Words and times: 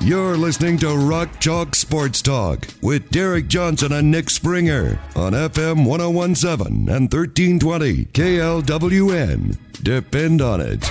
You're 0.00 0.36
listening 0.36 0.78
to 0.78 0.96
Rock 0.96 1.40
Chalk 1.40 1.74
Sports 1.74 2.22
Talk 2.22 2.68
with 2.80 3.10
Derek 3.10 3.48
Johnson 3.48 3.92
and 3.92 4.10
Nick 4.10 4.30
Springer 4.30 4.98
on 5.16 5.32
FM 5.32 5.84
1017 5.84 6.88
and 6.88 7.12
1320 7.12 8.04
KLWN. 8.06 9.58
Depend 9.82 10.40
on 10.40 10.60
it. 10.60 10.84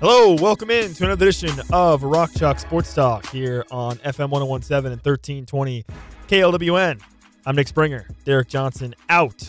Hello, 0.00 0.34
welcome 0.34 0.70
in 0.70 0.94
to 0.94 1.04
another 1.04 1.26
edition 1.26 1.50
of 1.72 2.04
Rock 2.04 2.30
Chalk 2.36 2.60
Sports 2.60 2.94
Talk 2.94 3.28
here 3.30 3.64
on 3.72 3.96
FM 3.98 4.30
1017 4.30 4.92
and 4.92 5.02
1320 5.04 5.84
KLWN. 6.28 7.00
I'm 7.44 7.56
Nick 7.56 7.66
Springer. 7.66 8.06
Derek 8.24 8.46
Johnson 8.48 8.94
out. 9.08 9.48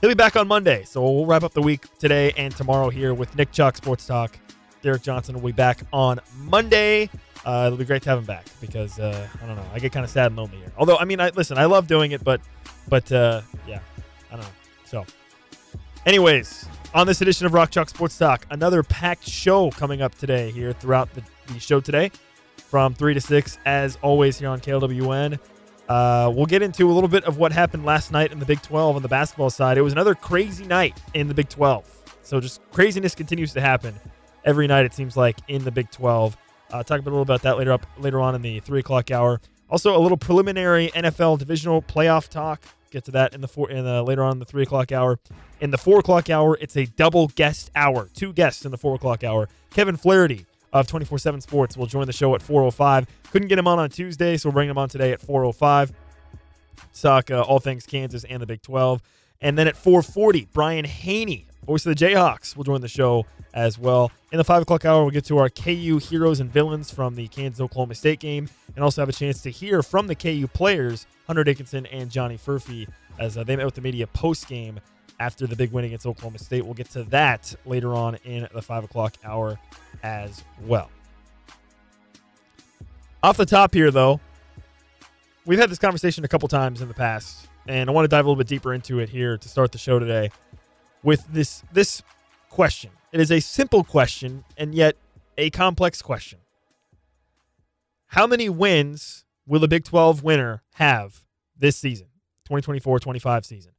He'll 0.00 0.10
be 0.10 0.14
back 0.14 0.36
on 0.36 0.46
Monday, 0.46 0.84
so 0.84 1.02
we'll 1.02 1.26
wrap 1.26 1.42
up 1.42 1.54
the 1.54 1.62
week 1.62 1.86
today 1.98 2.32
and 2.36 2.54
tomorrow 2.54 2.88
here 2.88 3.14
with 3.14 3.34
Nick 3.34 3.50
Chuck 3.50 3.76
Sports 3.76 4.06
Talk. 4.06 4.38
Derek 4.80 5.02
Johnson 5.02 5.34
will 5.34 5.48
be 5.48 5.52
back 5.52 5.80
on 5.92 6.20
Monday. 6.36 7.10
Uh, 7.44 7.64
it'll 7.66 7.78
be 7.78 7.84
great 7.84 8.02
to 8.02 8.10
have 8.10 8.20
him 8.20 8.24
back 8.24 8.46
because 8.60 9.00
uh, 9.00 9.26
I 9.42 9.46
don't 9.46 9.56
know. 9.56 9.66
I 9.72 9.80
get 9.80 9.90
kind 9.90 10.04
of 10.04 10.10
sad 10.10 10.26
and 10.26 10.36
lonely 10.36 10.58
here. 10.58 10.72
Although, 10.78 10.98
I 10.98 11.04
mean, 11.04 11.20
I 11.20 11.30
listen. 11.30 11.58
I 11.58 11.64
love 11.64 11.88
doing 11.88 12.12
it, 12.12 12.22
but, 12.22 12.40
but 12.88 13.10
uh, 13.10 13.42
yeah, 13.66 13.80
I 14.30 14.36
don't 14.36 14.42
know. 14.42 14.50
So, 14.84 15.04
anyways, 16.06 16.68
on 16.94 17.08
this 17.08 17.20
edition 17.20 17.46
of 17.46 17.52
Rock 17.52 17.72
Chalk 17.72 17.88
Sports 17.88 18.16
Talk, 18.16 18.46
another 18.52 18.84
packed 18.84 19.28
show 19.28 19.72
coming 19.72 20.00
up 20.00 20.14
today 20.14 20.52
here 20.52 20.72
throughout 20.72 21.12
the, 21.12 21.24
the 21.48 21.58
show 21.58 21.80
today 21.80 22.12
from 22.56 22.94
3 22.94 23.14
to 23.14 23.20
6, 23.20 23.58
as 23.66 23.98
always, 24.00 24.38
here 24.38 24.48
on 24.48 24.60
KLWN. 24.60 25.40
Uh, 25.88 26.30
we'll 26.34 26.46
get 26.46 26.62
into 26.62 26.90
a 26.90 26.92
little 26.92 27.08
bit 27.08 27.24
of 27.24 27.38
what 27.38 27.52
happened 27.52 27.84
last 27.84 28.12
night 28.12 28.30
in 28.30 28.38
the 28.38 28.46
Big 28.46 28.60
12 28.62 28.96
on 28.96 29.02
the 29.02 29.08
basketball 29.08 29.50
side. 29.50 29.78
It 29.78 29.82
was 29.82 29.92
another 29.92 30.14
crazy 30.14 30.66
night 30.66 31.00
in 31.14 31.28
the 31.28 31.34
Big 31.34 31.48
12. 31.48 32.16
So 32.22 32.40
just 32.40 32.60
craziness 32.72 33.14
continues 33.14 33.54
to 33.54 33.60
happen 33.60 33.94
every 34.44 34.66
night, 34.66 34.84
it 34.84 34.92
seems 34.92 35.16
like, 35.16 35.38
in 35.48 35.64
the 35.64 35.70
Big 35.70 35.90
12. 35.90 36.36
Uh, 36.70 36.82
talk 36.82 37.00
a 37.00 37.02
little 37.02 37.24
bit 37.24 37.34
about 37.36 37.42
that 37.42 37.56
later 37.56 37.72
up 37.72 37.86
later 37.98 38.20
on 38.20 38.34
in 38.34 38.42
the 38.42 38.60
3 38.60 38.80
o'clock 38.80 39.10
hour. 39.10 39.40
Also, 39.70 39.96
a 39.96 40.00
little 40.00 40.16
preliminary 40.16 40.88
NFL 40.94 41.38
divisional 41.38 41.82
playoff 41.82 42.28
talk. 42.28 42.62
Get 42.90 43.04
to 43.04 43.10
that 43.12 43.34
in 43.34 43.42
the 43.42 43.48
four 43.48 43.70
in 43.70 43.84
the 43.84 44.02
later 44.02 44.22
on 44.22 44.32
in 44.32 44.38
the 44.38 44.46
three 44.46 44.62
o'clock 44.62 44.92
hour. 44.92 45.18
In 45.60 45.70
the 45.70 45.76
four 45.76 45.98
o'clock 45.98 46.30
hour, 46.30 46.56
it's 46.58 46.74
a 46.76 46.86
double 46.86 47.28
guest 47.28 47.70
hour. 47.76 48.08
Two 48.14 48.32
guests 48.32 48.64
in 48.64 48.70
the 48.70 48.78
four 48.78 48.94
o'clock 48.94 49.22
hour. 49.22 49.48
Kevin 49.70 49.98
Flaherty 49.98 50.46
of 50.72 50.86
24/7 50.86 51.40
Sports 51.40 51.76
will 51.76 51.86
join 51.86 52.06
the 52.06 52.12
show 52.12 52.34
at 52.34 52.42
4:05. 52.42 53.06
Couldn't 53.30 53.48
get 53.48 53.58
him 53.58 53.66
on 53.68 53.78
on 53.78 53.90
Tuesday, 53.90 54.36
so 54.36 54.48
we'll 54.48 54.54
bring 54.54 54.68
him 54.68 54.78
on 54.78 54.88
today 54.88 55.12
at 55.12 55.20
4:05. 55.20 55.92
Talk 57.00 57.30
uh, 57.30 57.42
all 57.42 57.60
things 57.60 57.86
Kansas 57.86 58.24
and 58.24 58.42
the 58.42 58.46
Big 58.46 58.62
12. 58.62 59.02
And 59.40 59.56
then 59.56 59.68
at 59.68 59.76
4:40, 59.76 60.48
Brian 60.52 60.84
Hanni, 60.84 61.46
voice 61.66 61.86
of 61.86 61.96
the 61.96 62.04
Jayhawks, 62.04 62.56
will 62.56 62.64
join 62.64 62.80
the 62.80 62.88
show 62.88 63.24
as 63.54 63.78
well. 63.78 64.10
In 64.32 64.38
the 64.38 64.44
five 64.44 64.62
o'clock 64.62 64.84
hour, 64.84 65.02
we'll 65.02 65.12
get 65.12 65.24
to 65.26 65.38
our 65.38 65.48
KU 65.48 65.98
heroes 65.98 66.40
and 66.40 66.50
villains 66.50 66.90
from 66.90 67.14
the 67.14 67.28
Kansas 67.28 67.60
Oklahoma 67.60 67.94
State 67.94 68.20
game, 68.20 68.48
and 68.74 68.84
also 68.84 69.00
have 69.00 69.08
a 69.08 69.12
chance 69.12 69.40
to 69.42 69.50
hear 69.50 69.82
from 69.82 70.06
the 70.06 70.14
KU 70.14 70.46
players, 70.48 71.06
Hunter 71.26 71.44
Dickinson 71.44 71.86
and 71.86 72.10
Johnny 72.10 72.36
Furphy, 72.36 72.88
as 73.18 73.38
uh, 73.38 73.44
they 73.44 73.56
met 73.56 73.64
with 73.64 73.74
the 73.74 73.80
media 73.80 74.06
post 74.06 74.48
game 74.48 74.80
after 75.20 75.46
the 75.46 75.56
big 75.56 75.72
win 75.72 75.84
against 75.84 76.06
Oklahoma 76.06 76.38
State. 76.38 76.64
We'll 76.64 76.74
get 76.74 76.90
to 76.90 77.04
that 77.04 77.54
later 77.64 77.94
on 77.94 78.16
in 78.24 78.48
the 78.52 78.62
five 78.62 78.84
o'clock 78.84 79.14
hour 79.24 79.58
as 80.02 80.44
well. 80.62 80.90
Off 83.22 83.36
the 83.36 83.46
top 83.46 83.74
here, 83.74 83.90
though, 83.90 84.20
we've 85.44 85.58
had 85.58 85.70
this 85.70 85.78
conversation 85.78 86.24
a 86.24 86.28
couple 86.28 86.48
times 86.48 86.80
in 86.80 86.88
the 86.88 86.94
past, 86.94 87.48
and 87.66 87.90
I 87.90 87.92
want 87.92 88.04
to 88.04 88.08
dive 88.08 88.24
a 88.24 88.28
little 88.28 88.38
bit 88.38 88.46
deeper 88.46 88.72
into 88.72 89.00
it 89.00 89.08
here 89.08 89.36
to 89.36 89.48
start 89.48 89.72
the 89.72 89.78
show 89.78 89.98
today 89.98 90.30
with 91.02 91.26
this 91.32 91.62
this 91.72 92.02
question. 92.48 92.90
It 93.12 93.20
is 93.20 93.32
a 93.32 93.40
simple 93.40 93.84
question 93.84 94.44
and 94.56 94.74
yet 94.74 94.96
a 95.36 95.50
complex 95.50 96.02
question. 96.02 96.40
How 98.08 98.26
many 98.26 98.48
wins 98.48 99.24
will 99.46 99.60
the 99.60 99.68
Big 99.68 99.84
12 99.84 100.22
winner 100.22 100.62
have 100.74 101.24
this 101.56 101.76
season? 101.76 102.08
2024-25 102.48 103.44
season. 103.44 103.72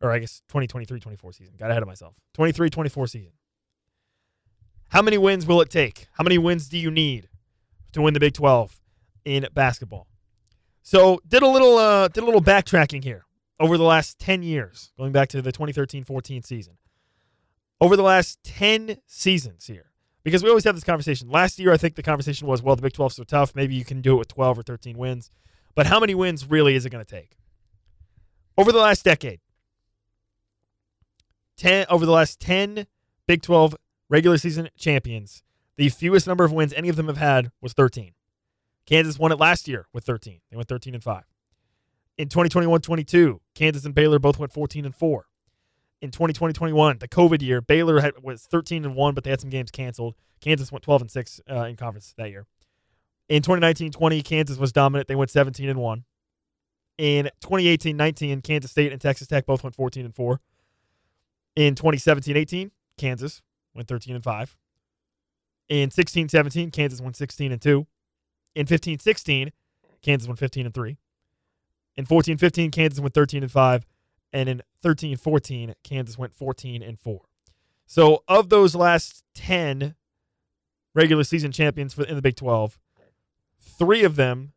Or 0.00 0.10
I 0.10 0.18
guess 0.18 0.42
2023-24 0.52 1.34
season. 1.34 1.54
Got 1.58 1.70
ahead 1.70 1.82
of 1.82 1.88
myself. 1.88 2.14
23-24 2.36 3.08
season. 3.10 3.32
How 4.92 5.00
many 5.00 5.16
wins 5.16 5.46
will 5.46 5.62
it 5.62 5.70
take? 5.70 6.06
How 6.12 6.22
many 6.22 6.36
wins 6.36 6.68
do 6.68 6.76
you 6.76 6.90
need 6.90 7.30
to 7.92 8.02
win 8.02 8.12
the 8.12 8.20
Big 8.20 8.34
12 8.34 8.78
in 9.24 9.48
basketball? 9.54 10.06
So, 10.82 11.18
did 11.26 11.42
a 11.42 11.48
little 11.48 11.78
uh, 11.78 12.08
did 12.08 12.22
a 12.22 12.26
little 12.26 12.42
backtracking 12.42 13.02
here 13.02 13.24
over 13.58 13.78
the 13.78 13.84
last 13.84 14.18
10 14.18 14.42
years, 14.42 14.92
going 14.98 15.10
back 15.10 15.30
to 15.30 15.40
the 15.40 15.50
2013-14 15.50 16.44
season. 16.44 16.74
Over 17.80 17.96
the 17.96 18.02
last 18.02 18.42
10 18.44 18.98
seasons 19.06 19.66
here. 19.66 19.92
Because 20.24 20.42
we 20.42 20.50
always 20.50 20.64
have 20.64 20.74
this 20.74 20.84
conversation. 20.84 21.30
Last 21.30 21.58
year 21.58 21.72
I 21.72 21.78
think 21.78 21.94
the 21.94 22.02
conversation 22.02 22.46
was, 22.46 22.62
well, 22.62 22.76
the 22.76 22.82
Big 22.82 22.92
12 22.92 23.12
is 23.12 23.16
so 23.16 23.24
tough, 23.24 23.54
maybe 23.54 23.74
you 23.74 23.86
can 23.86 24.02
do 24.02 24.16
it 24.16 24.18
with 24.18 24.28
12 24.28 24.58
or 24.58 24.62
13 24.62 24.98
wins. 24.98 25.30
But 25.74 25.86
how 25.86 26.00
many 26.00 26.14
wins 26.14 26.50
really 26.50 26.74
is 26.74 26.84
it 26.84 26.90
going 26.90 27.04
to 27.04 27.10
take? 27.10 27.38
Over 28.58 28.72
the 28.72 28.78
last 28.78 29.06
decade, 29.06 29.40
10 31.56 31.86
over 31.88 32.04
the 32.04 32.12
last 32.12 32.40
10 32.40 32.86
Big 33.26 33.40
12 33.40 33.76
regular 34.12 34.36
season 34.36 34.68
champions, 34.76 35.42
the 35.76 35.88
fewest 35.88 36.26
number 36.26 36.44
of 36.44 36.52
wins 36.52 36.74
any 36.74 36.90
of 36.90 36.96
them 36.96 37.06
have 37.06 37.16
had 37.16 37.50
was 37.62 37.72
13. 37.72 38.12
Kansas 38.84 39.18
won 39.18 39.32
it 39.32 39.40
last 39.40 39.66
year 39.66 39.86
with 39.94 40.04
13. 40.04 40.40
They 40.50 40.56
went 40.56 40.68
13 40.68 40.94
and 40.94 41.02
5. 41.02 41.24
In 42.18 42.28
2021-22, 42.28 43.38
Kansas 43.54 43.86
and 43.86 43.94
Baylor 43.94 44.18
both 44.18 44.38
went 44.38 44.52
14 44.52 44.84
and 44.84 44.94
4. 44.94 45.26
In 46.02 46.10
2020-21, 46.10 47.00
the 47.00 47.08
COVID 47.08 47.40
year, 47.40 47.62
Baylor 47.62 48.00
had, 48.00 48.22
was 48.22 48.42
13 48.42 48.84
and 48.84 48.94
1, 48.94 49.14
but 49.14 49.24
they 49.24 49.30
had 49.30 49.40
some 49.40 49.48
games 49.48 49.70
canceled. 49.70 50.14
Kansas 50.42 50.70
went 50.70 50.84
12 50.84 51.02
and 51.02 51.10
6 51.10 51.40
uh, 51.50 51.54
in 51.62 51.76
conference 51.76 52.12
that 52.18 52.28
year. 52.28 52.44
In 53.30 53.40
2019-20, 53.42 54.22
Kansas 54.24 54.58
was 54.58 54.72
dominant. 54.72 55.08
They 55.08 55.14
went 55.14 55.30
17 55.30 55.70
and 55.70 55.78
1. 55.78 56.04
In 56.98 57.30
2018-19, 57.42 58.42
Kansas 58.42 58.70
State 58.70 58.92
and 58.92 59.00
Texas 59.00 59.26
Tech 59.26 59.46
both 59.46 59.62
went 59.62 59.74
14 59.74 60.04
and 60.04 60.14
4. 60.14 60.38
In 61.56 61.74
2017-18, 61.74 62.72
Kansas 62.98 63.40
went 63.74 63.88
13 63.88 64.14
and 64.14 64.24
5. 64.24 64.56
In 65.68 65.90
16-17, 65.90 66.72
Kansas 66.72 67.00
won 67.00 67.14
16 67.14 67.52
and 67.52 67.60
2. 67.60 67.86
In 68.54 68.66
15-16, 68.66 69.52
Kansas 70.02 70.28
won 70.28 70.36
15 70.36 70.66
and 70.66 70.74
3. 70.74 70.98
In 71.96 72.06
14-15, 72.06 72.72
Kansas 72.72 73.00
went 73.00 73.14
13 73.14 73.42
and 73.42 73.52
5, 73.52 73.86
and 74.32 74.48
in 74.48 74.62
13-14, 74.84 75.74
Kansas 75.82 76.18
went 76.18 76.34
14 76.34 76.82
and 76.82 76.98
4. 76.98 77.20
So, 77.86 78.24
of 78.28 78.48
those 78.48 78.74
last 78.74 79.24
10 79.34 79.94
regular 80.94 81.24
season 81.24 81.52
champions 81.52 81.92
for 81.92 82.04
in 82.04 82.16
the 82.16 82.22
Big 82.22 82.36
12, 82.36 82.78
3 83.60 84.04
of 84.04 84.16
them 84.16 84.52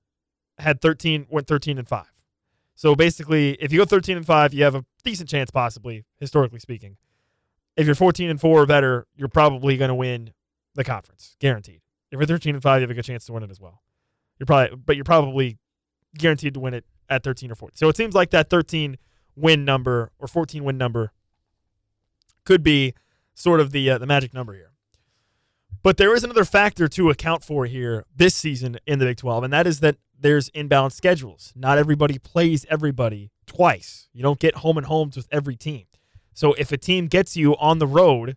had 0.58 0.82
13 0.82 1.28
went 1.30 1.48
13 1.48 1.78
and 1.78 1.88
5. 1.88 2.06
So, 2.76 2.96
basically, 2.96 3.52
if 3.62 3.72
you 3.72 3.80
go 3.80 3.86
13 3.86 4.18
and 4.18 4.26
5, 4.26 4.54
you 4.54 4.64
have 4.64 4.76
a 4.76 4.86
decent 5.04 5.30
chance 5.30 5.52
possibly, 5.52 6.06
historically 6.18 6.60
speaking. 6.60 6.98
If 7.78 7.86
you're 7.86 7.96
14 7.96 8.30
and 8.30 8.40
4 8.40 8.62
or 8.62 8.66
better, 8.66 9.08
you're 9.16 9.28
probably 9.28 9.78
going 9.78 9.90
to 9.90 9.96
win 9.96 10.32
the 10.76 10.84
conference, 10.84 11.36
guaranteed. 11.40 11.82
If 12.12 12.20
you're 12.20 12.28
13 12.28 12.56
and 12.56 12.64
5, 12.64 12.80
you 12.80 12.82
have 12.84 12.92
a 12.92 12.94
good 12.94 13.06
chance 13.06 13.26
to 13.26 13.34
win 13.34 13.44
it 13.44 13.52
as 13.52 13.60
well. 13.60 13.82
You're 14.40 14.46
probably 14.46 14.78
but 14.78 14.96
you're 14.96 15.06
probably 15.06 15.58
guaranteed 16.18 16.54
to 16.54 16.60
win 16.60 16.74
it 16.74 16.86
at 17.10 17.24
13 17.24 17.52
or 17.52 17.56
14. 17.56 17.78
So 17.78 17.90
it 17.90 17.98
seems 17.98 18.14
like 18.14 18.32
that 18.32 18.50
13 18.50 18.98
win 19.36 19.66
number 19.66 20.12
or 20.20 20.28
14 20.28 20.64
win 20.64 20.78
number 20.78 21.12
could 22.46 22.64
be 22.64 22.94
sort 23.34 23.60
of 23.60 23.72
the 23.72 23.90
uh, 23.90 23.98
the 23.98 24.06
magic 24.06 24.34
number 24.34 24.54
here. 24.54 24.72
But 25.84 25.98
there 25.98 26.16
is 26.16 26.24
another 26.24 26.46
factor 26.46 26.88
to 26.88 27.10
account 27.10 27.44
for 27.44 27.66
here 27.66 28.06
this 28.16 28.34
season 28.34 28.78
in 28.88 28.98
the 29.00 29.06
Big 29.06 29.18
12, 29.18 29.44
and 29.44 29.54
that 29.54 29.68
is 29.68 29.82
that 29.82 29.98
there's 30.20 30.50
imbalanced 30.52 30.94
schedules. 30.94 31.54
Not 31.56 31.78
everybody 31.78 32.18
plays 32.18 32.66
everybody 32.70 33.32
twice. 33.46 34.10
You 34.12 34.24
don't 34.24 34.40
get 34.40 34.58
home 34.58 34.78
and 34.78 34.88
homes 34.88 35.16
with 35.16 35.28
every 35.32 35.56
team. 35.56 35.86
So 36.36 36.54
if 36.56 36.74
a 36.74 36.78
team 36.78 37.08
gets 37.08 37.38
you 37.38 37.56
on 37.56 37.80
the 37.80 37.88
road 37.88 38.36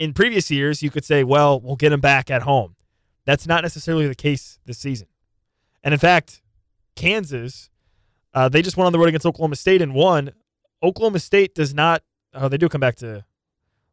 in 0.00 0.12
previous 0.12 0.50
years, 0.50 0.82
you 0.82 0.90
could 0.90 1.04
say, 1.04 1.22
well, 1.22 1.60
we'll 1.60 1.76
get 1.76 1.90
them 1.90 2.00
back 2.00 2.28
at 2.28 2.42
home. 2.42 2.74
That's 3.24 3.46
not 3.46 3.62
necessarily 3.62 4.08
the 4.08 4.16
case 4.16 4.58
this 4.66 4.76
season. 4.76 5.06
And 5.84 5.94
in 5.94 6.00
fact, 6.00 6.42
Kansas, 6.96 7.70
uh, 8.34 8.48
they 8.48 8.62
just 8.62 8.76
went 8.76 8.86
on 8.86 8.92
the 8.92 8.98
road 8.98 9.08
against 9.08 9.24
Oklahoma 9.24 9.54
State 9.54 9.80
and 9.80 9.94
won. 9.94 10.32
Oklahoma 10.82 11.20
State 11.20 11.54
does 11.54 11.72
not, 11.72 12.02
oh, 12.34 12.48
they 12.48 12.58
do 12.58 12.68
come 12.68 12.80
back 12.80 12.96
to 12.96 13.24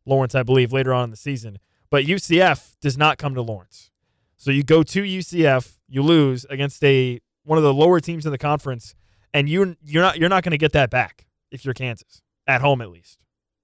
Lawrence, 0.07 0.33
I 0.33 0.41
believe, 0.41 0.73
later 0.73 0.95
on 0.95 1.05
in 1.05 1.09
the 1.11 1.15
season. 1.15 1.59
But 1.91 2.05
UCF 2.05 2.79
does 2.81 2.97
not 2.97 3.19
come 3.19 3.35
to 3.35 3.41
Lawrence. 3.43 3.91
So 4.35 4.49
you 4.49 4.63
go 4.63 4.81
to 4.81 5.03
UCF, 5.03 5.77
you 5.87 6.01
lose 6.01 6.43
against 6.49 6.83
a 6.83 7.19
one 7.43 7.59
of 7.59 7.63
the 7.63 7.73
lower 7.73 7.99
teams 7.99 8.25
in 8.25 8.31
the 8.31 8.37
conference, 8.37 8.95
and 9.31 9.47
you 9.47 9.77
you're 9.83 10.03
not 10.03 10.17
you're 10.17 10.29
not 10.29 10.43
going 10.43 10.51
to 10.51 10.57
get 10.57 10.73
that 10.73 10.89
back 10.89 11.27
if 11.49 11.63
you're 11.63 11.73
Kansas 11.73 12.21
at 12.47 12.61
home 12.61 12.81
at 12.81 12.89
least, 12.89 13.19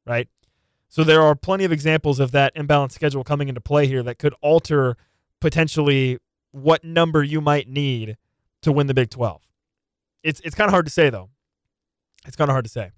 right? 0.05 0.27
So 0.89 1.03
there 1.03 1.21
are 1.21 1.35
plenty 1.35 1.63
of 1.63 1.71
examples 1.71 2.19
of 2.19 2.31
that 2.31 2.55
imbalanced 2.55 2.91
schedule 2.91 3.23
coming 3.23 3.49
into 3.49 3.61
play 3.61 3.87
here 3.87 4.03
that 4.03 4.19
could 4.19 4.35
alter 4.41 4.95
potentially 5.39 6.19
what 6.51 6.83
number 6.83 7.23
you 7.23 7.41
might 7.41 7.67
need 7.67 8.17
to 8.61 8.71
win 8.71 8.87
the 8.87 8.93
Big 8.93 9.09
12. 9.09 9.41
It's 10.23 10.39
it's 10.41 10.55
kind 10.55 10.67
of 10.67 10.71
hard 10.71 10.85
to 10.85 10.91
say 10.91 11.09
though. 11.09 11.29
It's 12.25 12.35
kind 12.35 12.49
of 12.49 12.53
hard 12.53 12.65
to 12.65 12.71
say. 12.71 12.91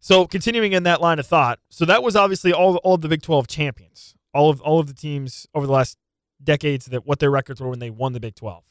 So 0.00 0.26
continuing 0.26 0.72
in 0.72 0.82
that 0.82 1.00
line 1.00 1.20
of 1.20 1.26
thought, 1.26 1.60
so 1.70 1.84
that 1.84 2.02
was 2.02 2.16
obviously 2.16 2.52
all 2.52 2.76
all 2.78 2.94
of 2.94 3.02
the 3.02 3.08
Big 3.08 3.22
12 3.22 3.46
champions, 3.46 4.14
all 4.34 4.50
of 4.50 4.60
all 4.60 4.80
of 4.80 4.88
the 4.88 4.94
teams 4.94 5.46
over 5.54 5.66
the 5.66 5.72
last 5.72 5.96
decades 6.42 6.86
that 6.86 7.06
what 7.06 7.20
their 7.20 7.30
records 7.30 7.60
were 7.60 7.68
when 7.68 7.78
they 7.78 7.90
won 7.90 8.12
the 8.12 8.20
Big 8.20 8.34
12. 8.34 8.64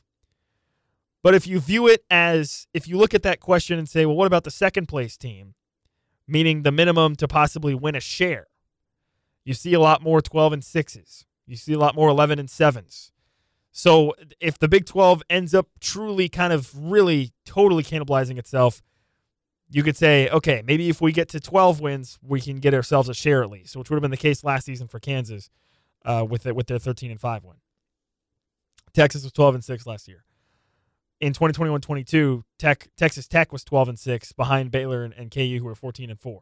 But 1.24 1.36
if 1.36 1.48
you 1.48 1.60
view 1.60 1.88
it 1.88 2.04
as 2.10 2.68
if 2.74 2.88
you 2.88 2.98
look 2.98 3.14
at 3.14 3.24
that 3.24 3.40
question 3.40 3.80
and 3.80 3.88
say, 3.88 4.06
well, 4.06 4.16
what 4.16 4.28
about 4.28 4.44
the 4.44 4.52
second 4.52 4.88
place 4.88 5.16
team, 5.18 5.54
meaning 6.32 6.64
the 6.64 6.72
minimum 6.72 7.16
to 7.18 7.28
possibly 7.28 7.76
win 7.76 7.96
a 7.96 8.00
share? 8.00 8.48
You 9.44 9.54
see 9.54 9.74
a 9.74 9.80
lot 9.80 10.02
more 10.02 10.22
12 10.22 10.54
and 10.54 10.62
6s. 10.64 11.26
You 11.46 11.56
see 11.56 11.74
a 11.74 11.80
lot 11.80 11.96
more 11.96 12.10
11 12.10 12.40
and 12.40 12.48
7s. 12.48 13.12
So 13.72 14.14
if 14.40 14.60
the 14.60 14.68
Big 14.68 14.86
12 14.86 15.24
ends 15.30 15.54
up 15.54 15.68
truly 15.80 16.30
kind 16.30 16.54
of 16.54 16.72
really 16.76 17.32
totally 17.46 17.84
cannibalizing 17.84 18.38
itself, 18.38 18.82
you 19.70 19.84
could 19.84 19.96
say, 19.96 20.30
okay, 20.30 20.62
maybe 20.66 20.90
if 20.90 21.00
we 21.00 21.12
get 21.12 21.30
to 21.30 21.40
12 21.40 21.80
wins, 21.80 22.20
we 22.22 22.42
can 22.42 22.60
get 22.60 22.74
ourselves 22.74 23.08
a 23.08 23.14
share 23.14 23.42
at 23.42 23.50
least, 23.50 23.76
which 23.76 23.90
would 23.90 23.96
have 23.96 24.02
been 24.02 24.12
the 24.12 24.18
case 24.18 24.44
last 24.44 24.66
season 24.66 24.88
for 24.88 25.00
Kansas 25.00 25.50
uh, 26.04 26.26
with 26.28 26.46
it, 26.46 26.56
with 26.56 26.68
their 26.68 26.80
13 26.80 27.12
and 27.12 27.20
5 27.20 27.44
win. 27.46 27.56
Texas 28.94 29.24
was 29.24 29.32
12 29.32 29.56
and 29.56 29.64
6 29.64 29.88
last 29.88 30.08
year. 30.10 30.26
In 31.22 31.34
2021-22, 31.34 32.44
Tech 32.58 32.90
Texas 32.98 33.28
Tech 33.28 33.54
was 33.54 33.64
12 33.64 33.90
and 33.90 34.00
6 34.00 34.32
behind 34.34 34.72
Baylor 34.72 35.04
and, 35.04 35.14
and 35.14 35.30
KU 35.30 35.60
who 35.60 35.66
were 35.66 35.76
14 35.76 36.10
and 36.10 36.20
4. 36.20 36.42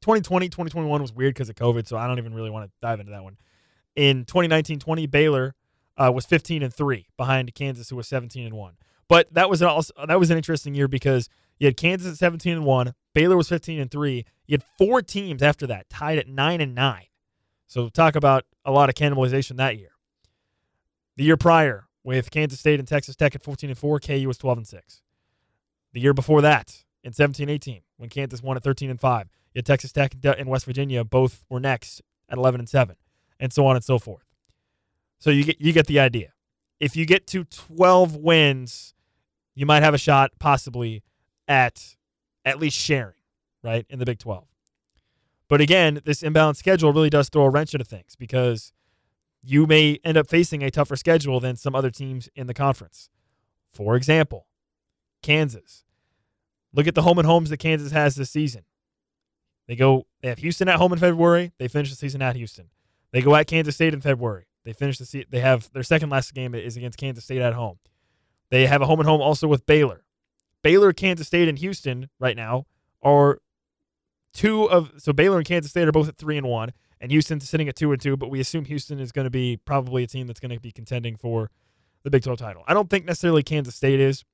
2020, 0.00 0.48
2021 0.48 1.00
was 1.00 1.12
weird 1.12 1.32
because 1.32 1.48
of 1.48 1.54
COVID, 1.54 1.86
so 1.86 1.96
I 1.96 2.08
don't 2.08 2.18
even 2.18 2.34
really 2.34 2.50
want 2.50 2.66
to 2.66 2.72
dive 2.82 2.98
into 2.98 3.12
that 3.12 3.22
one. 3.22 3.38
In 3.94 4.24
2019-20, 4.24 5.08
Baylor 5.08 5.54
uh, 5.96 6.10
was 6.12 6.26
15 6.26 6.64
and 6.64 6.74
3 6.74 7.06
behind 7.16 7.54
Kansas 7.54 7.88
who 7.88 7.96
was 7.96 8.08
17 8.08 8.44
and 8.46 8.54
1. 8.56 8.74
But 9.08 9.32
that 9.32 9.48
was 9.48 9.62
also 9.62 9.92
that 10.08 10.18
was 10.18 10.30
an 10.30 10.36
interesting 10.36 10.74
year 10.74 10.88
because 10.88 11.28
you 11.58 11.66
had 11.66 11.76
Kansas 11.76 12.10
at 12.10 12.18
17 12.18 12.52
and 12.52 12.64
1, 12.64 12.94
Baylor 13.14 13.36
was 13.36 13.48
15 13.48 13.78
and 13.78 13.90
3. 13.90 14.24
You 14.46 14.54
had 14.54 14.64
four 14.76 15.02
teams 15.02 15.40
after 15.40 15.68
that 15.68 15.88
tied 15.88 16.18
at 16.18 16.26
9 16.26 16.60
and 16.60 16.74
9. 16.74 17.02
So 17.68 17.88
talk 17.88 18.16
about 18.16 18.44
a 18.64 18.72
lot 18.72 18.88
of 18.88 18.96
cannibalization 18.96 19.56
that 19.58 19.78
year. 19.78 19.90
The 21.16 21.24
year 21.24 21.36
prior, 21.36 21.83
with 22.04 22.30
Kansas 22.30 22.60
State 22.60 22.78
and 22.78 22.86
Texas 22.86 23.16
Tech 23.16 23.34
at 23.34 23.42
14 23.42 23.70
and 23.70 23.78
4, 23.78 23.98
KU 23.98 24.28
was 24.28 24.38
12 24.38 24.58
and 24.58 24.66
6. 24.66 25.02
The 25.94 26.00
year 26.00 26.14
before 26.14 26.42
that, 26.42 26.84
in 27.02 27.12
17-18, 27.12 27.82
when 27.96 28.10
Kansas 28.10 28.42
won 28.42 28.56
at 28.56 28.62
13 28.62 28.90
and 28.90 29.00
5, 29.00 29.28
you 29.54 29.58
had 29.58 29.66
Texas 29.66 29.92
Tech 29.92 30.14
and 30.22 30.48
West 30.48 30.66
Virginia 30.66 31.04
both 31.04 31.44
were 31.48 31.60
next 31.60 32.02
at 32.28 32.38
11 32.38 32.60
and 32.60 32.68
7, 32.68 32.96
and 33.40 33.52
so 33.52 33.66
on 33.66 33.76
and 33.76 33.84
so 33.84 33.98
forth. 33.98 34.24
So 35.18 35.30
you 35.30 35.44
get 35.44 35.60
you 35.60 35.72
get 35.72 35.86
the 35.86 36.00
idea. 36.00 36.32
If 36.80 36.96
you 36.96 37.06
get 37.06 37.26
to 37.28 37.44
12 37.44 38.16
wins, 38.16 38.94
you 39.54 39.64
might 39.64 39.82
have 39.82 39.94
a 39.94 39.98
shot 39.98 40.32
possibly 40.38 41.02
at 41.46 41.96
at 42.44 42.58
least 42.58 42.76
sharing, 42.76 43.14
right, 43.62 43.86
in 43.88 43.98
the 43.98 44.04
Big 44.04 44.18
12. 44.18 44.44
But 45.48 45.60
again, 45.60 46.00
this 46.04 46.22
imbalanced 46.22 46.56
schedule 46.56 46.92
really 46.92 47.10
does 47.10 47.28
throw 47.28 47.44
a 47.44 47.50
wrench 47.50 47.74
into 47.74 47.84
things 47.84 48.16
because 48.16 48.72
you 49.44 49.66
may 49.66 49.98
end 50.04 50.16
up 50.16 50.28
facing 50.28 50.62
a 50.62 50.70
tougher 50.70 50.96
schedule 50.96 51.40
than 51.40 51.56
some 51.56 51.74
other 51.74 51.90
teams 51.90 52.28
in 52.34 52.46
the 52.46 52.54
conference. 52.54 53.10
For 53.72 53.96
example, 53.96 54.46
Kansas. 55.22 55.84
Look 56.72 56.86
at 56.86 56.94
the 56.94 57.02
home 57.02 57.18
and 57.18 57.26
homes 57.26 57.50
that 57.50 57.58
Kansas 57.58 57.92
has 57.92 58.16
this 58.16 58.30
season. 58.30 58.64
They 59.66 59.76
go 59.76 60.06
they 60.20 60.28
have 60.28 60.38
Houston 60.38 60.68
at 60.68 60.76
home 60.76 60.92
in 60.92 60.98
February, 60.98 61.52
they 61.58 61.68
finish 61.68 61.90
the 61.90 61.96
season 61.96 62.22
at 62.22 62.36
Houston. 62.36 62.70
They 63.12 63.22
go 63.22 63.34
at 63.34 63.46
Kansas 63.46 63.74
State 63.74 63.94
in 63.94 64.00
February. 64.00 64.46
They 64.64 64.72
finish 64.72 64.98
the 64.98 65.24
they 65.30 65.40
have 65.40 65.70
their 65.72 65.82
second 65.82 66.10
last 66.10 66.34
game 66.34 66.54
is 66.54 66.76
against 66.76 66.98
Kansas 66.98 67.24
State 67.24 67.40
at 67.40 67.54
home. 67.54 67.78
They 68.50 68.66
have 68.66 68.82
a 68.82 68.86
home 68.86 69.00
and 69.00 69.08
home 69.08 69.20
also 69.20 69.46
with 69.46 69.66
Baylor. 69.66 70.04
Baylor, 70.62 70.92
Kansas 70.92 71.26
State, 71.26 71.48
and 71.48 71.58
Houston 71.58 72.08
right 72.18 72.36
now 72.36 72.66
are 73.02 73.38
two 74.32 74.64
of 74.64 74.92
so 74.98 75.12
Baylor 75.12 75.38
and 75.38 75.46
Kansas 75.46 75.70
State 75.70 75.86
are 75.86 75.92
both 75.92 76.08
at 76.08 76.16
three 76.16 76.36
and 76.36 76.46
one, 76.46 76.72
and 77.04 77.12
Houston's 77.12 77.46
sitting 77.46 77.68
at 77.68 77.76
two 77.76 77.92
and 77.92 78.00
two. 78.00 78.16
But 78.16 78.30
we 78.30 78.40
assume 78.40 78.64
Houston 78.64 78.98
is 78.98 79.12
going 79.12 79.24
to 79.24 79.30
be 79.30 79.58
probably 79.58 80.04
a 80.04 80.06
team 80.06 80.26
that's 80.26 80.40
going 80.40 80.52
to 80.52 80.58
be 80.58 80.72
contending 80.72 81.16
for 81.16 81.50
the 82.02 82.10
Big 82.10 82.22
12 82.22 82.38
title. 82.38 82.64
I 82.66 82.72
don't 82.72 82.88
think 82.88 83.04
necessarily 83.04 83.42
Kansas 83.42 83.74
State 83.74 84.00
is, 84.00 84.24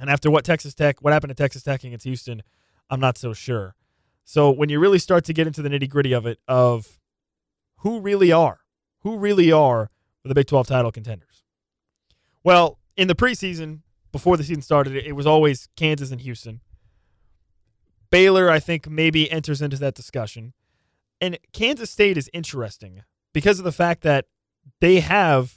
and 0.00 0.08
after 0.08 0.30
what 0.30 0.44
Texas 0.44 0.72
Tech, 0.72 1.02
what 1.02 1.12
happened 1.12 1.30
to 1.30 1.34
Texas 1.34 1.64
Tech 1.64 1.82
against 1.82 2.04
Houston, 2.04 2.42
I'm 2.90 3.00
not 3.00 3.18
so 3.18 3.32
sure. 3.32 3.74
So 4.24 4.52
when 4.52 4.68
you 4.68 4.78
really 4.78 5.00
start 5.00 5.24
to 5.24 5.32
get 5.32 5.48
into 5.48 5.62
the 5.62 5.68
nitty 5.68 5.88
gritty 5.88 6.12
of 6.12 6.26
it, 6.26 6.38
of 6.46 7.00
who 7.78 8.00
really 8.00 8.30
are, 8.30 8.60
who 9.00 9.18
really 9.18 9.50
are 9.50 9.90
the 10.24 10.34
Big 10.34 10.46
12 10.46 10.68
title 10.68 10.92
contenders. 10.92 11.42
Well, 12.44 12.78
in 12.96 13.08
the 13.08 13.16
preseason, 13.16 13.80
before 14.12 14.36
the 14.36 14.44
season 14.44 14.62
started, 14.62 14.94
it 14.94 15.16
was 15.16 15.26
always 15.26 15.68
Kansas 15.76 16.12
and 16.12 16.20
Houston. 16.20 16.60
Baylor, 18.10 18.48
I 18.48 18.60
think, 18.60 18.88
maybe 18.88 19.28
enters 19.28 19.60
into 19.60 19.76
that 19.78 19.96
discussion. 19.96 20.52
And 21.24 21.38
Kansas 21.54 21.90
State 21.90 22.18
is 22.18 22.28
interesting 22.34 23.02
because 23.32 23.58
of 23.58 23.64
the 23.64 23.72
fact 23.72 24.02
that 24.02 24.26
they 24.82 25.00
have, 25.00 25.54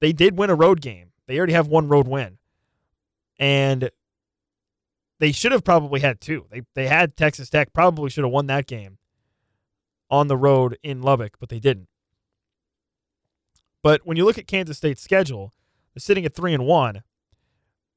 they 0.00 0.12
did 0.12 0.38
win 0.38 0.48
a 0.48 0.54
road 0.54 0.80
game. 0.80 1.10
They 1.26 1.36
already 1.38 1.54
have 1.54 1.66
one 1.66 1.88
road 1.88 2.06
win. 2.06 2.38
And 3.40 3.90
they 5.18 5.32
should 5.32 5.50
have 5.50 5.64
probably 5.64 5.98
had 5.98 6.20
two. 6.20 6.46
They, 6.52 6.62
they 6.76 6.86
had 6.86 7.16
Texas 7.16 7.50
Tech, 7.50 7.72
probably 7.72 8.08
should 8.08 8.22
have 8.22 8.32
won 8.32 8.46
that 8.46 8.68
game 8.68 8.98
on 10.08 10.28
the 10.28 10.36
road 10.36 10.78
in 10.84 11.02
Lubbock, 11.02 11.36
but 11.40 11.48
they 11.48 11.58
didn't. 11.58 11.88
But 13.82 14.02
when 14.04 14.16
you 14.16 14.24
look 14.24 14.38
at 14.38 14.46
Kansas 14.46 14.76
State's 14.76 15.02
schedule, 15.02 15.52
they're 15.92 16.00
sitting 16.00 16.24
at 16.24 16.32
three 16.32 16.54
and 16.54 16.64
one. 16.64 17.02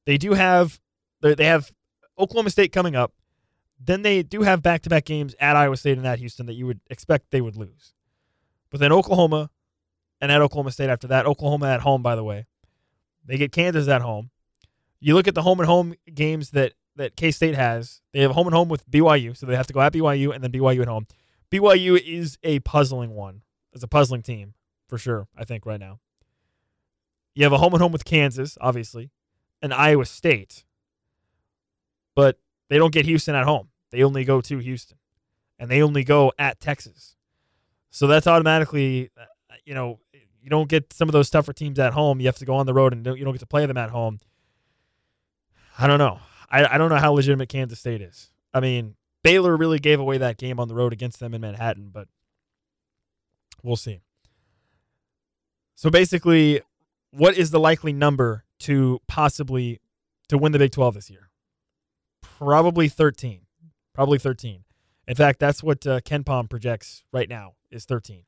They 0.07 0.17
do 0.17 0.33
have 0.33 0.79
they 1.21 1.45
have 1.45 1.71
Oklahoma 2.17 2.49
State 2.49 2.71
coming 2.71 2.95
up. 2.95 3.13
Then 3.79 4.01
they 4.01 4.23
do 4.23 4.41
have 4.41 4.61
back 4.61 4.81
to 4.83 4.89
back 4.89 5.05
games 5.05 5.35
at 5.39 5.55
Iowa 5.55 5.77
State 5.77 5.97
and 5.97 6.05
at 6.05 6.19
Houston 6.19 6.45
that 6.47 6.53
you 6.53 6.65
would 6.65 6.81
expect 6.89 7.31
they 7.31 7.41
would 7.41 7.55
lose. 7.55 7.93
But 8.69 8.79
then 8.79 8.91
Oklahoma 8.91 9.49
and 10.19 10.31
at 10.31 10.41
Oklahoma 10.41 10.71
State 10.71 10.89
after 10.89 11.07
that. 11.07 11.25
Oklahoma 11.25 11.69
at 11.69 11.81
home, 11.81 12.01
by 12.01 12.15
the 12.15 12.23
way. 12.23 12.45
They 13.25 13.37
get 13.37 13.51
Kansas 13.51 13.87
at 13.87 14.01
home. 14.01 14.31
You 14.99 15.13
look 15.13 15.27
at 15.27 15.35
the 15.35 15.43
home 15.43 15.59
and 15.59 15.67
home 15.67 15.93
games 16.13 16.51
that, 16.51 16.73
that 16.97 17.15
K 17.15 17.31
State 17.31 17.55
has. 17.55 18.01
They 18.11 18.19
have 18.19 18.31
home 18.31 18.47
and 18.47 18.55
home 18.55 18.69
with 18.69 18.89
BYU, 18.89 19.35
so 19.35 19.45
they 19.45 19.55
have 19.55 19.67
to 19.67 19.73
go 19.73 19.81
at 19.81 19.93
BYU 19.93 20.33
and 20.33 20.43
then 20.43 20.51
BYU 20.51 20.81
at 20.81 20.87
home. 20.87 21.07
BYU 21.51 21.99
is 21.99 22.37
a 22.43 22.59
puzzling 22.59 23.11
one. 23.11 23.41
It's 23.73 23.83
a 23.83 23.87
puzzling 23.87 24.23
team 24.23 24.55
for 24.87 24.97
sure, 24.97 25.27
I 25.37 25.45
think, 25.45 25.65
right 25.65 25.79
now. 25.79 25.99
You 27.33 27.43
have 27.43 27.53
a 27.53 27.57
home 27.59 27.73
and 27.73 27.81
home 27.81 27.91
with 27.91 28.03
Kansas, 28.03 28.57
obviously, 28.59 29.11
and 29.61 29.73
Iowa 29.73 30.05
State 30.05 30.65
but 32.19 32.37
they 32.69 32.77
don't 32.77 32.93
get 32.93 33.05
Houston 33.05 33.35
at 33.35 33.45
home. 33.45 33.69
They 33.91 34.03
only 34.03 34.23
go 34.23 34.41
to 34.41 34.57
Houston, 34.59 34.97
and 35.57 35.69
they 35.69 35.81
only 35.81 36.03
go 36.03 36.31
at 36.37 36.59
Texas. 36.59 37.15
So 37.89 38.07
that's 38.07 38.27
automatically, 38.27 39.09
uh, 39.19 39.25
you 39.65 39.73
know, 39.73 39.99
you 40.41 40.49
don't 40.49 40.69
get 40.69 40.93
some 40.93 41.09
of 41.09 41.13
those 41.13 41.29
tougher 41.29 41.53
teams 41.53 41.79
at 41.79 41.93
home. 41.93 42.19
You 42.19 42.27
have 42.27 42.37
to 42.37 42.45
go 42.45 42.55
on 42.55 42.65
the 42.65 42.73
road, 42.73 42.93
and 42.93 43.05
you 43.05 43.25
don't 43.25 43.33
get 43.33 43.39
to 43.39 43.47
play 43.47 43.65
them 43.65 43.77
at 43.77 43.89
home. 43.89 44.19
I 45.77 45.87
don't 45.87 45.99
know. 45.99 46.19
I, 46.49 46.65
I 46.65 46.77
don't 46.77 46.89
know 46.89 46.97
how 46.97 47.13
legitimate 47.13 47.49
Kansas 47.49 47.79
State 47.79 48.01
is. 48.01 48.31
I 48.53 48.59
mean, 48.59 48.95
Baylor 49.23 49.55
really 49.55 49.79
gave 49.79 49.99
away 49.99 50.17
that 50.17 50.37
game 50.37 50.59
on 50.59 50.67
the 50.67 50.75
road 50.75 50.93
against 50.93 51.19
them 51.19 51.33
in 51.33 51.41
Manhattan, 51.41 51.89
but 51.91 52.07
we'll 53.63 53.75
see. 53.75 54.01
So 55.75 55.89
basically, 55.89 56.61
what 57.11 57.37
is 57.37 57.51
the 57.51 57.59
likely 57.59 57.93
number 57.93 58.43
to 58.59 58.99
possibly 59.07 59.79
to 60.27 60.37
win 60.37 60.51
the 60.51 60.59
Big 60.59 60.71
12 60.71 60.95
this 60.95 61.09
year? 61.09 61.28
Probably 62.39 62.87
13. 62.87 63.41
Probably 63.93 64.17
13. 64.17 64.63
In 65.07 65.15
fact, 65.15 65.39
that's 65.39 65.61
what 65.61 65.85
uh, 65.85 65.99
KenPom 65.99 66.49
projects 66.49 67.03
right 67.11 67.27
now 67.27 67.53
is 67.69 67.85
13. 67.85 68.23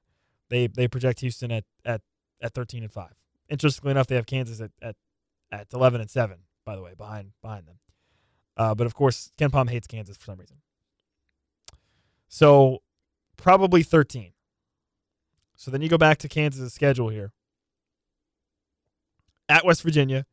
They 0.50 0.68
they 0.68 0.88
project 0.88 1.22
Houston 1.22 1.51
at 1.51 1.63
at 1.86 2.01
at 2.41 2.53
13 2.53 2.84
and 2.84 2.91
5. 2.91 3.10
Interestingly 3.50 3.91
enough, 3.91 4.08
they 4.08 4.15
have 4.15 4.25
Kansas 4.25 4.60
at 4.60 4.72
at, 4.82 4.96
at 5.51 5.68
11 5.74 6.01
and 6.01 6.10
7, 6.10 6.38
by 6.65 6.75
the 6.75 6.82
way, 6.82 6.94
behind 6.98 7.32
behind 7.41 7.68
them. 7.68 7.80
Uh, 8.58 8.75
but 8.75 8.86
of 8.86 8.94
course, 8.94 9.32
KenPom 9.38 9.70
hates 9.70 9.88
Kansas 9.88 10.18
for 10.18 10.25
some 10.25 10.39
reason. 10.39 10.58
So 12.27 12.82
probably 13.38 13.84
13. 13.84 14.34
So 15.56 15.72
then 15.72 15.82
you 15.82 15.89
go 15.89 15.98
back 15.98 16.18
to 16.20 16.27
Kansas' 16.27 16.74
schedule 16.74 17.10
here. 17.10 17.32
At 19.48 19.65
West 19.65 19.84
Virginia. 19.84 20.25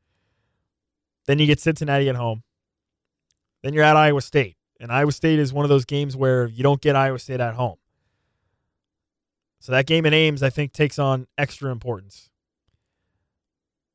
Then 1.26 1.38
you 1.38 1.46
get 1.46 1.60
Cincinnati 1.60 2.08
at 2.08 2.16
home. 2.16 2.42
Then 3.68 3.74
you're 3.74 3.84
at 3.84 3.98
Iowa 3.98 4.22
State. 4.22 4.56
And 4.80 4.90
Iowa 4.90 5.12
State 5.12 5.38
is 5.38 5.52
one 5.52 5.66
of 5.66 5.68
those 5.68 5.84
games 5.84 6.16
where 6.16 6.46
you 6.46 6.62
don't 6.62 6.80
get 6.80 6.96
Iowa 6.96 7.18
State 7.18 7.38
at 7.38 7.52
home. 7.52 7.76
So 9.60 9.72
that 9.72 9.84
game 9.84 10.06
in 10.06 10.14
Ames, 10.14 10.42
I 10.42 10.48
think, 10.48 10.72
takes 10.72 10.98
on 10.98 11.26
extra 11.36 11.70
importance. 11.70 12.30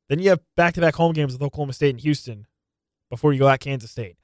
Then 0.08 0.20
you 0.20 0.28
have 0.28 0.38
back 0.54 0.74
to 0.74 0.80
back 0.80 0.94
home 0.94 1.12
games 1.12 1.32
with 1.32 1.42
Oklahoma 1.42 1.72
State 1.72 1.90
and 1.90 2.00
Houston 2.02 2.46
before 3.10 3.32
you 3.32 3.40
go 3.40 3.48
at 3.48 3.58
Kansas 3.58 3.90
State. 3.90 4.16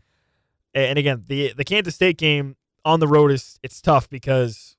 And 0.72 0.96
again, 1.00 1.24
the 1.26 1.52
the 1.52 1.64
Kansas 1.64 1.96
State 1.96 2.16
game 2.16 2.54
on 2.84 3.00
the 3.00 3.08
road 3.08 3.32
is 3.32 3.58
it's 3.60 3.80
tough 3.80 4.08
because 4.08 4.76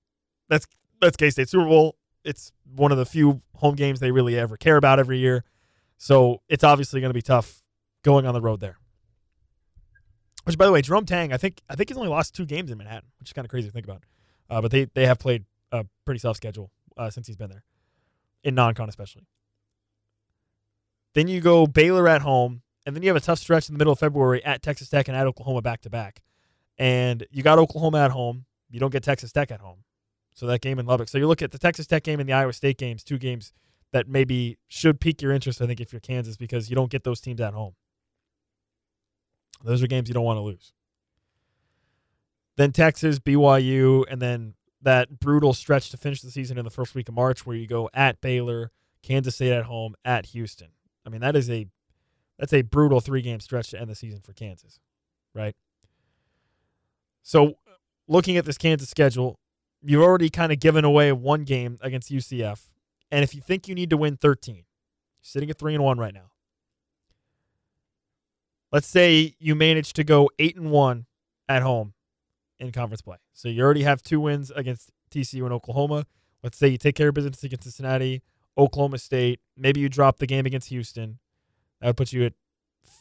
that's 0.48 0.66
that's 1.02 1.18
K 1.18 1.32
State 1.32 1.50
Super 1.50 1.68
Bowl. 1.68 1.98
It's 2.24 2.54
one 2.74 2.94
of 2.94 2.98
the 2.98 3.06
few 3.06 3.42
home 3.56 3.76
games 3.76 4.00
they 4.00 4.12
really 4.12 4.40
ever 4.40 4.56
care 4.56 4.78
about 4.78 5.00
every 5.00 5.18
year. 5.18 5.44
So 5.98 6.42
it's 6.48 6.64
obviously 6.64 7.02
going 7.02 7.10
to 7.10 7.14
be 7.14 7.22
tough 7.22 7.62
going 8.04 8.26
on 8.26 8.34
the 8.34 8.40
road 8.40 8.62
there. 8.62 8.78
Which, 10.44 10.58
by 10.58 10.66
the 10.66 10.72
way, 10.72 10.82
Jerome 10.82 11.06
Tang, 11.06 11.32
I 11.32 11.38
think 11.38 11.62
I 11.70 11.76
think 11.76 11.90
he's 11.90 11.98
only 11.98 12.10
lost 12.10 12.36
two 12.36 12.46
games 12.46 12.72
in 12.72 12.78
Manhattan, 12.78 13.10
which 13.20 13.30
is 13.30 13.34
kind 13.34 13.46
of 13.46 13.50
crazy 13.50 13.68
to 13.68 13.74
think 13.74 13.86
about. 13.86 14.04
Uh, 14.50 14.62
but 14.62 14.72
they 14.72 14.86
they 14.86 15.06
have 15.06 15.20
played 15.20 15.46
a 15.72 15.86
pretty 16.06 16.20
soft 16.20 16.38
schedule 16.38 16.72
uh, 16.98 17.10
since 17.10 17.28
he's 17.28 17.38
been 17.38 17.50
there, 17.50 17.64
in 18.44 18.56
non-con 18.56 18.90
especially. 18.90 19.28
Then 21.14 21.28
you 21.28 21.42
go 21.42 21.68
Baylor 21.68 22.08
at 22.08 22.22
home, 22.22 22.62
and 22.86 22.96
then 22.96 23.04
you 23.04 23.10
have 23.10 23.18
a 23.18 23.22
tough 23.22 23.40
stretch 23.40 23.70
in 23.70 23.76
the 23.76 23.78
middle 23.78 23.94
of 23.94 24.00
February 24.00 24.44
at 24.44 24.62
Texas 24.62 24.90
Tech 24.90 25.08
and 25.08 25.18
at 25.18 25.28
Oklahoma 25.28 25.62
back 25.62 25.82
to 25.82 25.90
back. 25.90 26.22
And 26.78 27.26
you 27.30 27.44
got 27.44 27.60
Oklahoma 27.60 28.00
at 28.00 28.12
home. 28.12 28.46
You 28.70 28.80
don't 28.80 28.92
get 28.92 29.04
Texas 29.04 29.32
Tech 29.32 29.52
at 29.52 29.60
home. 29.60 29.84
So 30.34 30.48
that 30.48 30.62
game 30.62 30.80
in 30.80 30.86
Lubbock. 30.86 31.10
So 31.10 31.18
you 31.18 31.28
look 31.28 31.42
at 31.42 31.52
the 31.52 31.60
Texas 31.60 31.86
Tech 31.86 32.04
game 32.04 32.20
and 32.20 32.28
the 32.28 32.34
Iowa 32.34 32.54
State 32.54 32.78
games, 32.78 33.04
two 33.04 33.18
games 33.18 33.52
that 33.92 34.08
maybe 34.08 34.58
should 34.70 35.00
pique 35.02 35.22
your 35.22 35.34
interest, 35.34 35.62
I 35.62 35.68
think, 35.68 35.82
if 35.82 35.92
you're 35.92 36.00
Kansas, 36.00 36.38
because 36.38 36.70
you 36.70 36.76
don't 36.76 36.90
get 36.90 37.04
those 37.04 37.20
teams 37.20 37.42
at 37.42 37.54
home. 37.54 37.74
Those 39.64 39.84
are 39.84 39.88
games 39.88 40.10
you 40.10 40.14
don't 40.14 40.24
want 40.24 40.38
to 40.38 40.42
lose. 40.42 40.74
Then 42.58 42.72
Texas, 42.72 43.20
BYU, 43.20 44.06
and 44.10 44.22
then 44.22 44.56
that 44.82 45.20
brutal 45.20 45.54
stretch 45.54 45.90
to 45.92 45.98
finish 45.98 46.22
the 46.22 46.32
season 46.32 46.58
in 46.58 46.66
the 46.66 46.72
first 46.72 46.96
week 46.96 47.08
of 47.08 47.16
March 47.16 47.46
where 47.46 47.56
you 47.56 47.68
go 47.68 47.90
at 47.94 48.20
Baylor, 48.22 48.72
Kansas 49.04 49.36
State 49.36 49.52
at 49.52 49.66
home, 49.66 49.96
at 50.04 50.28
Houston. 50.28 50.70
I 51.06 51.10
mean, 51.10 51.22
that 51.22 51.36
is 51.36 51.50
a 51.50 51.68
that's 52.40 52.54
a 52.54 52.64
brutal 52.64 53.00
three 53.00 53.22
game 53.22 53.40
stretch 53.40 53.70
to 53.70 53.80
end 53.80 53.90
the 53.90 53.96
season 53.96 54.22
for 54.22 54.34
Kansas, 54.34 54.80
right? 55.34 55.56
So, 57.22 57.56
looking 58.08 58.36
at 58.38 58.46
this 58.46 58.58
Kansas 58.58 58.90
schedule, 58.90 59.40
you've 59.84 60.02
already 60.02 60.30
kind 60.30 60.52
of 60.52 60.60
given 60.60 60.84
away 60.84 61.12
one 61.12 61.44
game 61.44 61.78
against 61.82 62.12
UCF, 62.12 62.70
and 63.12 63.24
if 63.24 63.36
you 63.36 63.42
think 63.42 63.68
you 63.68 63.76
need 63.76 63.92
to 63.92 63.98
win 63.98 64.18
13, 64.18 64.56
you're 64.56 64.64
sitting 65.22 65.52
at 65.52 65.60
three 65.60 65.76
and 65.76 65.84
one 65.84 66.00
right 66.00 66.14
now. 66.14 66.31
Let's 68.72 68.88
say 68.88 69.36
you 69.40 69.56
manage 69.56 69.94
to 69.94 70.04
go 70.04 70.30
eight 70.40 70.56
and 70.56 70.72
one 70.72 71.06
at 71.50 71.62
home 71.62 71.94
in 72.60 72.72
conference 72.72 73.02
play. 73.02 73.18
So 73.34 73.50
you 73.50 73.62
already 73.64 73.84
have 73.84 74.02
two 74.02 74.20
wins 74.20 74.52
against 74.52 74.92
TCU 75.12 75.44
and 75.44 75.54
Oklahoma. 75.54 76.06
Let's 76.44 76.58
say 76.58 76.70
you 76.70 76.78
take 76.78 76.96
care 76.96 77.10
of 77.10 77.16
business 77.16 77.44
against 77.44 77.64
Cincinnati, 77.64 78.22
Oklahoma 78.58 78.98
State. 78.98 79.42
Maybe 79.58 79.82
you 79.82 79.90
drop 79.90 80.20
the 80.20 80.28
game 80.28 80.46
against 80.46 80.70
Houston. 80.70 81.20
That 81.80 81.88
would 81.88 81.98
put 81.98 82.14
you 82.14 82.26
at 82.26 82.34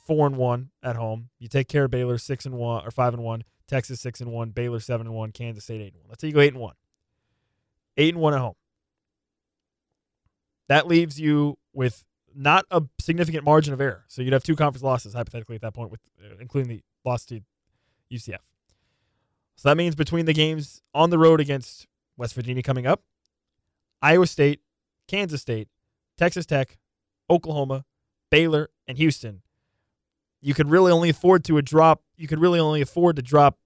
four 0.07 0.27
and 0.27 0.37
one 0.37 0.71
at 0.83 0.97
home. 0.97 1.31
You 1.39 1.49
take 1.49 1.69
care 1.69 1.85
of 1.85 1.91
Baylor 1.91 2.19
six 2.19 2.45
and 2.45 2.57
one 2.57 2.85
or 2.85 2.91
five 2.91 3.15
and 3.15 3.23
one. 3.23 3.45
Texas 3.69 4.01
six 4.01 4.21
and 4.21 4.33
one. 4.33 4.51
Baylor 4.51 4.81
seven 4.81 5.07
and 5.07 5.15
one. 5.15 5.31
Kansas 5.31 5.65
State 5.65 5.81
eight 5.81 5.93
and 5.93 6.03
one. 6.03 6.09
Let's 6.09 6.21
say 6.21 6.29
you 6.29 6.35
go 6.35 6.41
eight 6.41 6.53
and 6.53 6.61
one. 6.61 6.75
Eight 7.97 8.15
and 8.15 8.21
one 8.23 8.35
at 8.35 8.41
home. 8.41 8.55
That 10.69 10.87
leaves 10.87 11.21
you 11.21 11.59
with 11.73 12.05
not 12.35 12.67
a 12.71 12.83
significant 13.01 13.45
margin 13.45 13.75
of 13.75 13.81
error. 13.81 14.05
So 14.09 14.23
you'd 14.23 14.33
have 14.33 14.45
two 14.45 14.57
conference 14.57 14.83
losses 14.83 15.15
hypothetically 15.15 15.57
at 15.57 15.63
that 15.63 15.75
point, 15.75 15.91
with 15.91 16.01
uh, 16.23 16.37
including 16.41 16.69
the 16.69 16.83
loss 17.05 17.25
to 17.27 17.41
UCF. 18.13 18.39
So 19.57 19.69
that 19.69 19.77
means 19.77 19.95
between 19.95 20.27
the 20.27 20.33
games 20.33 20.83
on 20.95 21.11
the 21.11 21.19
road 21.19 21.41
against 21.41 21.87
West 22.17 22.35
Virginia 22.35 22.63
coming 22.63 22.87
up, 22.87 23.03
Iowa 24.01 24.27
State, 24.27 24.61
Kansas 25.07 25.43
State, 25.43 25.69
Texas 26.17 26.47
Tech, 26.47 26.79
Oklahoma, 27.29 27.85
Baylor, 28.31 28.71
and 28.89 28.97
Houston, 28.99 29.43
you 30.41 30.55
could 30.55 30.71
really 30.71 30.91
only 30.91 31.11
afford 31.11 31.45
to 31.45 31.59
a 31.59 31.63
drop. 31.63 32.03
You 32.17 32.27
could 32.27 32.39
really 32.39 32.59
only 32.59 32.81
afford 32.81 33.17
to 33.17 33.23
drop 33.23 33.59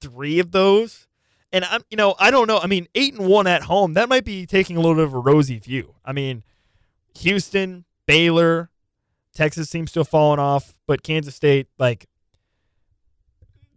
three 0.00 0.38
of 0.38 0.52
those. 0.52 1.08
And 1.52 1.64
I'm, 1.64 1.82
you 1.90 1.96
know, 1.96 2.14
I 2.18 2.30
don't 2.30 2.46
know. 2.46 2.58
I 2.58 2.66
mean, 2.66 2.86
eight 2.94 3.14
and 3.14 3.26
one 3.26 3.46
at 3.46 3.62
home, 3.64 3.94
that 3.94 4.08
might 4.08 4.24
be 4.24 4.46
taking 4.46 4.76
a 4.76 4.80
little 4.80 4.94
bit 4.94 5.04
of 5.04 5.14
a 5.14 5.18
rosy 5.18 5.58
view. 5.58 5.94
I 6.04 6.12
mean, 6.12 6.44
Houston, 7.18 7.84
Baylor, 8.06 8.70
Texas 9.34 9.70
seems 9.70 9.92
to 9.92 10.00
have 10.00 10.08
fallen 10.08 10.38
off, 10.38 10.74
but 10.86 11.02
Kansas 11.02 11.34
State, 11.34 11.68
like, 11.78 12.06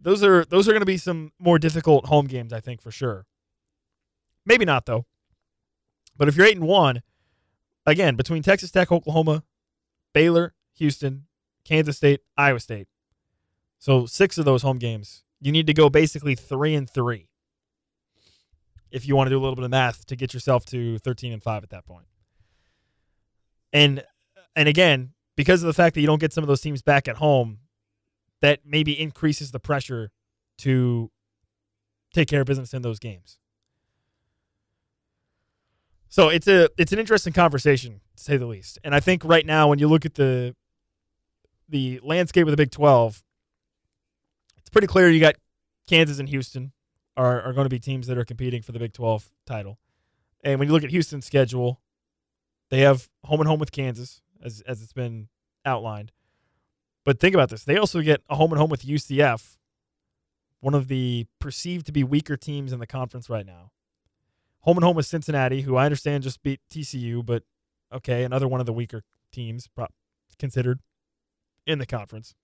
those 0.00 0.22
are 0.22 0.44
those 0.44 0.68
are 0.68 0.72
going 0.72 0.82
to 0.82 0.86
be 0.86 0.98
some 0.98 1.32
more 1.38 1.58
difficult 1.58 2.06
home 2.06 2.26
games, 2.26 2.52
I 2.52 2.60
think 2.60 2.80
for 2.80 2.92
sure. 2.92 3.26
Maybe 4.44 4.64
not 4.64 4.86
though. 4.86 5.04
But 6.16 6.28
if 6.28 6.36
you're 6.36 6.46
eight 6.46 6.56
and 6.56 6.66
one, 6.66 7.02
again 7.84 8.14
between 8.14 8.42
Texas 8.42 8.70
Tech, 8.70 8.92
Oklahoma, 8.92 9.42
Baylor, 10.12 10.54
Houston, 10.74 11.26
Kansas 11.64 11.96
State, 11.96 12.20
Iowa 12.36 12.60
State, 12.60 12.86
so 13.78 14.06
six 14.06 14.38
of 14.38 14.44
those 14.44 14.62
home 14.62 14.78
games, 14.78 15.24
you 15.40 15.50
need 15.50 15.66
to 15.66 15.74
go 15.74 15.90
basically 15.90 16.36
three 16.36 16.74
and 16.74 16.88
three. 16.88 17.28
If 18.92 19.08
you 19.08 19.16
want 19.16 19.26
to 19.26 19.30
do 19.30 19.38
a 19.38 19.42
little 19.42 19.56
bit 19.56 19.64
of 19.64 19.70
math 19.70 20.06
to 20.06 20.14
get 20.14 20.32
yourself 20.32 20.64
to 20.66 20.98
thirteen 21.00 21.32
and 21.32 21.42
five 21.42 21.64
at 21.64 21.70
that 21.70 21.84
point. 21.84 22.06
And 23.76 24.02
and 24.56 24.70
again, 24.70 25.12
because 25.36 25.62
of 25.62 25.66
the 25.66 25.74
fact 25.74 25.94
that 25.94 26.00
you 26.00 26.06
don't 26.06 26.18
get 26.18 26.32
some 26.32 26.42
of 26.42 26.48
those 26.48 26.62
teams 26.62 26.80
back 26.80 27.08
at 27.08 27.16
home, 27.16 27.58
that 28.40 28.60
maybe 28.64 28.98
increases 28.98 29.50
the 29.50 29.60
pressure 29.60 30.10
to 30.58 31.10
take 32.14 32.26
care 32.26 32.40
of 32.40 32.46
business 32.46 32.72
in 32.72 32.80
those 32.80 32.98
games. 32.98 33.36
So 36.08 36.30
it's 36.30 36.48
a 36.48 36.70
it's 36.78 36.92
an 36.92 36.98
interesting 36.98 37.34
conversation 37.34 38.00
to 38.16 38.24
say 38.24 38.38
the 38.38 38.46
least. 38.46 38.78
And 38.82 38.94
I 38.94 39.00
think 39.00 39.22
right 39.26 39.44
now 39.44 39.68
when 39.68 39.78
you 39.78 39.88
look 39.88 40.06
at 40.06 40.14
the 40.14 40.56
the 41.68 42.00
landscape 42.02 42.46
of 42.46 42.52
the 42.52 42.56
Big 42.56 42.70
12, 42.70 43.22
it's 44.56 44.70
pretty 44.70 44.86
clear 44.86 45.10
you 45.10 45.20
got 45.20 45.34
Kansas 45.86 46.18
and 46.18 46.30
Houston 46.30 46.72
are, 47.14 47.42
are 47.42 47.52
going 47.52 47.66
to 47.66 47.70
be 47.70 47.78
teams 47.78 48.06
that 48.06 48.16
are 48.16 48.24
competing 48.24 48.62
for 48.62 48.72
the 48.72 48.78
Big 48.78 48.94
12 48.94 49.28
title. 49.44 49.78
And 50.42 50.58
when 50.58 50.66
you 50.66 50.72
look 50.72 50.84
at 50.84 50.90
Houston's 50.90 51.26
schedule, 51.26 51.82
they 52.70 52.80
have 52.80 53.08
home 53.24 53.40
and 53.40 53.48
home 53.48 53.58
with 53.58 53.72
Kansas 53.72 54.22
as 54.42 54.62
as 54.66 54.82
it's 54.82 54.92
been 54.92 55.28
outlined. 55.64 56.12
But 57.04 57.20
think 57.20 57.34
about 57.34 57.50
this. 57.50 57.64
They 57.64 57.76
also 57.76 58.00
get 58.00 58.22
a 58.28 58.36
home 58.36 58.52
and 58.52 58.60
home 58.60 58.70
with 58.70 58.82
UCF, 58.82 59.56
one 60.60 60.74
of 60.74 60.88
the 60.88 61.26
perceived 61.38 61.86
to 61.86 61.92
be 61.92 62.02
weaker 62.02 62.36
teams 62.36 62.72
in 62.72 62.80
the 62.80 62.86
conference 62.86 63.30
right 63.30 63.46
now. 63.46 63.70
Home 64.62 64.76
and 64.76 64.84
home 64.84 64.96
with 64.96 65.06
Cincinnati, 65.06 65.62
who 65.62 65.76
I 65.76 65.84
understand 65.84 66.24
just 66.24 66.42
beat 66.42 66.60
TCU, 66.68 67.24
but 67.24 67.44
okay, 67.92 68.24
another 68.24 68.48
one 68.48 68.58
of 68.58 68.66
the 68.66 68.72
weaker 68.72 69.02
teams 69.30 69.68
considered 70.38 70.80
in 71.66 71.78
the 71.78 71.86
conference. 71.86 72.34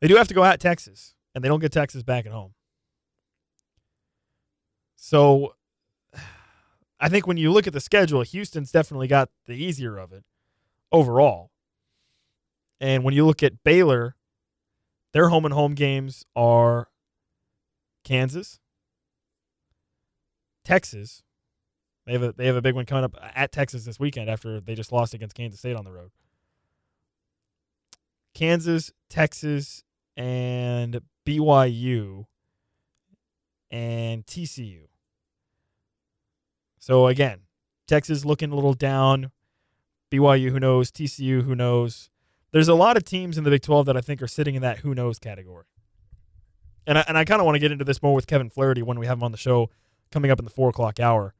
They 0.00 0.08
do 0.08 0.16
have 0.16 0.28
to 0.28 0.34
go 0.34 0.44
at 0.44 0.60
Texas, 0.60 1.14
and 1.34 1.42
they 1.42 1.48
don't 1.48 1.60
get 1.60 1.72
Texas 1.72 2.02
back 2.02 2.26
at 2.26 2.32
home. 2.32 2.54
So 4.94 5.54
I 7.00 7.08
think 7.08 7.26
when 7.26 7.36
you 7.36 7.52
look 7.52 7.66
at 7.66 7.72
the 7.72 7.80
schedule, 7.80 8.22
Houston's 8.22 8.70
definitely 8.70 9.08
got 9.08 9.30
the 9.46 9.54
easier 9.54 9.98
of 9.98 10.12
it 10.12 10.24
overall. 10.92 11.50
And 12.80 13.04
when 13.04 13.14
you 13.14 13.26
look 13.26 13.42
at 13.42 13.62
Baylor, 13.64 14.16
their 15.12 15.28
home 15.28 15.44
and 15.44 15.54
home 15.54 15.74
games 15.74 16.24
are 16.34 16.88
Kansas, 18.04 18.60
Texas. 20.64 21.22
They 22.06 22.12
have 22.12 22.22
a 22.22 22.32
they 22.32 22.46
have 22.46 22.56
a 22.56 22.62
big 22.62 22.74
one 22.74 22.84
coming 22.84 23.04
up 23.04 23.16
at 23.34 23.52
Texas 23.52 23.84
this 23.84 23.98
weekend 23.98 24.28
after 24.28 24.60
they 24.60 24.74
just 24.74 24.92
lost 24.92 25.14
against 25.14 25.34
Kansas 25.34 25.60
State 25.60 25.76
on 25.76 25.84
the 25.84 25.92
road. 25.92 26.10
Kansas, 28.34 28.92
Texas, 29.08 29.84
and 30.16 31.00
BYU 31.24 32.26
and 33.70 34.26
TCU. 34.26 34.86
So 36.84 37.06
again, 37.06 37.40
Texas 37.88 38.26
looking 38.26 38.52
a 38.52 38.54
little 38.54 38.74
down. 38.74 39.30
BYU, 40.12 40.50
who 40.50 40.60
knows? 40.60 40.90
TCU, 40.90 41.42
who 41.42 41.54
knows? 41.54 42.10
there's 42.52 42.68
a 42.68 42.74
lot 42.74 42.98
of 42.98 43.04
teams 43.04 43.38
in 43.38 43.44
the 43.44 43.50
Big 43.50 43.62
12 43.62 43.86
that 43.86 43.96
I 43.96 44.02
think 44.02 44.20
are 44.20 44.28
sitting 44.28 44.54
in 44.54 44.60
that 44.60 44.80
who 44.80 44.94
knows 44.94 45.18
category. 45.18 45.64
And 46.86 46.98
I, 46.98 47.04
and 47.08 47.16
I 47.16 47.24
kind 47.24 47.40
of 47.40 47.46
want 47.46 47.56
to 47.56 47.58
get 47.58 47.72
into 47.72 47.86
this 47.86 48.02
more 48.02 48.14
with 48.14 48.26
Kevin 48.26 48.50
Flaherty 48.50 48.82
when 48.82 48.98
we 48.98 49.06
have 49.06 49.16
him 49.16 49.24
on 49.24 49.32
the 49.32 49.38
show 49.38 49.70
coming 50.12 50.30
up 50.30 50.38
in 50.38 50.44
the 50.44 50.50
four 50.50 50.68
o'clock 50.68 51.00
hour. 51.00 51.32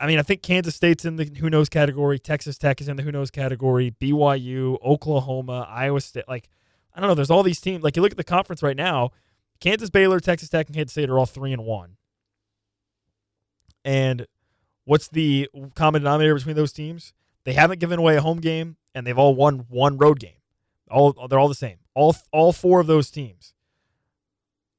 I 0.00 0.06
mean, 0.06 0.18
I 0.18 0.22
think 0.22 0.40
Kansas 0.42 0.74
State's 0.74 1.04
in 1.04 1.16
the 1.16 1.30
who 1.38 1.50
knows 1.50 1.68
category. 1.68 2.18
Texas 2.18 2.56
Tech 2.56 2.80
is 2.80 2.88
in 2.88 2.96
the 2.96 3.02
who 3.02 3.12
knows 3.12 3.30
category. 3.30 3.90
BYU, 4.00 4.82
Oklahoma, 4.82 5.68
Iowa 5.68 6.00
State. 6.00 6.24
Like, 6.26 6.48
I 6.94 7.00
don't 7.00 7.08
know. 7.08 7.14
There's 7.14 7.30
all 7.30 7.42
these 7.42 7.60
teams. 7.60 7.84
Like, 7.84 7.96
you 7.96 8.02
look 8.02 8.12
at 8.12 8.16
the 8.16 8.24
conference 8.24 8.62
right 8.62 8.76
now. 8.76 9.10
Kansas, 9.60 9.90
Baylor, 9.90 10.20
Texas 10.20 10.48
Tech, 10.48 10.66
and 10.66 10.74
Kansas 10.74 10.92
State 10.92 11.10
are 11.10 11.18
all 11.18 11.26
three 11.26 11.52
and 11.52 11.66
one. 11.66 11.98
And 13.84 14.26
what's 14.84 15.08
the 15.08 15.48
common 15.74 16.02
denominator 16.02 16.34
between 16.34 16.56
those 16.56 16.72
teams? 16.72 17.12
They 17.44 17.52
haven't 17.52 17.80
given 17.80 17.98
away 17.98 18.16
a 18.16 18.20
home 18.20 18.40
game 18.40 18.76
and 18.94 19.06
they've 19.06 19.18
all 19.18 19.34
won 19.34 19.66
one 19.68 19.96
road 19.96 20.18
game. 20.18 20.32
All 20.90 21.12
they're 21.28 21.38
all 21.38 21.48
the 21.48 21.54
same. 21.54 21.78
All 21.94 22.16
all 22.32 22.52
four 22.52 22.80
of 22.80 22.86
those 22.86 23.10
teams 23.10 23.54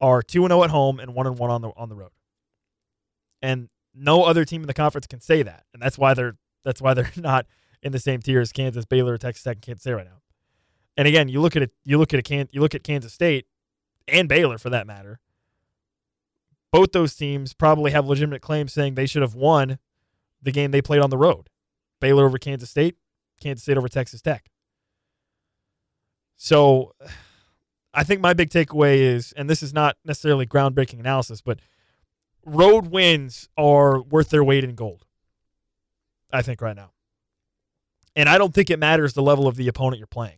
are 0.02 0.22
two 0.22 0.44
and 0.44 0.52
zero 0.52 0.62
oh 0.62 0.64
at 0.64 0.70
home 0.70 1.00
and 1.00 1.14
one 1.14 1.28
and 1.28 1.38
one 1.38 1.50
on 1.50 1.62
the 1.62 1.70
on 1.76 1.90
the 1.90 1.96
road. 1.96 2.12
And 3.42 3.70
no 3.94 4.24
other 4.24 4.46
team 4.46 4.62
in 4.62 4.68
the 4.68 4.74
conference 4.74 5.08
can 5.08 5.22
say 5.22 5.44
that. 5.44 5.66
And 5.74 5.82
that's 5.82 5.98
why 5.98 6.14
they're 6.14 6.38
that's 6.64 6.82
why 6.82 6.94
they're 6.94 7.12
not 7.16 7.46
in 7.82 7.92
the 7.92 8.00
same 8.00 8.22
tier 8.22 8.42
as 8.42 8.52
Kansas, 8.52 8.86
Baylor, 8.86 9.18
Texas 9.18 9.44
Tech, 9.44 9.58
and 9.58 9.62
Kansas 9.62 9.84
State 9.84 9.94
right 9.94 10.06
now. 10.06 10.22
And 10.98 11.08
again, 11.08 11.30
you 11.30 11.40
look 11.42 11.56
at 11.56 11.62
it, 11.62 11.72
you 11.84 11.98
look 11.98 12.14
at 12.14 12.20
a 12.20 12.24
can, 12.24 12.50
you 12.52 12.62
look 12.62 12.76
at 12.76 12.84
Kansas 12.84 13.14
State 13.14 13.46
and 14.08 14.28
Baylor 14.28 14.58
for 14.58 14.70
that 14.70 14.86
matter. 14.86 15.20
Both 16.72 16.92
those 16.92 17.16
teams 17.16 17.54
probably 17.54 17.92
have 17.92 18.08
legitimate 18.08 18.42
claims 18.42 18.74
saying 18.74 18.96
they 18.96 19.06
should 19.06 19.22
have 19.22 19.36
won 19.36 19.80
the 20.42 20.52
game 20.52 20.72
they 20.72 20.82
played 20.82 21.02
on 21.02 21.10
the 21.10 21.18
road. 21.18 21.50
Baylor 22.00 22.26
over 22.26 22.38
Kansas 22.38 22.70
State, 22.70 22.98
Kansas 23.42 23.64
State 23.64 23.78
over 23.78 23.90
Texas 23.90 24.22
Tech. 24.22 24.50
So 26.38 26.94
I 27.94 28.04
think 28.04 28.22
my 28.22 28.34
big 28.34 28.50
takeaway 28.50 28.98
is, 28.98 29.34
and 29.34 29.50
this 29.50 29.62
is 29.64 29.74
not 29.74 29.98
necessarily 30.06 30.46
groundbreaking 30.46 31.00
analysis, 31.00 31.42
but 31.42 31.60
road 32.46 32.88
wins 32.88 33.50
are 33.58 34.02
worth 34.02 34.30
their 34.30 34.44
weight 34.44 34.64
in 34.64 34.76
gold. 34.76 35.06
I 36.32 36.42
think 36.42 36.62
right 36.62 36.76
now. 36.76 36.92
And 38.16 38.30
I 38.30 38.38
don't 38.38 38.54
think 38.54 38.70
it 38.70 38.80
matters 38.80 39.14
the 39.14 39.22
level 39.22 39.48
of 39.48 39.56
the 39.56 39.68
opponent 39.68 40.00
you're 40.00 40.08
playing. 40.08 40.38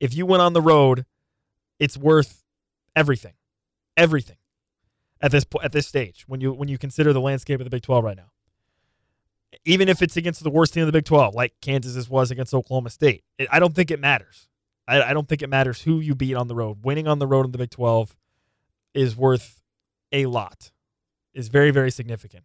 If 0.00 0.14
you 0.14 0.26
went 0.26 0.42
on 0.42 0.52
the 0.52 0.62
road, 0.62 1.06
it's 1.78 1.96
worth 1.96 2.44
everything. 2.94 3.34
Everything. 3.96 4.36
At 5.20 5.30
this 5.30 5.46
at 5.62 5.72
this 5.72 5.86
stage 5.86 6.24
when 6.26 6.40
you 6.40 6.52
when 6.52 6.68
you 6.68 6.76
consider 6.76 7.12
the 7.12 7.20
landscape 7.20 7.60
of 7.60 7.64
the 7.64 7.70
Big 7.70 7.82
12 7.82 8.04
right 8.04 8.16
now. 8.16 8.30
Even 9.64 9.88
if 9.88 10.02
it's 10.02 10.16
against 10.16 10.42
the 10.42 10.50
worst 10.50 10.74
team 10.74 10.82
of 10.82 10.86
the 10.86 10.92
Big 10.92 11.04
12 11.04 11.34
like 11.34 11.54
Kansas 11.60 12.08
was 12.10 12.30
against 12.30 12.52
Oklahoma 12.52 12.90
State. 12.90 13.24
It, 13.38 13.48
I 13.50 13.58
don't 13.60 13.74
think 13.74 13.90
it 13.90 14.00
matters. 14.00 14.48
I, 14.86 15.02
I 15.02 15.14
don't 15.14 15.28
think 15.28 15.40
it 15.40 15.48
matters 15.48 15.82
who 15.82 16.00
you 16.00 16.14
beat 16.14 16.34
on 16.34 16.48
the 16.48 16.54
road. 16.54 16.84
Winning 16.84 17.08
on 17.08 17.18
the 17.18 17.26
road 17.26 17.46
in 17.46 17.52
the 17.52 17.58
Big 17.58 17.70
12 17.70 18.14
is 18.92 19.16
worth 19.16 19.62
a 20.12 20.26
lot. 20.26 20.72
Is 21.32 21.48
very 21.48 21.70
very 21.70 21.90
significant. 21.90 22.44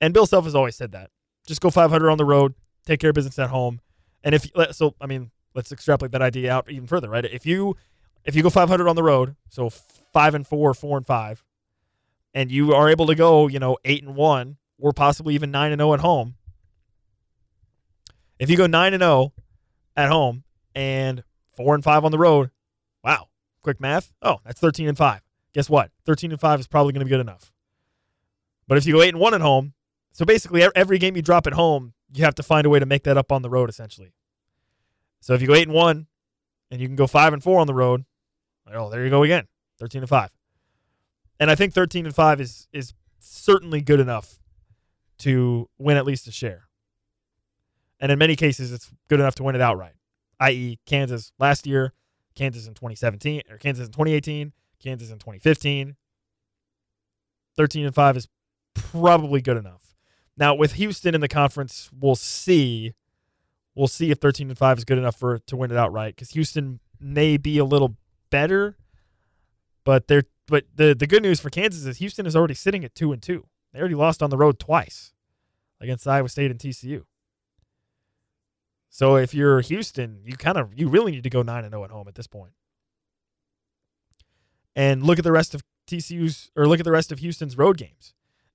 And 0.00 0.14
Bill 0.14 0.26
Self 0.26 0.44
has 0.44 0.54
always 0.54 0.76
said 0.76 0.92
that. 0.92 1.10
Just 1.46 1.60
go 1.60 1.70
500 1.70 2.10
on 2.10 2.18
the 2.18 2.24
road, 2.24 2.54
take 2.86 3.00
care 3.00 3.10
of 3.10 3.14
business 3.14 3.38
at 3.38 3.50
home. 3.50 3.80
And 4.22 4.34
if 4.34 4.46
so, 4.72 4.94
I 5.00 5.06
mean, 5.06 5.30
let's 5.54 5.72
extrapolate 5.72 6.12
that 6.12 6.22
idea 6.22 6.52
out 6.52 6.70
even 6.70 6.86
further, 6.86 7.08
right? 7.08 7.24
If 7.24 7.46
you 7.46 7.76
if 8.24 8.36
you 8.36 8.42
go 8.42 8.50
500 8.50 8.88
on 8.88 8.96
the 8.96 9.02
road, 9.02 9.36
so 9.48 9.70
five 10.12 10.34
and 10.34 10.46
four, 10.46 10.74
four 10.74 10.96
and 10.96 11.06
five, 11.06 11.42
and 12.34 12.50
you 12.50 12.74
are 12.74 12.88
able 12.88 13.06
to 13.06 13.14
go, 13.14 13.48
you 13.48 13.58
know, 13.58 13.76
eight 13.84 14.02
and 14.02 14.14
one, 14.14 14.56
or 14.78 14.92
possibly 14.92 15.34
even 15.34 15.50
nine 15.50 15.72
and 15.72 15.80
zero 15.80 15.94
at 15.94 16.00
home. 16.00 16.34
If 18.38 18.50
you 18.50 18.56
go 18.56 18.66
nine 18.66 18.94
and 18.94 19.02
zero 19.02 19.32
at 19.96 20.08
home 20.08 20.44
and 20.74 21.24
four 21.56 21.74
and 21.74 21.82
five 21.82 22.04
on 22.04 22.12
the 22.12 22.18
road, 22.18 22.50
wow, 23.02 23.28
quick 23.62 23.80
math. 23.80 24.12
Oh, 24.22 24.38
that's 24.44 24.60
13 24.60 24.88
and 24.88 24.96
five. 24.96 25.20
Guess 25.54 25.68
what? 25.68 25.90
13 26.06 26.30
and 26.30 26.40
five 26.40 26.60
is 26.60 26.66
probably 26.66 26.92
going 26.92 27.00
to 27.00 27.06
be 27.06 27.10
good 27.10 27.20
enough. 27.20 27.52
But 28.68 28.78
if 28.78 28.86
you 28.86 28.94
go 28.94 29.02
eight 29.02 29.08
and 29.08 29.18
one 29.18 29.34
at 29.34 29.40
home, 29.40 29.72
so 30.12 30.24
basically, 30.24 30.66
every 30.74 30.98
game 30.98 31.16
you 31.16 31.22
drop 31.22 31.46
at 31.46 31.52
home, 31.52 31.94
you 32.12 32.24
have 32.24 32.34
to 32.36 32.42
find 32.42 32.66
a 32.66 32.70
way 32.70 32.78
to 32.78 32.86
make 32.86 33.04
that 33.04 33.16
up 33.16 33.30
on 33.30 33.42
the 33.42 33.50
road, 33.50 33.70
essentially. 33.70 34.12
So 35.20 35.34
if 35.34 35.40
you 35.40 35.48
go 35.48 35.54
eight 35.54 35.68
and 35.68 35.74
one, 35.74 36.06
and 36.70 36.80
you 36.80 36.86
can 36.86 36.96
go 36.96 37.06
five 37.06 37.32
and 37.32 37.42
four 37.42 37.60
on 37.60 37.66
the 37.66 37.74
road, 37.74 38.04
oh, 38.72 38.90
there 38.90 39.04
you 39.04 39.10
go 39.10 39.22
again, 39.22 39.46
thirteen 39.78 40.02
and 40.02 40.08
five. 40.08 40.30
And 41.40 41.50
I 41.50 41.54
think 41.54 41.72
thirteen 41.72 42.06
and 42.06 42.14
five 42.14 42.40
is 42.40 42.68
is 42.72 42.94
certainly 43.18 43.80
good 43.80 44.00
enough 44.00 44.40
to 45.18 45.68
win 45.78 45.96
at 45.96 46.04
least 46.04 46.26
a 46.26 46.32
share. 46.32 46.68
And 48.00 48.12
in 48.12 48.18
many 48.18 48.36
cases, 48.36 48.72
it's 48.72 48.90
good 49.08 49.20
enough 49.20 49.34
to 49.36 49.42
win 49.42 49.54
it 49.54 49.60
outright. 49.60 49.94
I.e., 50.40 50.78
Kansas 50.86 51.32
last 51.38 51.66
year, 51.66 51.92
Kansas 52.36 52.66
in 52.66 52.74
2017, 52.74 53.42
or 53.50 53.58
Kansas 53.58 53.86
in 53.86 53.92
2018, 53.92 54.52
Kansas 54.80 55.10
in 55.10 55.18
2015. 55.18 55.96
13 57.56 57.86
and 57.86 57.94
5 57.94 58.16
is 58.16 58.28
probably 58.74 59.40
good 59.40 59.56
enough. 59.56 59.96
Now 60.36 60.54
with 60.54 60.74
Houston 60.74 61.14
in 61.14 61.20
the 61.20 61.28
conference, 61.28 61.90
we'll 61.92 62.14
see. 62.14 62.94
We'll 63.74 63.88
see 63.88 64.12
if 64.12 64.18
13 64.18 64.50
and 64.50 64.58
5 64.58 64.78
is 64.78 64.84
good 64.84 64.98
enough 64.98 65.16
for 65.16 65.40
to 65.40 65.56
win 65.56 65.72
it 65.72 65.76
outright 65.76 66.14
because 66.14 66.30
Houston 66.30 66.78
may 67.00 67.36
be 67.36 67.58
a 67.58 67.64
little 67.64 67.96
better, 68.30 68.76
but 69.84 70.06
they're 70.06 70.24
but 70.48 70.64
the 70.74 70.94
the 70.94 71.06
good 71.06 71.22
news 71.22 71.40
for 71.40 71.50
Kansas 71.50 71.84
is 71.84 71.98
Houston 71.98 72.26
is 72.26 72.34
already 72.34 72.54
sitting 72.54 72.84
at 72.84 72.94
two 72.94 73.12
and 73.12 73.22
two. 73.22 73.46
They 73.72 73.78
already 73.78 73.94
lost 73.94 74.22
on 74.22 74.30
the 74.30 74.36
road 74.36 74.58
twice 74.58 75.12
against 75.80 76.06
Iowa 76.06 76.28
State 76.28 76.50
and 76.50 76.58
TCU. 76.58 77.04
So 78.90 79.16
if 79.16 79.34
you're 79.34 79.60
Houston, 79.60 80.20
you 80.24 80.36
kind 80.36 80.58
of 80.58 80.72
you 80.74 80.88
really 80.88 81.12
need 81.12 81.22
to 81.22 81.30
go 81.30 81.42
nine 81.42 81.64
and 81.64 81.72
zero 81.72 81.82
oh 81.82 81.84
at 81.84 81.90
home 81.90 82.08
at 82.08 82.14
this 82.14 82.26
point. 82.26 82.52
And 84.74 85.02
look 85.02 85.18
at 85.18 85.24
the 85.24 85.32
rest 85.32 85.54
of 85.54 85.62
TCU's 85.86 86.50
or 86.56 86.66
look 86.66 86.80
at 86.80 86.84
the 86.84 86.92
rest 86.92 87.12
of 87.12 87.18
Houston's 87.18 87.56
road 87.56 87.76
games 87.76 88.14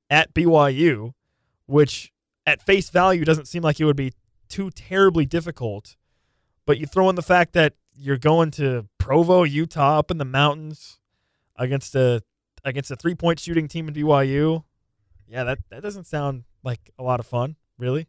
at 0.10 0.34
BYU 0.34 1.14
which 1.66 2.12
at 2.46 2.62
face 2.62 2.90
value 2.90 3.26
doesn't 3.26 3.48
seem 3.48 3.64
like 3.64 3.80
it 3.80 3.86
would 3.86 3.96
be 3.96 4.14
too 4.50 4.70
terribly 4.72 5.26
difficult. 5.26 5.96
But 6.66 6.78
you 6.78 6.86
throw 6.86 7.10
in 7.10 7.16
the 7.16 7.22
fact 7.22 7.54
that 7.54 7.74
you're 7.96 8.18
going 8.18 8.52
to 8.52 8.88
Provo, 8.98 9.44
Utah, 9.44 10.00
up 10.00 10.12
in 10.12 10.18
the 10.18 10.26
mountains 10.26 11.00
against 11.56 11.96
a 11.96 12.22
against 12.64 12.92
a 12.92 12.96
three 12.96 13.16
point 13.16 13.40
shooting 13.40 13.68
team 13.68 13.88
in 13.88 13.94
BYU. 13.94 14.64
Yeah, 15.28 15.44
that, 15.46 15.60
that 15.70 15.82
doesn't 15.82 16.06
sound 16.06 16.44
like 16.64 16.92
a 17.00 17.04
lot 17.04 17.20
of 17.20 17.26
fun, 17.26 17.56
really. 17.78 18.08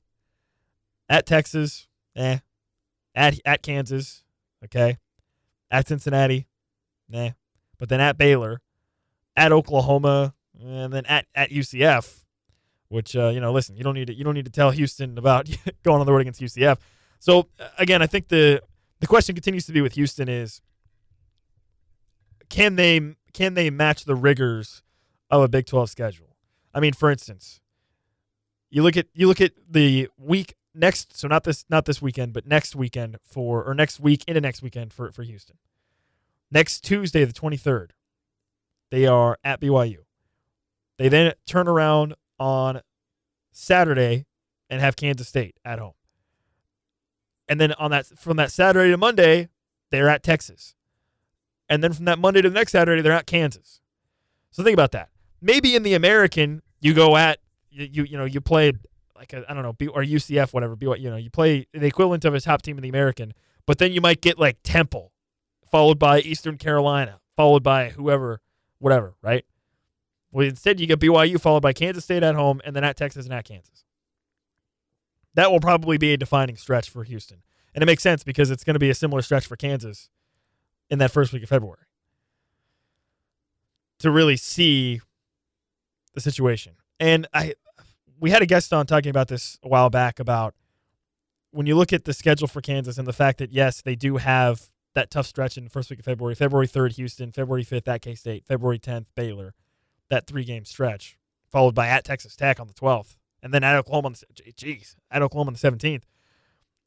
At 1.08 1.26
Texas, 1.26 1.86
eh. 2.16 2.38
At 3.14 3.38
at 3.44 3.62
Kansas, 3.62 4.24
okay. 4.64 4.98
At 5.70 5.88
Cincinnati, 5.88 6.46
nah. 7.08 7.30
But 7.78 7.88
then 7.88 8.00
at 8.00 8.18
Baylor, 8.18 8.60
at 9.36 9.52
Oklahoma, 9.52 10.34
and 10.60 10.92
then 10.92 11.06
at, 11.06 11.26
at 11.34 11.50
UCF, 11.50 12.24
which 12.88 13.16
uh, 13.16 13.28
you 13.28 13.40
know, 13.40 13.52
listen, 13.52 13.76
you 13.76 13.84
don't 13.84 13.94
need 13.94 14.08
to 14.08 14.14
you 14.14 14.24
don't 14.24 14.34
need 14.34 14.44
to 14.46 14.50
tell 14.50 14.70
Houston 14.70 15.18
about 15.18 15.48
going 15.82 16.00
on 16.00 16.06
the 16.06 16.12
road 16.12 16.22
against 16.22 16.40
UCF. 16.40 16.78
So 17.18 17.48
uh, 17.60 17.68
again, 17.78 18.02
I 18.02 18.06
think 18.06 18.28
the 18.28 18.62
the 19.00 19.06
question 19.06 19.34
continues 19.34 19.66
to 19.66 19.72
be 19.72 19.80
with 19.80 19.94
Houston 19.94 20.28
is 20.28 20.60
can 22.48 22.76
they 22.76 23.14
can 23.34 23.54
they 23.54 23.68
match 23.68 24.04
the 24.04 24.14
rigors 24.14 24.82
of 25.30 25.42
a 25.42 25.48
Big 25.48 25.66
12 25.66 25.90
schedule? 25.90 26.36
I 26.72 26.80
mean, 26.80 26.94
for 26.94 27.10
instance, 27.10 27.60
you 28.70 28.82
look 28.82 28.96
at 28.96 29.06
you 29.12 29.28
look 29.28 29.40
at 29.40 29.52
the 29.68 30.08
week 30.18 30.54
next 30.74 31.16
so 31.16 31.28
not 31.28 31.44
this 31.44 31.64
not 31.68 31.84
this 31.84 32.00
weekend, 32.00 32.32
but 32.32 32.46
next 32.46 32.74
weekend 32.74 33.18
for 33.22 33.62
or 33.62 33.74
next 33.74 34.00
week 34.00 34.24
into 34.26 34.40
next 34.40 34.62
weekend 34.62 34.92
for 34.92 35.12
for 35.12 35.22
Houston. 35.22 35.56
Next 36.50 36.80
Tuesday 36.80 37.24
the 37.24 37.32
23rd, 37.32 37.90
they 38.90 39.06
are 39.06 39.38
at 39.44 39.60
BYU. 39.60 39.98
They 40.98 41.08
then 41.08 41.34
turn 41.46 41.68
around 41.68 42.14
on 42.38 42.80
Saturday 43.52 44.26
and 44.70 44.80
have 44.80 44.96
Kansas 44.96 45.28
State 45.28 45.56
at 45.64 45.78
home. 45.78 45.94
And 47.48 47.60
then 47.60 47.72
on 47.74 47.90
that 47.90 48.06
from 48.06 48.36
that 48.38 48.50
Saturday 48.50 48.90
to 48.90 48.96
Monday, 48.96 49.48
they're 49.90 50.08
at 50.08 50.22
Texas. 50.22 50.74
And 51.68 51.82
then 51.82 51.92
from 51.92 52.04
that 52.06 52.18
Monday 52.18 52.42
to 52.42 52.48
the 52.48 52.54
next 52.54 52.72
Saturday, 52.72 53.02
they're 53.02 53.12
at 53.12 53.26
Kansas. 53.26 53.80
So 54.50 54.62
think 54.62 54.74
about 54.74 54.92
that. 54.92 55.10
Maybe 55.40 55.74
in 55.74 55.82
the 55.82 55.94
American, 55.94 56.62
you 56.80 56.94
go 56.94 57.16
at 57.16 57.38
you 57.70 58.04
you, 58.04 58.16
know 58.16 58.24
you 58.24 58.40
play 58.40 58.72
like 59.16 59.34
I 59.34 59.52
don't 59.52 59.62
know 59.62 59.74
or 59.92 60.02
UCF 60.02 60.52
whatever 60.52 60.74
what 60.74 61.00
you 61.00 61.10
know 61.10 61.16
you 61.16 61.30
play 61.30 61.66
the 61.72 61.86
equivalent 61.86 62.24
of 62.24 62.34
a 62.34 62.40
top 62.40 62.62
team 62.62 62.76
in 62.76 62.82
the 62.82 62.88
American, 62.88 63.32
but 63.66 63.78
then 63.78 63.92
you 63.92 64.00
might 64.00 64.20
get 64.20 64.38
like 64.38 64.58
Temple, 64.62 65.12
followed 65.70 65.98
by 65.98 66.20
Eastern 66.20 66.56
Carolina, 66.56 67.20
followed 67.36 67.62
by 67.62 67.90
whoever, 67.90 68.40
whatever, 68.78 69.14
right? 69.22 69.44
Well, 70.30 70.46
instead, 70.46 70.80
you 70.80 70.86
get 70.86 71.00
BYU 71.00 71.40
followed 71.40 71.62
by 71.62 71.72
Kansas 71.72 72.04
State 72.04 72.22
at 72.22 72.34
home 72.34 72.60
and 72.64 72.74
then 72.74 72.84
at 72.84 72.96
Texas 72.96 73.24
and 73.24 73.34
at 73.34 73.44
Kansas. 73.44 73.84
That 75.34 75.50
will 75.50 75.60
probably 75.60 75.98
be 75.98 76.12
a 76.12 76.16
defining 76.16 76.56
stretch 76.56 76.90
for 76.90 77.04
Houston. 77.04 77.42
And 77.74 77.82
it 77.82 77.86
makes 77.86 78.02
sense 78.02 78.22
because 78.22 78.50
it's 78.50 78.64
going 78.64 78.74
to 78.74 78.80
be 78.80 78.90
a 78.90 78.94
similar 78.94 79.22
stretch 79.22 79.46
for 79.46 79.56
Kansas 79.56 80.10
in 80.90 80.98
that 80.98 81.10
first 81.10 81.32
week 81.32 81.42
of 81.42 81.48
February 81.48 81.86
to 83.98 84.10
really 84.10 84.36
see 84.36 85.00
the 86.14 86.20
situation. 86.20 86.74
And 87.00 87.26
I 87.32 87.54
we 88.20 88.30
had 88.30 88.42
a 88.42 88.46
guest 88.46 88.72
on 88.72 88.86
talking 88.86 89.10
about 89.10 89.28
this 89.28 89.58
a 89.62 89.68
while 89.68 89.90
back 89.90 90.18
about 90.18 90.54
when 91.50 91.66
you 91.66 91.76
look 91.76 91.92
at 91.92 92.04
the 92.04 92.12
schedule 92.12 92.48
for 92.48 92.60
Kansas 92.60 92.98
and 92.98 93.06
the 93.06 93.12
fact 93.12 93.38
that 93.38 93.52
yes, 93.52 93.82
they 93.82 93.94
do 93.94 94.16
have 94.16 94.70
that 94.94 95.10
tough 95.10 95.26
stretch 95.26 95.56
in 95.56 95.64
the 95.64 95.70
first 95.70 95.90
week 95.90 95.98
of 95.98 96.04
February, 96.04 96.34
February 96.34 96.68
3rd 96.68 96.94
Houston, 96.96 97.32
February 97.32 97.64
5th 97.64 97.88
at 97.88 98.02
K-State, 98.02 98.44
February 98.46 98.78
10th 98.78 99.06
Baylor 99.16 99.54
that 100.10 100.26
three 100.26 100.44
game 100.44 100.64
stretch, 100.64 101.18
followed 101.50 101.74
by 101.74 101.88
at 101.88 102.04
Texas 102.04 102.36
Tech 102.36 102.60
on 102.60 102.66
the 102.66 102.74
12th, 102.74 103.16
and 103.42 103.52
then 103.52 103.64
at 103.64 103.76
Oklahoma. 103.76 104.08
On 104.08 104.12
the, 104.14 104.52
geez, 104.52 104.96
at 105.10 105.22
Oklahoma 105.22 105.50
on 105.50 105.54
the 105.54 105.58
17th. 105.58 106.02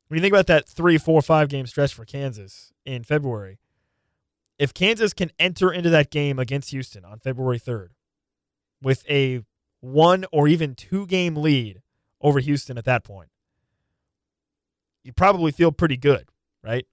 When 0.08 0.18
you 0.18 0.22
think 0.22 0.34
about 0.34 0.48
that 0.48 0.68
three, 0.68 0.98
four, 0.98 1.22
five 1.22 1.50
game 1.50 1.66
stretch 1.68 1.94
for 1.94 2.06
Kansas 2.06 2.72
in 2.86 3.04
February, 3.04 3.60
if 4.60 4.74
Kansas 4.74 5.14
can 5.14 5.32
enter 5.38 5.72
into 5.72 5.90
that 5.92 6.10
game 6.10 6.40
against 6.40 6.72
Houston 6.72 7.06
on 7.06 7.20
February 7.20 7.60
3rd 7.60 7.90
with 8.82 9.06
a 9.10 9.44
one 9.82 10.26
or 10.32 10.48
even 10.48 10.74
two 10.74 11.06
game 11.06 11.36
lead 11.36 11.82
over 12.22 12.40
Houston 12.40 12.78
at 12.78 12.86
that 12.86 13.04
point, 13.04 13.30
you 15.04 15.14
probably 15.14 15.52
feel 15.52 15.72
pretty 15.72 15.98
good, 15.98 16.28
right? 16.64 16.88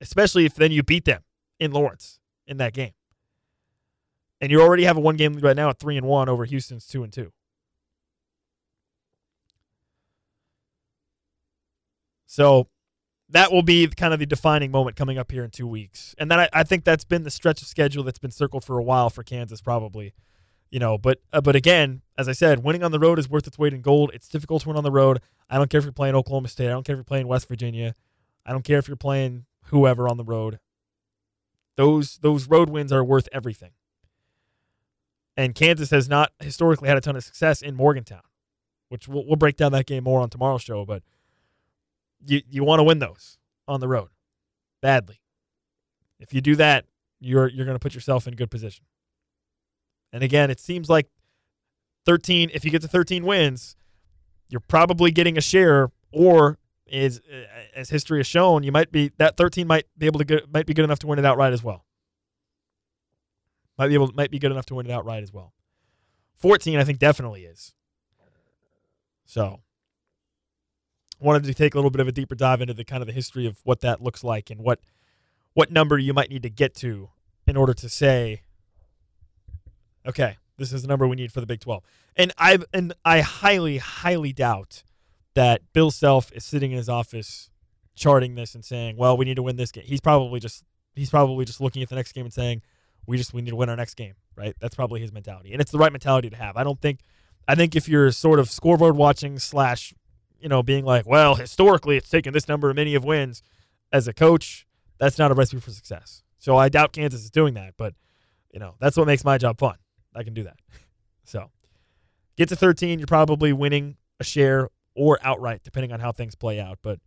Especially 0.00 0.44
if 0.44 0.54
then 0.54 0.72
you 0.72 0.82
beat 0.82 1.04
them 1.06 1.22
in 1.58 1.72
Lawrence 1.72 2.20
in 2.46 2.58
that 2.58 2.74
game. 2.74 2.92
And 4.40 4.50
you 4.50 4.60
already 4.60 4.84
have 4.84 4.98
a 4.98 5.00
one 5.00 5.16
game 5.16 5.32
lead 5.32 5.42
right 5.42 5.56
now 5.56 5.70
at 5.70 5.78
3 5.78 5.96
and 5.96 6.06
1 6.06 6.28
over 6.28 6.44
Houston's 6.44 6.86
2 6.86 7.02
and 7.02 7.12
2. 7.12 7.32
So 12.26 12.68
that 13.30 13.50
will 13.50 13.62
be 13.62 13.86
kind 13.88 14.12
of 14.12 14.20
the 14.20 14.26
defining 14.26 14.70
moment 14.70 14.96
coming 14.96 15.18
up 15.18 15.32
here 15.32 15.44
in 15.44 15.50
two 15.50 15.66
weeks. 15.66 16.14
And 16.18 16.30
then 16.30 16.40
I, 16.40 16.48
I 16.52 16.62
think 16.62 16.84
that's 16.84 17.04
been 17.04 17.22
the 17.24 17.30
stretch 17.30 17.62
of 17.62 17.68
schedule 17.68 18.04
that's 18.04 18.18
been 18.18 18.30
circled 18.30 18.64
for 18.64 18.78
a 18.78 18.82
while 18.82 19.10
for 19.10 19.22
Kansas, 19.22 19.60
probably. 19.60 20.12
You 20.70 20.80
know, 20.80 20.98
but 20.98 21.20
uh, 21.32 21.40
but 21.40 21.54
again, 21.54 22.02
as 22.18 22.28
I 22.28 22.32
said, 22.32 22.64
winning 22.64 22.82
on 22.82 22.90
the 22.90 22.98
road 22.98 23.18
is 23.18 23.30
worth 23.30 23.46
its 23.46 23.58
weight 23.58 23.72
in 23.72 23.80
gold. 23.80 24.10
It's 24.12 24.28
difficult 24.28 24.62
to 24.62 24.68
win 24.68 24.76
on 24.76 24.82
the 24.82 24.90
road. 24.90 25.20
I 25.48 25.56
don't 25.56 25.70
care 25.70 25.78
if 25.78 25.84
you're 25.84 25.92
playing 25.92 26.16
Oklahoma 26.16 26.48
State. 26.48 26.66
I 26.66 26.70
don't 26.70 26.84
care 26.84 26.94
if 26.94 26.98
you're 26.98 27.04
playing 27.04 27.28
West 27.28 27.46
Virginia. 27.46 27.94
I 28.44 28.52
don't 28.52 28.64
care 28.64 28.78
if 28.78 28.88
you're 28.88 28.96
playing 28.96 29.46
whoever 29.66 30.08
on 30.08 30.16
the 30.16 30.24
road. 30.24 30.58
Those 31.76 32.18
those 32.18 32.48
road 32.48 32.70
wins 32.70 32.92
are 32.92 33.04
worth 33.04 33.28
everything. 33.32 33.70
And 35.36 35.54
Kansas 35.54 35.90
has 35.90 36.08
not 36.08 36.32
historically 36.40 36.88
had 36.88 36.98
a 36.98 37.00
ton 37.00 37.16
of 37.16 37.24
success 37.24 37.62
in 37.62 37.74
Morgantown, 37.74 38.22
which 38.88 39.08
we'll, 39.08 39.26
we'll 39.26 39.36
break 39.36 39.56
down 39.56 39.72
that 39.72 39.86
game 39.86 40.04
more 40.04 40.20
on 40.20 40.30
tomorrow's 40.30 40.62
show. 40.62 40.84
But 40.84 41.02
you 42.26 42.42
you 42.48 42.64
want 42.64 42.80
to 42.80 42.84
win 42.84 42.98
those 42.98 43.38
on 43.66 43.80
the 43.80 43.88
road 43.88 44.08
badly. 44.80 45.20
If 46.18 46.32
you 46.32 46.40
do 46.40 46.56
that, 46.56 46.86
you're 47.20 47.48
you're 47.48 47.66
going 47.66 47.76
to 47.76 47.80
put 47.80 47.94
yourself 47.94 48.26
in 48.26 48.34
good 48.34 48.50
position. 48.50 48.84
And 50.12 50.22
again, 50.22 50.50
it 50.50 50.60
seems 50.60 50.88
like 50.88 51.08
13 52.06 52.50
if 52.54 52.64
you 52.64 52.70
get 52.70 52.82
to 52.82 52.88
13 52.88 53.24
wins, 53.24 53.76
you're 54.48 54.60
probably 54.60 55.10
getting 55.10 55.36
a 55.36 55.40
share 55.40 55.90
or 56.12 56.58
is 56.86 57.20
as 57.74 57.90
history 57.90 58.18
has 58.18 58.26
shown, 58.26 58.62
you 58.62 58.70
might 58.70 58.92
be 58.92 59.10
that 59.18 59.36
13 59.36 59.66
might 59.66 59.86
be 59.96 60.06
able 60.06 60.18
to 60.18 60.24
get 60.24 60.52
might 60.52 60.66
be 60.66 60.74
good 60.74 60.84
enough 60.84 60.98
to 61.00 61.06
win 61.06 61.18
it 61.18 61.24
outright 61.24 61.52
as 61.52 61.62
well. 61.62 61.84
Might 63.78 63.88
be 63.88 63.94
able 63.94 64.12
might 64.14 64.30
be 64.30 64.38
good 64.38 64.52
enough 64.52 64.66
to 64.66 64.74
win 64.74 64.86
it 64.86 64.92
outright 64.92 65.22
as 65.22 65.32
well. 65.32 65.52
14 66.36 66.78
I 66.78 66.84
think 66.84 66.98
definitely 66.98 67.44
is. 67.44 67.74
So, 69.24 69.60
wanted 71.24 71.44
to 71.44 71.54
take 71.54 71.74
a 71.74 71.78
little 71.78 71.90
bit 71.90 72.00
of 72.00 72.08
a 72.08 72.12
deeper 72.12 72.34
dive 72.34 72.60
into 72.60 72.74
the 72.74 72.84
kind 72.84 73.02
of 73.02 73.06
the 73.06 73.12
history 73.12 73.46
of 73.46 73.58
what 73.64 73.80
that 73.80 74.02
looks 74.02 74.22
like 74.22 74.50
and 74.50 74.60
what 74.60 74.80
what 75.54 75.70
number 75.70 75.98
you 75.98 76.12
might 76.12 76.30
need 76.30 76.42
to 76.42 76.50
get 76.50 76.74
to 76.74 77.10
in 77.46 77.56
order 77.56 77.72
to 77.74 77.88
say 77.88 78.42
okay, 80.06 80.36
this 80.58 80.72
is 80.72 80.82
the 80.82 80.88
number 80.88 81.06
we 81.06 81.16
need 81.16 81.32
for 81.32 81.40
the 81.40 81.46
Big 81.46 81.60
12. 81.60 81.82
And 82.16 82.32
I 82.38 82.58
and 82.72 82.92
I 83.04 83.20
highly 83.20 83.78
highly 83.78 84.32
doubt 84.32 84.82
that 85.34 85.62
Bill 85.72 85.90
Self 85.90 86.30
is 86.32 86.44
sitting 86.44 86.70
in 86.70 86.76
his 86.76 86.88
office 86.88 87.50
charting 87.96 88.34
this 88.34 88.54
and 88.54 88.64
saying, 88.64 88.96
"Well, 88.96 89.16
we 89.16 89.24
need 89.24 89.36
to 89.36 89.42
win 89.42 89.56
this 89.56 89.72
game." 89.72 89.84
He's 89.84 90.00
probably 90.00 90.38
just 90.38 90.62
he's 90.94 91.10
probably 91.10 91.44
just 91.44 91.60
looking 91.60 91.82
at 91.82 91.88
the 91.88 91.96
next 91.96 92.12
game 92.12 92.24
and 92.24 92.32
saying, 92.32 92.62
"We 93.06 93.16
just 93.16 93.34
we 93.34 93.42
need 93.42 93.50
to 93.50 93.56
win 93.56 93.68
our 93.68 93.76
next 93.76 93.94
game." 93.94 94.14
Right? 94.36 94.54
That's 94.60 94.74
probably 94.74 95.00
his 95.00 95.12
mentality, 95.12 95.52
and 95.52 95.60
it's 95.60 95.72
the 95.72 95.78
right 95.78 95.90
mentality 95.90 96.30
to 96.30 96.36
have. 96.36 96.56
I 96.56 96.62
don't 96.62 96.80
think 96.80 97.00
I 97.48 97.54
think 97.54 97.74
if 97.74 97.88
you're 97.88 98.10
sort 98.12 98.38
of 98.38 98.50
scoreboard 98.50 98.96
watching 98.96 99.38
slash, 99.38 99.92
you 100.40 100.48
know, 100.48 100.62
being 100.62 100.84
like, 100.84 101.06
"Well, 101.06 101.34
historically, 101.34 101.96
it's 101.96 102.08
taken 102.08 102.32
this 102.32 102.48
number 102.48 102.70
of 102.70 102.76
many 102.76 102.94
of 102.94 103.04
wins," 103.04 103.42
as 103.92 104.08
a 104.08 104.12
coach, 104.12 104.66
that's 104.98 105.18
not 105.18 105.30
a 105.30 105.34
recipe 105.34 105.60
for 105.60 105.70
success. 105.70 106.22
So 106.38 106.56
I 106.56 106.68
doubt 106.68 106.92
Kansas 106.92 107.22
is 107.22 107.30
doing 107.30 107.54
that, 107.54 107.74
but 107.76 107.94
you 108.52 108.60
know, 108.60 108.74
that's 108.80 108.96
what 108.96 109.06
makes 109.06 109.24
my 109.24 109.38
job 109.38 109.58
fun. 109.58 109.76
I 110.14 110.22
can 110.22 110.34
do 110.34 110.44
that. 110.44 110.56
So 111.26 111.50
get 112.36 112.50
to 112.50 112.56
13, 112.56 112.98
you're 112.98 113.06
probably 113.06 113.50
winning 113.54 113.96
a 114.20 114.24
share 114.24 114.68
or 114.94 115.18
outright, 115.22 115.62
depending 115.64 115.90
on 115.90 115.98
how 115.98 116.12
things 116.12 116.34
play 116.34 116.60
out. 116.60 116.78
But 116.82 116.98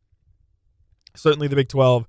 certainly 1.15 1.47
the 1.47 1.55
Big 1.55 1.69
12 1.69 2.07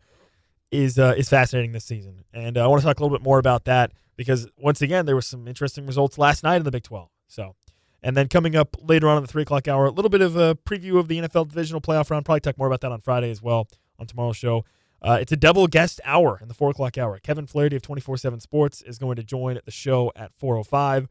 is 0.70 0.98
uh, 0.98 1.14
is 1.16 1.28
fascinating 1.28 1.72
this 1.72 1.85
season, 1.85 2.24
and 2.33 2.57
uh, 2.57 2.64
I 2.64 2.66
want 2.66 2.81
to 2.81 2.87
talk 2.87 2.98
a 2.98 3.02
little 3.02 3.16
bit 3.16 3.22
more 3.22 3.38
about 3.38 3.64
that 3.66 3.92
because 4.16 4.48
once 4.59 4.81
again 4.83 5.07
there 5.07 5.14
were 5.14 5.22
some 5.22 5.46
interesting 5.46 5.87
results 5.87 6.16
last 6.18 6.42
night 6.42 6.57
in 6.57 6.62
the 6.62 6.70
Big 6.70 6.83
12. 6.83 7.09
So, 7.26 7.54
and 8.02 8.16
then 8.16 8.28
coming 8.28 8.56
up 8.56 8.76
later 8.82 9.08
on 9.08 9.16
in 9.16 9.22
the 9.22 9.28
three 9.28 9.42
o'clock 9.42 9.68
hour, 9.68 9.87
a 9.87 9.90
little 9.90 10.08
bit 10.08 10.20
of 10.20 10.37
a 10.37 10.54
preview 10.54 10.98
of 10.98 11.08
the 11.08 11.18
NFL 11.18 11.48
divisional 11.48 11.80
playoff 11.80 12.11
round. 12.11 12.24
Probably 12.24 12.40
talk 12.40 12.58
more 12.58 12.66
about 12.66 12.80
that 12.82 12.92
on 12.92 13.00
Friday 13.00 13.30
as 13.30 13.42
well 13.42 13.68
on 13.98 14.06
tomorrow's 14.06 14.37
show. 14.37 14.64
Uh, 15.00 15.18
it's 15.20 15.30
a 15.30 15.37
double 15.37 15.66
guest 15.66 16.00
hour 16.04 16.38
in 16.40 16.48
the 16.48 16.54
four 16.54 16.70
o'clock 16.70 16.98
hour. 16.98 17.18
Kevin 17.20 17.46
Flaherty 17.46 17.76
of 17.76 17.82
24 17.82 18.16
7 18.16 18.40
Sports 18.40 18.82
is 18.82 18.98
going 18.98 19.16
to 19.16 19.22
join 19.22 19.58
the 19.64 19.70
show 19.70 20.12
at 20.16 20.32
405. 20.34 21.08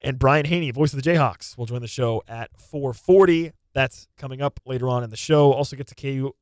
And 0.00 0.18
Brian 0.18 0.44
Hanni, 0.44 0.70
voice 0.70 0.92
of 0.92 1.02
the 1.02 1.10
Jayhawks, 1.10 1.56
will 1.56 1.66
join 1.66 1.80
the 1.80 1.88
show 1.88 2.22
at 2.28 2.50
440. 2.58 3.52
That's 3.72 4.06
coming 4.18 4.42
up 4.42 4.60
later 4.66 4.88
on 4.88 5.02
in 5.02 5.10
the 5.10 5.16
show. 5.16 5.52
Also 5.52 5.76
get 5.76 5.86
to 5.88 5.94
KU 5.94 6.32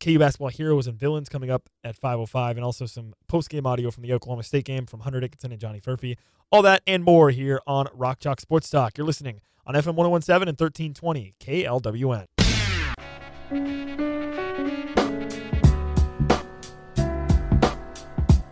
KU 0.00 0.18
basketball 0.18 0.48
heroes 0.48 0.86
and 0.86 0.98
villains 0.98 1.28
coming 1.28 1.50
up 1.50 1.68
at 1.82 1.96
505 1.96 2.56
and 2.56 2.64
also 2.64 2.86
some 2.86 3.14
post-game 3.26 3.66
audio 3.66 3.90
from 3.90 4.02
the 4.02 4.12
Oklahoma 4.12 4.42
State 4.42 4.64
game 4.64 4.86
from 4.86 5.00
Hunter 5.00 5.20
Dickinson 5.20 5.52
and 5.52 5.60
Johnny 5.60 5.80
Furphy. 5.80 6.16
All 6.50 6.62
that 6.62 6.82
and 6.86 7.04
more 7.04 7.30
here 7.30 7.60
on 7.66 7.88
Rock 7.92 8.20
Chalk 8.20 8.40
Sports 8.40 8.70
Talk. 8.70 8.96
You're 8.96 9.06
listening 9.06 9.40
on 9.66 9.74
FM 9.74 9.94
1017 9.94 10.48
and 10.48 10.58
1320 10.58 11.34
KLWN. 11.40 12.26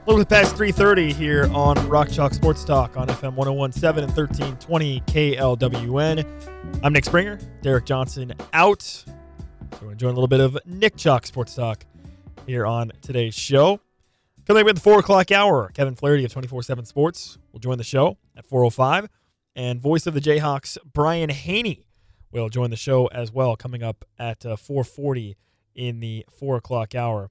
A 0.07 0.11
little 0.11 0.25
bit 0.25 0.29
past 0.29 0.55
3.30 0.55 1.13
here 1.13 1.49
on 1.53 1.75
Rock 1.89 2.11
Chalk 2.11 2.33
Sports 2.33 2.65
Talk 2.65 2.97
on 2.97 3.09
FM 3.09 3.35
1017 3.35 4.05
and 4.05 4.17
1320 4.17 5.01
KLWN. 5.01 6.81
I'm 6.85 6.93
Nick 6.93 7.05
Springer, 7.05 7.41
Derek 7.63 7.87
Johnson 7.87 8.33
out. 8.53 9.05
We're 9.83 9.93
enjoying 9.93 10.13
a 10.13 10.15
little 10.15 10.29
bit 10.29 10.41
of 10.41 10.59
Nick 10.65 10.97
Chalk 10.97 11.27
Sports 11.27 11.55
Talk 11.55 11.85
here 12.47 12.67
on 12.67 12.93
today's 13.03 13.35
show. 13.35 13.81
Coming 14.47 14.63
up 14.63 14.69
at 14.69 14.75
the 14.77 14.81
4 14.81 15.01
o'clock 15.01 15.33
hour, 15.33 15.71
Kevin 15.75 15.95
Flaherty 15.95 16.25
of 16.25 16.33
24-7 16.33 16.87
Sports 16.87 17.39
will 17.53 17.61
join 17.61 17.79
the 17.79 17.85
show 17.85 18.17
at 18.37 18.49
4.05. 18.49 19.09
And 19.55 19.81
voice 19.81 20.07
of 20.07 20.15
the 20.15 20.21
Jayhawks, 20.21 20.79
Brian 20.93 21.31
Hanni, 21.31 21.87
will 22.31 22.49
join 22.49 22.71
the 22.71 22.77
show 22.77 23.07
as 23.07 23.33
well, 23.33 23.57
coming 23.57 23.83
up 23.83 24.05
at 24.19 24.45
uh, 24.45 24.57
4.40 24.57 25.35
in 25.75 26.01
the 26.01 26.25
4 26.39 26.57
o'clock 26.57 26.95
hour. 26.95 27.31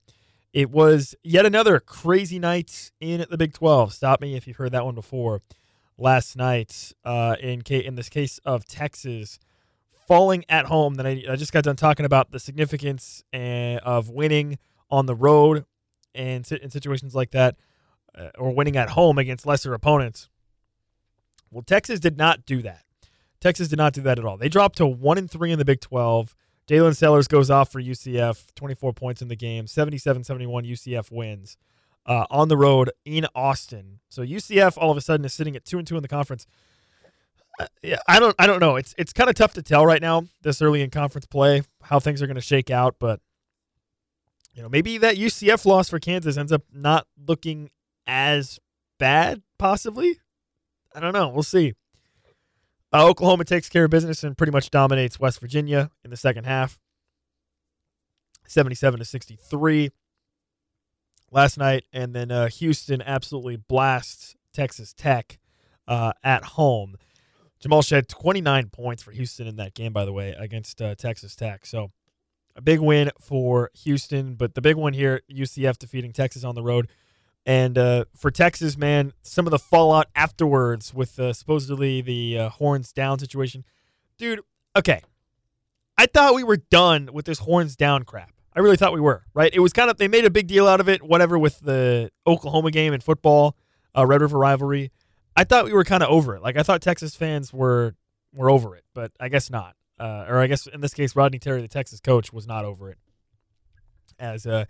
It 0.53 0.71
was 0.71 1.15
yet 1.23 1.45
another 1.45 1.79
crazy 1.79 2.39
night 2.39 2.91
in 2.99 3.25
the 3.29 3.37
Big 3.37 3.53
12. 3.53 3.93
Stop 3.93 4.21
me 4.21 4.35
if 4.35 4.47
you've 4.47 4.57
heard 4.57 4.71
that 4.71 4.85
one 4.85 4.95
before. 4.95 5.41
Last 5.97 6.35
night, 6.35 6.91
uh, 7.03 7.35
in 7.39 7.61
ca- 7.61 7.85
in 7.85 7.95
this 7.95 8.09
case 8.09 8.39
of 8.45 8.65
Texas 8.65 9.39
falling 10.07 10.45
at 10.49 10.65
home, 10.65 10.95
that 10.95 11.05
I, 11.05 11.23
I 11.29 11.35
just 11.35 11.51
got 11.51 11.63
done 11.63 11.75
talking 11.75 12.05
about 12.05 12.31
the 12.31 12.39
significance 12.39 13.23
uh, 13.33 13.79
of 13.83 14.09
winning 14.09 14.57
on 14.89 15.05
the 15.05 15.15
road 15.15 15.65
and 16.13 16.49
in 16.51 16.69
situations 16.69 17.13
like 17.15 17.31
that, 17.31 17.55
uh, 18.17 18.29
or 18.37 18.51
winning 18.51 18.77
at 18.77 18.91
home 18.91 19.17
against 19.17 19.45
lesser 19.45 19.73
opponents. 19.73 20.29
Well, 21.51 21.63
Texas 21.63 21.99
did 21.99 22.17
not 22.17 22.45
do 22.45 22.61
that. 22.61 22.83
Texas 23.39 23.67
did 23.67 23.77
not 23.77 23.93
do 23.93 24.01
that 24.01 24.17
at 24.17 24.25
all. 24.25 24.37
They 24.37 24.49
dropped 24.49 24.77
to 24.77 24.87
one 24.87 25.17
and 25.17 25.29
three 25.29 25.51
in 25.51 25.59
the 25.59 25.65
Big 25.65 25.81
12. 25.81 26.35
Jaylin 26.67 26.95
Sellers 26.95 27.27
goes 27.27 27.51
off 27.51 27.71
for 27.71 27.81
UCF, 27.81 28.47
24 28.55 28.93
points 28.93 29.21
in 29.21 29.27
the 29.27 29.35
game, 29.35 29.67
77 29.67 30.23
71 30.23 30.63
UCF 30.63 31.11
wins 31.11 31.57
uh, 32.05 32.25
on 32.29 32.47
the 32.47 32.57
road 32.57 32.91
in 33.03 33.27
Austin. 33.35 33.99
So 34.09 34.23
UCF 34.23 34.77
all 34.77 34.91
of 34.91 34.97
a 34.97 35.01
sudden 35.01 35.25
is 35.25 35.33
sitting 35.33 35.55
at 35.55 35.65
2 35.65 35.77
and 35.77 35.87
2 35.87 35.95
in 35.95 36.01
the 36.01 36.07
conference. 36.07 36.47
Yeah, 37.81 37.99
I 38.07 38.19
don't 38.19 38.35
I 38.37 38.47
don't 38.47 38.59
know. 38.59 38.75
It's 38.75 38.93
it's 38.97 39.13
kind 39.13 39.29
of 39.29 39.35
tough 39.35 39.53
to 39.53 39.61
tell 39.61 39.85
right 39.85 40.01
now 40.01 40.25
this 40.41 40.61
early 40.61 40.81
in 40.81 40.89
conference 40.89 41.25
play 41.25 41.63
how 41.81 41.99
things 41.99 42.21
are 42.21 42.27
going 42.27 42.35
to 42.35 42.41
shake 42.41 42.69
out, 42.69 42.95
but 42.99 43.19
you 44.53 44.61
know, 44.61 44.69
maybe 44.69 44.97
that 44.97 45.17
UCF 45.17 45.65
loss 45.65 45.89
for 45.89 45.99
Kansas 45.99 46.37
ends 46.37 46.51
up 46.51 46.63
not 46.73 47.07
looking 47.27 47.69
as 48.07 48.59
bad 48.97 49.41
possibly. 49.57 50.19
I 50.93 51.01
don't 51.01 51.13
know. 51.13 51.27
We'll 51.27 51.43
see. 51.43 51.73
Uh, 52.93 53.05
Oklahoma 53.07 53.43
takes 53.43 53.67
care 53.67 53.83
of 53.83 53.91
business 53.91 54.23
and 54.23 54.37
pretty 54.37 54.51
much 54.51 54.71
dominates 54.71 55.19
West 55.19 55.41
Virginia 55.41 55.91
in 56.05 56.11
the 56.11 56.17
second 56.17 56.45
half, 56.45 56.79
77 58.47 58.99
to 58.99 59.05
63 59.05 59.91
last 61.31 61.57
night, 61.57 61.83
and 61.91 62.15
then 62.15 62.31
uh, 62.31 62.47
Houston 62.47 63.01
absolutely 63.01 63.57
blasts 63.57 64.35
Texas 64.53 64.93
Tech 64.93 65.37
uh, 65.89 66.13
at 66.23 66.45
home. 66.45 66.95
Jamal 67.65 67.81
Shead 67.81 68.07
29 68.07 68.69
points 68.69 69.01
for 69.01 69.09
Houston 69.09 69.47
in 69.47 69.55
that 69.55 69.73
game, 69.73 69.91
by 69.91 70.05
the 70.05 70.13
way, 70.13 70.35
against 70.37 70.83
uh, 70.83 70.93
Texas 70.93 71.35
Tech. 71.35 71.65
So 71.65 71.89
a 72.55 72.61
big 72.61 72.79
win 72.79 73.09
for 73.19 73.71
Houston, 73.73 74.35
but 74.35 74.53
the 74.53 74.61
big 74.61 74.75
one 74.75 74.93
here, 74.93 75.23
UCF 75.31 75.79
defeating 75.79 76.13
Texas 76.13 76.43
on 76.43 76.53
the 76.53 76.61
road. 76.61 76.89
And 77.43 77.75
uh, 77.75 78.05
for 78.15 78.29
Texas, 78.29 78.77
man, 78.77 79.13
some 79.23 79.47
of 79.47 79.51
the 79.51 79.57
fallout 79.57 80.09
afterwards 80.13 80.93
with 80.93 81.19
uh, 81.19 81.33
supposedly 81.33 82.01
the 82.01 82.37
uh, 82.37 82.49
horns 82.49 82.93
down 82.93 83.17
situation. 83.17 83.65
Dude, 84.19 84.41
okay. 84.75 85.01
I 85.97 86.05
thought 86.05 86.35
we 86.35 86.43
were 86.43 86.57
done 86.57 87.09
with 87.13 87.25
this 87.25 87.39
horns 87.39 87.75
down 87.75 88.03
crap. 88.03 88.29
I 88.55 88.59
really 88.59 88.77
thought 88.77 88.93
we 88.93 89.01
were, 89.01 89.23
right? 89.33 89.51
It 89.51 89.59
was 89.59 89.73
kind 89.73 89.89
of, 89.89 89.97
they 89.97 90.07
made 90.07 90.25
a 90.25 90.29
big 90.29 90.45
deal 90.45 90.67
out 90.67 90.81
of 90.81 90.87
it, 90.87 91.01
whatever, 91.01 91.39
with 91.39 91.61
the 91.61 92.11
Oklahoma 92.27 92.69
game 92.69 92.93
and 92.93 93.01
football, 93.01 93.57
uh, 93.97 94.05
Red 94.05 94.21
River 94.21 94.37
rivalry. 94.37 94.91
I 95.35 95.43
thought 95.43 95.65
we 95.65 95.73
were 95.73 95.83
kind 95.83 96.03
of 96.03 96.09
over 96.09 96.35
it. 96.35 96.41
Like, 96.41 96.57
I 96.57 96.63
thought 96.63 96.81
Texas 96.81 97.15
fans 97.15 97.53
were 97.53 97.95
were 98.33 98.49
over 98.49 98.75
it, 98.75 98.83
but 98.93 99.11
I 99.19 99.29
guess 99.29 99.49
not. 99.49 99.75
Uh, 99.99 100.25
or 100.27 100.39
I 100.39 100.47
guess 100.47 100.67
in 100.67 100.81
this 100.81 100.93
case, 100.93 101.15
Rodney 101.15 101.39
Terry, 101.39 101.61
the 101.61 101.67
Texas 101.67 101.99
coach, 101.99 102.33
was 102.33 102.47
not 102.47 102.65
over 102.65 102.89
it. 102.89 102.97
As 104.19 104.45
uh, 104.45 104.65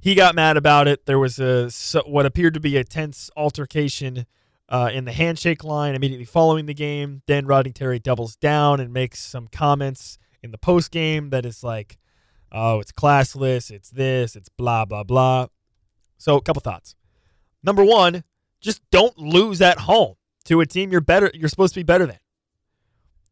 he 0.00 0.14
got 0.14 0.34
mad 0.34 0.56
about 0.56 0.88
it. 0.88 1.06
There 1.06 1.18
was 1.18 1.38
a 1.38 1.70
what 2.06 2.26
appeared 2.26 2.54
to 2.54 2.60
be 2.60 2.76
a 2.76 2.84
tense 2.84 3.30
altercation 3.36 4.26
uh, 4.68 4.90
in 4.92 5.04
the 5.04 5.12
handshake 5.12 5.62
line 5.64 5.94
immediately 5.94 6.24
following 6.24 6.66
the 6.66 6.74
game. 6.74 7.22
Then 7.26 7.46
Rodney 7.46 7.72
Terry 7.72 7.98
doubles 7.98 8.36
down 8.36 8.80
and 8.80 8.92
makes 8.92 9.20
some 9.20 9.48
comments 9.48 10.18
in 10.42 10.50
the 10.50 10.58
post 10.58 10.90
game 10.90 11.30
that 11.30 11.46
is 11.46 11.62
like, 11.62 11.98
Oh, 12.50 12.80
it's 12.80 12.92
classless. 12.92 13.70
It's 13.70 13.90
this. 13.90 14.36
It's 14.36 14.50
blah 14.50 14.84
blah 14.84 15.04
blah. 15.04 15.46
So, 16.18 16.36
a 16.36 16.42
couple 16.42 16.60
thoughts. 16.60 16.94
Number 17.62 17.84
one, 17.84 18.24
just 18.62 18.80
don't 18.90 19.18
lose 19.18 19.60
at 19.60 19.80
home 19.80 20.14
to 20.44 20.60
a 20.60 20.66
team 20.66 20.90
you're 20.90 21.00
better. 21.00 21.30
You're 21.34 21.48
supposed 21.48 21.74
to 21.74 21.80
be 21.80 21.84
better 21.84 22.06
than. 22.06 22.18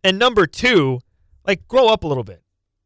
And 0.05 0.19
number 0.19 0.47
two, 0.47 1.01
like 1.47 1.67
grow 1.69 1.87
up 1.87 2.05
a 2.05 2.07
little 2.07 2.25
bit. 2.25 2.43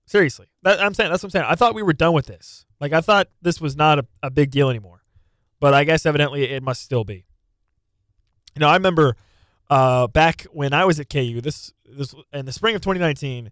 Seriously, 0.06 0.46
that, 0.62 0.80
I'm 0.80 0.92
saying 0.92 1.10
that's 1.10 1.22
what 1.22 1.28
I'm 1.28 1.30
saying. 1.30 1.46
I 1.48 1.54
thought 1.54 1.74
we 1.74 1.82
were 1.82 1.94
done 1.94 2.12
with 2.12 2.26
this. 2.26 2.66
Like 2.80 2.92
I 2.92 3.00
thought 3.00 3.28
this 3.40 3.60
was 3.60 3.74
not 3.74 3.98
a, 3.98 4.06
a 4.22 4.30
big 4.30 4.50
deal 4.50 4.68
anymore, 4.68 5.02
but 5.60 5.72
I 5.72 5.84
guess 5.84 6.04
evidently 6.04 6.44
it 6.44 6.62
must 6.62 6.82
still 6.82 7.04
be. 7.04 7.24
You 8.54 8.60
know, 8.60 8.68
I 8.68 8.74
remember 8.74 9.16
uh, 9.70 10.06
back 10.08 10.42
when 10.52 10.74
I 10.74 10.84
was 10.84 11.00
at 11.00 11.08
KU. 11.08 11.40
This 11.40 11.72
this 11.86 12.14
in 12.32 12.44
the 12.44 12.52
spring 12.52 12.74
of 12.74 12.82
2019, 12.82 13.50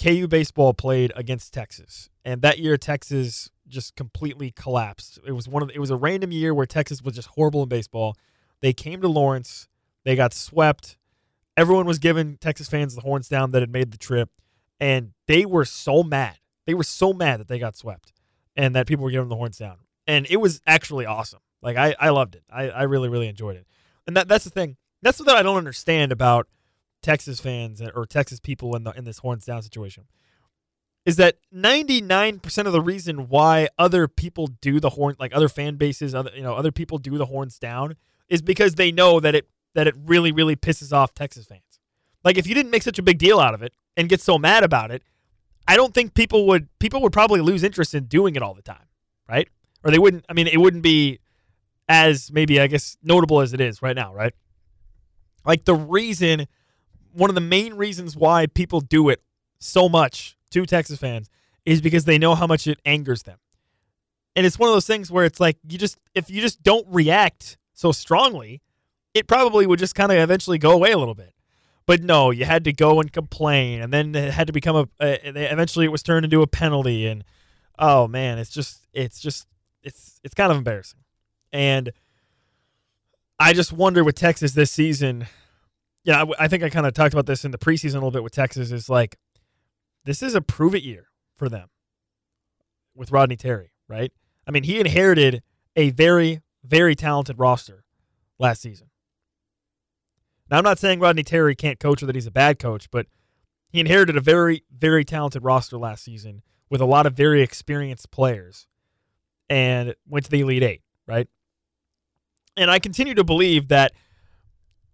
KU 0.00 0.28
baseball 0.28 0.74
played 0.74 1.12
against 1.16 1.52
Texas, 1.52 2.08
and 2.24 2.40
that 2.42 2.60
year 2.60 2.76
Texas 2.76 3.50
just 3.68 3.96
completely 3.96 4.50
collapsed. 4.50 5.18
It 5.26 5.32
was 5.32 5.48
one 5.48 5.62
of 5.62 5.68
the, 5.68 5.74
it 5.74 5.78
was 5.78 5.90
a 5.90 5.96
random 5.96 6.32
year 6.32 6.54
where 6.54 6.66
Texas 6.66 7.02
was 7.02 7.14
just 7.14 7.28
horrible 7.28 7.62
in 7.62 7.68
baseball. 7.68 8.16
They 8.60 8.72
came 8.72 9.00
to 9.00 9.08
Lawrence, 9.08 9.68
they 10.04 10.16
got 10.16 10.32
swept. 10.32 10.96
Everyone 11.56 11.86
was 11.86 11.98
giving 11.98 12.36
Texas 12.36 12.68
fans 12.68 12.94
the 12.94 13.00
horns 13.00 13.28
down 13.28 13.50
that 13.50 13.62
had 13.62 13.72
made 13.72 13.90
the 13.90 13.98
trip, 13.98 14.30
and 14.78 15.12
they 15.26 15.44
were 15.44 15.64
so 15.64 16.02
mad. 16.02 16.38
They 16.66 16.74
were 16.74 16.84
so 16.84 17.12
mad 17.12 17.40
that 17.40 17.48
they 17.48 17.58
got 17.58 17.76
swept, 17.76 18.12
and 18.56 18.74
that 18.74 18.86
people 18.86 19.04
were 19.04 19.10
giving 19.10 19.24
them 19.24 19.30
the 19.30 19.36
horns 19.36 19.58
down. 19.58 19.78
And 20.06 20.26
it 20.30 20.36
was 20.36 20.60
actually 20.66 21.04
awesome. 21.04 21.40
Like 21.60 21.76
I, 21.76 21.96
I 21.98 22.10
loved 22.10 22.36
it. 22.36 22.44
I, 22.50 22.70
I 22.70 22.82
really, 22.84 23.08
really 23.08 23.28
enjoyed 23.28 23.56
it. 23.56 23.66
And 24.06 24.16
that 24.16 24.28
that's 24.28 24.44
the 24.44 24.50
thing. 24.50 24.76
That's 25.02 25.18
what 25.18 25.28
I 25.28 25.42
don't 25.42 25.56
understand 25.56 26.12
about 26.12 26.46
Texas 27.02 27.40
fans 27.40 27.82
or 27.82 28.06
Texas 28.06 28.40
people 28.40 28.74
in 28.76 28.84
the 28.84 28.92
in 28.92 29.04
this 29.04 29.18
horns 29.18 29.44
down 29.44 29.62
situation 29.62 30.04
is 31.08 31.16
that 31.16 31.36
99% 31.54 32.66
of 32.66 32.72
the 32.74 32.82
reason 32.82 33.30
why 33.30 33.68
other 33.78 34.06
people 34.06 34.46
do 34.46 34.78
the 34.78 34.90
horn 34.90 35.16
like 35.18 35.34
other 35.34 35.48
fan 35.48 35.76
bases 35.76 36.14
other 36.14 36.30
you 36.36 36.42
know 36.42 36.52
other 36.52 36.70
people 36.70 36.98
do 36.98 37.16
the 37.16 37.24
horns 37.24 37.58
down 37.58 37.96
is 38.28 38.42
because 38.42 38.74
they 38.74 38.92
know 38.92 39.18
that 39.18 39.34
it 39.34 39.48
that 39.72 39.86
it 39.86 39.94
really 40.04 40.32
really 40.32 40.54
pisses 40.54 40.92
off 40.92 41.14
Texas 41.14 41.46
fans. 41.46 41.62
Like 42.24 42.36
if 42.36 42.46
you 42.46 42.54
didn't 42.54 42.70
make 42.70 42.82
such 42.82 42.98
a 42.98 43.02
big 43.02 43.16
deal 43.16 43.40
out 43.40 43.54
of 43.54 43.62
it 43.62 43.72
and 43.96 44.10
get 44.10 44.20
so 44.20 44.36
mad 44.36 44.64
about 44.64 44.90
it, 44.90 45.02
I 45.66 45.76
don't 45.76 45.94
think 45.94 46.12
people 46.12 46.46
would 46.48 46.68
people 46.78 47.00
would 47.00 47.12
probably 47.14 47.40
lose 47.40 47.62
interest 47.62 47.94
in 47.94 48.04
doing 48.04 48.36
it 48.36 48.42
all 48.42 48.52
the 48.52 48.60
time, 48.60 48.86
right? 49.26 49.48
Or 49.82 49.90
they 49.90 49.98
wouldn't 49.98 50.26
I 50.28 50.34
mean 50.34 50.46
it 50.46 50.58
wouldn't 50.58 50.82
be 50.82 51.20
as 51.88 52.30
maybe 52.30 52.60
I 52.60 52.66
guess 52.66 52.98
notable 53.02 53.40
as 53.40 53.54
it 53.54 53.62
is 53.62 53.80
right 53.80 53.96
now, 53.96 54.12
right? 54.12 54.34
Like 55.46 55.64
the 55.64 55.74
reason 55.74 56.48
one 57.14 57.30
of 57.30 57.34
the 57.34 57.40
main 57.40 57.72
reasons 57.72 58.14
why 58.14 58.44
people 58.44 58.82
do 58.82 59.08
it 59.08 59.22
so 59.58 59.88
much 59.88 60.36
to 60.50 60.66
Texas 60.66 60.98
fans 60.98 61.28
is 61.64 61.80
because 61.80 62.04
they 62.04 62.18
know 62.18 62.34
how 62.34 62.46
much 62.46 62.66
it 62.66 62.80
angers 62.84 63.22
them. 63.24 63.38
And 64.36 64.46
it's 64.46 64.58
one 64.58 64.68
of 64.68 64.74
those 64.74 64.86
things 64.86 65.10
where 65.10 65.24
it's 65.24 65.40
like 65.40 65.58
you 65.68 65.78
just 65.78 65.98
if 66.14 66.30
you 66.30 66.40
just 66.40 66.62
don't 66.62 66.86
react 66.88 67.58
so 67.74 67.92
strongly, 67.92 68.62
it 69.14 69.26
probably 69.26 69.66
would 69.66 69.78
just 69.78 69.94
kind 69.94 70.12
of 70.12 70.18
eventually 70.18 70.58
go 70.58 70.72
away 70.72 70.92
a 70.92 70.98
little 70.98 71.14
bit. 71.14 71.34
But 71.86 72.02
no, 72.02 72.30
you 72.30 72.44
had 72.44 72.64
to 72.64 72.72
go 72.72 73.00
and 73.00 73.10
complain, 73.10 73.80
and 73.80 73.92
then 73.92 74.14
it 74.14 74.32
had 74.32 74.46
to 74.46 74.52
become 74.52 74.76
a. 74.76 74.80
Uh, 75.00 75.16
eventually, 75.24 75.86
it 75.86 75.92
was 75.92 76.02
turned 76.02 76.24
into 76.24 76.42
a 76.42 76.46
penalty, 76.46 77.06
and 77.06 77.24
oh 77.78 78.06
man, 78.06 78.38
it's 78.38 78.50
just 78.50 78.86
it's 78.92 79.18
just 79.20 79.46
it's 79.82 80.20
it's 80.22 80.34
kind 80.34 80.52
of 80.52 80.58
embarrassing. 80.58 81.00
And 81.52 81.90
I 83.38 83.54
just 83.54 83.72
wonder 83.72 84.04
with 84.04 84.16
Texas 84.16 84.52
this 84.52 84.70
season 84.70 85.26
yeah, 86.08 86.22
I, 86.22 86.44
I 86.44 86.48
think 86.48 86.62
I 86.62 86.70
kind 86.70 86.86
of 86.86 86.94
talked 86.94 87.12
about 87.12 87.26
this 87.26 87.44
in 87.44 87.50
the 87.50 87.58
preseason 87.58 87.90
a 87.90 87.94
little 87.96 88.10
bit 88.10 88.22
with 88.22 88.32
Texas. 88.32 88.72
Is 88.72 88.88
like 88.88 89.18
this 90.08 90.22
is 90.22 90.34
a 90.34 90.40
prove 90.40 90.74
it 90.74 90.82
year 90.82 91.08
for 91.36 91.48
them 91.48 91.68
with 92.94 93.12
Rodney 93.12 93.36
Terry, 93.36 93.72
right? 93.88 94.10
I 94.46 94.50
mean, 94.50 94.62
he 94.62 94.80
inherited 94.80 95.42
a 95.76 95.90
very, 95.90 96.40
very 96.64 96.94
talented 96.94 97.38
roster 97.38 97.84
last 98.38 98.62
season. 98.62 98.88
Now, 100.50 100.56
I'm 100.56 100.64
not 100.64 100.78
saying 100.78 101.00
Rodney 101.00 101.24
Terry 101.24 101.54
can't 101.54 101.78
coach 101.78 102.02
or 102.02 102.06
that 102.06 102.14
he's 102.14 102.26
a 102.26 102.30
bad 102.30 102.58
coach, 102.58 102.90
but 102.90 103.06
he 103.68 103.80
inherited 103.80 104.16
a 104.16 104.22
very, 104.22 104.64
very 104.74 105.04
talented 105.04 105.44
roster 105.44 105.76
last 105.76 106.04
season 106.04 106.42
with 106.70 106.80
a 106.80 106.86
lot 106.86 107.04
of 107.04 107.12
very 107.12 107.42
experienced 107.42 108.10
players 108.10 108.66
and 109.50 109.94
went 110.08 110.24
to 110.24 110.30
the 110.30 110.40
Elite 110.40 110.62
Eight, 110.62 110.82
right? 111.06 111.28
And 112.56 112.70
I 112.70 112.78
continue 112.78 113.14
to 113.14 113.24
believe 113.24 113.68
that 113.68 113.92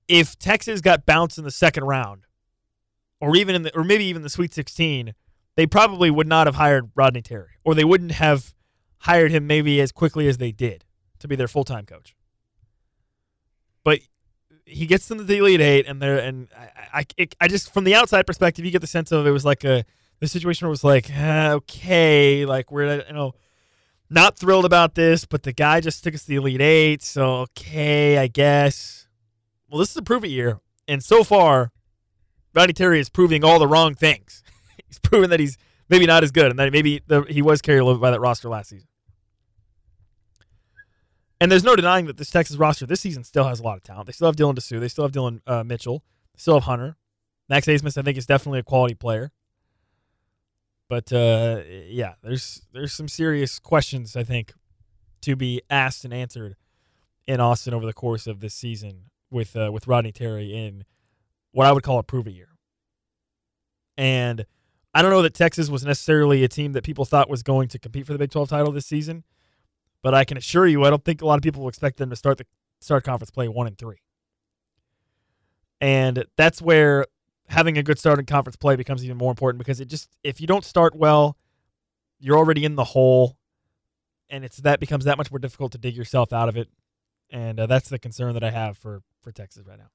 if 0.09 0.37
Texas 0.39 0.81
got 0.81 1.07
bounced 1.07 1.39
in 1.39 1.45
the 1.45 1.53
second 1.53 1.85
round, 1.85 2.27
or 3.21 3.37
even 3.37 3.55
in 3.55 3.63
the, 3.63 3.77
or 3.77 3.85
maybe 3.85 4.05
even 4.05 4.23
the 4.23 4.31
Sweet 4.31 4.53
16, 4.53 5.15
they 5.57 5.67
probably 5.67 6.11
would 6.11 6.27
not 6.27 6.47
have 6.47 6.57
hired 6.57 6.91
Rodney 6.95 7.23
Terry, 7.23 7.59
or 7.65 7.75
they 7.75 7.85
wouldn't 7.85 8.13
have 8.13 8.55
hired 8.99 9.31
him 9.31 9.47
maybe 9.47 9.81
as 9.81 9.93
quickly 9.93 10.29
as 10.29 10.39
they 10.39 10.53
did 10.53 10.85
to 11.19 11.29
be 11.29 11.37
their 11.37 11.49
full 11.49 11.65
time 11.65 11.87
coach. 11.87 12.15
But 13.85 14.01
he 14.65 14.87
gets 14.87 15.09
them 15.09 15.19
to 15.19 15.25
the 15.25 15.39
Elite 15.39 15.61
Eight, 15.61 15.87
and 15.87 16.01
they're 16.01 16.19
and 16.19 16.49
I 16.57 17.01
I, 17.01 17.05
it, 17.17 17.35
I 17.41 17.49
just 17.49 17.73
from 17.73 17.85
the 17.85 17.95
outside 17.95 18.27
perspective, 18.27 18.65
you 18.65 18.71
get 18.71 18.81
the 18.81 18.87
sense 18.87 19.13
of 19.13 19.27
it 19.27 19.31
was 19.31 19.45
like 19.45 19.65
a 19.65 19.85
the 20.21 20.29
situation 20.29 20.69
was 20.69 20.83
like 20.83 21.11
uh, 21.11 21.53
okay, 21.57 22.45
like 22.47 22.73
we're 22.73 23.05
you 23.07 23.13
know 23.13 23.35
not 24.11 24.39
thrilled 24.39 24.65
about 24.65 24.95
this, 24.95 25.25
but 25.25 25.43
the 25.43 25.53
guy 25.53 25.81
just 25.81 26.03
took 26.03 26.15
us 26.15 26.23
to 26.23 26.29
the 26.29 26.37
Elite 26.37 26.61
Eight, 26.61 27.03
so 27.03 27.37
okay, 27.43 28.19
I 28.19 28.27
guess 28.27 29.07
well, 29.69 29.81
this 29.81 29.91
is 29.91 29.97
a 29.97 30.03
prove 30.03 30.25
it 30.25 30.29
year, 30.29 30.61
and 30.89 31.03
so 31.03 31.25
far, 31.25 31.73
Rodney 32.55 32.73
Terry 32.73 33.01
is 33.01 33.09
proving 33.09 33.45
all 33.45 33.59
the 33.59 33.67
wrong 33.67 33.95
things. 33.95 34.43
he's 34.87 34.99
proven 34.99 35.31
that 35.31 35.41
he's 35.41 35.59
maybe 35.89 36.07
not 36.07 36.23
as 36.23 36.31
good, 36.31 36.51
and 36.51 36.59
that 36.59 36.73
maybe 36.73 37.03
the, 37.07 37.23
he 37.23 37.43
was 37.43 37.61
carried 37.61 37.81
a 37.81 37.85
little 37.85 37.99
bit 37.99 38.03
by 38.03 38.11
that 38.11 38.21
roster 38.21 38.49
last 38.49 38.71
season. 38.71 38.89
And 41.41 41.51
there's 41.51 41.65
no 41.65 41.77
denying 41.77 42.07
that 42.07 42.17
this 42.17 42.31
Texas 42.31 42.57
roster 42.57 42.87
this 42.87 43.01
season 43.01 43.25
still 43.25 43.45
has 43.45 43.61
a 43.61 43.63
lot 43.63 43.77
of 43.77 43.83
talent. 43.83 44.07
They 44.07 44.13
still 44.13 44.29
have 44.29 44.37
Dylan 44.37 44.55
Disu. 44.55 44.81
They 44.81 44.89
still 44.89 45.05
have 45.05 45.13
Dillon 45.13 45.43
uh, 45.47 45.65
Mitchell. 45.65 46.05
They 46.35 46.39
still 46.41 46.55
have 46.55 46.65
Hunter. 46.65 46.97
Max 47.49 47.67
Abmas, 47.67 47.99
I 47.99 48.03
think, 48.03 48.17
is 48.17 48.27
definitely 48.27 48.61
a 48.61 48.63
quality 48.63 48.95
player. 48.95 49.31
But 50.89 51.13
uh, 51.13 51.63
yeah, 51.87 52.15
there's 52.23 52.63
there's 52.73 52.93
some 52.93 53.09
serious 53.09 53.59
questions 53.59 54.17
I 54.17 54.23
think 54.23 54.53
to 55.23 55.35
be 55.35 55.61
asked 55.69 56.05
and 56.05 56.15
answered 56.15 56.57
in 57.27 57.41
Austin 57.41 57.75
over 57.75 57.87
the 57.87 57.93
course 57.93 58.27
of 58.27 58.41
this 58.41 58.55
season 58.55 59.11
with 59.31 59.57
uh, 59.57 59.71
with 59.73 59.87
Rodney 59.87 60.13
Terry 60.13 60.55
in 60.55 60.85
what 61.55 61.67
I 61.67 61.73
would 61.73 61.85
call 61.85 61.99
a 61.99 62.03
prove 62.03 62.27
it 62.27 62.33
year. 62.33 62.49
And 63.97 64.45
I 64.93 65.03
don't 65.03 65.13
know 65.13 65.23
that 65.23 65.35
Texas 65.35 65.71
was 65.71 65.85
necessarily 65.85 66.43
a 66.43 66.49
team 66.49 66.73
that 66.73 66.83
people 66.83 67.05
thought 67.05 67.31
was 67.31 67.43
going 67.45 67.69
to 67.69 67.79
compete 67.79 68.07
for 68.07 68.13
the 68.13 68.19
Big 68.19 68.31
12 68.31 68.49
title 68.49 68.73
this 68.73 68.87
season, 68.87 69.23
but 70.03 70.15
I 70.15 70.25
can 70.25 70.37
assure 70.37 70.67
you, 70.67 70.85
I 70.85 70.91
don't 70.91 71.05
think 71.05 71.23
a 71.23 71.27
lot 71.27 71.37
of 71.37 71.43
people 71.43 71.63
will 71.63 71.69
expect 71.69 71.97
them 71.97 72.11
to 72.11 72.17
start 72.17 72.39
the 72.39 72.47
start 72.81 73.05
conference 73.05 73.31
play 73.31 73.49
one 73.49 73.69
and 73.69 73.79
three. 73.79 74.03
And 75.81 76.25
that's 76.37 76.61
where 76.61 77.07
having 77.47 77.79
a 77.79 77.83
good 77.85 78.01
start 78.01 78.19
in 78.19 78.27
conference 78.27 78.57
play 78.57 78.75
becomes 78.75 79.05
even 79.05 79.17
more 79.17 79.31
important 79.31 79.59
because 79.59 79.81
it 79.81 79.87
just 79.87 80.11
if 80.25 80.41
you 80.41 80.47
don't 80.49 80.65
start 80.65 80.97
well, 80.97 81.37
you're 82.19 82.37
already 82.37 82.65
in 82.65 82.75
the 82.75 82.85
hole, 82.85 83.37
and 84.29 84.45
it's 84.45 84.57
that 84.59 84.81
becomes 84.81 85.05
that 85.05 85.19
much 85.19 85.31
more 85.31 85.39
difficult 85.39 85.71
to 85.73 85.79
dig 85.79 85.95
yourself 85.95 86.33
out 86.33 86.49
of 86.49 86.57
it. 86.57 86.69
And 87.31 87.61
uh, 87.61 87.67
that's 87.67 87.89
the 87.89 87.99
concern 87.99 88.35
that 88.35 88.43
I 88.43 88.51
have 88.51 88.77
for 88.77 89.03
for 89.23 89.31
Texas 89.31 89.65
right 89.67 89.79
now. 89.79 89.91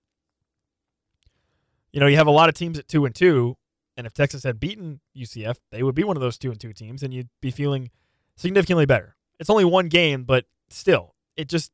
You 1.91 1.99
know, 1.99 2.08
you 2.08 2.17
have 2.17 2.28
a 2.28 2.32
lot 2.32 2.49
of 2.49 2.56
teams 2.56 2.78
at 2.78 2.88
two 2.88 3.06
and 3.06 3.15
two, 3.15 3.58
and 3.97 4.06
if 4.06 4.13
Texas 4.13 4.43
had 4.43 4.60
beaten 4.60 5.02
UCF, 5.17 5.58
they 5.71 5.84
would 5.84 5.95
be 5.95 6.04
one 6.04 6.15
of 6.15 6.21
those 6.21 6.38
two 6.38 6.52
and 6.52 6.60
two 6.60 6.73
teams, 6.73 7.04
and 7.04 7.13
you'd 7.13 7.30
be 7.41 7.52
feeling 7.52 7.89
significantly 8.36 8.86
better. 8.86 9.15
It's 9.39 9.49
only 9.49 9.65
one 9.65 9.88
game, 9.88 10.23
but 10.23 10.45
still, 10.69 11.15
it 11.36 11.49
just 11.49 11.71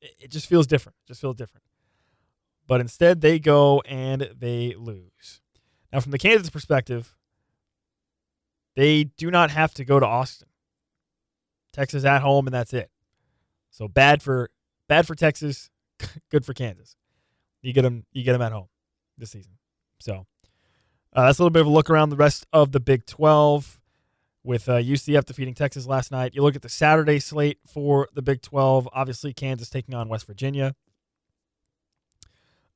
it 0.00 0.30
just 0.30 0.46
feels 0.46 0.66
different. 0.66 0.96
Just 1.06 1.20
feels 1.20 1.36
different. 1.36 1.64
But 2.66 2.80
instead, 2.80 3.20
they 3.20 3.38
go 3.38 3.82
and 3.82 4.30
they 4.36 4.74
lose. 4.78 5.40
Now, 5.92 6.00
from 6.00 6.12
the 6.12 6.18
Kansas 6.18 6.50
perspective, 6.50 7.16
they 8.76 9.04
do 9.04 9.30
not 9.30 9.50
have 9.50 9.74
to 9.74 9.84
go 9.84 10.00
to 10.00 10.06
Austin. 10.06 10.48
Texas 11.72 12.04
at 12.04 12.22
home, 12.22 12.46
and 12.46 12.54
that's 12.54 12.72
it. 12.72 12.90
So 13.70 13.88
bad 13.88 14.22
for 14.22 14.50
bad 14.88 15.06
for 15.06 15.14
Texas, 15.14 15.70
good 16.30 16.44
for 16.44 16.54
Kansas. 16.54 16.96
You 17.62 17.72
get 17.72 17.82
them, 17.82 18.06
you 18.12 18.24
get 18.24 18.32
them 18.32 18.42
at 18.42 18.52
home 18.52 18.68
this 19.20 19.30
season. 19.30 19.52
So 20.00 20.26
uh, 21.14 21.26
that's 21.26 21.38
a 21.38 21.42
little 21.42 21.50
bit 21.50 21.60
of 21.60 21.66
a 21.66 21.70
look 21.70 21.90
around 21.90 22.10
the 22.10 22.16
rest 22.16 22.46
of 22.52 22.72
the 22.72 22.80
Big 22.80 23.06
12 23.06 23.78
with 24.42 24.68
uh, 24.68 24.76
UCF 24.76 25.24
defeating 25.24 25.54
Texas 25.54 25.86
last 25.86 26.10
night. 26.10 26.34
You 26.34 26.42
look 26.42 26.56
at 26.56 26.62
the 26.62 26.68
Saturday 26.68 27.18
slate 27.18 27.58
for 27.66 28.08
the 28.14 28.22
Big 28.22 28.42
12. 28.42 28.88
Obviously, 28.92 29.32
Kansas 29.32 29.68
taking 29.68 29.94
on 29.94 30.08
West 30.08 30.26
Virginia. 30.26 30.74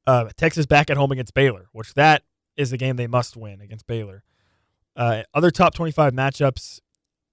Uh, 0.07 0.29
Texas 0.37 0.67
back 0.67 0.91
at 0.91 0.97
home 0.97 1.11
against 1.13 1.33
Baylor, 1.33 1.69
which 1.73 1.95
that 1.95 2.23
is 2.57 2.73
a 2.73 2.77
game 2.77 2.97
they 2.97 3.07
must 3.07 3.37
win 3.37 3.61
against 3.61 3.87
Baylor. 3.87 4.23
Uh, 4.95 5.23
other 5.33 5.51
top 5.51 5.75
25 5.75 6.13
matchups 6.13 6.81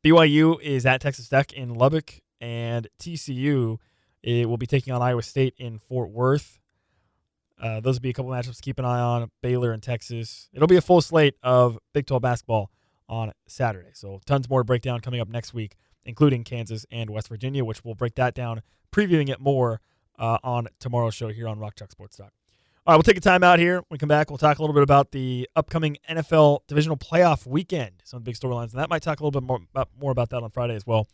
BYU 0.03 0.59
is 0.61 0.85
at 0.85 1.01
Texas 1.01 1.27
Tech 1.27 1.53
in 1.53 1.75
Lubbock, 1.75 2.21
and 2.39 2.87
TCU 2.99 3.77
it 4.23 4.47
will 4.47 4.57
be 4.57 4.67
taking 4.67 4.93
on 4.93 5.01
Iowa 5.01 5.23
State 5.23 5.55
in 5.57 5.79
Fort 5.79 6.09
Worth. 6.09 6.59
Uh, 7.61 7.79
those 7.79 7.95
will 7.95 8.01
be 8.01 8.09
a 8.09 8.13
couple 8.13 8.31
matchups 8.31 8.57
to 8.57 8.61
keep 8.61 8.79
an 8.79 8.85
eye 8.85 8.99
on. 8.99 9.29
Baylor 9.41 9.71
and 9.71 9.83
Texas. 9.83 10.49
It'll 10.51 10.67
be 10.67 10.77
a 10.77 10.81
full 10.81 10.99
slate 10.99 11.35
of 11.43 11.77
Big 11.93 12.07
12 12.07 12.21
basketball 12.21 12.71
on 13.07 13.31
Saturday. 13.47 13.91
So 13.93 14.19
tons 14.25 14.49
more 14.49 14.61
to 14.61 14.65
break 14.65 14.81
down 14.81 14.99
coming 15.01 15.19
up 15.19 15.29
next 15.29 15.53
week, 15.53 15.75
including 16.03 16.43
Kansas 16.43 16.85
and 16.91 17.09
West 17.11 17.27
Virginia, 17.27 17.63
which 17.63 17.85
we'll 17.85 17.93
break 17.93 18.15
that 18.15 18.33
down, 18.33 18.61
previewing 18.91 19.29
it 19.29 19.39
more 19.39 19.79
uh, 20.17 20.39
on 20.43 20.69
tomorrow's 20.79 21.13
show 21.13 21.27
here 21.27 21.47
on 21.47 21.59
Rock 21.59 21.75
Chalk 21.75 21.91
Sports 21.91 22.17
Talk. 22.17 22.31
All 22.87 22.93
right, 22.93 22.97
we'll 22.97 23.03
take 23.03 23.17
a 23.17 23.21
time 23.21 23.43
out 23.43 23.59
here. 23.59 23.75
When 23.75 23.85
we 23.91 23.97
come 23.99 24.09
back, 24.09 24.31
we'll 24.31 24.39
talk 24.39 24.57
a 24.57 24.61
little 24.61 24.73
bit 24.73 24.81
about 24.81 25.11
the 25.11 25.47
upcoming 25.55 25.97
NFL 26.09 26.61
divisional 26.67 26.97
playoff 26.97 27.45
weekend, 27.45 28.01
some 28.03 28.17
of 28.17 28.25
the 28.25 28.29
big 28.31 28.39
storylines, 28.39 28.71
and 28.71 28.79
that 28.79 28.89
might 28.89 29.03
talk 29.03 29.19
a 29.19 29.23
little 29.23 29.39
bit 29.39 29.45
more 29.45 29.59
about, 29.71 29.89
more 29.99 30.11
about 30.11 30.31
that 30.31 30.41
on 30.41 30.49
Friday 30.49 30.73
as 30.73 30.87
well. 30.87 31.07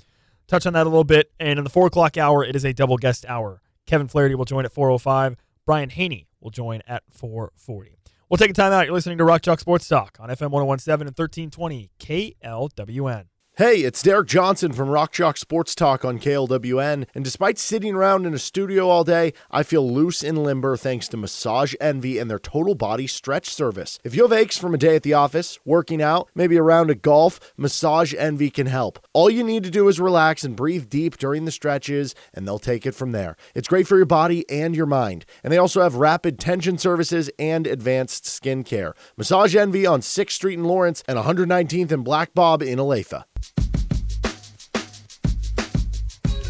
Touch 0.48 0.66
on 0.66 0.72
that 0.74 0.84
a 0.84 0.90
little 0.90 1.04
bit. 1.04 1.30
And 1.42 1.60
in 1.60 1.66
the 1.66 1.70
four 1.70 1.88
o'clock 1.88 2.16
hour, 2.16 2.42
it 2.42 2.56
is 2.56 2.64
a 2.64 2.72
double 2.72 2.96
guest 2.96 3.26
hour. 3.28 3.62
Kevin 3.86 4.08
Flaherty 4.08 4.36
will 4.36 4.46
join 4.46 4.64
at 4.64 4.74
4:05. 4.74 5.36
Brian 5.68 5.90
Hanni 5.90 6.30
will 6.40 6.50
join 6.50 6.82
at 6.88 7.04
4:40. 7.12 7.98
We'll 8.30 8.38
take 8.38 8.50
a 8.50 8.54
time 8.54 8.72
out. 8.72 8.86
You're 8.86 8.94
listening 8.94 9.18
to 9.20 9.26
Rock 9.26 9.42
Chalk 9.42 9.60
Sports 9.60 9.88
Talk 9.88 10.18
on 10.20 10.30
FM 10.30 10.50
1017 10.50 11.08
and 11.08 11.18
1320 11.18 11.92
KLWN. 12.00 13.26
Hey, 13.58 13.78
it's 13.78 14.04
Derek 14.04 14.28
Johnson 14.28 14.72
from 14.72 14.88
Rock 14.88 15.16
Sports 15.36 15.74
Talk 15.74 16.06
on 16.06 16.20
KLWN. 16.20 17.08
And 17.16 17.24
despite 17.24 17.58
sitting 17.58 17.96
around 17.96 18.28
in 18.28 18.36
a 18.36 18.38
studio 18.38 18.88
all 18.88 19.04
day, 19.04 19.34
I 19.50 19.64
feel 19.64 19.92
loose 19.92 20.24
and 20.24 20.38
limber 20.44 20.78
thanks 20.78 21.08
to 21.08 21.18
Massage 21.18 21.74
Envy 21.82 22.20
and 22.20 22.30
their 22.30 22.38
total 22.38 22.76
body 22.76 23.08
stretch 23.08 23.50
service. 23.50 23.98
If 24.04 24.14
you 24.14 24.22
have 24.22 24.32
aches 24.32 24.60
from 24.60 24.76
a 24.76 24.78
day 24.78 24.96
at 24.96 25.02
the 25.02 25.16
office, 25.16 25.58
working 25.66 26.04
out, 26.04 26.30
maybe 26.36 26.56
a 26.56 26.62
round 26.62 26.92
of 26.92 27.02
golf, 27.02 27.40
Massage 27.58 28.14
Envy 28.14 28.52
can 28.52 28.68
help. 28.68 29.04
All 29.12 29.28
you 29.28 29.44
need 29.44 29.64
to 29.64 29.72
do 29.72 29.88
is 29.88 30.00
relax 30.00 30.44
and 30.44 30.56
breathe 30.56 30.88
deep 30.88 31.18
during 31.18 31.46
the 31.46 31.52
stretches, 31.52 32.14
and 32.36 32.48
they'll 32.48 32.60
take 32.60 32.86
it 32.86 32.94
from 32.94 33.12
there. 33.12 33.38
It's 33.56 33.68
great 33.68 33.88
for 33.88 33.98
your 33.98 34.06
body 34.06 34.48
and 34.52 34.76
your 34.76 34.86
mind. 34.86 35.26
And 35.44 35.52
they 35.52 35.58
also 35.58 35.82
have 35.82 35.96
rapid 35.96 36.38
tension 36.38 36.78
services 36.78 37.32
and 37.40 37.66
advanced 37.66 38.24
skin 38.28 38.64
care. 38.64 38.94
Massage 39.18 39.56
Envy 39.56 39.88
on 39.88 40.02
6th 40.02 40.30
Street 40.30 40.60
in 40.60 40.66
Lawrence 40.66 41.04
and 41.08 41.18
119th 41.18 41.92
and 41.92 42.06
Black 42.06 42.36
Bob 42.36 42.62
in 42.62 42.78
Olathe. 42.78 43.24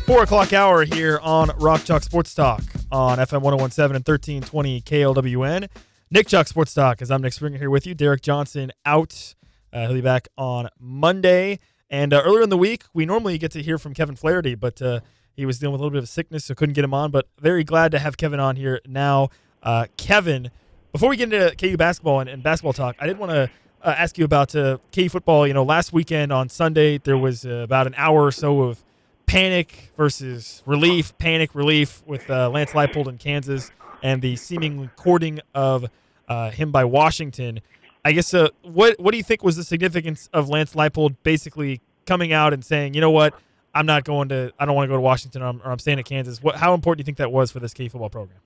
Four 0.07 0.23
o'clock 0.23 0.53
hour 0.53 0.85
here 0.85 1.19
on 1.21 1.51
Rock 1.57 1.83
Chalk 1.83 2.01
Sports 2.01 2.33
Talk 2.33 2.63
on 2.93 3.17
FM 3.17 3.41
1017 3.41 3.97
and 3.97 4.07
1320 4.07 4.81
KLWN. 4.81 5.67
Nick 6.09 6.29
Chalk 6.29 6.47
Sports 6.47 6.73
Talk, 6.73 7.01
as 7.01 7.11
I'm 7.11 7.21
Nick 7.21 7.33
Springer 7.33 7.57
here 7.57 7.69
with 7.69 7.85
you. 7.85 7.93
Derek 7.93 8.21
Johnson 8.21 8.71
out. 8.85 9.35
Uh, 9.73 9.81
he'll 9.81 9.95
be 9.95 9.99
back 9.99 10.29
on 10.37 10.69
Monday. 10.79 11.59
And 11.89 12.13
uh, 12.13 12.21
earlier 12.23 12.41
in 12.41 12.49
the 12.49 12.57
week, 12.57 12.85
we 12.93 13.05
normally 13.05 13.37
get 13.37 13.51
to 13.51 13.61
hear 13.61 13.77
from 13.77 13.93
Kevin 13.93 14.15
Flaherty, 14.15 14.55
but 14.55 14.81
uh, 14.81 15.01
he 15.33 15.45
was 15.45 15.59
dealing 15.59 15.73
with 15.73 15.81
a 15.81 15.83
little 15.83 15.97
bit 15.97 16.03
of 16.03 16.07
sickness, 16.07 16.45
so 16.45 16.55
couldn't 16.55 16.75
get 16.75 16.85
him 16.85 16.93
on. 16.93 17.11
But 17.11 17.27
very 17.41 17.65
glad 17.65 17.91
to 17.91 17.99
have 17.99 18.15
Kevin 18.15 18.39
on 18.39 18.55
here 18.55 18.79
now. 18.87 19.27
Uh, 19.61 19.87
Kevin, 19.97 20.51
before 20.93 21.09
we 21.09 21.17
get 21.17 21.33
into 21.33 21.53
KU 21.57 21.75
basketball 21.75 22.21
and, 22.21 22.29
and 22.29 22.41
basketball 22.41 22.71
talk, 22.71 22.95
I 23.01 23.07
did 23.07 23.17
want 23.17 23.33
to 23.33 23.49
uh, 23.83 23.89
ask 23.97 24.17
you 24.17 24.23
about 24.23 24.55
uh, 24.55 24.77
KU 24.93 25.09
football. 25.09 25.45
You 25.45 25.53
know, 25.53 25.65
last 25.65 25.91
weekend 25.91 26.31
on 26.31 26.47
Sunday, 26.47 26.97
there 26.97 27.17
was 27.17 27.43
about 27.43 27.87
an 27.87 27.95
hour 27.97 28.23
or 28.23 28.31
so 28.31 28.61
of 28.61 28.85
panic 29.27 29.91
versus 29.95 30.63
relief, 30.65 31.15
panic 31.19 31.53
relief 31.53 32.01
with 32.07 32.27
uh, 32.29 32.49
Lance 32.49 32.71
Leipold 32.71 33.07
in 33.07 33.17
Kansas 33.17 33.71
and 34.01 34.21
the 34.21 34.35
seeming 34.35 34.89
courting 34.95 35.39
of 35.53 35.85
uh, 36.27 36.49
him 36.49 36.71
by 36.71 36.85
Washington. 36.85 37.59
I 38.03 38.13
guess 38.13 38.33
uh, 38.33 38.49
what 38.63 38.99
what 38.99 39.11
do 39.11 39.17
you 39.17 39.23
think 39.23 39.43
was 39.43 39.55
the 39.55 39.63
significance 39.63 40.29
of 40.33 40.49
Lance 40.49 40.73
Leipold 40.73 41.17
basically 41.23 41.81
coming 42.05 42.31
out 42.33 42.53
and 42.53 42.63
saying, 42.63 42.93
you 42.93 43.01
know 43.01 43.11
what, 43.11 43.35
I'm 43.75 43.85
not 43.85 44.05
going 44.05 44.29
to, 44.29 44.51
I 44.57 44.65
don't 44.65 44.75
want 44.75 44.85
to 44.85 44.89
go 44.89 44.95
to 44.95 45.01
Washington, 45.01 45.43
or 45.43 45.47
I'm, 45.47 45.61
or 45.63 45.71
I'm 45.71 45.79
staying 45.79 45.99
at 45.99 46.05
Kansas. 46.05 46.41
What, 46.41 46.55
how 46.55 46.73
important 46.73 46.97
do 46.97 47.01
you 47.01 47.05
think 47.05 47.17
that 47.17 47.31
was 47.31 47.51
for 47.51 47.59
this 47.59 47.73
K 47.73 47.89
football 47.89 48.09
program? 48.09 48.39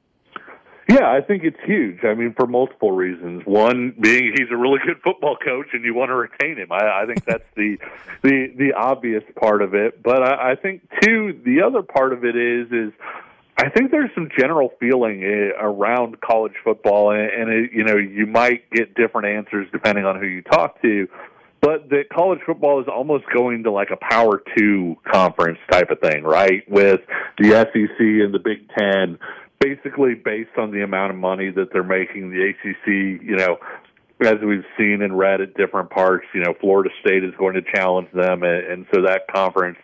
Yeah, 0.92 1.10
I 1.10 1.22
think 1.22 1.44
it's 1.46 1.60
huge. 1.64 2.04
I 2.04 2.14
mean, 2.16 2.34
for 2.34 2.46
multiple 2.46 2.92
reasons. 2.92 3.44
One 3.46 3.96
being 3.98 4.34
he's 4.36 4.50
a 4.52 4.58
really 4.58 4.80
good 4.86 4.98
football 5.02 5.38
coach, 5.38 5.68
and 5.72 5.86
you 5.86 5.94
want 5.94 6.10
to 6.10 6.16
retain 6.16 6.58
him. 6.58 6.70
I, 6.70 7.04
I 7.04 7.06
think 7.06 7.24
that's 7.24 7.46
the 7.56 7.78
the 8.24 8.54
the 8.58 8.74
obvious 8.74 9.24
part 9.40 9.62
of 9.62 9.74
it. 9.74 10.04
But 10.04 10.22
I, 10.22 10.52
I 10.52 10.56
think 10.56 10.82
too, 11.02 11.40
the 11.46 11.62
other 11.66 11.82
part 11.82 12.12
of 12.12 12.26
it 12.26 12.36
is 12.36 12.68
is 12.74 12.92
I 13.58 13.70
think 13.70 13.92
there's 13.92 14.10
some 14.14 14.30
general 14.38 14.74
feeling 14.82 15.24
eh, 15.24 15.52
around 15.58 16.20
college 16.20 16.56
football, 16.62 17.12
and, 17.12 17.22
and 17.22 17.50
it, 17.50 17.72
you 17.72 17.86
know, 17.86 17.96
you 17.96 18.26
might 18.26 18.70
get 18.72 18.94
different 18.94 19.28
answers 19.28 19.68
depending 19.72 20.04
on 20.04 20.20
who 20.20 20.26
you 20.26 20.42
talk 20.42 20.82
to. 20.82 21.08
But 21.62 21.90
that 21.92 22.10
college 22.12 22.40
football 22.44 22.82
is 22.82 22.88
almost 22.94 23.26
going 23.32 23.64
to 23.64 23.72
like 23.72 23.92
a 23.92 23.98
Power 23.98 24.42
Two 24.58 24.98
conference 25.10 25.60
type 25.72 25.90
of 25.90 26.00
thing, 26.02 26.24
right? 26.24 26.70
With 26.70 27.02
the 27.38 27.52
SEC 27.52 28.00
and 28.00 28.34
the 28.34 28.42
Big 28.44 28.68
Ten 28.78 29.20
basically 29.62 30.16
based 30.16 30.58
on 30.58 30.72
the 30.72 30.82
amount 30.82 31.12
of 31.12 31.18
money 31.18 31.52
that 31.52 31.72
they're 31.72 31.84
making. 31.84 32.32
The 32.32 32.50
ACC, 32.50 33.22
you 33.24 33.38
know, 33.38 33.58
as 34.22 34.36
we've 34.46 34.66
seen 34.78 35.02
and 35.02 35.18
read 35.18 35.42
at 35.42 35.54
different 35.56 35.90
parts, 35.90 36.26
you 36.34 36.42
know, 36.42 36.54
Florida 36.60 36.90
State 37.02 37.24
is 37.24 37.34
going 37.38 37.54
to 37.56 37.62
challenge 37.62 38.10
them, 38.14 38.44
and, 38.44 38.66
and 38.66 38.86
so 38.94 39.02
that 39.04 39.22
conference 39.34 39.78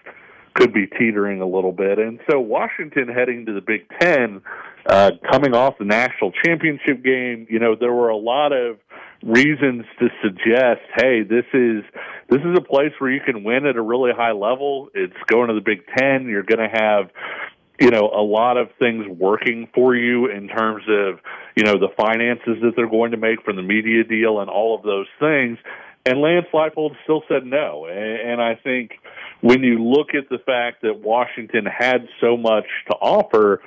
could 0.53 0.73
be 0.73 0.87
teetering 0.87 1.39
a 1.41 1.45
little 1.45 1.71
bit. 1.71 1.99
And 1.99 2.19
so 2.29 2.39
Washington 2.39 3.07
heading 3.07 3.45
to 3.45 3.53
the 3.53 3.61
Big 3.61 3.87
Ten, 3.99 4.41
uh, 4.87 5.11
coming 5.31 5.53
off 5.53 5.77
the 5.77 5.85
national 5.85 6.31
championship 6.43 7.03
game, 7.03 7.45
you 7.49 7.59
know, 7.59 7.75
there 7.79 7.93
were 7.93 8.09
a 8.09 8.17
lot 8.17 8.53
of 8.53 8.77
reasons 9.23 9.85
to 9.99 10.07
suggest, 10.23 10.81
hey, 10.95 11.23
this 11.23 11.45
is 11.53 11.83
this 12.29 12.41
is 12.41 12.57
a 12.57 12.61
place 12.61 12.91
where 12.99 13.11
you 13.11 13.21
can 13.21 13.43
win 13.43 13.65
at 13.65 13.75
a 13.75 13.81
really 13.81 14.11
high 14.15 14.31
level. 14.31 14.89
It's 14.93 15.13
going 15.27 15.47
to 15.49 15.53
the 15.53 15.61
Big 15.61 15.83
Ten. 15.97 16.27
You're 16.27 16.43
going 16.43 16.69
to 16.69 16.75
have 16.75 17.09
you 17.79 17.91
know 17.91 18.09
a 18.15 18.21
lot 18.21 18.57
of 18.57 18.69
things 18.79 19.05
working 19.07 19.67
for 19.73 19.95
you 19.95 20.27
in 20.27 20.47
terms 20.47 20.83
of 20.89 21.19
you 21.55 21.63
know 21.63 21.73
the 21.73 21.89
finances 21.95 22.61
that 22.61 22.73
they're 22.75 22.89
going 22.89 23.11
to 23.11 23.17
make 23.17 23.43
from 23.43 23.55
the 23.55 23.61
media 23.61 24.03
deal 24.03 24.39
and 24.39 24.49
all 24.49 24.75
of 24.75 24.83
those 24.83 25.07
things. 25.19 25.57
And 26.05 26.21
Lance 26.21 26.45
Leipold 26.53 26.95
still 27.03 27.21
said 27.27 27.45
no. 27.45 27.85
And 27.85 28.41
I 28.41 28.55
think 28.55 28.91
when 29.41 29.61
you 29.61 29.83
look 29.83 30.15
at 30.15 30.29
the 30.29 30.37
fact 30.37 30.81
that 30.83 31.01
Washington 31.01 31.65
had 31.65 32.07
so 32.21 32.37
much 32.37 32.65
to 32.89 32.95
offer 32.95 33.61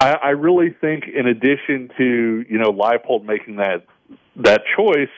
I, 0.00 0.12
I 0.12 0.28
really 0.30 0.74
think 0.80 1.04
in 1.06 1.26
addition 1.26 1.90
to 1.96 2.44
you 2.48 2.58
know 2.58 2.72
Leipold 2.72 3.24
making 3.24 3.56
that 3.56 3.84
that 4.36 4.62
choice 4.76 5.10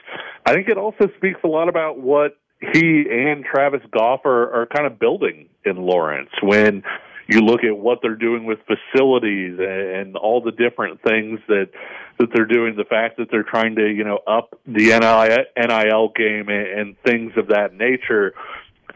I 0.45 0.53
think 0.53 0.69
it 0.69 0.77
also 0.77 1.09
speaks 1.17 1.41
a 1.45 1.49
lot 1.49 1.69
about 1.69 1.99
what 1.99 2.37
he 2.73 3.05
and 3.11 3.45
Travis 3.45 3.81
Goff 3.91 4.21
are, 4.25 4.63
are 4.63 4.67
kind 4.67 4.87
of 4.87 4.99
building 4.99 5.49
in 5.65 5.77
Lawrence. 5.77 6.31
When 6.43 6.83
you 7.33 7.41
look 7.41 7.65
at 7.65 7.77
what 7.77 7.99
they're 8.03 8.17
doing 8.17 8.45
with 8.45 8.59
facilities 8.67 9.59
and 9.59 10.17
all 10.17 10.41
the 10.41 10.53
different 10.53 11.03
things 11.03 11.41
that 11.49 11.71
that 12.19 12.29
they're 12.35 12.47
doing 12.47 12.77
the 12.77 12.85
fact 12.85 13.17
that 13.17 13.29
they're 13.31 13.43
trying 13.43 13.75
to 13.77 13.89
you 13.89 14.05
know 14.05 14.19
up 14.27 14.59
the 14.67 14.91
NIL 15.57 16.13
game 16.15 16.49
and 16.49 16.97
things 17.03 17.33
of 17.37 17.49
that 17.49 17.75
nature 17.75 18.35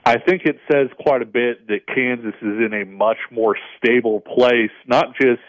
I 0.04 0.18
think 0.18 0.42
it 0.44 0.60
says 0.70 0.88
quite 1.00 1.22
a 1.22 1.26
bit 1.26 1.66
that 1.66 1.86
Kansas 1.92 2.34
is 2.40 2.64
in 2.64 2.72
a 2.72 2.84
much 2.84 3.18
more 3.30 3.56
stable 3.78 4.20
place 4.20 4.70
not 4.86 5.16
just 5.20 5.40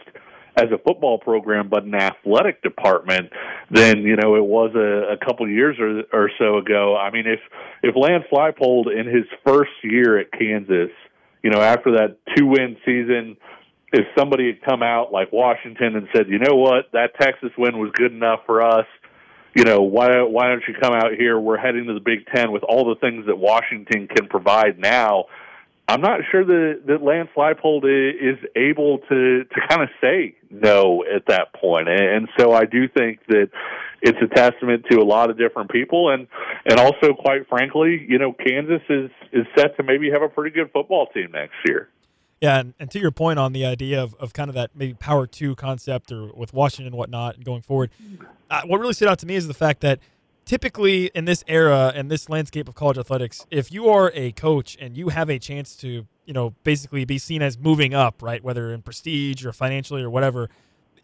as 0.58 0.72
a 0.72 0.78
football 0.80 1.20
program, 1.20 1.70
but 1.70 1.84
an 1.84 1.94
athletic 1.94 2.64
department 2.64 3.32
than 3.70 4.02
you 4.02 4.16
know 4.16 4.36
it 4.36 4.44
was 4.44 4.72
a, 4.76 5.14
a 5.14 5.18
couple 5.26 5.48
years 5.48 5.78
or, 5.80 6.02
or 6.12 6.32
so 6.40 6.58
ago. 6.58 6.98
I 6.98 7.12
mean, 7.12 7.28
if 7.28 7.40
if 7.84 7.96
Lance 7.96 8.26
Leipold 8.32 8.88
in 8.92 9.06
his 9.06 9.26
first 9.46 9.72
year 9.84 10.18
at 10.18 10.32
Kansas 10.32 10.90
you 11.48 11.54
know, 11.54 11.62
after 11.62 11.92
that 11.92 12.18
two 12.36 12.46
win 12.46 12.76
season, 12.86 13.38
if 13.94 14.06
somebody 14.20 14.48
had 14.48 14.62
come 14.70 14.84
out 14.84 15.14
like 15.14 15.32
Washington 15.32 15.96
and 15.96 16.10
said, 16.14 16.28
you 16.28 16.40
know 16.40 16.58
what, 16.58 16.92
that 16.92 17.12
Texas 17.22 17.52
win 17.58 17.78
was 17.78 17.90
good 17.94 18.12
enough 18.12 18.42
for 18.46 18.62
us, 18.62 18.86
you 19.56 19.64
know, 19.64 19.82
why 19.82 20.10
why 20.24 20.50
don't 20.50 20.62
you 20.68 20.74
come 20.74 20.92
out 20.92 21.14
here? 21.18 21.40
We're 21.40 21.56
heading 21.56 21.86
to 21.86 21.94
the 21.94 22.02
Big 22.02 22.26
Ten 22.36 22.52
with 22.52 22.64
all 22.64 22.94
the 22.94 23.00
things 23.00 23.28
that 23.28 23.38
Washington 23.38 24.10
can 24.14 24.28
provide 24.28 24.78
now. 24.78 25.28
I'm 25.90 26.02
not 26.02 26.20
sure 26.30 26.44
that 26.44 26.82
that 26.88 27.02
Lance 27.02 27.30
Leipold 27.38 27.86
is 27.86 28.38
able 28.56 29.00
to 29.10 29.44
to 29.46 29.68
kind 29.70 29.82
of 29.82 29.90
say 30.02 30.36
no 30.50 31.04
at 31.04 31.26
that 31.28 31.54
point, 31.54 31.88
and 31.88 32.28
so 32.38 32.52
I 32.54 32.66
do 32.66 32.90
think 32.90 33.20
that 33.28 33.50
it's 34.02 34.18
a 34.22 34.28
testament 34.28 34.86
to 34.92 35.00
a 35.00 35.04
lot 35.04 35.30
of 35.30 35.38
different 35.38 35.72
people, 35.72 36.10
and 36.10 36.28
and 36.66 36.80
also 36.80 37.14
quite 37.14 37.48
frankly, 37.48 38.06
you 38.08 38.20
know, 38.20 38.34
Kansas 38.34 38.82
is 38.90 39.10
is 39.32 39.46
set 39.58 39.78
to 39.78 39.84
maybe 39.84 40.10
have 40.12 40.22
a 40.22 40.30
pretty 40.30 40.54
good 40.54 40.72
football 40.74 41.08
team 41.08 41.32
next 41.32 41.56
year. 41.66 41.90
Yeah, 42.42 42.60
and, 42.60 42.74
and 42.80 42.92
to 42.92 43.00
your 43.00 43.12
point 43.12 43.40
on 43.40 43.54
the 43.54 43.66
idea 43.66 44.04
of, 44.04 44.14
of 44.20 44.32
kind 44.34 44.50
of 44.50 44.56
that 44.56 44.72
maybe 44.76 44.94
power 44.94 45.26
two 45.26 45.56
concept 45.56 46.12
or 46.12 46.32
with 46.34 46.54
Washington 46.54 46.88
and 46.88 46.96
whatnot 46.96 47.44
going 47.44 47.62
forward, 47.62 47.90
uh, 48.52 48.62
what 48.66 48.80
really 48.80 48.94
stood 48.94 49.08
out 49.08 49.20
to 49.20 49.26
me 49.26 49.36
is 49.36 49.48
the 49.48 49.56
fact 49.56 49.82
that 49.82 50.00
typically 50.48 51.12
in 51.14 51.26
this 51.26 51.44
era 51.48 51.92
and 51.94 52.10
this 52.10 52.30
landscape 52.30 52.68
of 52.68 52.74
college 52.74 52.98
athletics, 52.98 53.46
if 53.52 53.72
you 53.72 53.90
are 53.90 54.12
a 54.16 54.32
coach 54.32 54.78
and 54.80 54.98
you 54.98 55.10
have 55.10 55.30
a 55.30 55.38
chance 55.38 55.76
to, 55.76 56.08
you 56.26 56.34
know, 56.34 56.56
basically 56.64 57.06
be 57.06 57.18
seen 57.18 57.42
as 57.42 57.58
moving 57.58 57.94
up, 57.94 58.24
right, 58.24 58.44
whether 58.44 58.74
in 58.74 58.82
prestige 58.82 59.46
or 59.46 59.52
financially 59.52 60.02
or 60.02 60.10
whatever, 60.10 60.50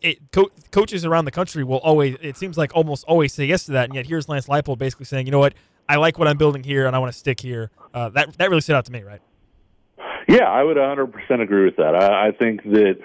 it, 0.02 0.32
co- 0.32 0.50
coaches 0.72 1.06
around 1.06 1.26
the 1.26 1.32
country 1.32 1.64
will 1.64 1.80
always, 1.80 2.16
it 2.22 2.38
seems 2.38 2.58
like 2.58 2.74
almost 2.74 3.04
always 3.06 3.34
say 3.34 3.46
yes 3.46 3.66
to 3.66 3.74
that. 3.74 3.86
And 3.86 3.96
yet 3.96 4.08
here's 4.08 4.28
Lance 4.28 4.48
Leipold 4.48 4.78
basically 4.78 5.06
saying, 5.06 5.28
you 5.28 5.32
know 5.32 5.40
what, 5.40 5.54
I 5.88 5.98
like 5.98 6.18
what 6.18 6.28
I'm 6.28 6.38
building 6.38 6.64
here 6.64 6.88
and 6.88 6.96
I 6.96 7.00
want 7.00 7.12
to 7.12 7.20
stick 7.20 7.42
here. 7.42 7.70
Uh, 7.94 8.10
that 8.10 8.38
that 8.38 8.50
really 8.50 8.62
stood 8.62 8.76
out 8.76 8.86
to 8.86 8.92
me, 8.92 9.04
right? 9.04 9.22
Yeah, 10.28 10.46
I 10.46 10.64
would 10.64 10.78
100% 10.78 11.42
agree 11.42 11.66
with 11.66 11.76
that. 11.76 11.96
I, 11.96 12.30
I 12.30 12.32
think 12.32 12.64
that 12.64 12.98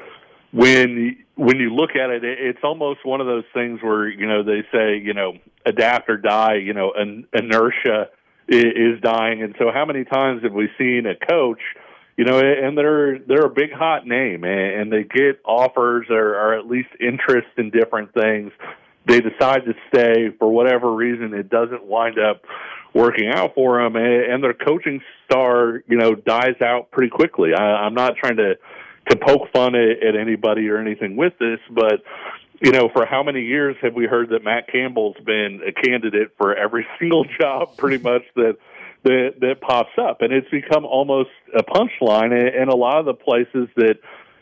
when 0.53 1.17
when 1.35 1.59
you 1.59 1.75
look 1.75 1.91
at 1.91 2.11
it, 2.11 2.25
it's 2.25 2.61
almost 2.63 3.05
one 3.05 3.21
of 3.21 3.27
those 3.27 3.45
things 3.53 3.81
where 3.83 4.09
you 4.09 4.27
know 4.27 4.43
they 4.43 4.63
say 4.73 4.99
you 4.99 5.15
know 5.15 5.35
adapt 5.67 6.09
or 6.09 6.17
die. 6.17 6.57
You 6.57 6.75
know, 6.75 6.93
an, 6.97 7.27
inertia 7.33 8.09
is 8.49 9.01
dying. 9.03 9.43
And 9.43 9.55
so, 9.59 9.71
how 9.73 9.85
many 9.85 10.05
times 10.05 10.43
have 10.43 10.53
we 10.53 10.69
seen 10.79 11.05
a 11.07 11.15
coach? 11.15 11.61
You 12.17 12.25
know, 12.25 12.39
and 12.41 12.77
they're 12.77 13.19
they're 13.19 13.47
a 13.47 13.51
big 13.51 13.73
hot 13.73 14.07
name, 14.07 14.43
and 14.45 14.93
they 14.93 15.05
get 15.05 15.41
offers 15.45 16.07
or, 16.11 16.35
or 16.35 16.59
at 16.59 16.67
least 16.67 16.89
interest 17.01 17.49
in 17.57 17.71
different 17.71 18.13
things. 18.13 18.51
They 19.07 19.21
decide 19.21 19.65
to 19.65 19.75
stay 19.89 20.31
for 20.39 20.51
whatever 20.51 20.93
reason. 20.93 21.33
It 21.33 21.49
doesn't 21.49 21.85
wind 21.85 22.19
up 22.19 22.43
working 22.93 23.31
out 23.33 23.55
for 23.55 23.81
them, 23.81 23.95
and 23.97 24.43
their 24.43 24.55
coaching 24.55 25.01
star, 25.25 25.83
you 25.87 25.97
know, 25.97 26.15
dies 26.15 26.61
out 26.61 26.91
pretty 26.91 27.11
quickly. 27.11 27.51
I, 27.55 27.63
I'm 27.63 27.95
not 27.95 28.17
trying 28.17 28.37
to 28.39 28.57
to 29.11 29.17
poke 29.17 29.51
fun 29.53 29.75
at, 29.75 30.03
at 30.03 30.17
anybody 30.17 30.69
or 30.69 30.79
anything 30.79 31.17
with 31.17 31.33
this, 31.39 31.61
but 31.71 32.03
you 32.61 32.73
know, 32.73 32.89
for 32.93 33.07
how 33.07 33.23
many 33.23 33.43
years 33.43 33.77
have 33.83 33.95
we 33.95 34.07
heard 34.07 34.31
that 34.31 34.43
Matt 34.43 34.71
Campbell's 34.71 35.17
been 35.25 35.61
a 35.67 35.73
candidate 35.73 36.33
for 36.37 36.57
every 36.57 36.87
single 36.99 37.25
job, 37.41 37.77
pretty 37.77 38.03
much 38.03 38.23
that 38.35 38.57
that 39.05 39.35
that 39.41 39.61
pops 39.61 39.97
up, 39.99 40.23
and 40.23 40.33
it's 40.33 40.49
become 40.51 40.85
almost 40.85 41.31
a 41.57 41.63
punchline. 41.63 42.33
And 42.33 42.69
a 42.69 42.77
lot 42.77 42.99
of 42.99 43.07
the 43.07 43.15
places 43.15 43.69
that 43.77 43.99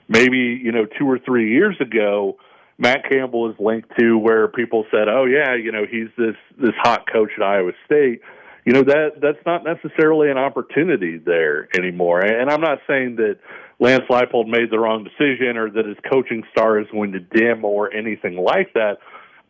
maybe 0.08 0.58
you 0.62 0.72
know 0.72 0.86
two 0.98 1.08
or 1.08 1.18
three 1.18 1.52
years 1.52 1.76
ago, 1.80 2.38
Matt 2.78 3.08
Campbell 3.10 3.50
is 3.50 3.56
linked 3.58 3.90
to, 3.98 4.16
where 4.16 4.48
people 4.48 4.86
said, 4.90 5.08
"Oh 5.08 5.26
yeah, 5.26 5.54
you 5.54 5.72
know, 5.72 5.84
he's 5.88 6.08
this 6.16 6.36
this 6.58 6.74
hot 6.78 7.04
coach 7.12 7.30
at 7.36 7.42
Iowa 7.42 7.72
State." 7.84 8.22
You 8.64 8.72
know 8.72 8.82
that 8.82 9.20
that's 9.20 9.44
not 9.44 9.62
necessarily 9.62 10.30
an 10.30 10.38
opportunity 10.38 11.18
there 11.18 11.68
anymore. 11.76 12.20
And 12.20 12.50
I'm 12.50 12.62
not 12.62 12.78
saying 12.88 13.16
that 13.16 13.38
Lance 13.78 14.04
Leipold 14.08 14.46
made 14.46 14.70
the 14.70 14.78
wrong 14.78 15.04
decision 15.04 15.56
or 15.56 15.70
that 15.70 15.84
his 15.84 15.98
coaching 16.10 16.42
star 16.50 16.80
is 16.80 16.86
going 16.90 17.12
to 17.12 17.20
dim 17.20 17.64
or 17.64 17.92
anything 17.92 18.36
like 18.36 18.72
that. 18.74 18.98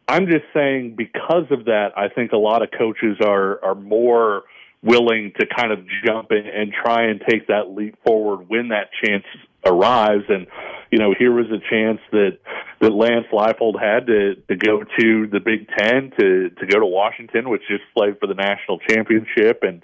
I'm 0.09 0.27
just 0.27 0.45
saying 0.55 0.95
because 0.97 1.47
of 1.51 1.67
that, 1.67 1.91
I 1.97 2.09
think 2.09 2.33
a 2.33 2.37
lot 2.37 2.63
of 2.63 2.71
coaches 2.77 3.19
are 3.21 3.65
are 3.65 3.75
more 3.75 4.45
willing 4.83 5.33
to 5.39 5.47
kind 5.47 5.73
of 5.73 5.81
jump 6.05 6.31
in 6.31 6.47
and 6.47 6.73
try 6.73 7.09
and 7.09 7.21
take 7.29 7.49
that 7.49 7.71
leap 7.71 7.97
forward 8.05 8.49
when 8.49 8.69
that 8.69 8.91
chance 9.05 9.25
arrives. 9.65 10.25
And 10.29 10.47
you 10.91 10.99
know, 10.99 11.15
here 11.19 11.33
was 11.33 11.47
a 11.47 11.59
chance 11.71 12.01
that 12.13 12.39
that 12.81 12.93
Lance 12.93 13.27
Leipold 13.33 13.81
had 13.81 14.07
to 14.07 14.37
to 14.49 14.57
go 14.57 14.83
to 14.83 15.27
the 15.27 15.41
Big 15.41 15.69
Ten 15.77 16.13
to 16.19 16.51
to 16.51 16.67
go 16.67 16.79
to 16.79 16.87
Washington, 16.87 17.49
which 17.49 17.63
just 17.69 17.83
played 17.97 18.19
for 18.21 18.27
the 18.27 18.35
national 18.35 18.79
championship, 18.89 19.63
and 19.63 19.83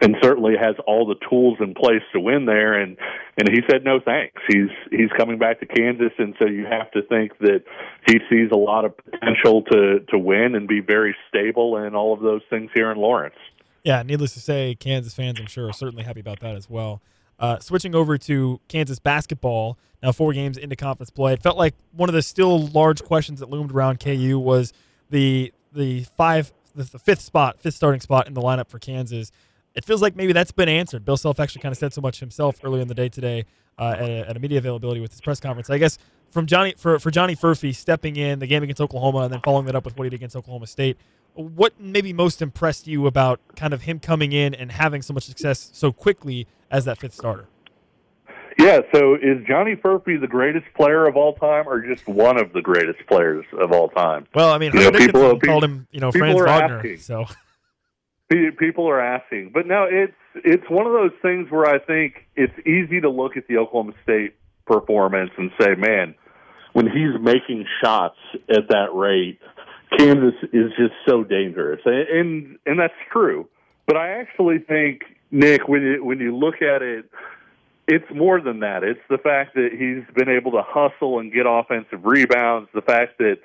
and 0.00 0.16
certainly 0.22 0.54
has 0.58 0.76
all 0.86 1.06
the 1.06 1.16
tools 1.28 1.58
in 1.60 1.74
place 1.74 2.02
to 2.12 2.20
win 2.20 2.46
there. 2.46 2.80
And 2.80 2.96
and 3.36 3.48
he 3.48 3.60
said 3.70 3.84
no 3.84 4.00
thanks. 4.00 4.40
He's 4.48 4.70
he's 4.90 5.10
coming 5.16 5.38
back 5.38 5.60
to 5.60 5.66
Kansas. 5.66 6.12
And 6.18 6.34
so 6.38 6.46
you 6.46 6.64
have 6.64 6.90
to 6.92 7.02
think 7.02 7.38
that 7.38 7.64
he 8.06 8.18
sees 8.30 8.50
a 8.52 8.56
lot 8.56 8.84
of 8.84 8.96
potential 8.96 9.62
to 9.70 10.00
to 10.08 10.18
win 10.18 10.54
and 10.54 10.66
be 10.66 10.80
very 10.80 11.14
stable 11.28 11.76
and 11.76 11.94
all 11.94 12.14
of 12.14 12.20
those 12.20 12.42
things 12.50 12.70
here 12.74 12.90
in 12.90 12.98
Lawrence. 12.98 13.36
Yeah 13.82 14.02
needless 14.02 14.34
to 14.34 14.40
say 14.40 14.74
Kansas 14.74 15.14
fans 15.14 15.38
I'm 15.38 15.46
sure 15.46 15.68
are 15.68 15.72
certainly 15.72 16.04
happy 16.04 16.20
about 16.20 16.40
that 16.40 16.56
as 16.56 16.68
well. 16.68 17.02
Uh, 17.38 17.58
switching 17.58 17.94
over 17.94 18.18
to 18.18 18.60
Kansas 18.68 18.98
basketball 18.98 19.78
now 20.02 20.12
four 20.12 20.32
games 20.32 20.58
into 20.58 20.76
conference 20.76 21.10
play 21.10 21.32
it 21.32 21.42
felt 21.42 21.56
like 21.56 21.74
one 21.92 22.08
of 22.08 22.14
the 22.14 22.22
still 22.22 22.66
large 22.68 23.02
questions 23.02 23.40
that 23.40 23.50
loomed 23.50 23.72
around 23.72 24.00
KU 24.00 24.38
was 24.38 24.72
the 25.10 25.52
the 25.72 26.04
five 26.16 26.52
the, 26.74 26.84
the 26.84 26.98
fifth 26.98 27.20
spot 27.20 27.58
fifth 27.60 27.74
starting 27.74 28.00
spot 28.00 28.26
in 28.26 28.34
the 28.34 28.40
lineup 28.40 28.68
for 28.68 28.78
Kansas 28.78 29.32
it 29.74 29.84
feels 29.84 30.02
like 30.02 30.16
maybe 30.16 30.32
that's 30.32 30.52
been 30.52 30.68
answered. 30.68 31.04
Bill 31.04 31.16
Self 31.16 31.40
actually 31.40 31.62
kind 31.62 31.72
of 31.72 31.78
said 31.78 31.92
so 31.92 32.00
much 32.00 32.20
himself 32.20 32.56
earlier 32.64 32.82
in 32.82 32.88
the 32.88 32.94
day 32.94 33.08
today 33.08 33.44
uh, 33.78 33.94
at, 33.96 34.00
a, 34.00 34.28
at, 34.30 34.36
a, 34.36 34.40
media 34.40 34.58
availability 34.58 35.00
with 35.00 35.12
his 35.12 35.20
press 35.20 35.40
conference. 35.40 35.70
I 35.70 35.78
guess 35.78 35.98
from 36.30 36.46
Johnny 36.46 36.74
for, 36.76 36.98
for 36.98 37.10
Johnny 37.10 37.36
Furphy 37.36 37.74
stepping 37.74 38.16
in 38.16 38.38
the 38.38 38.46
game 38.46 38.62
against 38.62 38.80
Oklahoma 38.80 39.18
and 39.20 39.32
then 39.32 39.40
following 39.44 39.66
that 39.66 39.76
up 39.76 39.84
with 39.84 39.96
what 39.96 40.04
he 40.04 40.10
did 40.10 40.16
against 40.16 40.36
Oklahoma 40.36 40.66
State. 40.66 40.96
What 41.34 41.80
maybe 41.80 42.12
most 42.12 42.42
impressed 42.42 42.86
you 42.86 43.06
about 43.06 43.40
kind 43.56 43.72
of 43.72 43.82
him 43.82 44.00
coming 44.00 44.32
in 44.32 44.54
and 44.54 44.72
having 44.72 45.00
so 45.00 45.14
much 45.14 45.24
success 45.24 45.70
so 45.72 45.92
quickly 45.92 46.46
as 46.70 46.84
that 46.84 46.98
fifth 46.98 47.14
starter? 47.14 47.46
Yeah, 48.58 48.80
so 48.92 49.14
is 49.14 49.38
Johnny 49.46 49.74
Furphy 49.74 50.20
the 50.20 50.26
greatest 50.26 50.66
player 50.74 51.06
of 51.06 51.16
all 51.16 51.34
time, 51.34 51.66
or 51.66 51.80
just 51.80 52.06
one 52.06 52.38
of 52.38 52.52
the 52.52 52.60
greatest 52.60 52.98
players 53.06 53.46
of 53.58 53.72
all 53.72 53.88
time? 53.88 54.26
Well, 54.34 54.52
I 54.52 54.58
mean, 54.58 54.72
you 54.74 54.80
know, 54.80 54.90
people, 54.90 55.38
called 55.40 55.64
him, 55.64 55.86
you 55.92 56.00
know, 56.00 56.12
Franz 56.12 56.38
Wagner. 56.38 56.78
Asking. 56.78 56.98
So 56.98 57.24
people 58.58 58.88
are 58.88 59.00
asking, 59.00 59.50
but 59.52 59.66
no, 59.66 59.86
it's 59.90 60.14
it's 60.34 60.68
one 60.70 60.86
of 60.86 60.92
those 60.92 61.12
things 61.22 61.50
where 61.50 61.66
I 61.66 61.78
think 61.78 62.26
it's 62.36 62.56
easy 62.66 63.00
to 63.00 63.10
look 63.10 63.36
at 63.36 63.48
the 63.48 63.56
Oklahoma 63.58 63.92
State 64.02 64.34
performance 64.66 65.30
and 65.36 65.50
say, 65.60 65.74
man, 65.74 66.14
when 66.72 66.86
he's 66.86 67.20
making 67.20 67.66
shots 67.82 68.18
at 68.48 68.68
that 68.68 68.94
rate, 68.94 69.40
Kansas 69.98 70.34
is 70.52 70.70
just 70.78 70.94
so 71.08 71.24
dangerous, 71.24 71.80
and 71.84 72.58
and 72.66 72.78
that's 72.78 72.94
true. 73.12 73.48
But 73.86 73.96
I 73.96 74.20
actually 74.20 74.58
think 74.58 75.02
Nick, 75.30 75.66
when 75.68 75.82
you 75.82 76.04
when 76.04 76.20
you 76.20 76.36
look 76.36 76.62
at 76.62 76.82
it, 76.82 77.06
it's 77.88 78.08
more 78.14 78.40
than 78.40 78.60
that. 78.60 78.84
It's 78.84 79.00
the 79.08 79.18
fact 79.18 79.54
that 79.54 79.70
he's 79.72 80.04
been 80.14 80.28
able 80.28 80.52
to 80.52 80.62
hustle 80.64 81.18
and 81.18 81.32
get 81.32 81.46
offensive 81.48 82.04
rebounds. 82.04 82.68
The 82.72 82.82
fact 82.82 83.18
that 83.18 83.38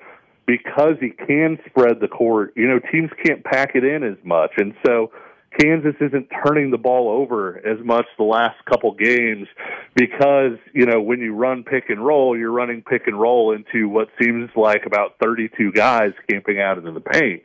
because 0.46 0.94
he 1.00 1.10
can 1.10 1.58
spread 1.66 2.00
the 2.00 2.08
court, 2.08 2.52
you 2.56 2.68
know, 2.68 2.78
teams 2.92 3.10
can't 3.24 3.44
pack 3.44 3.72
it 3.74 3.84
in 3.84 4.04
as 4.04 4.16
much. 4.24 4.52
And 4.58 4.74
so 4.86 5.10
Kansas 5.58 5.94
isn't 6.00 6.28
turning 6.44 6.70
the 6.70 6.78
ball 6.78 7.08
over 7.08 7.58
as 7.66 7.84
much 7.84 8.06
the 8.18 8.24
last 8.24 8.56
couple 8.66 8.94
games 8.94 9.48
because, 9.94 10.58
you 10.72 10.86
know, 10.86 11.00
when 11.00 11.20
you 11.20 11.34
run 11.34 11.64
pick 11.64 11.88
and 11.88 12.04
roll, 12.04 12.36
you're 12.36 12.52
running 12.52 12.82
pick 12.82 13.06
and 13.06 13.18
roll 13.18 13.54
into 13.54 13.88
what 13.88 14.08
seems 14.20 14.50
like 14.54 14.86
about 14.86 15.16
32 15.22 15.72
guys 15.72 16.12
camping 16.30 16.60
out 16.60 16.78
in 16.78 16.92
the 16.92 17.00
paint. 17.00 17.42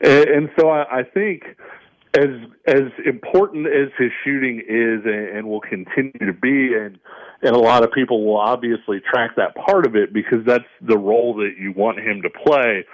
And, 0.00 0.50
so 0.58 0.68
I 0.68 1.04
think 1.14 1.44
as 2.16 2.30
as 2.66 2.90
important 3.04 3.66
as 3.66 3.90
his 3.98 4.10
shooting 4.24 4.60
is 4.60 5.04
and, 5.04 5.36
and 5.36 5.48
will 5.48 5.60
continue 5.60 6.12
to 6.12 6.32
be 6.32 6.74
and 6.74 6.98
and 7.42 7.54
a 7.54 7.58
lot 7.58 7.84
of 7.84 7.92
people 7.92 8.24
will 8.24 8.38
obviously 8.38 9.00
track 9.00 9.32
that 9.36 9.54
part 9.54 9.86
of 9.86 9.94
it 9.94 10.12
because 10.12 10.38
that's 10.46 10.64
the 10.80 10.96
role 10.96 11.34
that 11.34 11.52
you 11.60 11.72
want 11.72 11.98
him 11.98 12.22
to 12.22 12.30
play. 12.30 12.84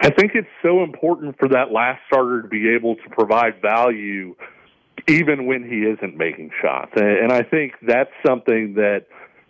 I 0.00 0.10
think 0.10 0.32
it's 0.34 0.48
so 0.62 0.82
important 0.82 1.38
for 1.38 1.48
that 1.48 1.70
last 1.72 2.00
starter 2.06 2.42
to 2.42 2.48
be 2.48 2.68
able 2.74 2.96
to 2.96 3.08
provide 3.10 3.62
value 3.62 4.34
even 5.08 5.46
when 5.46 5.62
he 5.62 5.82
isn't 5.82 6.16
making 6.16 6.50
shots. 6.60 6.92
And 6.96 7.32
I 7.32 7.42
think 7.42 7.74
that's 7.86 8.10
something 8.26 8.74
that 8.74 9.06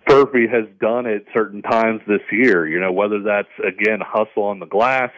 Furphy 0.09 0.51
has 0.51 0.65
done 0.81 1.07
at 1.07 1.23
certain 1.37 1.61
times 1.61 2.01
this 2.09 2.23
year. 2.33 2.67
You 2.67 2.81
know, 2.81 2.93
whether 2.93 3.23
that's 3.23 3.49
again 3.59 4.01
hustle 4.01 4.45
on 4.45 4.59
the 4.59 4.67
glass. 4.67 5.11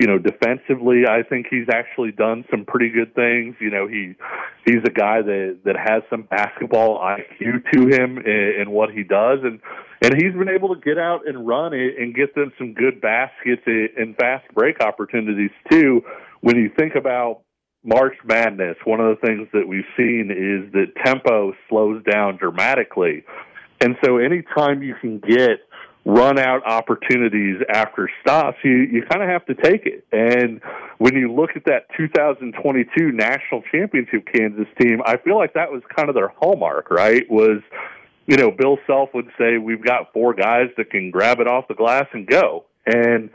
You 0.00 0.06
know, 0.06 0.18
defensively, 0.18 1.02
I 1.08 1.22
think 1.22 1.46
he's 1.50 1.68
actually 1.72 2.12
done 2.12 2.44
some 2.50 2.64
pretty 2.64 2.88
good 2.88 3.14
things. 3.14 3.56
You 3.60 3.70
know, 3.70 3.86
he 3.86 4.14
he's 4.64 4.82
a 4.86 4.90
guy 4.90 5.22
that 5.22 5.58
that 5.64 5.76
has 5.76 6.02
some 6.08 6.22
basketball 6.22 6.98
IQ 6.98 7.70
to 7.72 7.88
him 7.88 8.18
in 8.18 8.70
what 8.70 8.90
he 8.90 9.02
does, 9.02 9.40
and 9.42 9.60
and 10.02 10.14
he's 10.14 10.32
been 10.32 10.48
able 10.48 10.74
to 10.74 10.80
get 10.80 10.98
out 10.98 11.26
and 11.26 11.46
run 11.46 11.74
it 11.74 11.98
and 11.98 12.14
get 12.14 12.34
them 12.34 12.52
some 12.56 12.72
good 12.72 13.00
baskets 13.00 13.62
and 13.66 14.16
fast 14.16 14.46
break 14.54 14.80
opportunities 14.80 15.50
too. 15.70 16.02
When 16.40 16.56
you 16.56 16.70
think 16.78 16.94
about 16.94 17.42
March 17.84 18.16
Madness, 18.24 18.76
one 18.84 19.00
of 19.00 19.16
the 19.18 19.26
things 19.26 19.48
that 19.52 19.66
we've 19.66 19.84
seen 19.96 20.30
is 20.30 20.72
that 20.72 20.94
tempo 21.04 21.52
slows 21.68 22.02
down 22.04 22.36
dramatically. 22.36 23.24
And 23.80 23.96
so 24.04 24.18
anytime 24.18 24.82
you 24.82 24.94
can 25.00 25.18
get 25.18 25.60
run 26.04 26.38
out 26.38 26.66
opportunities 26.66 27.60
after 27.68 28.10
stops, 28.22 28.56
you, 28.64 28.72
you 28.72 29.02
kind 29.10 29.22
of 29.22 29.28
have 29.28 29.44
to 29.46 29.54
take 29.54 29.84
it. 29.84 30.06
And 30.10 30.60
when 30.96 31.14
you 31.14 31.32
look 31.32 31.50
at 31.54 31.64
that 31.66 31.86
2022 31.96 33.12
national 33.12 33.62
championship 33.70 34.26
Kansas 34.32 34.66
team, 34.80 35.02
I 35.04 35.18
feel 35.18 35.36
like 35.36 35.52
that 35.54 35.70
was 35.70 35.82
kind 35.94 36.08
of 36.08 36.14
their 36.14 36.28
hallmark, 36.28 36.90
right? 36.90 37.28
Was, 37.30 37.60
you 38.26 38.36
know, 38.36 38.50
Bill 38.50 38.78
Self 38.86 39.10
would 39.14 39.30
say, 39.38 39.58
we've 39.58 39.84
got 39.84 40.12
four 40.12 40.32
guys 40.32 40.68
that 40.76 40.90
can 40.90 41.10
grab 41.10 41.40
it 41.40 41.46
off 41.46 41.68
the 41.68 41.74
glass 41.74 42.06
and 42.12 42.26
go. 42.26 42.64
And 42.86 43.28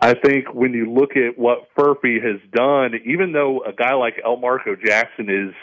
I 0.00 0.14
think 0.14 0.52
when 0.52 0.72
you 0.72 0.92
look 0.92 1.16
at 1.16 1.38
what 1.38 1.68
Furphy 1.78 2.22
has 2.22 2.40
done, 2.52 3.00
even 3.04 3.32
though 3.32 3.62
a 3.62 3.72
guy 3.72 3.94
like 3.94 4.20
Elmarko 4.26 4.84
Jackson 4.84 5.30
is 5.30 5.54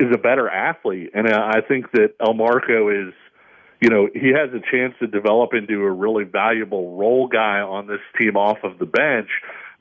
is 0.00 0.12
a 0.12 0.18
better 0.18 0.48
athlete, 0.48 1.10
and 1.14 1.28
I 1.28 1.60
think 1.60 1.92
that 1.92 2.18
Elmarko 2.18 3.08
is 3.08 3.14
you 3.82 3.88
know, 3.88 4.08
he 4.14 4.28
has 4.28 4.48
a 4.54 4.62
chance 4.70 4.94
to 5.00 5.08
develop 5.08 5.54
into 5.54 5.82
a 5.82 5.90
really 5.90 6.22
valuable 6.22 6.96
role 6.96 7.26
guy 7.26 7.58
on 7.58 7.88
this 7.88 7.98
team 8.16 8.36
off 8.36 8.58
of 8.62 8.78
the 8.78 8.86
bench. 8.86 9.28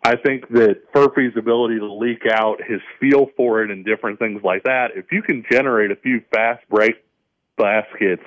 I 0.04 0.16
think 0.16 0.50
that 0.50 0.92
Furphy's 0.92 1.38
ability 1.38 1.78
to 1.78 1.94
leak 1.94 2.24
out 2.28 2.58
his 2.68 2.82
feel 3.00 3.28
for 3.38 3.62
it 3.62 3.70
and 3.70 3.86
different 3.86 4.18
things 4.18 4.42
like 4.44 4.64
that, 4.64 4.88
if 4.96 5.12
you 5.12 5.22
can 5.22 5.46
generate 5.52 5.92
a 5.92 5.96
few 5.96 6.24
fast 6.34 6.68
break 6.68 6.96
baskets, 7.60 8.24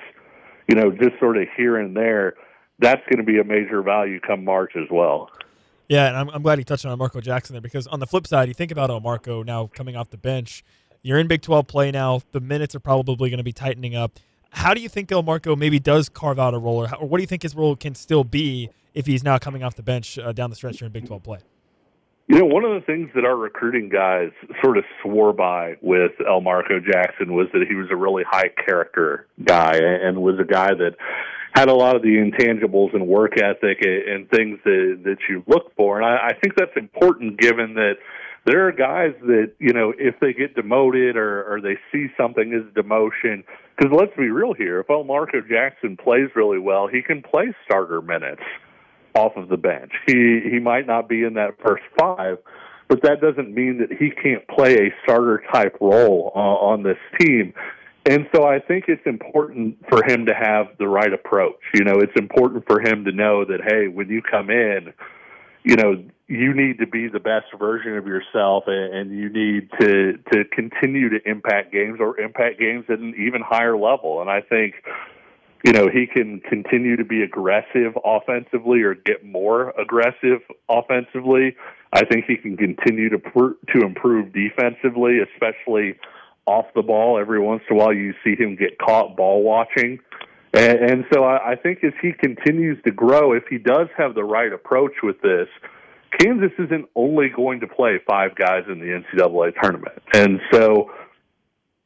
you 0.69 0.75
know, 0.75 0.91
just 0.91 1.19
sort 1.19 1.35
of 1.35 1.49
here 1.57 1.77
and 1.77 1.93
there, 1.93 2.35
that's 2.79 3.01
going 3.11 3.17
to 3.17 3.29
be 3.29 3.39
a 3.39 3.43
major 3.43 3.81
value 3.81 4.21
come 4.21 4.45
March 4.45 4.71
as 4.77 4.87
well. 4.89 5.29
Yeah, 5.89 6.07
and 6.07 6.15
I'm, 6.15 6.29
I'm 6.29 6.41
glad 6.41 6.57
he 6.57 6.63
touched 6.63 6.85
on 6.85 6.97
Marco 6.97 7.19
Jackson 7.19 7.53
there 7.53 7.61
because 7.61 7.85
on 7.87 7.99
the 7.99 8.07
flip 8.07 8.27
side, 8.27 8.47
you 8.47 8.53
think 8.53 8.71
about 8.71 8.89
Elmarko 8.89 9.45
now 9.45 9.69
coming 9.73 9.97
off 9.97 10.09
the 10.09 10.17
bench. 10.17 10.63
You're 11.01 11.19
in 11.19 11.27
Big 11.27 11.41
12 11.41 11.67
play 11.67 11.91
now. 11.91 12.21
The 12.31 12.39
minutes 12.39 12.75
are 12.75 12.79
probably 12.79 13.29
going 13.29 13.39
to 13.39 13.43
be 13.43 13.51
tightening 13.51 13.93
up. 13.93 14.17
How 14.55 14.73
do 14.73 14.79
you 14.79 14.87
think 14.87 15.09
Elmarko 15.09 15.57
maybe 15.57 15.79
does 15.79 16.07
carve 16.07 16.39
out 16.39 16.53
a 16.53 16.57
role, 16.57 16.77
or, 16.77 16.95
or, 16.95 17.07
what 17.07 17.17
do 17.17 17.23
you 17.23 17.27
think 17.27 17.43
his 17.43 17.55
role 17.55 17.75
can 17.75 17.93
still 17.93 18.23
be 18.23 18.69
if 18.93 19.05
he's 19.05 19.21
now 19.21 19.37
coming 19.37 19.63
off 19.63 19.75
the 19.75 19.83
bench 19.83 20.17
uh, 20.17 20.31
down 20.31 20.49
the 20.49 20.55
stretch 20.55 20.79
here 20.79 20.85
in 20.85 20.93
Big 20.93 21.05
12 21.05 21.23
play? 21.23 21.39
You 22.27 22.39
know, 22.39 22.45
one 22.45 22.63
of 22.63 22.71
the 22.71 22.85
things 22.85 23.09
that 23.15 23.25
our 23.25 23.35
recruiting 23.35 23.89
guys 23.89 24.31
sort 24.63 24.77
of 24.77 24.85
swore 25.03 25.33
by 25.33 25.75
with 25.81 26.13
Elmarko 26.21 26.83
Jackson 26.83 27.33
was 27.33 27.47
that 27.53 27.65
he 27.67 27.75
was 27.75 27.87
a 27.91 27.95
really 27.95 28.23
high 28.27 28.49
character 28.65 29.27
guy 29.43 29.73
and 29.75 30.23
was 30.23 30.39
a 30.39 30.45
guy 30.45 30.69
that 30.69 30.95
had 31.53 31.69
a 31.69 31.73
lot 31.73 31.95
of 31.95 32.01
the 32.01 32.15
intangibles 32.17 32.93
and 32.95 33.07
work 33.07 33.33
ethic 33.37 33.79
and 33.81 34.29
things 34.29 34.57
that 34.63 35.01
that 35.03 35.17
you 35.29 35.43
look 35.47 35.75
for. 35.75 36.01
And 36.01 36.05
I, 36.05 36.29
I 36.29 36.33
think 36.41 36.55
that's 36.55 36.75
important 36.75 37.39
given 37.39 37.75
that 37.75 37.95
there 38.45 38.67
are 38.67 38.71
guys 38.71 39.13
that 39.21 39.51
you 39.59 39.73
know 39.73 39.93
if 39.97 40.15
they 40.19 40.33
get 40.33 40.55
demoted 40.55 41.17
or, 41.17 41.43
or 41.43 41.61
they 41.61 41.77
see 41.91 42.07
something 42.17 42.53
as 42.53 42.63
demotion. 42.73 43.43
Because 43.77 43.91
let's 43.97 44.15
be 44.15 44.29
real 44.29 44.53
here, 44.53 44.79
if 44.79 44.87
Elmarko 44.87 45.47
Jackson 45.49 45.97
plays 45.97 46.29
really 46.35 46.59
well, 46.59 46.87
he 46.87 47.01
can 47.01 47.21
play 47.21 47.53
starter 47.65 48.01
minutes 48.01 48.41
off 49.15 49.35
of 49.35 49.49
the 49.49 49.57
bench. 49.57 49.91
He 50.05 50.41
he 50.49 50.59
might 50.59 50.87
not 50.87 51.09
be 51.09 51.23
in 51.23 51.33
that 51.33 51.55
first 51.65 51.83
five, 51.99 52.37
but 52.87 53.01
that 53.01 53.21
doesn't 53.21 53.53
mean 53.53 53.79
that 53.79 53.91
he 53.97 54.11
can't 54.11 54.47
play 54.47 54.75
a 54.75 54.93
starter 55.03 55.43
type 55.51 55.75
role 55.81 56.31
uh, 56.35 56.39
on 56.39 56.83
this 56.83 56.97
team. 57.19 57.53
And 58.07 58.27
so 58.33 58.45
I 58.45 58.59
think 58.59 58.85
it's 58.87 59.05
important 59.05 59.77
for 59.89 60.03
him 60.05 60.27
to 60.27 60.33
have 60.33 60.67
the 60.77 60.87
right 60.87 61.11
approach. 61.11 61.59
You 61.73 61.83
know, 61.83 61.95
it's 61.99 62.13
important 62.15 62.65
for 62.67 62.79
him 62.79 63.03
to 63.05 63.11
know 63.11 63.45
that 63.45 63.61
hey, 63.67 63.87
when 63.87 64.09
you 64.09 64.21
come 64.21 64.49
in, 64.49 64.93
you 65.65 65.75
know, 65.75 66.03
you 66.27 66.53
need 66.53 66.77
to 66.79 66.87
be 66.87 67.07
the 67.07 67.19
best 67.19 67.47
version 67.57 67.97
of 67.97 68.07
yourself 68.07 68.63
and 68.67 69.11
you 69.11 69.29
need 69.29 69.69
to 69.79 70.13
to 70.31 70.45
continue 70.45 71.09
to 71.09 71.29
impact 71.29 71.71
games 71.71 71.99
or 71.99 72.19
impact 72.19 72.59
games 72.59 72.85
at 72.89 72.99
an 72.99 73.13
even 73.17 73.41
higher 73.41 73.77
level. 73.77 74.21
And 74.21 74.29
i 74.29 74.41
think 74.41 74.75
you 75.63 75.71
know 75.71 75.87
he 75.87 76.07
can 76.07 76.39
continue 76.41 76.95
to 76.95 77.05
be 77.05 77.21
aggressive 77.21 77.97
offensively 78.03 78.81
or 78.81 78.95
get 78.95 79.23
more 79.23 79.69
aggressive 79.79 80.41
offensively. 80.67 81.55
I 81.93 82.05
think 82.05 82.25
he 82.25 82.37
can 82.37 82.57
continue 82.57 83.09
to 83.09 83.19
pr- 83.19 83.57
to 83.73 83.85
improve 83.85 84.33
defensively 84.33 85.19
especially 85.19 85.95
off 86.47 86.65
the 86.75 86.81
ball. 86.81 87.19
Every 87.19 87.39
once 87.39 87.61
in 87.69 87.75
a 87.75 87.79
while 87.79 87.93
you 87.93 88.13
see 88.23 88.35
him 88.35 88.55
get 88.55 88.79
caught 88.79 89.15
ball 89.15 89.43
watching 89.43 89.99
and, 90.55 90.79
and 90.79 91.05
so 91.13 91.23
I, 91.23 91.51
I 91.51 91.55
think 91.55 91.83
as 91.83 91.93
he 92.01 92.11
continues 92.13 92.81
to 92.85 92.91
grow 92.91 93.33
if 93.33 93.43
he 93.49 93.57
does 93.57 93.87
have 93.97 94.15
the 94.15 94.23
right 94.23 94.51
approach 94.51 94.93
with 95.03 95.21
this 95.21 95.47
Kansas 96.19 96.51
isn't 96.59 96.87
only 96.95 97.29
going 97.29 97.59
to 97.59 97.67
play 97.67 97.99
five 98.07 98.35
guys 98.35 98.63
in 98.71 98.79
the 98.79 98.85
NCAA 98.85 99.53
tournament. 99.61 100.01
And 100.13 100.39
so 100.51 100.91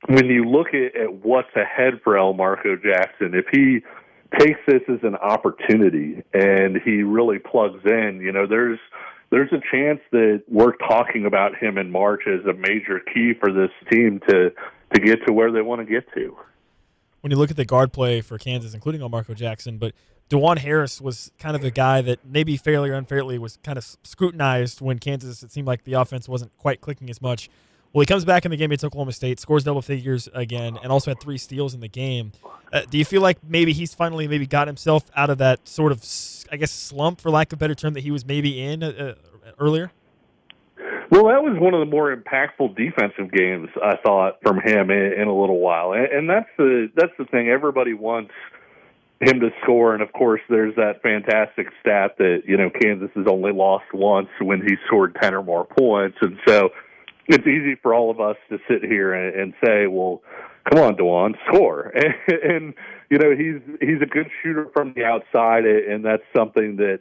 when 0.08 0.26
you 0.28 0.46
look 0.46 0.68
at, 0.68 0.96
at 1.00 1.14
what's 1.26 1.54
ahead 1.56 2.02
for 2.04 2.14
Elmarko 2.14 2.82
Jackson, 2.82 3.34
if 3.34 3.46
he 3.52 3.80
takes 4.38 4.60
this 4.68 4.82
as 4.88 5.00
an 5.04 5.16
opportunity 5.16 6.24
and 6.34 6.78
he 6.84 7.02
really 7.04 7.40
plugs 7.40 7.82
in, 7.86 8.22
you 8.24 8.32
know, 8.32 8.46
there's 8.48 8.80
there's 9.32 9.52
a 9.52 9.62
chance 9.72 10.00
that 10.12 10.42
we're 10.48 10.76
talking 10.78 11.26
about 11.26 11.56
him 11.56 11.78
in 11.78 11.92
March 11.92 12.22
as 12.28 12.44
a 12.46 12.54
major 12.54 13.00
key 13.14 13.34
for 13.40 13.52
this 13.52 13.70
team 13.92 14.20
to 14.28 14.52
to 14.94 15.02
get 15.02 15.20
to 15.28 15.34
where 15.34 15.52
they 15.52 15.62
want 15.62 15.82
to 15.82 15.86
get 15.86 16.12
to. 16.14 16.36
When 17.22 17.32
you 17.32 17.38
look 17.38 17.52
at 17.52 17.58
the 17.58 17.66
guard 17.66 17.92
play 17.92 18.22
for 18.22 18.38
Kansas, 18.38 18.74
including 18.74 19.02
Elmarko 19.02 19.36
Jackson, 19.36 19.78
but 19.78 19.94
Dajuan 20.30 20.60
Harris 20.60 21.02
was 21.02 21.32
kind 21.40 21.56
of 21.56 21.62
the 21.62 21.72
guy 21.72 22.02
that 22.02 22.20
maybe 22.26 22.56
fairly 22.56 22.90
or 22.90 22.94
unfairly 22.94 23.40
was 23.40 23.58
kind 23.64 23.78
of 23.78 23.98
scrutinized 24.04 24.80
when 24.80 25.00
Kansas, 25.00 25.44
it 25.44 25.52
seemed 25.52 25.68
like 25.68 25.84
the 25.84 25.94
offense 25.94 26.30
wasn't 26.30 26.56
quite 26.58 26.82
clicking 26.82 27.10
as 27.10 27.22
much. 27.22 27.50
Well, 27.92 28.02
he 28.02 28.06
comes 28.06 28.24
back 28.24 28.46
in 28.46 28.52
the 28.52 28.58
game 28.58 28.70
against 28.70 28.86
Oklahoma 28.86 29.14
State, 29.14 29.40
scores 29.40 29.64
double 29.64 29.82
figures 29.82 30.30
again, 30.34 30.78
and 30.84 30.92
also 30.92 31.10
had 31.10 31.20
three 31.20 31.40
steals 31.40 31.74
in 31.74 31.80
the 31.80 31.88
game. 31.88 32.32
Uh, 32.72 32.82
do 32.88 33.00
you 33.00 33.06
feel 33.06 33.24
like 33.24 33.40
maybe 33.44 33.74
he's 33.74 33.96
finally 33.96 34.28
maybe 34.28 34.46
got 34.46 34.68
himself 34.68 35.06
out 35.16 35.32
of 35.32 35.40
that 35.40 35.68
sort 35.68 35.92
of, 35.92 36.06
I 36.52 36.58
guess, 36.58 36.72
slump, 36.72 37.20
for 37.20 37.32
lack 37.32 37.52
of 37.52 37.58
a 37.58 37.60
better 37.60 37.74
term, 37.74 37.96
that 37.96 38.02
he 38.02 38.12
was 38.12 38.24
maybe 38.24 38.62
in 38.62 38.84
uh, 38.84 39.16
uh, 39.18 39.52
earlier? 39.58 39.92
Well, 41.10 41.26
that 41.26 41.41
was 41.41 41.57
one 41.60 41.74
of 41.74 41.80
the 41.80 41.91
more 41.91 42.16
impactful 42.16 42.76
defensive 42.76 43.32
games 43.32 43.70
I 43.84 43.95
thought 43.97 44.39
from 44.43 44.60
him 44.64 44.91
in, 44.91 45.14
in 45.14 45.28
a 45.28 45.34
little 45.34 45.60
while, 45.60 45.93
and, 45.93 46.05
and 46.05 46.30
that's 46.30 46.49
the 46.57 46.91
that's 46.95 47.14
the 47.18 47.26
thing. 47.26 47.49
Everybody 47.49 47.93
wants– 47.93 48.32
him 49.22 49.39
to 49.41 49.49
score. 49.62 49.93
And 49.93 50.01
of 50.01 50.12
course, 50.14 50.41
there's 50.49 50.76
that 50.76 51.01
fantastic 51.01 51.68
stat 51.82 52.16
that 52.18 52.43
you 52.45 52.57
know 52.57 52.70
Kansas 52.70 53.10
has 53.16 53.26
only 53.30 53.51
lost 53.51 53.86
once 53.93 54.30
when 54.41 54.62
he 54.62 54.76
scored 54.88 55.18
ten 55.22 55.34
or 55.34 55.43
more 55.43 55.66
points, 55.66 56.18
and 56.22 56.38
so 56.47 56.70
it's 57.28 57.45
easy 57.45 57.76
for 57.82 57.93
all 57.93 58.10
of 58.10 58.20
us 58.20 58.38
to 58.49 58.57
sit 58.68 58.84
here 58.84 59.14
and, 59.14 59.39
and 59.39 59.53
say, 59.64 59.88
well. 59.88 60.22
Come 60.70 60.84
on, 60.84 60.95
Dajuan, 60.97 61.34
score! 61.47 61.91
And, 62.28 62.43
and 62.43 62.74
you 63.10 63.18
know 63.18 63.32
he's 63.32 63.60
he's 63.80 64.01
a 64.03 64.05
good 64.05 64.30
shooter 64.43 64.68
from 64.72 64.93
the 64.93 65.03
outside, 65.03 65.66
and 65.66 66.05
that's 66.05 66.22
something 66.36 66.76
that 66.76 66.99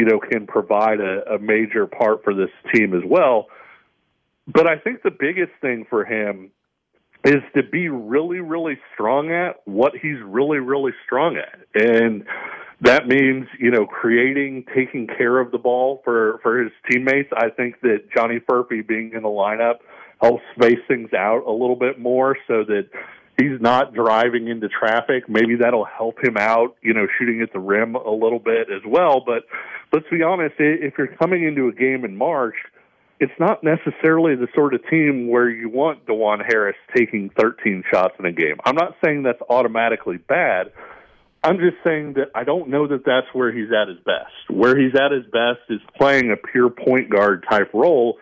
you 0.00 0.06
know 0.06 0.18
can 0.18 0.46
provide 0.46 0.98
a, 0.98 1.34
a 1.34 1.38
major 1.38 1.86
part 1.86 2.24
for 2.24 2.32
this 2.32 2.48
team 2.72 2.94
as 2.94 3.02
well. 3.04 3.48
But 4.46 4.66
I 4.66 4.78
think 4.78 5.02
the 5.02 5.10
biggest 5.10 5.52
thing 5.60 5.84
for 5.90 6.06
him 6.06 6.50
is 7.22 7.42
to 7.54 7.62
be 7.62 7.90
really, 7.90 8.40
really 8.40 8.78
strong 8.94 9.30
at 9.30 9.60
what 9.66 9.92
he's 9.92 10.16
really, 10.24 10.58
really 10.58 10.92
strong 11.04 11.36
at. 11.36 11.60
And 11.74 12.24
that 12.80 13.08
means, 13.08 13.46
you 13.58 13.70
know, 13.70 13.84
creating, 13.84 14.64
taking 14.74 15.06
care 15.06 15.38
of 15.38 15.50
the 15.50 15.58
ball 15.58 16.00
for, 16.02 16.40
for 16.42 16.62
his 16.62 16.72
teammates. 16.90 17.28
I 17.36 17.50
think 17.50 17.82
that 17.82 18.08
Johnny 18.16 18.40
Furphy 18.40 18.86
being 18.86 19.12
in 19.12 19.22
the 19.22 19.28
lineup 19.28 19.80
helps 20.22 20.42
space 20.56 20.80
things 20.88 21.12
out 21.12 21.42
a 21.46 21.52
little 21.52 21.76
bit 21.76 21.98
more 21.98 22.38
so 22.48 22.64
that 22.64 22.88
he's 23.40 23.60
not 23.60 23.94
driving 23.94 24.48
into 24.48 24.68
traffic. 24.68 25.28
Maybe 25.28 25.56
that'll 25.56 25.86
help 25.86 26.22
him 26.22 26.36
out, 26.38 26.76
you 26.82 26.94
know, 26.94 27.06
shooting 27.18 27.40
at 27.42 27.52
the 27.52 27.60
rim 27.60 27.94
a 27.94 28.10
little 28.10 28.38
bit 28.38 28.68
as 28.70 28.82
well. 28.86 29.22
But 29.24 29.44
let's 29.92 30.06
be 30.10 30.22
honest, 30.22 30.54
if 30.58 30.94
you're 30.98 31.14
coming 31.16 31.44
into 31.44 31.68
a 31.68 31.72
game 31.72 32.04
in 32.04 32.16
March– 32.16 32.56
it's 33.20 33.32
not 33.38 33.62
necessarily 33.62 34.34
the 34.34 34.48
sort 34.54 34.72
of 34.72 34.80
team 34.88 35.28
where 35.28 35.48
you 35.48 35.68
want 35.68 36.06
Dajuan 36.06 36.42
Harris 36.46 36.76
taking 36.96 37.30
13 37.38 37.84
shots 37.92 38.14
in 38.18 38.24
a 38.24 38.32
game. 38.32 38.56
I'm 38.64 38.74
not 38.74 38.96
saying 39.04 39.24
that's 39.24 39.42
automatically 39.48 40.16
bad. 40.16 40.72
I'm 41.44 41.58
just 41.58 41.76
saying 41.84 42.14
that 42.14 42.30
I 42.34 42.44
don't 42.44 42.70
know 42.70 42.88
that 42.88 43.04
that's 43.04 43.26
where 43.34 43.52
he's 43.52 43.70
at 43.72 43.88
his 43.88 43.98
best. 43.98 44.32
Where 44.48 44.76
he's 44.76 44.94
at 44.94 45.12
his 45.12 45.24
best 45.24 45.60
is 45.68 45.80
playing 45.98 46.32
a 46.32 46.36
pure 46.36 46.70
point 46.70 47.10
guard 47.10 47.44
type 47.48 47.72
role 47.74 48.18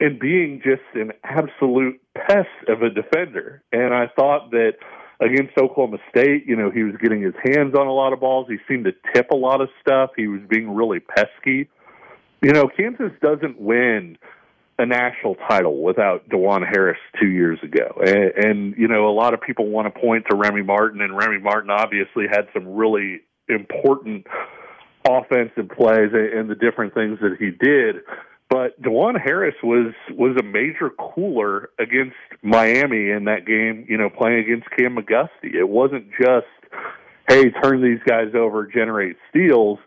and 0.00 0.20
being 0.20 0.60
just 0.62 0.82
an 0.94 1.12
absolute 1.24 2.00
pest 2.16 2.48
of 2.68 2.82
a 2.82 2.90
defender. 2.90 3.62
And 3.72 3.94
I 3.94 4.06
thought 4.14 4.50
that 4.50 4.74
against 5.20 5.56
Oklahoma 5.56 5.98
State, 6.10 6.44
you 6.46 6.56
know, 6.56 6.70
he 6.70 6.82
was 6.82 6.94
getting 7.00 7.22
his 7.22 7.34
hands 7.44 7.74
on 7.74 7.86
a 7.86 7.92
lot 7.92 8.12
of 8.12 8.20
balls. 8.20 8.46
He 8.48 8.58
seemed 8.68 8.84
to 8.84 8.92
tip 9.14 9.30
a 9.30 9.36
lot 9.36 9.60
of 9.60 9.68
stuff. 9.80 10.10
He 10.16 10.26
was 10.26 10.40
being 10.48 10.74
really 10.74 11.00
pesky. 11.00 11.68
You 12.42 12.52
know, 12.52 12.68
Kansas 12.68 13.12
doesn't 13.20 13.60
win 13.60 14.18
a 14.78 14.86
national 14.86 15.36
title 15.48 15.82
without 15.82 16.28
Dajuan 16.28 16.66
Harris 16.68 16.98
two 17.20 17.28
years 17.28 17.58
ago. 17.62 18.00
And, 18.04 18.44
and, 18.44 18.74
you 18.76 18.88
know, 18.88 19.08
a 19.08 19.14
lot 19.14 19.32
of 19.34 19.40
people 19.40 19.68
want 19.68 19.92
to 19.92 20.00
point 20.00 20.24
to 20.30 20.36
Remy 20.36 20.62
Martin, 20.62 21.00
and 21.02 21.16
Remy 21.16 21.38
Martin 21.38 21.70
obviously 21.70 22.24
had 22.28 22.48
some 22.52 22.66
really 22.66 23.20
important 23.48 24.26
offensive 25.08 25.68
plays 25.68 26.10
and 26.12 26.48
the 26.48 26.54
different 26.54 26.94
things 26.94 27.18
that 27.20 27.36
he 27.38 27.50
did. 27.50 27.96
But 28.52 28.82
Dajuan 28.82 29.18
Harris 29.18 29.54
was 29.62 29.94
was 30.10 30.36
a 30.38 30.42
major 30.42 30.90
cooler 30.90 31.70
against 31.78 32.16
Miami 32.42 33.08
in 33.08 33.24
that 33.24 33.46
game, 33.46 33.86
you 33.88 33.96
know, 33.96 34.10
playing 34.10 34.40
against 34.40 34.68
Cam 34.76 34.94
McGusty. 34.94 35.54
It 35.54 35.70
wasn't 35.70 36.10
just, 36.20 36.44
hey, 37.30 37.50
turn 37.62 37.82
these 37.82 38.00
guys 38.06 38.34
over, 38.34 38.66
generate 38.66 39.16
steals. 39.30 39.78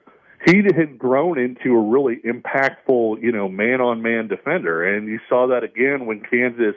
He 0.47 0.63
had 0.63 0.97
grown 0.97 1.38
into 1.38 1.76
a 1.76 1.80
really 1.80 2.18
impactful, 2.26 3.22
you 3.22 3.32
know, 3.32 3.47
man-on-man 3.47 4.30
defender, 4.30 4.84
and 4.84 5.07
you 5.07 5.20
saw 5.30 5.45
that 5.47 5.63
again 5.63 6.07
when 6.07 6.22
Kansas 6.22 6.76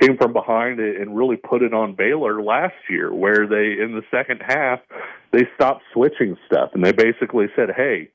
came 0.00 0.16
from 0.16 0.32
behind 0.32 0.80
and 0.80 1.16
really 1.16 1.36
put 1.36 1.62
it 1.62 1.72
on 1.72 1.94
Baylor 1.94 2.42
last 2.42 2.74
year, 2.88 3.14
where 3.14 3.46
they 3.46 3.80
in 3.80 3.94
the 3.94 4.02
second 4.10 4.42
half 4.44 4.80
they 5.30 5.46
stopped 5.54 5.84
switching 5.92 6.36
stuff. 6.46 6.70
And 6.74 6.84
they 6.84 6.90
basically 6.90 7.46
said, 7.54 7.68
"Hey, 7.76 8.10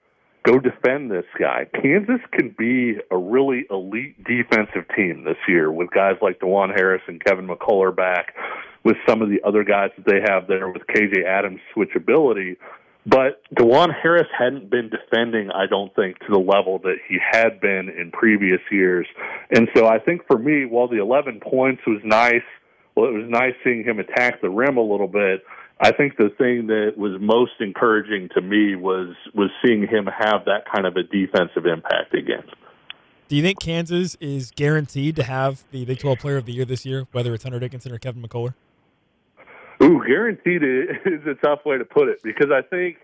go 0.45 0.59
defend 0.59 1.11
this 1.11 1.25
guy." 1.39 1.65
Kansas 1.81 2.21
can 2.31 2.55
be 2.57 2.97
a 3.11 3.17
really 3.17 3.65
elite 3.69 4.23
defensive 4.23 4.85
team 4.95 5.23
this 5.23 5.37
year 5.47 5.71
with 5.71 5.89
guys 5.91 6.15
like 6.21 6.39
Dajuan 6.39 6.75
Harris 6.75 7.01
and 7.07 7.23
Kevin 7.23 7.47
McCullar 7.47 7.95
back, 7.95 8.35
with 8.83 8.97
some 9.07 9.21
of 9.21 9.29
the 9.29 9.41
other 9.43 9.63
guys 9.63 9.91
that 9.97 10.05
they 10.05 10.21
have 10.21 10.47
there 10.47 10.69
with 10.69 10.85
KJ 10.87 11.25
Adams' 11.25 11.59
switchability 11.75 12.57
but 13.05 13.43
Dajuan 13.53 13.93
Harris 14.01 14.27
hadn't 14.37 14.69
been 14.69 14.89
defending, 14.89 15.51
I 15.51 15.67
don't 15.67 15.93
think, 15.95 16.17
to 16.19 16.25
the 16.29 16.39
level 16.39 16.79
that 16.79 16.95
he 17.07 17.19
had 17.19 17.59
been 17.61 17.89
in 17.89 18.11
previous 18.11 18.61
years. 18.71 19.05
And 19.51 19.67
so 19.75 19.85
I 19.85 19.99
think 19.99 20.25
for 20.25 20.39
me, 20.39 20.65
while 20.65 20.87
the 20.87 20.99
11 20.99 21.39
points 21.39 21.83
was 21.85 22.01
nice, 22.03 22.45
well, 22.95 23.07
it 23.07 23.13
was 23.13 23.29
nice 23.29 23.53
seeing 23.63 23.83
him 23.83 23.99
attack 23.99 24.41
the 24.41 24.49
rim 24.49 24.77
a 24.77 24.81
little 24.81 25.07
bit. 25.07 25.43
I 25.79 25.91
think 25.91 26.17
the 26.17 26.29
thing 26.37 26.67
that 26.67 26.93
was 26.97 27.19
most 27.19 27.53
encouraging 27.59 28.29
to 28.33 28.41
me 28.41 28.75
was 28.75 29.15
was 29.33 29.49
seeing 29.63 29.81
him 29.81 30.05
have 30.05 30.45
that 30.45 30.63
kind 30.73 30.87
of 30.87 30.95
a 30.95 31.03
defensive 31.03 31.65
impact 31.65 32.13
again. 32.13 32.43
Do 33.27 33.35
you 33.35 33.41
think 33.41 33.59
Kansas 33.59 34.15
is 34.21 34.51
guaranteed 34.51 35.15
to 35.15 35.23
have 35.23 35.63
the 35.71 35.83
Big 35.83 35.99
12 35.99 36.19
Player 36.19 36.37
of 36.37 36.45
the 36.45 36.53
Year 36.53 36.63
this 36.63 36.85
year, 36.85 37.07
whether 37.11 37.33
it's 37.33 37.43
Hunter 37.43 37.59
Dickinson 37.59 37.91
or 37.91 37.97
Kevin 37.97 38.21
McCullar? 38.21 38.53
Ooh, 39.83 40.01
guaranteed 40.05 40.63
is 41.05 41.27
a 41.27 41.33
tough 41.43 41.65
way 41.65 41.77
to 41.77 41.85
put 41.85 42.07
it 42.07 42.21
because 42.23 42.51
I 42.51 42.61
think 42.61 42.97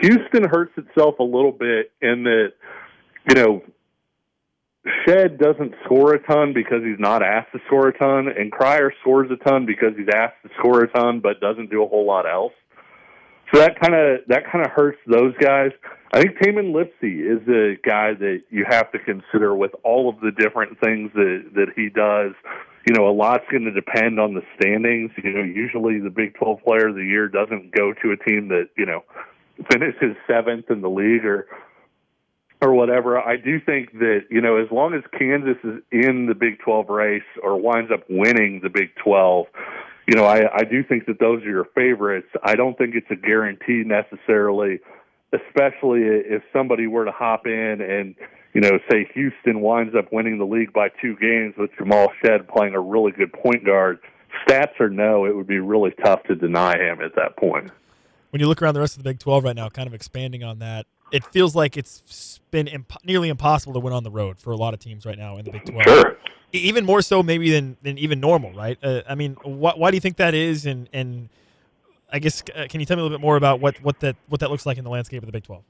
Houston 0.00 0.44
hurts 0.48 0.72
itself 0.76 1.18
a 1.18 1.24
little 1.24 1.52
bit 1.52 1.92
in 2.02 2.24
that, 2.24 2.52
you 3.28 3.34
know, 3.34 3.62
Shead 4.84 5.38
doesn't 5.38 5.74
score 5.84 6.14
a 6.14 6.22
ton 6.26 6.52
because 6.52 6.82
he's 6.84 6.98
not 6.98 7.22
asked 7.22 7.52
to 7.52 7.60
score 7.66 7.88
a 7.88 7.98
ton, 7.98 8.28
and 8.28 8.52
Cryer 8.52 8.92
scores 9.00 9.30
a 9.30 9.36
ton 9.48 9.64
because 9.64 9.92
he's 9.96 10.08
asked 10.14 10.42
to 10.42 10.50
score 10.58 10.82
a 10.82 10.88
ton 10.88 11.20
but 11.20 11.40
doesn't 11.40 11.70
do 11.70 11.82
a 11.82 11.88
whole 11.88 12.06
lot 12.06 12.30
else. 12.30 12.52
So 13.52 13.60
that 13.60 13.78
kind 13.80 13.94
of 13.94 14.20
that 14.28 14.50
kind 14.50 14.64
of 14.64 14.72
hurts 14.72 14.98
those 15.06 15.34
guys. 15.38 15.70
I 16.12 16.20
think 16.20 16.38
Tamin 16.38 16.72
Lipsey 16.72 17.20
is 17.20 17.46
a 17.48 17.76
guy 17.88 18.14
that 18.14 18.42
you 18.50 18.64
have 18.68 18.90
to 18.92 18.98
consider 18.98 19.54
with 19.54 19.72
all 19.84 20.08
of 20.08 20.20
the 20.20 20.32
different 20.32 20.78
things 20.80 21.10
that 21.14 21.50
that 21.54 21.68
he 21.76 21.88
does. 21.88 22.32
You 22.86 22.94
know, 22.94 23.08
a 23.08 23.12
lot's 23.12 23.44
going 23.50 23.64
to 23.64 23.72
depend 23.72 24.20
on 24.20 24.34
the 24.34 24.42
standings. 24.58 25.12
You 25.22 25.32
know, 25.32 25.42
usually 25.42 26.00
the 26.00 26.10
Big 26.10 26.34
12 26.34 26.62
Player 26.62 26.88
of 26.88 26.96
the 26.96 27.04
Year 27.04 27.28
doesn't 27.28 27.74
go 27.74 27.94
to 27.94 28.12
a 28.12 28.16
team 28.28 28.48
that 28.48 28.68
you 28.76 28.86
know 28.86 29.04
finishes 29.70 30.16
seventh 30.26 30.70
in 30.70 30.80
the 30.80 30.90
league 30.90 31.24
or 31.24 31.46
or 32.64 32.74
whatever. 32.74 33.18
I 33.18 33.36
do 33.36 33.60
think 33.60 33.92
that 33.92 34.20
you 34.30 34.40
know, 34.40 34.56
as 34.56 34.70
long 34.70 34.94
as 34.94 35.02
Kansas 35.18 35.56
is 35.62 35.82
in 35.92 36.26
the 36.26 36.34
Big 36.34 36.58
12 36.64 36.88
race 36.88 37.22
or 37.42 37.60
winds 37.60 37.90
up 37.92 38.04
winning 38.08 38.60
the 38.62 38.70
Big 38.70 38.94
12 39.02 39.46
you 40.06 40.14
know, 40.14 40.24
I, 40.24 40.42
I 40.54 40.64
do 40.64 40.84
think 40.84 41.06
that 41.06 41.18
those 41.18 41.42
are 41.44 41.50
your 41.50 41.66
favorites. 41.74 42.28
I 42.42 42.56
don't 42.56 42.76
think 42.76 42.94
it's 42.94 43.10
a 43.10 43.16
guarantee 43.16 43.84
necessarily, 43.86 44.80
especially 45.32 46.02
if 46.02 46.42
somebody 46.52 46.86
were 46.86 47.06
to 47.06 47.10
hop 47.10 47.46
in 47.46 47.80
and, 47.80 48.14
you 48.52 48.60
know, 48.60 48.78
say 48.90 49.08
Houston 49.14 49.60
winds 49.60 49.94
up 49.96 50.12
winning 50.12 50.38
the 50.38 50.44
league 50.44 50.72
by 50.72 50.88
two 51.00 51.16
games 51.16 51.54
with 51.56 51.70
Jamal 51.78 52.12
Shead 52.20 52.48
playing 52.48 52.74
a 52.74 52.80
really 52.80 53.12
good 53.12 53.32
point 53.32 53.64
guard. 53.64 53.98
Stats 54.46 54.78
or 54.78 54.90
no, 54.90 55.24
it 55.24 55.34
would 55.34 55.46
be 55.46 55.58
really 55.60 55.92
tough 56.04 56.22
to 56.24 56.34
deny 56.34 56.76
him 56.76 57.00
at 57.00 57.14
that 57.16 57.36
point. 57.38 57.70
When 58.30 58.40
you 58.40 58.48
look 58.48 58.60
around 58.60 58.74
the 58.74 58.80
rest 58.80 58.96
of 58.96 59.02
the 59.02 59.08
Big 59.08 59.20
12 59.20 59.44
right 59.44 59.56
now, 59.56 59.68
kind 59.68 59.86
of 59.86 59.94
expanding 59.94 60.42
on 60.42 60.58
that, 60.58 60.86
it 61.12 61.24
feels 61.26 61.54
like 61.54 61.76
it's 61.76 62.40
been 62.50 62.66
imp- 62.66 63.04
nearly 63.04 63.28
impossible 63.28 63.72
to 63.74 63.80
win 63.80 63.92
on 63.92 64.04
the 64.04 64.10
road 64.10 64.38
for 64.38 64.52
a 64.52 64.56
lot 64.56 64.74
of 64.74 64.80
teams 64.80 65.04
right 65.04 65.18
now 65.18 65.36
in 65.36 65.44
the 65.44 65.50
Big 65.50 65.64
12. 65.64 65.84
Sure 65.84 66.16
even 66.54 66.84
more 66.84 67.02
so 67.02 67.22
maybe 67.22 67.50
than, 67.50 67.76
than 67.82 67.98
even 67.98 68.20
normal, 68.20 68.52
right? 68.52 68.78
Uh, 68.82 69.02
I 69.08 69.14
mean, 69.14 69.34
wh- 69.34 69.76
why 69.76 69.90
do 69.90 69.96
you 69.96 70.00
think 70.00 70.16
that 70.18 70.34
is? 70.34 70.66
And 70.66 70.88
and 70.92 71.28
I 72.12 72.18
guess 72.18 72.42
uh, 72.54 72.66
can 72.68 72.80
you 72.80 72.86
tell 72.86 72.96
me 72.96 73.00
a 73.00 73.04
little 73.04 73.18
bit 73.18 73.22
more 73.22 73.36
about 73.36 73.60
what, 73.60 73.82
what 73.82 74.00
that 74.00 74.16
what 74.28 74.40
that 74.40 74.50
looks 74.50 74.66
like 74.66 74.78
in 74.78 74.84
the 74.84 74.90
landscape 74.90 75.22
of 75.22 75.26
the 75.26 75.32
Big 75.32 75.44
Twelve? 75.44 75.64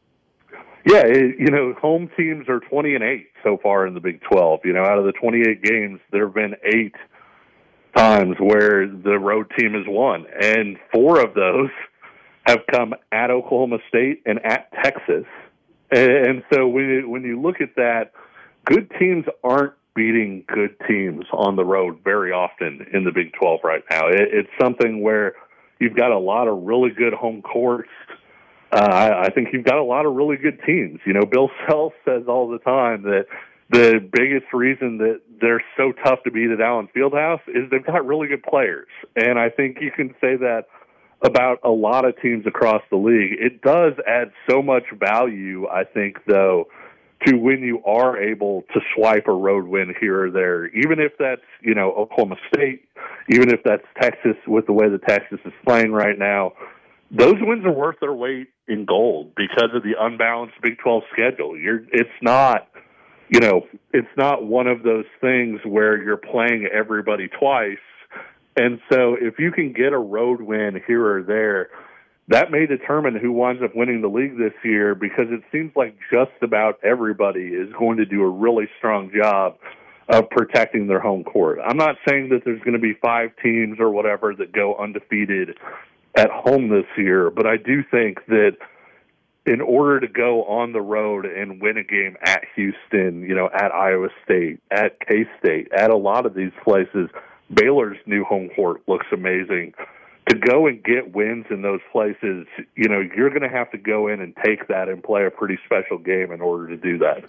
Yeah, 0.87 1.03
it, 1.07 1.37
you 1.39 1.47
know, 1.47 1.75
home 1.81 2.11
teams 2.17 2.49
are 2.49 2.61
twenty 2.61 2.95
and 2.95 3.03
eight 3.03 3.29
so 3.43 3.59
far 3.63 3.87
in 3.87 3.95
the 3.95 4.01
Big 4.01 4.21
Twelve. 4.23 4.61
You 4.65 4.73
know, 4.73 4.83
out 4.83 4.99
of 4.99 5.05
the 5.05 5.13
twenty 5.13 5.41
eight 5.41 5.63
games, 5.63 6.01
there 6.13 6.27
have 6.27 6.35
been 6.35 6.55
eight 6.65 6.95
times 7.97 8.37
where 8.39 8.87
the 8.87 9.19
road 9.19 9.51
team 9.59 9.73
has 9.73 9.85
won, 9.87 10.27
and 10.41 10.77
four 10.93 11.21
of 11.21 11.35
those 11.35 11.71
have 12.47 12.61
come 12.71 12.95
at 13.13 13.31
Oklahoma 13.31 13.79
State 13.89 14.23
and 14.27 14.45
at 14.45 14.71
Texas. 14.83 15.25
And 15.91 16.43
so 16.53 16.67
when 16.67 16.89
you, 16.89 17.09
when 17.09 17.23
you 17.23 17.41
look 17.41 17.61
at 17.61 17.77
that, 17.77 18.13
good 18.65 18.91
teams 18.99 19.25
aren't 19.43 19.75
beating 19.95 20.45
good 20.49 20.77
teams 20.89 21.25
on 21.33 21.57
the 21.57 21.65
road 21.65 22.01
very 22.03 22.33
often 22.33 22.87
in 22.93 23.05
the 23.05 23.13
Big 23.13 23.33
12 23.35 23.61
right 23.63 23.83
now. 23.91 24.09
It, 24.09 24.29
it's 24.33 24.51
something 24.61 25.03
where 25.03 25.35
you've 25.79 25.97
got 25.97 26.11
a 26.11 26.19
lot 26.19 26.49
of 26.49 26.63
really 26.63 26.91
good 26.91 27.13
home 27.13 27.43
courts. 27.43 27.91
Uh, 28.73 28.81
I, 28.81 29.27
I 29.27 29.31
think 29.31 29.49
you've 29.53 29.65
got 29.65 29.79
a 29.79 29.85
lot 29.85 30.05
of 30.05 30.15
really 30.15 30.37
good 30.37 30.59
teams. 30.67 30.99
You 31.07 31.13
know, 31.13 31.25
Bill 31.25 31.51
Self 31.69 31.93
says 32.05 32.25
all 32.27 32.49
the 32.49 32.59
time 32.59 33.03
that 33.03 33.27
the 33.71 33.99
biggest 34.13 34.53
reason 34.53 34.99
that 34.99 35.21
they're 35.41 35.63
so 35.77 35.93
tough 36.05 36.23
to 36.25 36.31
beat 36.31 36.51
at 36.51 36.61
Allen 36.61 36.89
Fieldhouse 36.95 37.41
is 37.49 37.71
they've 37.71 37.85
got 37.85 38.07
really 38.07 38.29
good 38.29 38.43
players. 38.43 38.89
And 39.17 39.39
I 39.39 39.49
think 39.49 39.79
you 39.81 39.91
can 39.91 40.11
say 40.21 40.37
that 40.37 40.67
about 41.25 41.59
a 41.65 41.71
lot 41.71 42.05
of 42.05 42.15
teams 42.21 42.47
across 42.47 42.83
the 42.91 42.97
league. 42.97 43.33
It 43.41 43.63
does 43.63 43.95
add 44.07 44.31
so 44.49 44.63
much 44.63 44.85
value, 44.93 45.67
I 45.67 45.85
think, 45.85 46.19
though, 46.27 46.67
to 47.27 47.37
when 47.37 47.61
you 47.61 47.83
are 47.85 48.19
able 48.19 48.63
to 48.75 48.81
swipe 48.95 49.27
a 49.27 49.33
road 49.33 49.67
win 49.67 49.95
here 49.99 50.27
or 50.27 50.31
there, 50.31 50.67
even 50.69 51.01
if 51.01 51.13
that's, 51.19 51.41
you 51.63 51.75
know, 51.75 51.93
Oklahoma 51.93 52.37
State, 52.53 52.87
even 53.31 53.51
if 53.51 53.61
that's 53.65 53.85
Texas 54.01 54.37
with 54.47 54.67
the 54.67 54.73
way 54.73 54.89
the 54.91 54.99
Texas 54.99 55.39
is 55.47 55.53
playing 55.67 55.93
right 55.93 56.19
now, 56.19 56.53
those 57.11 57.37
wins 57.41 57.65
are 57.65 57.73
worth 57.73 57.97
their 58.01 58.13
weight 58.13 58.49
in 58.69 58.85
gold 58.85 59.33
because 59.37 59.71
of 59.75 59.83
the 59.83 59.95
unbalanced 59.99 60.57
Big 60.63 60.79
12 60.79 61.03
schedule. 61.13 61.59
You're, 61.59 61.85
it's 61.93 62.11
not, 62.21 62.69
you 63.31 63.41
know, 63.41 63.67
it's 63.93 64.09
not 64.17 64.45
one 64.45 64.67
of 64.67 64.83
those 64.83 65.07
things 65.21 65.61
where 65.65 66.03
you're 66.03 66.19
playing 66.19 66.69
everybody 66.73 67.29
twice. 67.29 67.79
And 68.57 68.81
so 68.91 69.17
if 69.21 69.39
you 69.39 69.51
can 69.51 69.73
get 69.73 69.93
a 69.93 69.99
road 69.99 70.41
win 70.41 70.81
here 70.87 71.07
or 71.07 71.23
there, 71.23 71.71
that 72.29 72.51
may 72.51 72.67
determine 72.67 73.17
who 73.17 73.33
winds 73.33 73.63
up 73.63 73.73
winning 73.75 74.01
the 74.01 74.09
league 74.09 74.39
this 74.39 74.55
year 74.65 74.95
because 74.95 75.27
it 75.31 75.43
seems 75.53 75.73
like 75.77 75.97
just 76.11 76.33
about 76.43 76.79
everybody 76.83 77.49
is 77.49 77.73
going 77.79 77.99
to 77.99 78.07
do 78.07 78.23
a 78.23 78.29
really 78.29 78.69
strong 78.79 79.11
job 79.15 79.57
of 80.09 80.29
protecting 80.31 80.87
their 80.87 81.01
home 81.01 81.25
court. 81.25 81.59
I'm 81.65 81.77
not 81.77 81.97
saying 82.09 82.29
that 82.31 82.43
there's 82.45 82.61
going 82.61 82.75
to 82.75 82.79
be 82.79 82.95
five 83.03 83.31
teams 83.43 83.79
or 83.81 83.91
whatever 83.91 84.35
that 84.37 84.53
go 84.53 84.77
undefeated 84.77 85.59
at 86.15 86.31
home 86.31 86.69
this 86.69 86.87
year, 86.97 87.31
but 87.31 87.47
I 87.47 87.57
do 87.57 87.83
think 87.91 88.25
that 88.29 88.57
in 89.47 89.61
order 89.61 90.01
to 90.01 90.09
go 90.09 90.45
on 90.45 90.73
the 90.73 90.81
road 90.81 91.27
and 91.27 91.61
win 91.61 91.77
a 91.77 91.85
game 91.85 92.17
at 92.25 92.43
Houston, 92.57 93.23
you 93.23 93.35
know, 93.35 93.51
at 93.53 93.73
Iowa 93.73 94.09
State, 94.25 94.61
at 94.71 94.99
K 95.01 95.27
State, 95.39 95.71
at 95.73 95.91
a 95.91 95.97
lot 95.97 96.25
of 96.25 96.35
these 96.35 96.53
places, 96.63 97.11
Baylor's 97.53 97.99
new 98.07 98.25
home 98.25 98.49
court 98.55 98.83
looks 98.87 99.07
amazing 99.13 99.75
to 100.29 100.37
go 100.37 100.67
and 100.67 100.83
get 100.83 101.15
wins 101.15 101.47
in 101.51 101.63
those 101.63 101.81
places, 101.93 102.47
you 102.77 102.89
know, 102.89 103.03
you're 103.15 103.29
going 103.29 103.43
to 103.43 103.49
have 103.49 103.71
to 103.73 103.79
go 103.79 104.09
in 104.09 104.21
and 104.21 104.35
take 104.45 104.69
that 104.69 104.89
and 104.89 105.03
play 105.03 105.27
a 105.27 105.31
pretty 105.31 105.59
special 105.67 105.99
game 105.99 106.33
in 106.33 106.41
order 106.41 106.69
to 106.69 106.77
do 106.77 106.99
that. 106.99 107.25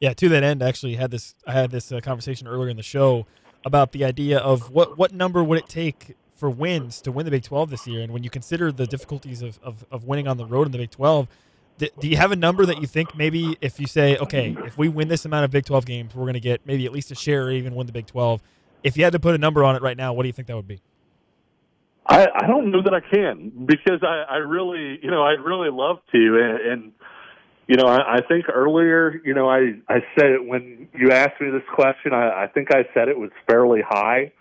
Yeah, 0.00 0.14
to 0.14 0.28
that 0.30 0.42
end, 0.42 0.62
actually 0.62 0.94
had 0.94 1.10
this. 1.10 1.34
I 1.46 1.52
had 1.52 1.70
this 1.70 1.90
uh, 1.90 2.00
conversation 2.00 2.46
earlier 2.46 2.70
in 2.70 2.76
the 2.76 2.82
show 2.82 3.26
about 3.64 3.92
the 3.92 4.04
idea 4.04 4.38
of 4.38 4.70
what 4.70 4.96
what 4.96 5.12
number 5.12 5.42
would 5.42 5.58
it 5.58 5.68
take 5.68 6.16
for 6.36 6.48
wins 6.48 7.00
to 7.02 7.10
win 7.10 7.24
the 7.24 7.32
Big 7.32 7.42
12 7.42 7.70
this 7.70 7.86
year, 7.86 8.00
and 8.00 8.12
when 8.12 8.22
you 8.22 8.30
consider 8.30 8.70
the 8.70 8.86
difficulties 8.86 9.42
of, 9.42 9.58
of, 9.60 9.84
of 9.90 10.04
winning 10.04 10.28
on 10.28 10.36
the 10.36 10.46
road 10.46 10.66
in 10.66 10.72
the 10.72 10.78
Big 10.78 10.92
12. 10.92 11.26
Do, 11.78 11.88
do 12.00 12.08
you 12.08 12.16
have 12.16 12.32
a 12.32 12.36
number 12.36 12.64
that 12.66 12.80
you 12.80 12.86
think 12.86 13.16
maybe 13.16 13.56
if 13.60 13.78
you 13.78 13.86
say, 13.86 14.16
okay, 14.18 14.56
if 14.64 14.78
we 14.78 14.88
win 14.88 15.08
this 15.08 15.24
amount 15.24 15.44
of 15.44 15.50
Big 15.50 15.64
12 15.64 15.84
games, 15.84 16.14
we're 16.14 16.24
going 16.24 16.34
to 16.34 16.40
get 16.40 16.64
maybe 16.64 16.86
at 16.86 16.92
least 16.92 17.10
a 17.10 17.14
share 17.14 17.46
or 17.46 17.50
even 17.50 17.74
win 17.74 17.86
the 17.86 17.92
Big 17.92 18.06
12? 18.06 18.40
If 18.82 18.96
you 18.96 19.04
had 19.04 19.12
to 19.12 19.20
put 19.20 19.34
a 19.34 19.38
number 19.38 19.64
on 19.64 19.76
it 19.76 19.82
right 19.82 19.96
now, 19.96 20.12
what 20.12 20.22
do 20.22 20.28
you 20.28 20.32
think 20.32 20.48
that 20.48 20.56
would 20.56 20.68
be? 20.68 20.80
I, 22.06 22.26
I 22.34 22.46
don't 22.46 22.70
know 22.70 22.82
that 22.82 22.94
I 22.94 23.00
can 23.00 23.66
because 23.66 24.02
I, 24.02 24.24
I 24.28 24.36
really, 24.36 24.98
you 25.02 25.10
know, 25.10 25.24
I'd 25.24 25.40
really 25.40 25.70
love 25.70 25.98
to. 26.12 26.40
And, 26.40 26.72
and 26.72 26.92
you 27.66 27.76
know, 27.76 27.86
I, 27.86 28.16
I 28.16 28.20
think 28.26 28.46
earlier, 28.48 29.20
you 29.24 29.34
know, 29.34 29.48
I, 29.48 29.74
I 29.88 29.98
said 30.18 30.30
it 30.30 30.46
when 30.46 30.88
you 30.98 31.12
asked 31.12 31.40
me 31.40 31.50
this 31.50 31.62
question, 31.74 32.14
I, 32.14 32.44
I 32.44 32.46
think 32.46 32.68
I 32.74 32.84
said 32.94 33.08
it 33.08 33.18
was 33.18 33.30
fairly 33.46 33.82
high 33.86 34.32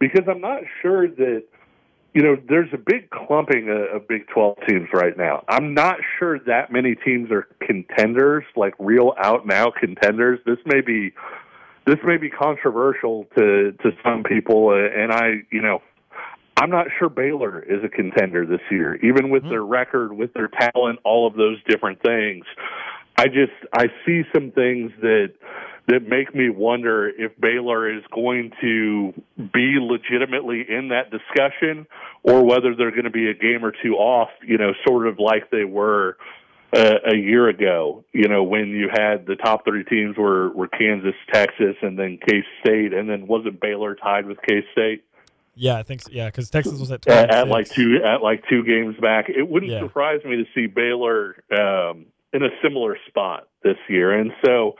because 0.00 0.24
I'm 0.28 0.40
not 0.40 0.62
sure 0.82 1.06
that, 1.06 1.44
you 2.14 2.22
know, 2.22 2.36
there's 2.48 2.72
a 2.72 2.78
big 2.78 3.10
clumping 3.10 3.68
of, 3.68 4.02
of 4.02 4.08
Big 4.08 4.26
12 4.28 4.58
teams 4.68 4.88
right 4.92 5.16
now. 5.16 5.44
I'm 5.48 5.72
not 5.72 5.96
sure 6.18 6.40
that 6.40 6.72
many 6.72 6.96
teams 6.96 7.30
are 7.30 7.46
contenders, 7.60 8.44
like 8.56 8.74
real 8.80 9.14
out 9.18 9.50
out 9.52 9.74
contenders. 9.76 10.40
This 10.44 10.58
may 10.66 10.80
be, 10.80 11.12
this 11.86 11.98
may 12.04 12.16
be 12.16 12.30
controversial 12.30 13.26
to, 13.36 13.72
to 13.72 13.90
some 14.02 14.22
people. 14.22 14.72
And 14.72 15.12
I, 15.12 15.42
you 15.50 15.62
know, 15.62 15.82
I'm 16.56 16.70
not 16.70 16.86
sure 16.98 17.08
Baylor 17.08 17.60
is 17.60 17.82
a 17.84 17.88
contender 17.88 18.46
this 18.46 18.60
year, 18.70 18.96
even 18.96 19.30
with 19.30 19.42
mm-hmm. 19.42 19.50
their 19.50 19.64
record, 19.64 20.12
with 20.12 20.32
their 20.34 20.48
talent, 20.48 21.00
all 21.04 21.26
of 21.26 21.34
those 21.34 21.58
different 21.68 22.00
things. 22.02 22.44
I 23.16 23.26
just 23.26 23.52
I 23.72 23.86
see 24.06 24.22
some 24.32 24.50
things 24.50 24.92
that 25.00 25.32
that 25.86 26.08
make 26.08 26.34
me 26.34 26.48
wonder 26.48 27.08
if 27.08 27.38
Baylor 27.38 27.94
is 27.94 28.02
going 28.12 28.52
to 28.60 29.12
be 29.36 29.78
legitimately 29.78 30.64
in 30.68 30.88
that 30.88 31.10
discussion 31.10 31.86
or 32.22 32.44
whether 32.44 32.74
they're 32.74 32.90
going 32.90 33.04
to 33.04 33.10
be 33.10 33.28
a 33.28 33.34
game 33.34 33.62
or 33.62 33.72
two 33.82 33.94
off, 33.94 34.30
you 34.46 34.56
know, 34.56 34.72
sort 34.86 35.06
of 35.06 35.18
like 35.18 35.50
they 35.50 35.64
were 35.64 36.16
uh, 36.74 36.98
a 37.12 37.14
year 37.14 37.48
ago, 37.48 38.04
you 38.12 38.28
know, 38.28 38.42
when 38.42 38.68
you 38.68 38.88
had 38.90 39.26
the 39.26 39.36
top 39.36 39.64
three 39.64 39.84
teams 39.84 40.16
were, 40.16 40.50
were 40.50 40.68
Kansas, 40.68 41.14
Texas, 41.32 41.76
and 41.82 41.98
then 41.98 42.18
K 42.26 42.42
State, 42.60 42.92
and 42.92 43.08
then 43.08 43.26
wasn't 43.26 43.60
Baylor 43.60 43.94
tied 43.94 44.26
with 44.26 44.38
K 44.46 44.62
State? 44.72 45.04
Yeah, 45.54 45.76
I 45.76 45.82
think 45.82 46.02
so. 46.02 46.10
Yeah, 46.12 46.26
because 46.26 46.50
Texas 46.50 46.78
was 46.80 46.90
at 46.90 47.06
at, 47.06 47.30
at, 47.30 47.48
like 47.48 47.68
two 47.68 48.00
at 48.04 48.22
like 48.22 48.42
two 48.48 48.64
games 48.64 48.96
back. 49.00 49.28
It 49.28 49.48
wouldn't 49.48 49.70
yeah. 49.70 49.80
surprise 49.80 50.20
me 50.24 50.36
to 50.36 50.44
see 50.54 50.66
Baylor 50.66 51.36
um, 51.52 52.06
in 52.32 52.42
a 52.42 52.50
similar 52.62 52.96
spot 53.06 53.48
this 53.62 53.76
year, 53.88 54.12
and 54.12 54.32
so 54.44 54.74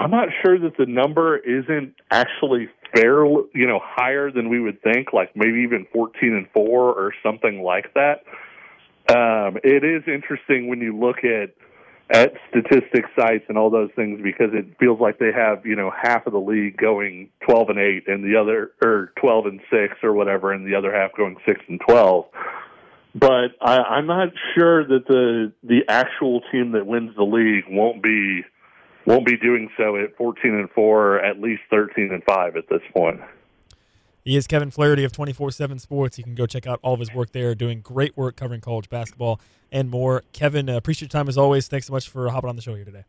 I'm 0.00 0.10
not 0.10 0.28
sure 0.42 0.58
that 0.58 0.76
the 0.78 0.86
number 0.86 1.36
isn't 1.36 1.94
actually 2.10 2.68
fair. 2.94 3.26
You 3.26 3.66
know, 3.66 3.80
higher 3.82 4.30
than 4.30 4.48
we 4.48 4.58
would 4.58 4.80
think, 4.82 5.12
like 5.12 5.36
maybe 5.36 5.60
even 5.60 5.86
14 5.92 6.32
and 6.32 6.46
four 6.54 6.94
or 6.94 7.12
something 7.22 7.62
like 7.62 7.92
that. 7.94 8.22
Um, 9.08 9.58
it 9.62 9.84
is 9.84 10.02
interesting 10.06 10.68
when 10.68 10.80
you 10.80 10.96
look 10.96 11.18
at 11.24 11.54
at 12.08 12.34
statistics 12.50 13.08
sites 13.18 13.44
and 13.48 13.58
all 13.58 13.68
those 13.68 13.90
things 13.96 14.20
because 14.22 14.50
it 14.52 14.64
feels 14.78 15.00
like 15.00 15.18
they 15.18 15.32
have 15.32 15.66
you 15.66 15.74
know 15.74 15.90
half 15.90 16.26
of 16.26 16.32
the 16.32 16.38
league 16.38 16.76
going 16.76 17.28
12 17.48 17.70
and 17.70 17.78
8 17.80 18.06
and 18.06 18.24
the 18.24 18.38
other 18.40 18.70
or 18.80 19.12
12 19.16 19.46
and 19.46 19.60
6 19.68 19.94
or 20.04 20.12
whatever 20.12 20.52
and 20.52 20.64
the 20.64 20.76
other 20.76 20.94
half 20.94 21.16
going 21.16 21.36
6 21.44 21.60
and 21.68 21.80
12 21.88 22.26
but 23.18 23.56
I, 23.60 23.78
I'm 23.78 24.06
not 24.06 24.28
sure 24.54 24.86
that 24.86 25.06
the 25.08 25.52
the 25.62 25.80
actual 25.88 26.42
team 26.52 26.72
that 26.72 26.86
wins 26.86 27.16
the 27.16 27.24
league 27.24 27.64
won't 27.68 28.02
be 28.02 28.44
won't 29.06 29.24
be 29.24 29.36
doing 29.38 29.70
so 29.76 29.96
at 29.96 30.16
14 30.16 30.54
and 30.54 30.70
four, 30.70 31.24
at 31.24 31.40
least 31.40 31.62
13 31.70 32.10
and 32.12 32.22
five 32.24 32.56
at 32.56 32.68
this 32.68 32.82
point. 32.94 33.20
He 34.26 34.36
is 34.36 34.48
Kevin 34.48 34.72
Flaherty 34.72 35.04
of 35.04 35.12
24 35.12 35.52
7 35.52 35.78
Sports. 35.78 36.18
You 36.18 36.24
can 36.24 36.34
go 36.34 36.46
check 36.46 36.66
out 36.66 36.80
all 36.82 36.94
of 36.94 36.98
his 36.98 37.14
work 37.14 37.30
there, 37.30 37.54
doing 37.54 37.80
great 37.80 38.16
work 38.16 38.34
covering 38.34 38.60
college 38.60 38.90
basketball 38.90 39.40
and 39.70 39.88
more. 39.88 40.24
Kevin, 40.32 40.68
uh, 40.68 40.76
appreciate 40.76 41.12
your 41.12 41.20
time 41.20 41.28
as 41.28 41.38
always. 41.38 41.68
Thanks 41.68 41.86
so 41.86 41.92
much 41.92 42.08
for 42.08 42.28
hopping 42.28 42.50
on 42.50 42.56
the 42.56 42.62
show 42.62 42.74
here 42.74 42.84
today. 42.84 43.04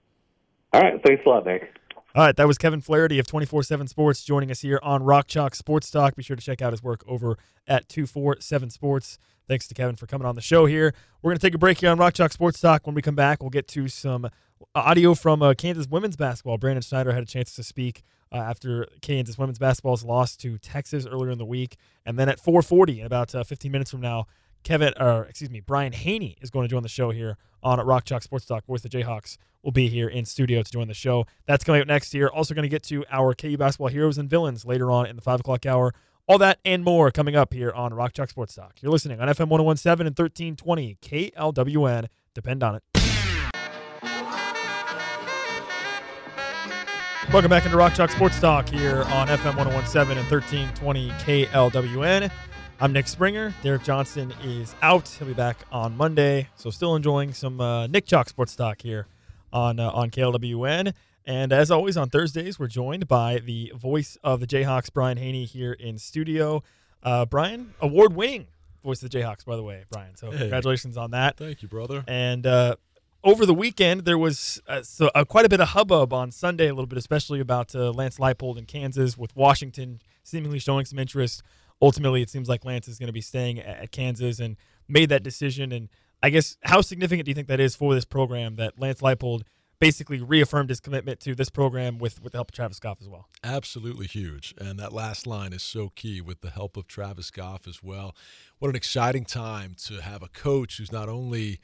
All 0.73 0.81
right. 0.81 1.01
Thanks 1.03 1.23
a 1.25 1.29
lot, 1.29 1.43
Nick. 1.47 1.73
All 2.13 2.23
right, 2.23 2.35
that 2.35 2.47
was 2.47 2.57
Kevin 2.59 2.81
Flaherty 2.81 3.17
of 3.17 3.25
24 3.25 3.63
7 3.63 3.87
Sports 3.87 4.23
joining 4.23 4.51
us 4.51 4.61
here 4.61 4.79
on 4.83 5.01
Rock 5.01 5.25
Chalk 5.27 5.55
Sports 5.55 5.89
Talk. 5.89 6.15
Be 6.15 6.21
sure 6.21 6.35
to 6.35 6.41
check 6.41 6.61
out 6.61 6.71
his 6.71 6.83
work 6.83 7.03
over 7.07 7.35
at 7.67 7.89
247 7.89 8.69
Sports. 8.69 9.17
Thanks 9.47 9.67
to 9.69 9.73
Kevin 9.73 9.95
for 9.95 10.05
coming 10.05 10.27
on 10.27 10.35
the 10.35 10.41
show 10.41 10.67
here. 10.67 10.93
We're 11.23 11.31
going 11.31 11.39
to 11.39 11.45
take 11.47 11.55
a 11.55 11.59
break 11.59 11.79
here 11.79 11.89
on 11.89 11.97
Rock 11.97 12.13
Chalk 12.13 12.31
Sports 12.31 12.61
Talk. 12.61 12.85
When 12.85 12.93
we 12.93 13.01
come 13.01 13.15
back, 13.15 13.41
we'll 13.41 13.49
get 13.49 13.67
to 13.69 13.87
some 13.87 14.29
audio 14.75 15.15
from 15.15 15.41
uh, 15.41 15.55
Kansas 15.55 15.87
women's 15.87 16.15
basketball. 16.15 16.59
Brandon 16.59 16.83
Schneider 16.83 17.11
had 17.13 17.23
a 17.23 17.27
chance 17.27 17.55
to 17.55 17.63
speak 17.63 18.03
uh, 18.31 18.37
after 18.37 18.87
Kansas 19.01 19.37
women's 19.37 19.59
basketball's 19.59 20.03
loss 20.03 20.35
to 20.37 20.57
Texas 20.57 21.05
earlier 21.05 21.31
in 21.31 21.37
the 21.37 21.45
week, 21.45 21.77
and 22.05 22.17
then 22.17 22.29
at 22.29 22.39
4:40, 22.39 22.99
in 22.99 23.05
about 23.05 23.33
uh, 23.33 23.43
15 23.43 23.71
minutes 23.71 23.91
from 23.91 24.01
now, 24.01 24.25
Kevin, 24.63 24.93
or 24.99 25.23
excuse 25.25 25.49
me, 25.49 25.59
Brian 25.59 25.93
Hanni 25.93 26.37
is 26.41 26.49
going 26.49 26.67
to 26.67 26.69
join 26.69 26.83
the 26.83 26.89
show 26.89 27.11
here 27.11 27.37
on 27.63 27.79
Rock 27.79 28.05
Chalk 28.05 28.21
Sports 28.23 28.45
Talk. 28.45 28.65
Voice 28.65 28.81
the 28.81 28.89
Jayhawks 28.89 29.37
will 29.63 29.71
be 29.71 29.87
here 29.87 30.07
in 30.07 30.25
studio 30.25 30.61
to 30.61 30.71
join 30.71 30.87
the 30.87 30.93
show. 30.93 31.25
That's 31.45 31.63
coming 31.63 31.81
up 31.81 31.87
next 31.87 32.13
year. 32.13 32.27
Also 32.27 32.53
going 32.53 32.63
to 32.63 32.69
get 32.69 32.83
to 32.83 33.05
our 33.11 33.33
KU 33.33 33.57
basketball 33.57 33.87
heroes 33.87 34.17
and 34.17 34.29
villains 34.29 34.65
later 34.65 34.91
on 34.91 35.05
in 35.05 35.15
the 35.15 35.21
five 35.21 35.39
o'clock 35.39 35.65
hour. 35.65 35.93
All 36.27 36.37
that 36.39 36.59
and 36.65 36.83
more 36.83 37.09
coming 37.11 37.35
up 37.35 37.53
here 37.53 37.71
on 37.71 37.93
Rock 37.93 38.13
Chalk 38.13 38.29
Sports 38.29 38.55
Talk. 38.55 38.75
You're 38.81 38.91
listening 38.91 39.21
on 39.21 39.29
FM 39.29 39.47
1017 39.47 40.07
and 40.07 40.17
1320 40.17 40.97
KLWN. 41.01 42.07
Depend 42.33 42.63
on 42.63 42.75
it. 42.75 42.96
Welcome 47.33 47.49
back 47.49 47.65
into 47.65 47.77
Rock 47.77 47.93
Chalk 47.93 48.09
Sports 48.09 48.39
Talk 48.39 48.69
here 48.69 49.03
on 49.09 49.27
FM 49.27 49.57
1017 49.57 50.17
and 50.17 50.31
1320 50.31 51.09
KLWN. 51.11 52.31
I'm 52.79 52.93
Nick 52.93 53.07
Springer. 53.07 53.53
Derek 53.61 53.83
Johnson 53.83 54.33
is 54.43 54.73
out. 54.81 55.07
He'll 55.09 55.27
be 55.27 55.33
back 55.33 55.57
on 55.71 55.97
Monday. 55.97 56.47
So 56.55 56.69
still 56.69 56.95
enjoying 56.95 57.33
some 57.33 57.59
uh, 57.59 57.87
Nick 57.87 58.05
Chalk 58.05 58.29
Sports 58.29 58.55
Talk 58.55 58.81
here 58.81 59.07
on 59.51 59.79
uh, 59.79 59.89
on 59.89 60.09
KLWN. 60.09 60.93
And 61.25 61.51
as 61.51 61.69
always 61.69 61.97
on 61.97 62.09
Thursdays, 62.09 62.57
we're 62.57 62.67
joined 62.67 63.07
by 63.09 63.39
the 63.39 63.73
voice 63.75 64.17
of 64.23 64.39
the 64.39 64.47
Jayhawks, 64.47 64.91
Brian 64.93 65.17
Hanni, 65.17 65.43
here 65.43 65.73
in 65.73 65.97
studio. 65.97 66.63
Uh, 67.03 67.25
Brian, 67.25 67.73
award-winning 67.81 68.47
voice 68.83 69.03
of 69.03 69.11
the 69.11 69.19
Jayhawks, 69.19 69.43
by 69.43 69.57
the 69.57 69.63
way, 69.63 69.83
Brian. 69.91 70.15
So 70.15 70.31
Hey. 70.31 70.37
congratulations 70.39 70.95
on 70.95 71.11
that. 71.11 71.35
Thank 71.35 71.61
you, 71.61 71.67
brother. 71.67 72.05
And 72.07 72.47
uh, 72.47 72.77
over 73.23 73.45
the 73.45 73.53
weekend, 73.53 74.05
there 74.05 74.17
was 74.17 74.61
uh, 74.67 74.81
so 74.83 75.09
uh, 75.13 75.25
quite 75.25 75.45
a 75.45 75.49
bit 75.49 75.59
of 75.59 75.69
hubbub 75.69 76.13
on 76.13 76.31
Sunday, 76.31 76.67
a 76.67 76.73
little 76.73 76.87
bit, 76.87 76.97
especially 76.97 77.39
about 77.39 77.75
uh, 77.75 77.91
Lance 77.91 78.17
Leipold 78.17 78.57
in 78.57 78.65
Kansas, 78.65 79.17
with 79.17 79.35
Washington 79.35 79.99
seemingly 80.23 80.59
showing 80.59 80.85
some 80.85 80.99
interest. 80.99 81.41
Ultimately, 81.81 82.21
it 82.21 82.29
seems 82.29 82.49
like 82.49 82.65
Lance 82.65 82.87
is 82.87 82.97
going 82.97 83.07
to 83.07 83.13
be 83.13 83.21
staying 83.21 83.59
at, 83.59 83.77
at 83.77 83.91
Kansas 83.91 84.39
and 84.39 84.55
made 84.87 85.09
that 85.09 85.23
decision. 85.23 85.71
And 85.71 85.89
I 86.23 86.29
guess 86.29 86.57
how 86.63 86.81
significant 86.81 87.25
do 87.25 87.31
you 87.31 87.35
think 87.35 87.47
that 87.47 87.59
is 87.59 87.75
for 87.75 87.93
this 87.93 88.05
program 88.05 88.55
that 88.55 88.79
Lance 88.79 89.01
Leipold 89.01 89.43
basically 89.79 90.19
reaffirmed 90.19 90.69
his 90.69 90.79
commitment 90.79 91.19
to 91.19 91.35
this 91.35 91.49
program 91.49 91.99
with, 91.99 92.21
with 92.23 92.31
the 92.31 92.37
help 92.39 92.49
of 92.49 92.55
Travis 92.55 92.79
Goff 92.79 92.97
as 92.99 93.07
well? 93.07 93.27
Absolutely 93.43 94.07
huge. 94.07 94.55
And 94.57 94.79
that 94.79 94.91
last 94.91 95.27
line 95.27 95.53
is 95.53 95.61
so 95.61 95.89
key 95.89 96.19
with 96.19 96.41
the 96.41 96.49
help 96.49 96.77
of 96.77 96.87
Travis 96.87 97.29
Goff 97.29 97.67
as 97.67 97.83
well. 97.83 98.15
What 98.57 98.69
an 98.69 98.75
exciting 98.75 99.23
time 99.23 99.75
to 99.85 100.01
have 100.01 100.23
a 100.23 100.29
coach 100.29 100.77
who's 100.77 100.91
not 100.91 101.09
only 101.09 101.59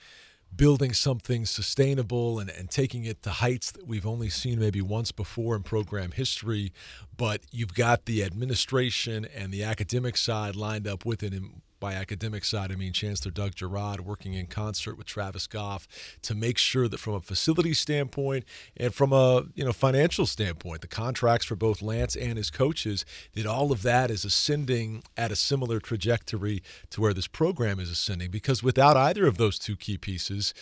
building 0.55 0.93
something 0.93 1.45
sustainable 1.45 2.39
and, 2.39 2.49
and 2.49 2.69
taking 2.69 3.05
it 3.05 3.23
to 3.23 3.29
heights 3.29 3.71
that 3.71 3.87
we've 3.87 4.05
only 4.05 4.29
seen 4.29 4.59
maybe 4.59 4.81
once 4.81 5.11
before 5.11 5.55
in 5.55 5.63
program 5.63 6.11
history, 6.11 6.71
but 7.15 7.41
you've 7.51 7.73
got 7.73 8.05
the 8.05 8.23
administration 8.23 9.25
and 9.35 9.51
the 9.51 9.63
academic 9.63 10.17
side 10.17 10.55
lined 10.55 10.87
up 10.87 11.05
with 11.05 11.23
it. 11.23 11.33
And 11.33 11.61
by 11.83 11.95
academic 11.95 12.45
side, 12.45 12.71
I 12.71 12.75
mean 12.75 12.93
Chancellor 12.93 13.29
Doug 13.29 13.55
Girod 13.55 13.99
working 13.99 14.35
in 14.35 14.45
concert 14.45 14.97
with 14.97 15.05
Travis 15.05 15.47
Goff 15.47 15.85
to 16.21 16.33
make 16.33 16.57
sure 16.57 16.87
that 16.87 16.97
from 16.97 17.15
a 17.15 17.19
facility 17.19 17.73
standpoint 17.73 18.45
and 18.77 18.95
from 18.95 19.11
a 19.11 19.47
you 19.53 19.65
know 19.65 19.73
financial 19.73 20.25
standpoint, 20.25 20.79
the 20.79 20.87
contracts 20.87 21.45
for 21.45 21.57
both 21.57 21.81
Lance 21.81 22.15
and 22.15 22.37
his 22.37 22.49
coaches, 22.49 23.03
that 23.33 23.45
all 23.45 23.73
of 23.73 23.81
that 23.81 24.09
is 24.09 24.23
ascending 24.23 25.03
at 25.17 25.29
a 25.29 25.35
similar 25.35 25.81
trajectory 25.81 26.63
to 26.89 27.01
where 27.01 27.13
this 27.13 27.27
program 27.27 27.81
is 27.81 27.91
ascending. 27.91 28.31
Because 28.31 28.63
without 28.63 28.95
either 28.95 29.27
of 29.27 29.35
those 29.35 29.59
two 29.59 29.75
key 29.75 29.97
pieces, 29.97 30.53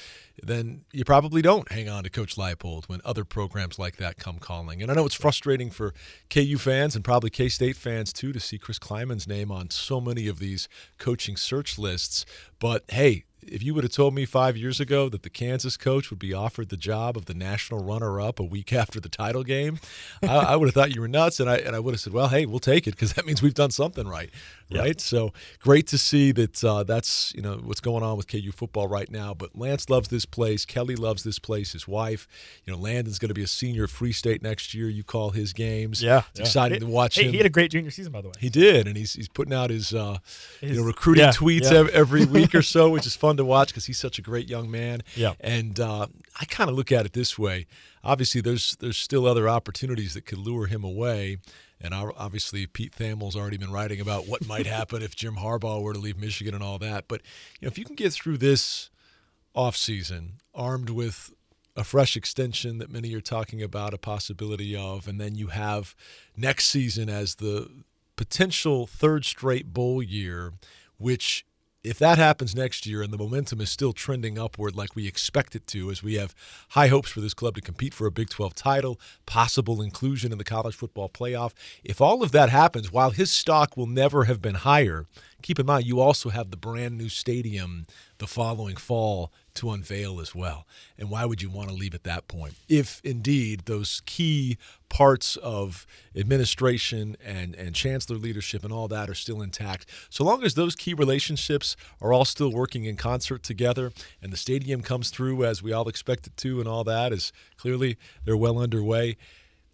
then 0.41 0.81
you 0.91 1.05
probably 1.05 1.41
don't 1.41 1.71
hang 1.71 1.87
on 1.87 2.03
to 2.03 2.09
Coach 2.09 2.35
Leipold 2.35 2.89
when 2.89 3.01
other 3.05 3.23
programs 3.23 3.77
like 3.77 3.97
that 3.97 4.17
come 4.17 4.39
calling. 4.39 4.81
And 4.81 4.91
I 4.91 4.95
know 4.95 5.05
it's 5.05 5.15
frustrating 5.15 5.69
for 5.69 5.93
KU 6.29 6.57
fans 6.57 6.95
and 6.95 7.03
probably 7.03 7.29
K 7.29 7.49
State 7.49 7.75
fans 7.75 8.11
too 8.11 8.33
to 8.33 8.39
see 8.39 8.57
Chris 8.57 8.79
Klieman's 8.79 9.27
name 9.27 9.51
on 9.51 9.69
so 9.69 10.01
many 10.01 10.27
of 10.27 10.39
these 10.39 10.67
coaching 10.97 11.37
search 11.37 11.77
lists. 11.77 12.25
But 12.61 12.83
hey, 12.89 13.25
if 13.51 13.63
you 13.63 13.73
would 13.73 13.83
have 13.83 13.91
told 13.91 14.13
me 14.13 14.25
five 14.25 14.55
years 14.55 14.79
ago 14.79 15.09
that 15.09 15.23
the 15.23 15.29
Kansas 15.29 15.75
coach 15.75 16.09
would 16.09 16.19
be 16.19 16.33
offered 16.33 16.69
the 16.69 16.77
job 16.77 17.17
of 17.17 17.25
the 17.25 17.33
national 17.33 17.83
runner-up 17.83 18.39
a 18.39 18.43
week 18.43 18.71
after 18.81 18.99
the 18.99 19.09
title 19.09 19.43
game, 19.43 19.79
I, 20.23 20.27
I 20.27 20.55
would 20.55 20.67
have 20.67 20.75
thought 20.75 20.95
you 20.95 21.01
were 21.01 21.07
nuts, 21.07 21.39
and 21.39 21.49
I 21.49 21.57
and 21.57 21.75
I 21.75 21.79
would 21.79 21.93
have 21.93 22.01
said, 22.01 22.13
"Well, 22.13 22.29
hey, 22.29 22.45
we'll 22.45 22.59
take 22.59 22.87
it 22.87 22.91
because 22.91 23.13
that 23.13 23.25
means 23.25 23.41
we've 23.41 23.53
done 23.53 23.71
something 23.71 24.07
right, 24.07 24.29
right?" 24.71 25.01
So 25.01 25.33
great 25.59 25.87
to 25.87 25.97
see 25.97 26.31
that 26.33 26.63
uh, 26.63 26.83
that's 26.83 27.33
you 27.35 27.41
know 27.41 27.55
what's 27.63 27.79
going 27.79 28.03
on 28.03 28.15
with 28.15 28.27
KU 28.27 28.51
football 28.51 28.87
right 28.87 29.09
now. 29.09 29.33
But 29.33 29.57
Lance 29.57 29.89
loves 29.89 30.09
this 30.09 30.25
place, 30.25 30.65
Kelly 30.65 30.95
loves 30.95 31.23
this 31.23 31.39
place, 31.39 31.73
his 31.73 31.87
wife. 31.87 32.27
You 32.65 32.73
know, 32.73 32.79
Landon's 32.79 33.19
going 33.19 33.29
to 33.29 33.35
be 33.35 33.43
a 33.43 33.47
senior 33.47 33.85
at 33.85 33.89
Free 33.89 34.13
State 34.13 34.41
next 34.43 34.73
year. 34.73 34.87
You 34.87 35.03
call 35.03 35.31
his 35.31 35.51
games, 35.53 36.01
it's 36.29 36.41
exciting 36.41 36.79
to 36.81 36.85
watch 36.85 37.15
hey, 37.15 37.25
him. 37.25 37.31
He 37.31 37.37
had 37.37 37.47
a 37.47 37.49
great 37.49 37.71
junior 37.71 37.91
season, 37.91 38.11
by 38.11 38.21
the 38.21 38.29
way. 38.29 38.35
He 38.39 38.49
did, 38.49 38.87
and 38.87 38.95
he's 38.95 39.13
he's 39.13 39.27
putting 39.27 39.53
out 39.53 39.69
his, 39.69 39.93
uh, 39.93 40.19
His- 40.59 40.71
you 40.71 40.77
know 40.77 40.85
recruiting 40.85 41.23
yeah, 41.23 41.31
tweets 41.31 41.71
yeah. 41.71 41.91
every 41.91 42.25
week 42.31 42.50
or 42.53 42.61
so, 42.61 42.89
which 42.89 43.05
is 43.05 43.15
fun 43.15 43.37
to 43.37 43.45
watch 43.45 43.69
because 43.69 43.85
he's 43.85 43.99
such 43.99 44.19
a 44.19 44.21
great 44.21 44.49
young 44.49 44.69
man. 44.69 45.01
Yeah. 45.15 45.33
and 45.39 45.79
uh, 45.79 46.07
I 46.39 46.45
kind 46.45 46.69
of 46.69 46.75
look 46.75 46.91
at 46.91 47.05
it 47.05 47.13
this 47.13 47.37
way. 47.37 47.67
Obviously, 48.03 48.41
there's 48.41 48.75
there's 48.79 48.97
still 48.97 49.25
other 49.25 49.47
opportunities 49.47 50.13
that 50.13 50.25
could 50.25 50.39
lure 50.39 50.67
him 50.67 50.83
away. 50.83 51.37
And 51.83 51.95
obviously, 51.95 52.67
Pete 52.67 52.93
Thamel's 52.93 53.35
already 53.35 53.57
been 53.57 53.71
writing 53.71 53.99
about 53.99 54.27
what 54.27 54.47
might 54.47 54.67
happen 54.67 55.01
if 55.01 55.15
Jim 55.15 55.37
Harbaugh 55.37 55.81
were 55.81 55.93
to 55.93 55.99
leave 55.99 56.17
Michigan 56.17 56.53
and 56.53 56.63
all 56.63 56.77
that. 56.77 57.07
But 57.07 57.21
you 57.59 57.65
know, 57.65 57.71
if 57.71 57.79
you 57.79 57.85
can 57.85 57.95
get 57.95 58.13
through 58.13 58.37
this 58.37 58.91
offseason 59.55 60.33
armed 60.53 60.89
with 60.89 61.33
a 61.75 61.83
fresh 61.83 62.15
extension 62.15 62.77
that 62.77 62.91
many 62.91 63.13
are 63.15 63.21
talking 63.21 63.63
about 63.63 63.93
a 63.93 63.97
possibility 63.97 64.75
of, 64.75 65.07
and 65.07 65.19
then 65.19 65.35
you 65.35 65.47
have 65.47 65.95
next 66.35 66.65
season 66.65 67.09
as 67.09 67.35
the 67.35 67.69
potential 68.15 68.85
third 68.85 69.25
straight 69.25 69.73
bowl 69.73 70.03
year, 70.03 70.53
which 70.97 71.45
if 71.83 71.97
that 71.97 72.19
happens 72.19 72.55
next 72.55 72.85
year 72.85 73.01
and 73.01 73.11
the 73.11 73.17
momentum 73.17 73.59
is 73.59 73.71
still 73.71 73.91
trending 73.91 74.37
upward 74.37 74.75
like 74.75 74.95
we 74.95 75.07
expect 75.07 75.55
it 75.55 75.65
to, 75.67 75.89
as 75.89 76.03
we 76.03 76.13
have 76.15 76.35
high 76.69 76.87
hopes 76.87 77.09
for 77.09 77.21
this 77.21 77.33
club 77.33 77.55
to 77.55 77.61
compete 77.61 77.93
for 77.93 78.05
a 78.05 78.11
Big 78.11 78.29
12 78.29 78.53
title, 78.53 78.99
possible 79.25 79.81
inclusion 79.81 80.31
in 80.31 80.37
the 80.37 80.43
college 80.43 80.75
football 80.75 81.09
playoff, 81.09 81.53
if 81.83 81.99
all 81.99 82.21
of 82.21 82.31
that 82.31 82.49
happens, 82.49 82.91
while 82.91 83.09
his 83.09 83.31
stock 83.31 83.75
will 83.75 83.87
never 83.87 84.25
have 84.25 84.41
been 84.41 84.55
higher, 84.55 85.07
keep 85.41 85.59
in 85.59 85.65
mind 85.65 85.85
you 85.85 85.99
also 85.99 86.29
have 86.29 86.51
the 86.51 86.57
brand 86.57 86.97
new 86.97 87.09
stadium 87.09 87.85
the 88.21 88.27
following 88.27 88.75
fall 88.75 89.31
to 89.55 89.71
unveil 89.71 90.21
as 90.21 90.35
well. 90.35 90.67
And 90.95 91.09
why 91.09 91.25
would 91.25 91.41
you 91.41 91.49
want 91.49 91.69
to 91.69 91.75
leave 91.75 91.95
at 91.95 92.03
that 92.03 92.27
point? 92.27 92.53
If 92.69 93.01
indeed 93.03 93.61
those 93.65 94.03
key 94.05 94.59
parts 94.89 95.37
of 95.37 95.87
administration 96.15 97.17
and, 97.25 97.55
and 97.55 97.73
chancellor 97.73 98.17
leadership 98.17 98.63
and 98.63 98.71
all 98.71 98.87
that 98.89 99.09
are 99.09 99.15
still 99.15 99.41
intact, 99.41 99.87
so 100.11 100.23
long 100.23 100.43
as 100.43 100.53
those 100.53 100.75
key 100.75 100.93
relationships 100.93 101.75
are 101.99 102.13
all 102.13 102.23
still 102.23 102.51
working 102.51 102.85
in 102.85 102.95
concert 102.95 103.41
together 103.41 103.91
and 104.21 104.31
the 104.31 104.37
stadium 104.37 104.83
comes 104.83 105.09
through 105.09 105.43
as 105.43 105.63
we 105.63 105.73
all 105.73 105.89
expect 105.89 106.27
it 106.27 106.37
to 106.37 106.59
and 106.59 106.69
all 106.69 106.83
that 106.83 107.11
is 107.11 107.33
clearly 107.57 107.97
they're 108.23 108.37
well 108.37 108.59
underway 108.59 109.17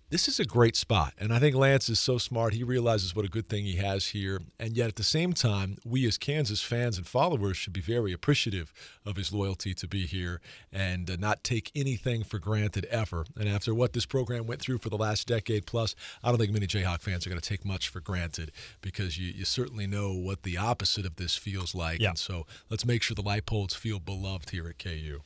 this 0.10 0.30
is 0.30 0.40
a 0.40 0.46
great 0.46 0.78
spot. 0.78 1.14
And 1.18 1.34
I 1.34 1.40
think 1.40 1.56
Lance 1.56 1.90
is 1.90 2.00
so 2.00 2.18
smart. 2.18 2.54
He 2.54 2.64
realizes 2.64 3.14
what 3.14 3.26
a 3.26 3.30
good 3.30 3.50
thing 3.50 3.66
he 3.66 3.76
has 3.76 4.08
here. 4.08 4.40
And 4.58 4.78
yet, 4.78 4.88
at 4.88 4.96
the 4.96 5.04
same 5.04 5.34
time, 5.34 5.78
we 5.86 6.08
as 6.08 6.18
Kansas 6.18 6.62
fans 6.62 6.98
and 6.98 7.06
followers 7.06 7.58
should 7.58 7.74
be 7.74 7.82
very 7.82 8.14
appreciative 8.14 8.74
of 9.06 9.18
his 9.18 9.34
loyalty 9.34 9.74
to 9.74 9.88
be 9.88 10.06
here 10.06 10.40
and 10.72 11.10
uh, 11.10 11.18
not 11.20 11.44
take 11.44 11.72
anything 11.76 12.24
for 12.24 12.40
granted 12.40 12.86
ever. 12.86 13.26
And 13.36 13.50
after 13.50 13.76
what 13.76 13.92
this 13.92 14.06
program 14.06 14.48
went 14.48 14.62
through 14.62 14.78
for 14.78 14.90
the 14.90 14.98
last 14.98 15.28
decade 15.28 15.66
plus, 15.66 15.94
I 16.24 16.30
don't 16.30 16.38
think 16.38 16.54
many 16.54 16.68
Jayhawk 16.68 17.02
fans 17.02 17.28
are 17.28 17.30
going 17.30 17.42
to 17.42 17.50
take 17.50 17.66
much 17.66 17.90
for 17.90 18.00
granted 18.00 18.54
because 18.82 19.18
you, 19.18 19.28
you 19.34 19.44
certainly 19.44 19.88
know 19.88 20.14
what 20.14 20.44
the 20.44 20.58
opposite 20.58 21.06
of 21.06 21.18
this 21.18 21.36
feels 21.36 21.76
like. 21.76 22.00
Yeah. 22.00 22.10
And 22.10 22.18
so 22.18 22.46
let's 22.70 22.86
make 22.86 23.04
sure 23.04 23.16
the 23.16 23.22
Leipolds 23.22 23.76
feel 23.76 24.00
beloved 24.00 24.52
here 24.52 24.70
at 24.70 24.80
KU. 24.80 25.20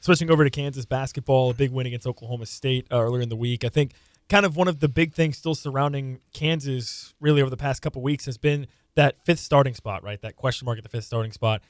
Switching 0.00 0.30
over 0.30 0.44
to 0.44 0.50
Kansas 0.50 0.84
basketball, 0.84 1.50
a 1.50 1.54
big 1.54 1.72
win 1.72 1.86
against 1.86 2.06
Oklahoma 2.06 2.46
State 2.46 2.86
uh, 2.92 3.00
earlier 3.00 3.22
in 3.22 3.28
the 3.28 3.36
week. 3.36 3.64
I 3.64 3.68
think 3.68 3.92
kind 4.28 4.46
of 4.46 4.56
one 4.56 4.68
of 4.68 4.80
the 4.80 4.88
big 4.88 5.12
things 5.14 5.36
still 5.36 5.54
surrounding 5.54 6.20
Kansas 6.32 7.14
really 7.20 7.40
over 7.40 7.50
the 7.50 7.56
past 7.56 7.82
couple 7.82 8.02
weeks 8.02 8.26
has 8.26 8.38
been 8.38 8.66
that 8.94 9.16
fifth 9.24 9.40
starting 9.40 9.74
spot, 9.74 10.02
right? 10.02 10.20
That 10.20 10.36
question 10.36 10.66
mark 10.66 10.78
at 10.78 10.84
the 10.84 10.90
fifth 10.90 11.04
starting 11.04 11.32
spot. 11.32 11.62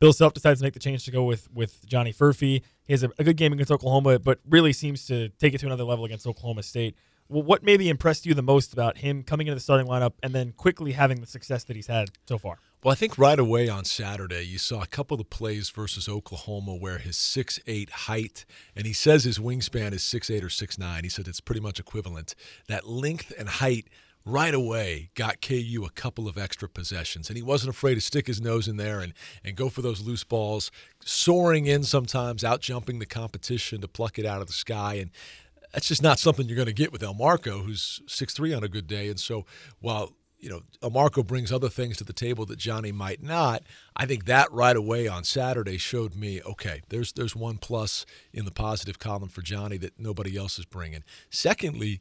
Bill 0.00 0.12
Self 0.12 0.34
decides 0.34 0.60
to 0.60 0.64
make 0.64 0.74
the 0.74 0.80
change 0.80 1.04
to 1.04 1.10
go 1.10 1.24
with 1.24 1.50
with 1.52 1.86
Johnny 1.86 2.12
Furphy. 2.12 2.62
He 2.84 2.92
has 2.92 3.02
a, 3.02 3.10
a 3.18 3.24
good 3.24 3.36
game 3.36 3.52
against 3.52 3.70
Oklahoma, 3.70 4.18
but 4.18 4.40
really 4.48 4.72
seems 4.72 5.06
to 5.06 5.30
take 5.38 5.54
it 5.54 5.58
to 5.58 5.66
another 5.66 5.84
level 5.84 6.04
against 6.04 6.26
Oklahoma 6.26 6.62
State. 6.62 6.96
Well, 7.28 7.42
what 7.42 7.62
maybe 7.62 7.88
impressed 7.88 8.26
you 8.26 8.34
the 8.34 8.42
most 8.42 8.74
about 8.74 8.98
him 8.98 9.22
coming 9.22 9.46
into 9.46 9.54
the 9.54 9.60
starting 9.60 9.86
lineup 9.86 10.12
and 10.22 10.34
then 10.34 10.52
quickly 10.52 10.92
having 10.92 11.20
the 11.20 11.26
success 11.26 11.64
that 11.64 11.76
he's 11.76 11.86
had 11.86 12.10
so 12.28 12.36
far? 12.36 12.58
Well, 12.84 12.92
I 12.92 12.96
think 12.96 13.16
right 13.16 13.38
away 13.38 13.70
on 13.70 13.86
Saturday, 13.86 14.42
you 14.42 14.58
saw 14.58 14.82
a 14.82 14.86
couple 14.86 15.18
of 15.18 15.30
plays 15.30 15.70
versus 15.70 16.06
Oklahoma 16.06 16.74
where 16.74 16.98
his 16.98 17.16
six 17.16 17.58
eight 17.66 17.88
height, 17.88 18.44
and 18.76 18.84
he 18.84 18.92
says 18.92 19.24
his 19.24 19.38
wingspan 19.38 19.94
is 19.94 20.02
six 20.02 20.28
eight 20.28 20.44
or 20.44 20.50
six 20.50 20.78
nine. 20.78 21.02
He 21.02 21.08
said 21.08 21.26
it's 21.26 21.40
pretty 21.40 21.62
much 21.62 21.80
equivalent. 21.80 22.34
That 22.68 22.86
length 22.86 23.32
and 23.38 23.48
height 23.48 23.88
right 24.26 24.52
away 24.52 25.08
got 25.14 25.40
KU 25.40 25.82
a 25.86 25.90
couple 25.92 26.28
of 26.28 26.36
extra 26.36 26.68
possessions. 26.68 27.30
And 27.30 27.38
he 27.38 27.42
wasn't 27.42 27.70
afraid 27.70 27.94
to 27.94 28.02
stick 28.02 28.26
his 28.26 28.42
nose 28.42 28.68
in 28.68 28.76
there 28.76 29.00
and, 29.00 29.14
and 29.42 29.56
go 29.56 29.70
for 29.70 29.80
those 29.80 30.02
loose 30.02 30.24
balls, 30.24 30.70
soaring 31.02 31.64
in 31.64 31.84
sometimes, 31.84 32.44
out 32.44 32.60
jumping 32.60 32.98
the 32.98 33.06
competition 33.06 33.80
to 33.80 33.88
pluck 33.88 34.18
it 34.18 34.26
out 34.26 34.42
of 34.42 34.46
the 34.46 34.52
sky. 34.52 34.96
And 34.96 35.10
that's 35.72 35.88
just 35.88 36.02
not 36.02 36.18
something 36.18 36.46
you're 36.48 36.54
going 36.54 36.66
to 36.66 36.74
get 36.74 36.92
with 36.92 37.00
Elmarko, 37.00 37.64
who's 37.64 38.02
six 38.06 38.34
three 38.34 38.52
on 38.52 38.62
a 38.62 38.68
good 38.68 38.86
day. 38.86 39.08
And 39.08 39.18
so 39.18 39.46
while 39.80 40.12
you 40.44 40.50
know, 40.50 40.60
Elmarko 40.82 41.26
brings 41.26 41.50
other 41.50 41.70
things 41.70 41.96
to 41.96 42.04
the 42.04 42.12
table 42.12 42.44
that 42.44 42.58
Johnny 42.58 42.92
might 42.92 43.22
not. 43.22 43.62
I 43.96 44.04
think 44.04 44.26
that 44.26 44.52
right 44.52 44.76
away 44.76 45.08
on 45.08 45.24
Saturday 45.24 45.78
showed 45.78 46.14
me, 46.14 46.42
okay, 46.42 46.82
there's 46.90 47.12
there's 47.12 47.34
one 47.34 47.56
plus 47.56 48.04
in 48.30 48.44
the 48.44 48.50
positive 48.50 48.98
column 48.98 49.30
for 49.30 49.40
Johnny 49.40 49.78
that 49.78 49.98
nobody 49.98 50.36
else 50.36 50.58
is 50.58 50.66
bringing. 50.66 51.02
Secondly, 51.30 51.98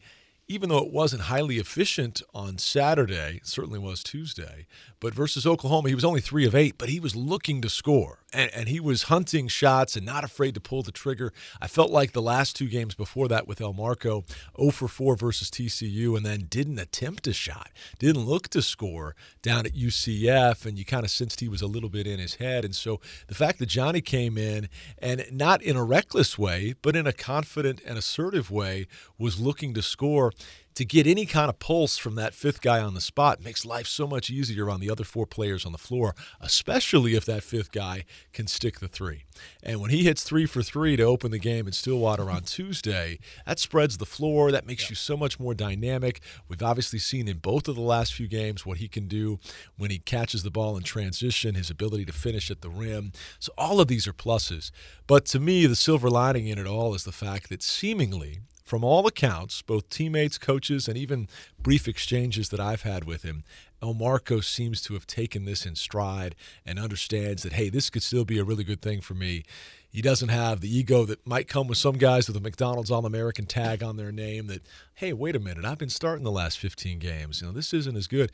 even 0.50 0.68
though 0.68 0.84
it 0.84 0.92
wasn't 0.92 1.24
highly 1.24 1.58
efficient 1.58 2.22
on 2.34 2.58
Saturday, 2.58 3.40
certainly 3.44 3.80
was 3.80 4.04
Tuesday, 4.04 4.68
but 5.04 5.14
versus 5.14 5.46
Oklahoma, 5.46 5.90
he 5.90 5.96
was 5.96 6.06
only 6.06 6.22
three 6.22 6.46
of 6.46 6.56
eight, 6.56 6.78
but 6.78 6.88
he 6.88 6.98
was 6.98 7.14
looking 7.14 7.60
to 7.62 7.70
score 7.70 8.20
and, 8.32 8.50
and 8.54 8.70
he 8.70 8.80
was 8.80 9.04
hunting 9.04 9.50
shots 9.50 9.96
and 9.96 10.06
not 10.06 10.24
afraid 10.24 10.54
to 10.56 10.62
pull 10.62 10.82
the 10.82 10.94
trigger. 10.94 11.34
I 11.62 11.68
felt 11.68 11.92
like 11.92 12.14
the 12.14 12.22
last 12.22 12.56
two 12.56 12.68
games 12.68 12.96
before 12.96 13.28
that 13.28 13.46
with 13.46 13.60
Elmarko, 13.60 14.24
0 14.58 14.72
for 14.72 14.88
4 14.88 15.16
versus 15.16 15.50
TCU, 15.50 16.16
and 16.18 16.26
then 16.26 16.48
didn't 16.50 16.80
attempt 16.80 17.28
a 17.28 17.34
shot, 17.34 17.70
didn't 18.00 18.26
look 18.26 18.48
to 18.50 18.62
score 18.62 19.14
down 19.42 19.66
at 19.66 19.74
UCF, 19.74 20.66
and 20.66 20.78
you 20.78 20.86
kind 20.86 21.04
of 21.04 21.12
sensed 21.12 21.42
he 21.42 21.50
was 21.50 21.62
a 21.62 21.68
little 21.68 21.90
bit 21.90 22.08
in 22.08 22.20
his 22.20 22.36
head. 22.36 22.66
And 22.66 22.74
so 22.74 23.00
the 23.28 23.36
fact 23.36 23.60
that 23.60 23.68
Johnny 23.68 24.02
came 24.02 24.38
in 24.38 24.70
and 24.98 25.26
not 25.32 25.62
in 25.62 25.76
a 25.76 25.84
reckless 25.84 26.38
way, 26.38 26.76
but 26.82 26.96
in 26.96 27.06
a 27.06 27.14
confident 27.14 27.82
and 27.86 27.98
assertive 27.98 28.50
way, 28.50 28.88
was 29.18 29.40
looking 29.40 29.74
to 29.74 29.82
score 29.82 30.32
to 30.76 30.86
get 30.86 31.08
any 31.08 31.26
kind 31.26 31.50
of 31.50 31.60
pulse 31.60 31.98
from 31.98 32.16
that 32.16 32.34
fifth 32.34 32.62
guy 32.62 32.80
on 32.80 32.94
the 32.94 33.02
spot 33.02 33.44
makes 33.44 33.66
life 33.66 33.88
so 33.88 34.08
much 34.08 34.30
easier 34.30 34.70
on 34.70 34.80
the 34.80 34.90
other 34.90 35.04
four 35.04 35.26
players 35.26 35.66
on 35.66 35.72
the 35.72 35.78
floor, 35.78 36.16
especially 36.42 37.16
if 37.16 37.26
that 37.26 37.44
fifth 37.44 37.72
guy 37.72 38.06
can 38.32 38.48
stick 38.48 38.80
the 38.80 38.88
three. 38.88 39.24
And 39.62 39.80
when 39.80 39.92
he 39.92 40.04
hits 40.04 40.24
three 40.24 40.46
for 40.46 40.64
three 40.64 40.96
to 40.96 41.04
open 41.04 41.32
the 41.32 41.40
game 41.40 41.68
in 41.68 41.74
Stillwater 41.74 42.30
on 42.30 42.44
Tuesday, 42.44 43.20
that 43.46 43.60
spreads 43.60 43.98
the 43.98 44.06
floor. 44.06 44.52
That 44.52 44.66
makes 44.66 44.90
you 44.90 44.96
so 44.96 45.16
much 45.18 45.40
more 45.40 45.54
dynamic. 45.54 46.22
We've 46.48 46.62
obviously 46.62 47.00
seen 47.00 47.28
in 47.28 47.38
both 47.38 47.68
of 47.68 47.76
the 47.76 47.82
last 47.82 48.14
few 48.14 48.28
games 48.28 48.66
what 48.66 48.78
he 48.78 48.88
can 48.88 49.08
do 49.08 49.40
when 49.78 49.92
he 49.92 50.00
catches 50.00 50.44
the 50.44 50.52
ball 50.52 50.78
in 50.78 50.84
transition, 50.84 51.56
his 51.56 51.70
ability 51.70 52.06
to 52.06 52.14
finish 52.14 52.50
at 52.50 52.62
the 52.62 52.70
rim. 52.70 53.12
So 53.40 53.52
all 53.58 53.80
of 53.80 53.88
these 53.88 54.08
are 54.08 54.14
pluses. 54.14 54.72
But 55.08 55.26
to 55.28 55.40
me, 55.40 55.66
the 55.66 55.76
silver 55.76 56.10
lining 56.10 56.48
in 56.48 56.58
it 56.58 56.68
all 56.68 56.94
is 56.96 57.04
the 57.04 57.12
fact 57.12 57.50
that 57.50 57.64
seemingly 57.64 58.40
from 58.64 58.84
all 58.84 59.06
accounts, 59.06 59.62
both 59.62 59.90
teammates, 59.90 60.38
coaches, 60.38 60.88
and 60.88 60.98
even 60.98 61.28
brief 61.62 61.88
exchanges 61.88 62.50
that 62.50 62.60
I've 62.60 62.84
had 62.84 63.04
with 63.04 63.24
him, 63.24 63.44
Elmarko 63.82 64.44
seems 64.44 64.82
to 64.84 64.94
have 64.94 65.06
taken 65.06 65.44
this 65.44 65.66
in 65.66 65.76
stride 65.76 66.36
and 66.66 66.80
understands 66.80 67.44
that, 67.44 67.54
hey, 67.54 67.70
this 67.70 67.90
could 67.90 68.04
still 68.04 68.24
be 68.24 68.40
a 68.40 68.44
really 68.44 68.64
good 68.64 68.82
thing 68.82 69.02
for 69.02 69.14
me. 69.14 69.44
He 69.90 70.02
doesn't 70.02 70.30
have 70.30 70.62
the 70.62 70.76
ego 70.76 71.04
that 71.06 71.28
might 71.28 71.50
come 71.50 71.68
with 71.68 71.78
some 71.78 71.98
guys 71.98 72.28
with 72.28 72.38
a 72.38 72.40
McDonald's 72.40 72.90
All 72.90 73.06
American 73.06 73.46
tag 73.46 73.84
on 73.84 73.98
their 73.98 74.12
name 74.12 74.48
that, 74.48 74.64
hey, 74.96 75.12
wait 75.12 75.36
a 75.36 75.40
minute, 75.40 75.66
I've 75.66 75.78
been 75.78 75.90
starting 75.90 76.24
the 76.24 76.32
last 76.32 76.58
15 76.58 76.98
games. 77.00 77.42
You 77.42 77.48
know, 77.48 77.54
this 77.54 77.74
isn't 77.74 77.98
as 77.98 78.08
good. 78.08 78.32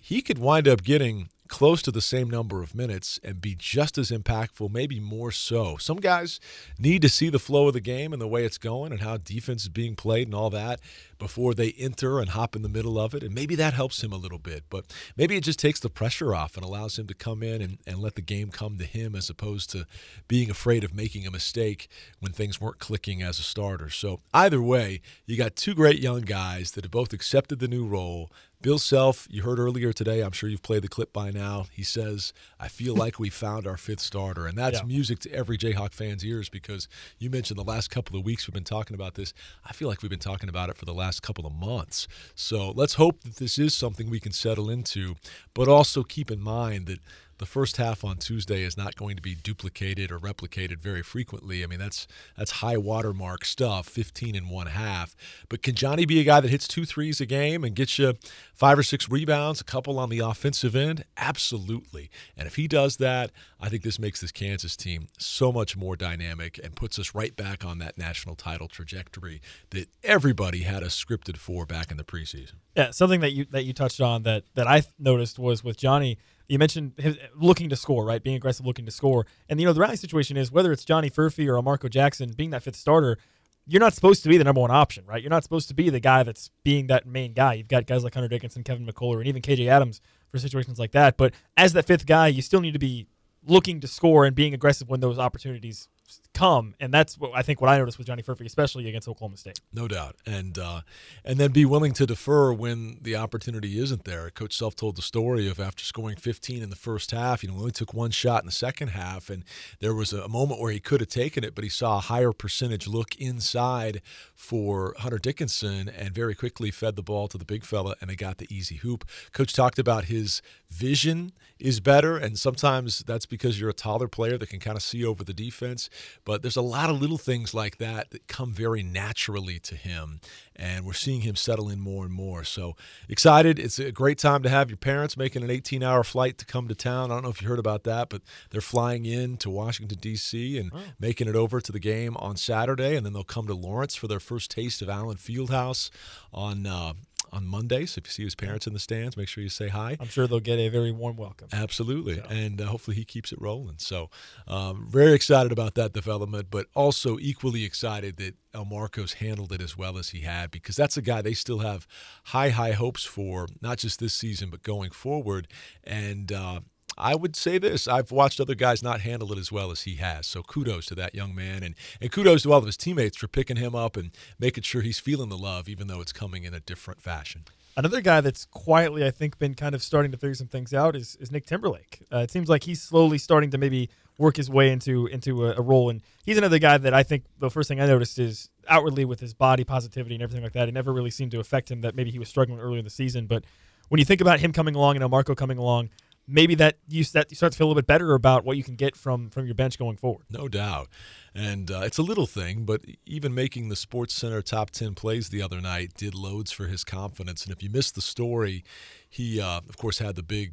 He 0.00 0.22
could 0.22 0.38
wind 0.38 0.66
up 0.66 0.82
getting 0.82 1.28
close 1.50 1.82
to 1.82 1.90
the 1.90 2.00
same 2.00 2.30
number 2.30 2.62
of 2.62 2.74
minutes 2.74 3.18
and 3.24 3.40
be 3.40 3.56
just 3.58 3.98
as 3.98 4.10
impactful, 4.10 4.70
maybe 4.70 5.00
more 5.00 5.32
so. 5.32 5.76
Some 5.76 5.98
guys 5.98 6.38
need 6.78 7.02
to 7.02 7.08
see 7.08 7.28
the 7.28 7.40
flow 7.40 7.66
of 7.66 7.74
the 7.74 7.80
game 7.80 8.12
and 8.12 8.22
the 8.22 8.28
way 8.28 8.44
it's 8.44 8.56
going 8.56 8.92
and 8.92 9.02
how 9.02 9.16
defense 9.16 9.64
is 9.64 9.68
being 9.68 9.96
played 9.96 10.28
and 10.28 10.34
all 10.34 10.48
that 10.50 10.80
before 11.18 11.52
they 11.52 11.72
enter 11.72 12.20
and 12.20 12.30
hop 12.30 12.54
in 12.54 12.62
the 12.62 12.68
middle 12.68 12.98
of 12.98 13.14
it. 13.14 13.22
And 13.24 13.34
maybe 13.34 13.56
that 13.56 13.74
helps 13.74 14.02
him 14.02 14.12
a 14.12 14.16
little 14.16 14.38
bit, 14.38 14.62
but 14.70 14.86
maybe 15.16 15.36
it 15.36 15.44
just 15.44 15.58
takes 15.58 15.80
the 15.80 15.90
pressure 15.90 16.34
off 16.34 16.56
and 16.56 16.64
allows 16.64 16.98
him 16.98 17.08
to 17.08 17.14
come 17.14 17.42
in 17.42 17.60
and, 17.60 17.78
and 17.84 17.98
let 17.98 18.14
the 18.14 18.22
game 18.22 18.50
come 18.50 18.78
to 18.78 18.84
him 18.84 19.16
as 19.16 19.28
opposed 19.28 19.70
to 19.70 19.86
being 20.28 20.50
afraid 20.50 20.84
of 20.84 20.94
making 20.94 21.26
a 21.26 21.32
mistake 21.32 21.88
when 22.20 22.32
things 22.32 22.60
weren't 22.60 22.78
clicking 22.78 23.22
as 23.22 23.40
a 23.40 23.42
starter. 23.42 23.90
So, 23.90 24.20
either 24.32 24.62
way, 24.62 25.02
you 25.26 25.36
got 25.36 25.56
two 25.56 25.74
great 25.74 25.98
young 25.98 26.20
guys 26.20 26.70
that 26.72 26.84
have 26.84 26.92
both 26.92 27.12
accepted 27.12 27.58
the 27.58 27.68
new 27.68 27.84
role. 27.86 28.30
Bill 28.62 28.78
Self, 28.78 29.26
you 29.30 29.42
heard 29.42 29.58
earlier 29.58 29.90
today, 29.90 30.20
I'm 30.20 30.32
sure 30.32 30.46
you've 30.46 30.62
played 30.62 30.82
the 30.82 30.88
clip 30.88 31.14
by 31.14 31.30
now. 31.30 31.64
He 31.72 31.82
says, 31.82 32.34
I 32.58 32.68
feel 32.68 32.94
like 32.94 33.18
we 33.18 33.30
found 33.30 33.66
our 33.66 33.78
fifth 33.78 34.00
starter. 34.00 34.46
And 34.46 34.58
that's 34.58 34.80
yeah. 34.80 34.84
music 34.84 35.18
to 35.20 35.32
every 35.32 35.56
Jayhawk 35.56 35.94
fan's 35.94 36.22
ears 36.26 36.50
because 36.50 36.86
you 37.18 37.30
mentioned 37.30 37.58
the 37.58 37.64
last 37.64 37.90
couple 37.90 38.18
of 38.18 38.24
weeks 38.26 38.46
we've 38.46 38.52
been 38.52 38.62
talking 38.62 38.94
about 38.94 39.14
this. 39.14 39.32
I 39.64 39.72
feel 39.72 39.88
like 39.88 40.02
we've 40.02 40.10
been 40.10 40.18
talking 40.18 40.50
about 40.50 40.68
it 40.68 40.76
for 40.76 40.84
the 40.84 40.92
last 40.92 41.22
couple 41.22 41.46
of 41.46 41.54
months. 41.54 42.06
So 42.34 42.72
let's 42.72 42.94
hope 42.94 43.22
that 43.22 43.36
this 43.36 43.58
is 43.58 43.74
something 43.74 44.10
we 44.10 44.20
can 44.20 44.32
settle 44.32 44.68
into, 44.68 45.14
but 45.54 45.66
also 45.66 46.02
keep 46.02 46.30
in 46.30 46.42
mind 46.42 46.84
that 46.84 46.98
the 47.40 47.46
first 47.46 47.78
half 47.78 48.04
on 48.04 48.18
Tuesday 48.18 48.62
is 48.64 48.76
not 48.76 48.96
going 48.96 49.16
to 49.16 49.22
be 49.22 49.34
duplicated 49.34 50.12
or 50.12 50.18
replicated 50.18 50.78
very 50.78 51.02
frequently. 51.02 51.64
I 51.64 51.66
mean, 51.66 51.78
that's 51.78 52.06
that's 52.36 52.50
high 52.50 52.76
watermark 52.76 53.46
stuff, 53.46 53.88
15 53.88 54.36
and 54.36 54.50
one 54.50 54.66
half. 54.66 55.16
But 55.48 55.62
can 55.62 55.74
Johnny 55.74 56.04
be 56.04 56.20
a 56.20 56.24
guy 56.24 56.40
that 56.40 56.50
hits 56.50 56.68
two 56.68 56.84
threes 56.84 57.18
a 57.18 57.24
game 57.24 57.64
and 57.64 57.74
gets 57.74 57.98
you 57.98 58.12
five 58.54 58.78
or 58.78 58.82
six 58.82 59.08
rebounds, 59.08 59.58
a 59.58 59.64
couple 59.64 59.98
on 59.98 60.10
the 60.10 60.18
offensive 60.18 60.76
end? 60.76 61.06
Absolutely. 61.16 62.10
And 62.36 62.46
if 62.46 62.56
he 62.56 62.68
does 62.68 62.98
that, 62.98 63.30
I 63.58 63.70
think 63.70 63.84
this 63.84 63.98
makes 63.98 64.20
this 64.20 64.32
Kansas 64.32 64.76
team 64.76 65.08
so 65.18 65.50
much 65.50 65.78
more 65.78 65.96
dynamic 65.96 66.60
and 66.62 66.76
puts 66.76 66.98
us 66.98 67.14
right 67.14 67.34
back 67.34 67.64
on 67.64 67.78
that 67.78 67.96
national 67.96 68.34
title 68.34 68.68
trajectory 68.68 69.40
that 69.70 69.88
everybody 70.04 70.60
had 70.60 70.82
us 70.82 71.02
scripted 71.02 71.38
for 71.38 71.64
back 71.64 71.90
in 71.90 71.96
the 71.96 72.04
preseason. 72.04 72.56
Yeah, 72.76 72.90
something 72.90 73.20
that 73.20 73.32
you 73.32 73.46
that 73.46 73.64
you 73.64 73.72
touched 73.72 74.02
on 74.02 74.24
that 74.24 74.44
that 74.56 74.66
I 74.66 74.82
noticed 74.98 75.38
was 75.38 75.64
with 75.64 75.78
Johnny 75.78 76.18
you 76.50 76.58
mentioned 76.58 76.94
his, 76.96 77.16
looking 77.36 77.68
to 77.68 77.76
score, 77.76 78.04
right? 78.04 78.22
Being 78.22 78.34
aggressive, 78.34 78.66
looking 78.66 78.84
to 78.84 78.90
score. 78.90 79.24
And, 79.48 79.60
you 79.60 79.66
know, 79.66 79.72
the 79.72 79.80
rally 79.80 79.96
situation 79.96 80.36
is 80.36 80.50
whether 80.50 80.72
it's 80.72 80.84
Johnny 80.84 81.08
Furphy 81.08 81.46
or 81.46 81.62
Marco 81.62 81.88
Jackson 81.88 82.32
being 82.32 82.50
that 82.50 82.64
fifth 82.64 82.74
starter, 82.74 83.18
you're 83.66 83.80
not 83.80 83.94
supposed 83.94 84.24
to 84.24 84.28
be 84.28 84.36
the 84.36 84.42
number 84.42 84.60
one 84.60 84.72
option, 84.72 85.04
right? 85.06 85.22
You're 85.22 85.30
not 85.30 85.44
supposed 85.44 85.68
to 85.68 85.74
be 85.74 85.90
the 85.90 86.00
guy 86.00 86.24
that's 86.24 86.50
being 86.64 86.88
that 86.88 87.06
main 87.06 87.34
guy. 87.34 87.54
You've 87.54 87.68
got 87.68 87.86
guys 87.86 88.02
like 88.02 88.14
Hunter 88.14 88.28
Dickinson, 88.28 88.64
Kevin 88.64 88.84
McCullar, 88.84 89.18
and 89.18 89.28
even 89.28 89.42
KJ 89.42 89.68
Adams 89.68 90.00
for 90.28 90.38
situations 90.38 90.80
like 90.80 90.90
that. 90.90 91.16
But 91.16 91.34
as 91.56 91.72
that 91.74 91.86
fifth 91.86 92.04
guy, 92.04 92.26
you 92.26 92.42
still 92.42 92.60
need 92.60 92.72
to 92.72 92.80
be 92.80 93.06
looking 93.46 93.78
to 93.78 93.86
score 93.86 94.24
and 94.24 94.34
being 94.34 94.52
aggressive 94.52 94.88
when 94.88 94.98
those 94.98 95.20
opportunities 95.20 95.88
come, 96.34 96.74
and 96.80 96.92
that's 96.92 97.18
what 97.18 97.32
I 97.34 97.42
think 97.42 97.60
what 97.60 97.68
I 97.68 97.78
noticed 97.78 97.98
with 97.98 98.06
Johnny 98.06 98.22
Furphy, 98.22 98.46
especially 98.46 98.88
against 98.88 99.08
Oklahoma 99.08 99.36
State. 99.36 99.60
No 99.72 99.88
doubt, 99.88 100.16
and 100.26 100.58
uh, 100.58 100.82
and 101.24 101.38
then 101.38 101.52
be 101.52 101.64
willing 101.64 101.92
to 101.94 102.06
defer 102.06 102.52
when 102.52 102.98
the 103.00 103.16
opportunity 103.16 103.78
isn't 103.78 104.04
there. 104.04 104.30
Coach 104.30 104.56
Self 104.56 104.76
told 104.76 104.96
the 104.96 105.02
story 105.02 105.48
of 105.48 105.60
after 105.60 105.84
scoring 105.84 106.16
15 106.16 106.62
in 106.62 106.70
the 106.70 106.76
first 106.76 107.10
half, 107.10 107.42
you 107.42 107.50
know, 107.50 107.56
only 107.56 107.72
took 107.72 107.94
one 107.94 108.10
shot 108.10 108.42
in 108.42 108.46
the 108.46 108.52
second 108.52 108.88
half, 108.88 109.30
and 109.30 109.44
there 109.80 109.94
was 109.94 110.12
a 110.12 110.28
moment 110.28 110.60
where 110.60 110.72
he 110.72 110.80
could 110.80 111.00
have 111.00 111.08
taken 111.08 111.44
it, 111.44 111.54
but 111.54 111.64
he 111.64 111.70
saw 111.70 111.98
a 111.98 112.00
higher 112.00 112.32
percentage 112.32 112.86
look 112.86 113.16
inside 113.16 114.00
for 114.34 114.94
Hunter 114.98 115.18
Dickinson, 115.18 115.88
and 115.88 116.14
very 116.14 116.34
quickly 116.34 116.70
fed 116.70 116.96
the 116.96 117.02
ball 117.02 117.28
to 117.28 117.38
the 117.38 117.44
big 117.44 117.64
fella, 117.64 117.94
and 118.00 118.10
they 118.10 118.16
got 118.16 118.38
the 118.38 118.46
easy 118.54 118.76
hoop. 118.76 119.04
Coach 119.32 119.52
talked 119.52 119.78
about 119.78 120.04
his 120.04 120.42
vision 120.70 121.32
is 121.60 121.78
better, 121.78 122.16
and 122.16 122.38
sometimes 122.38 123.00
that's 123.00 123.26
because 123.26 123.60
you're 123.60 123.70
a 123.70 123.74
taller 123.74 124.08
player 124.08 124.38
that 124.38 124.48
can 124.48 124.60
kind 124.60 124.76
of 124.76 124.82
see 124.82 125.04
over 125.04 125.22
the 125.22 125.34
defense. 125.34 125.90
But 126.24 126.42
there's 126.42 126.56
a 126.56 126.62
lot 126.62 126.88
of 126.88 127.00
little 127.00 127.18
things 127.18 127.52
like 127.52 127.76
that 127.76 128.10
that 128.10 128.28
come 128.28 128.52
very 128.52 128.82
naturally 128.82 129.58
to 129.60 129.74
him, 129.74 130.20
and 130.56 130.84
we're 130.84 130.94
seeing 130.94 131.20
him 131.20 131.36
settle 131.36 131.68
in 131.68 131.80
more 131.80 132.04
and 132.04 132.14
more. 132.14 132.44
So 132.44 132.76
excited! 133.08 133.58
It's 133.58 133.78
a 133.78 133.92
great 133.92 134.18
time 134.18 134.42
to 134.42 134.48
have 134.48 134.70
your 134.70 134.78
parents 134.78 135.16
making 135.16 135.42
an 135.42 135.50
18-hour 135.50 136.04
flight 136.04 136.38
to 136.38 136.46
come 136.46 136.66
to 136.68 136.74
town. 136.74 137.10
I 137.10 137.14
don't 137.14 137.24
know 137.24 137.30
if 137.30 137.42
you 137.42 137.48
heard 137.48 137.58
about 137.58 137.84
that, 137.84 138.08
but 138.08 138.22
they're 138.50 138.60
flying 138.60 139.04
in 139.04 139.36
to 139.38 139.50
Washington 139.50 139.98
D.C. 140.00 140.58
and 140.58 140.70
oh. 140.74 140.78
making 140.98 141.28
it 141.28 141.36
over 141.36 141.60
to 141.60 141.72
the 141.72 141.80
game 141.80 142.16
on 142.16 142.36
Saturday, 142.36 142.96
and 142.96 143.04
then 143.04 143.12
they'll 143.12 143.24
come 143.24 143.46
to 143.46 143.54
Lawrence 143.54 143.94
for 143.94 144.08
their 144.08 144.20
first 144.20 144.50
taste 144.50 144.80
of 144.80 144.88
Allen 144.88 145.16
Fieldhouse 145.18 145.90
on 146.32 146.66
uh, 146.66 146.94
on 147.32 147.46
Monday. 147.46 147.86
So 147.86 147.98
if 147.98 148.06
you 148.06 148.10
see 148.10 148.24
his 148.24 148.34
parents 148.34 148.66
in 148.66 148.72
the 148.72 148.78
stands, 148.78 149.16
make 149.16 149.28
sure 149.28 149.42
you 149.42 149.48
say 149.48 149.68
hi. 149.68 149.96
I'm 150.00 150.08
sure 150.08 150.26
they'll 150.26 150.40
get 150.40 150.58
a 150.58 150.68
very 150.68 150.92
warm 150.92 151.16
welcome. 151.16 151.48
Absolutely. 151.52 152.16
So. 152.16 152.26
And 152.30 152.60
uh, 152.60 152.66
hopefully 152.66 152.96
he 152.96 153.04
keeps 153.04 153.32
it 153.32 153.40
rolling. 153.40 153.76
So 153.78 154.10
um, 154.46 154.86
very 154.88 155.12
excited 155.12 155.52
about 155.52 155.74
that 155.74 155.92
development, 155.92 156.48
but 156.50 156.66
also 156.74 157.18
equally 157.18 157.64
excited 157.64 158.16
that 158.16 158.34
Elmarko's 158.54 159.14
handled 159.14 159.52
it 159.52 159.60
as 159.60 159.76
well 159.76 159.96
as 159.96 160.10
he 160.10 160.20
had 160.20 160.50
because 160.50 160.76
that's 160.76 160.96
a 160.96 161.02
guy 161.02 161.22
they 161.22 161.34
still 161.34 161.60
have 161.60 161.86
high, 162.24 162.50
high 162.50 162.72
hopes 162.72 163.04
for, 163.04 163.46
not 163.60 163.78
just 163.78 164.00
this 164.00 164.14
season, 164.14 164.50
but 164.50 164.62
going 164.62 164.90
forward. 164.90 165.46
And, 165.84 166.32
uh, 166.32 166.60
I 167.00 167.14
would 167.14 167.34
say 167.34 167.58
this: 167.58 167.88
I've 167.88 168.10
watched 168.10 168.40
other 168.40 168.54
guys 168.54 168.82
not 168.82 169.00
handle 169.00 169.32
it 169.32 169.38
as 169.38 169.50
well 169.50 169.70
as 169.70 169.82
he 169.82 169.96
has. 169.96 170.26
So 170.26 170.42
kudos 170.42 170.86
to 170.86 170.94
that 170.96 171.14
young 171.14 171.34
man, 171.34 171.62
and 171.62 171.74
and 172.00 172.12
kudos 172.12 172.42
to 172.42 172.52
all 172.52 172.58
of 172.58 172.66
his 172.66 172.76
teammates 172.76 173.16
for 173.16 173.28
picking 173.28 173.56
him 173.56 173.74
up 173.74 173.96
and 173.96 174.10
making 174.38 174.62
sure 174.64 174.82
he's 174.82 174.98
feeling 174.98 175.28
the 175.28 175.38
love, 175.38 175.68
even 175.68 175.86
though 175.86 176.00
it's 176.00 176.12
coming 176.12 176.44
in 176.44 176.54
a 176.54 176.60
different 176.60 177.00
fashion. 177.00 177.44
Another 177.76 178.00
guy 178.00 178.20
that's 178.20 178.46
quietly, 178.46 179.06
I 179.06 179.10
think, 179.10 179.38
been 179.38 179.54
kind 179.54 179.74
of 179.74 179.82
starting 179.82 180.10
to 180.10 180.18
figure 180.18 180.34
some 180.34 180.48
things 180.48 180.74
out 180.74 180.96
is, 180.96 181.16
is 181.20 181.30
Nick 181.30 181.46
Timberlake. 181.46 182.00
Uh, 182.12 182.18
it 182.18 182.30
seems 182.30 182.48
like 182.48 182.64
he's 182.64 182.82
slowly 182.82 183.16
starting 183.16 183.50
to 183.52 183.58
maybe 183.58 183.88
work 184.18 184.36
his 184.36 184.50
way 184.50 184.70
into 184.70 185.06
into 185.06 185.46
a, 185.46 185.54
a, 185.56 185.62
role, 185.62 185.88
and 185.88 186.02
he's 186.24 186.36
another 186.36 186.58
guy 186.58 186.76
that 186.76 186.92
I 186.92 187.02
think 187.02 187.24
the 187.38 187.48
first 187.48 187.68
thing 187.68 187.80
I 187.80 187.86
noticed 187.86 188.18
is 188.18 188.50
outwardly 188.68 189.04
with 189.04 189.20
his 189.20 189.32
body 189.34 189.64
positivity 189.64 190.14
and 190.14 190.22
everything 190.22 190.42
like 190.42 190.52
that, 190.52 190.68
it 190.68 190.74
never 190.74 190.92
really 190.92 191.10
seemed 191.10 191.30
to 191.30 191.40
affect 191.40 191.70
him. 191.70 191.80
That 191.80 191.94
maybe 191.94 192.10
he 192.10 192.18
was 192.18 192.28
struggling 192.28 192.60
earlier 192.60 192.78
in 192.78 192.84
the 192.84 192.90
season, 192.90 193.26
but 193.26 193.44
when 193.88 193.98
you 193.98 194.04
think 194.04 194.20
about 194.20 194.40
him 194.40 194.52
coming 194.52 194.74
along 194.74 194.96
and 194.96 195.10
Marco 195.10 195.34
coming 195.34 195.58
along, 195.58 195.90
maybe 196.30 196.54
that 196.54 196.78
you 196.88 197.04
that 197.04 197.30
you 197.30 197.36
start 197.36 197.52
to 197.52 197.58
feel 197.58 197.66
a 197.66 197.68
little 197.68 197.82
bit 197.82 197.86
better 197.86 198.14
about 198.14 198.44
what 198.44 198.56
you 198.56 198.62
can 198.62 198.76
get 198.76 198.96
from 198.96 199.30
from 199.30 199.46
your 199.46 199.54
bench 199.54 199.78
going 199.78 199.96
forward. 199.96 200.24
No 200.30 200.48
doubt, 200.48 200.88
and 201.34 201.70
uh, 201.70 201.80
it's 201.80 201.98
a 201.98 202.02
little 202.02 202.26
thing, 202.26 202.64
but 202.64 202.82
even 203.04 203.34
making 203.34 203.68
the 203.68 203.74
SportsCenter 203.74 204.42
top 204.42 204.70
ten 204.70 204.94
plays 204.94 205.28
the 205.28 205.42
other 205.42 205.60
night 205.60 205.94
did 205.94 206.14
loads 206.14 206.52
for 206.52 206.66
his 206.66 206.84
confidence. 206.84 207.44
And 207.44 207.52
if 207.52 207.62
you 207.62 207.70
missed 207.70 207.94
the 207.94 208.02
story, 208.02 208.64
he 209.08 209.40
uh, 209.40 209.58
of 209.68 209.76
course 209.76 209.98
had 209.98 210.16
the 210.16 210.22
big 210.22 210.52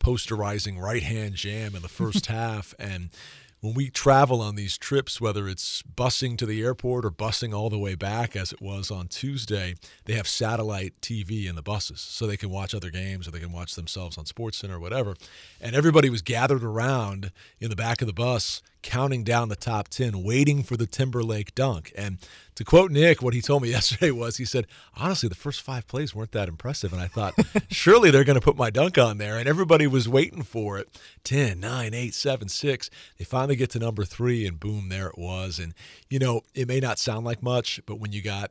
posterizing 0.00 0.80
right 0.80 1.02
hand 1.02 1.34
jam 1.34 1.74
in 1.74 1.82
the 1.82 1.88
first 1.88 2.26
half 2.38 2.74
and 2.78 3.10
when 3.60 3.74
we 3.74 3.90
travel 3.90 4.40
on 4.40 4.54
these 4.54 4.78
trips, 4.78 5.20
whether 5.20 5.48
it's 5.48 5.82
busing 5.82 6.38
to 6.38 6.46
the 6.46 6.62
airport 6.62 7.04
or 7.04 7.10
busing 7.10 7.54
all 7.54 7.68
the 7.68 7.78
way 7.78 7.94
back, 7.94 8.36
as 8.36 8.52
it 8.52 8.60
was 8.60 8.90
on 8.90 9.08
Tuesday, 9.08 9.74
they 10.04 10.14
have 10.14 10.28
satellite 10.28 10.94
TV 11.00 11.48
in 11.48 11.56
the 11.56 11.62
buses 11.62 12.00
so 12.00 12.26
they 12.26 12.36
can 12.36 12.50
watch 12.50 12.74
other 12.74 12.90
games 12.90 13.26
or 13.26 13.32
they 13.32 13.40
can 13.40 13.52
watch 13.52 13.74
themselves 13.74 14.16
on 14.16 14.24
SportsCenter 14.24 14.74
or 14.74 14.80
whatever. 14.80 15.14
And 15.60 15.74
everybody 15.74 16.08
was 16.08 16.22
gathered 16.22 16.62
around 16.62 17.32
in 17.58 17.70
the 17.70 17.76
back 17.76 18.00
of 18.00 18.06
the 18.06 18.12
bus 18.12 18.62
counting 18.82 19.24
down 19.24 19.48
the 19.48 19.56
top 19.56 19.88
10, 19.88 20.22
waiting 20.22 20.62
for 20.62 20.76
the 20.76 20.86
Timberlake 20.86 21.54
dunk. 21.54 21.92
And 21.96 22.18
to 22.54 22.64
quote 22.64 22.90
Nick, 22.90 23.22
what 23.22 23.34
he 23.34 23.40
told 23.40 23.62
me 23.62 23.70
yesterday 23.70 24.10
was 24.10 24.36
he 24.36 24.44
said, 24.44 24.66
honestly, 24.96 25.28
the 25.28 25.34
first 25.34 25.62
five 25.62 25.86
plays 25.86 26.14
weren't 26.14 26.32
that 26.32 26.48
impressive. 26.48 26.92
And 26.92 27.02
I 27.02 27.06
thought, 27.06 27.34
surely 27.70 28.10
they're 28.10 28.24
going 28.24 28.38
to 28.38 28.44
put 28.44 28.56
my 28.56 28.70
dunk 28.70 28.98
on 28.98 29.18
there. 29.18 29.36
And 29.38 29.48
everybody 29.48 29.86
was 29.86 30.08
waiting 30.08 30.42
for 30.42 30.78
it 30.78 30.88
10, 31.24 31.60
9, 31.60 31.94
8, 31.94 32.14
7, 32.14 32.48
6. 32.48 32.90
They 33.18 33.24
finally 33.24 33.56
get 33.56 33.70
to 33.70 33.78
number 33.78 34.04
three, 34.04 34.46
and 34.46 34.58
boom, 34.58 34.88
there 34.88 35.08
it 35.08 35.18
was. 35.18 35.58
And, 35.58 35.74
you 36.08 36.18
know, 36.18 36.42
it 36.54 36.68
may 36.68 36.80
not 36.80 36.98
sound 36.98 37.24
like 37.24 37.42
much, 37.42 37.80
but 37.86 38.00
when 38.00 38.12
you 38.12 38.22
got 38.22 38.50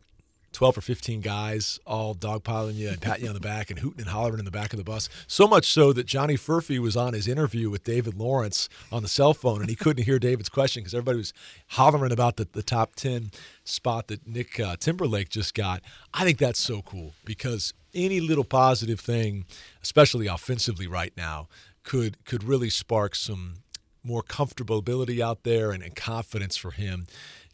12 0.58 0.80
or 0.80 0.82
15 0.82 1.22
guys 1.22 1.80
all 1.86 2.16
dogpiling 2.16 2.74
you 2.74 2.90
and 2.90 3.00
patting 3.00 3.26
you 3.26 3.30
on 3.30 3.36
the 3.36 3.40
back 3.40 3.70
and 3.70 3.78
hooting 3.78 4.02
and 4.02 4.10
hollering 4.10 4.40
in 4.40 4.46
the 4.46 4.50
back 4.50 4.74
of 4.74 4.78
the 4.78 4.84
bus. 4.84 5.08
So 5.28 5.48
much 5.48 5.68
so 5.72 5.94
that 5.94 6.08
Johnny 6.08 6.34
Furphy 6.34 6.80
was 6.80 6.98
on 6.98 7.14
his 7.14 7.28
interview 7.28 7.70
with 7.70 7.84
David 7.84 8.16
Lawrence 8.16 8.68
on 8.92 9.04
the 9.04 9.08
cell 9.08 9.36
phone 9.36 9.62
and 9.62 9.70
he 9.70 9.76
couldn't 9.76 10.06
hear 10.06 10.18
David's 10.18 10.50
question 10.50 10.82
because 10.82 10.96
everybody 10.96 11.20
was 11.20 11.32
hollering 11.68 12.12
about 12.12 12.38
the, 12.38 12.48
the 12.54 12.64
top 12.64 12.96
10 12.96 13.30
spot 13.66 14.08
that 14.08 14.26
Nick 14.26 14.60
uh, 14.60 14.76
Timberlake 14.80 15.30
just 15.30 15.54
got. 15.54 15.84
I 16.12 16.24
think 16.24 16.40
that's 16.40 16.60
so 16.60 16.82
cool 16.82 17.14
because 17.24 17.76
any 17.94 18.20
little 18.20 18.44
positive 18.44 19.00
thing, 19.00 19.46
especially 19.84 20.26
offensively 20.26 20.88
right 20.88 21.14
now, 21.16 21.50
could 21.84 22.26
could 22.26 22.44
really 22.44 22.72
spark 22.72 23.14
some 23.14 23.58
more 24.04 24.24
comfortability 24.24 25.20
out 25.20 25.44
there 25.44 25.70
and, 25.70 25.84
and 25.84 25.96
confidence 25.96 26.58
for 26.58 26.72
him 26.72 27.06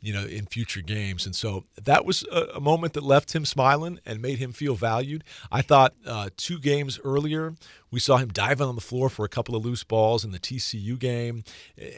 you 0.03 0.11
know, 0.11 0.25
in 0.25 0.45
future 0.45 0.81
games. 0.81 1.25
And 1.25 1.33
so 1.33 1.63
that 1.81 2.03
was 2.03 2.25
a, 2.29 2.55
a, 2.55 2.59
moment 2.59 2.91
that 2.91 3.03
left 3.03 3.33
him 3.33 3.45
smiling 3.45 3.99
and 4.05 4.21
made 4.21 4.37
him 4.37 4.51
feel 4.51 4.75
valued. 4.75 5.23
I 5.49 5.61
thought 5.61 5.93
uh, 6.05 6.29
two 6.35 6.59
games 6.59 6.99
earlier, 7.05 7.55
we 7.93 7.99
saw 7.99 8.17
him 8.17 8.29
diving 8.29 8.67
on 8.67 8.73
the 8.73 8.81
floor 8.81 9.07
for 9.07 9.23
a 9.23 9.29
couple 9.29 9.55
of 9.55 9.63
loose 9.63 9.83
balls 9.83 10.25
in 10.25 10.31
the 10.31 10.39
TCU 10.39 10.97
game. 10.97 11.43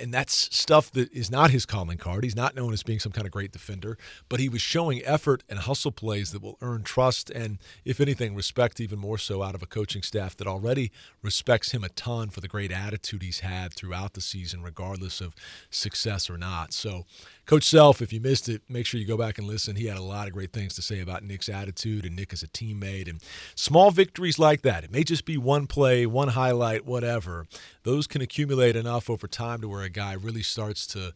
And 0.02 0.14
that's 0.14 0.54
stuff 0.54 0.92
that 0.92 1.10
is 1.14 1.32
not 1.32 1.52
his 1.52 1.66
calling 1.66 1.98
card. 1.98 2.26
He's 2.26 2.36
not 2.36 2.54
known 2.54 2.74
as 2.74 2.84
being 2.84 3.00
some 3.00 3.14
kind 3.14 3.26
of 3.26 3.32
great 3.32 3.54
defender, 3.54 3.98
but 4.28 4.42
he 4.42 4.50
was 4.50 4.62
showing 4.62 5.02
effort 5.06 5.44
and 5.48 5.60
hustle 5.60 5.94
plays 5.94 6.34
that 6.34 6.42
will 6.42 6.58
earn 6.62 6.84
trust 6.84 7.30
and, 7.30 7.60
if 7.86 8.02
anything, 8.02 8.36
respect 8.36 8.82
even 8.82 9.00
more 9.00 9.18
so 9.18 9.42
out 9.42 9.56
of 9.56 9.64
a 9.64 9.68
coaching 9.68 10.02
staff 10.02 10.36
that 10.36 10.48
already 10.48 10.92
respects 11.22 11.72
him 11.72 11.82
a 11.82 11.90
ton 11.90 12.30
for 12.30 12.42
the 12.42 12.50
great 12.50 12.74
attitude 12.74 13.24
he's 13.24 13.40
had 13.40 13.74
throughout 13.74 14.16
the 14.16 14.22
season, 14.22 14.62
regardless 14.62 15.22
of 15.22 15.34
success 15.70 16.30
or 16.30 16.38
not. 16.38 16.74
So, 16.74 17.06
Coach 17.46 17.64
Self, 17.64 18.02
if 18.02 18.12
you 18.12 18.20
missed 18.20 18.50
it, 18.50 18.64
make 18.68 18.86
sure 18.86 19.00
you 19.00 19.06
go 19.06 19.18
back 19.18 19.38
and 19.38 19.48
listen. 19.48 19.76
He 19.76 19.86
had 19.86 19.98
a 19.98 20.02
lot 20.02 20.28
of 20.28 20.34
great 20.34 20.52
things 20.52 20.74
to 20.76 20.82
say 20.82 21.00
about 21.00 21.24
Nick's 21.24 21.48
attitude 21.48 22.04
and 22.04 22.16
Nick 22.16 22.34
as 22.34 22.44
a 22.44 22.48
teammate 22.48 23.08
and 23.08 23.22
small 23.54 23.92
victories 23.92 24.40
like 24.40 24.64
that. 24.64 24.84
It 24.84 24.92
may 24.92 25.04
just 25.04 25.26
be 25.26 25.38
one 25.38 25.68
play, 25.68 25.85
one 26.06 26.30
highlight, 26.30 26.86
whatever. 26.86 27.48
Those 27.84 28.08
can 28.08 28.22
accumulate 28.22 28.76
enough 28.76 29.10
over 29.10 29.28
time 29.28 29.62
to 29.62 29.70
where 29.70 29.84
a 29.84 29.90
guy 29.90 30.14
really 30.14 30.42
starts 30.42 30.88
to 30.88 31.14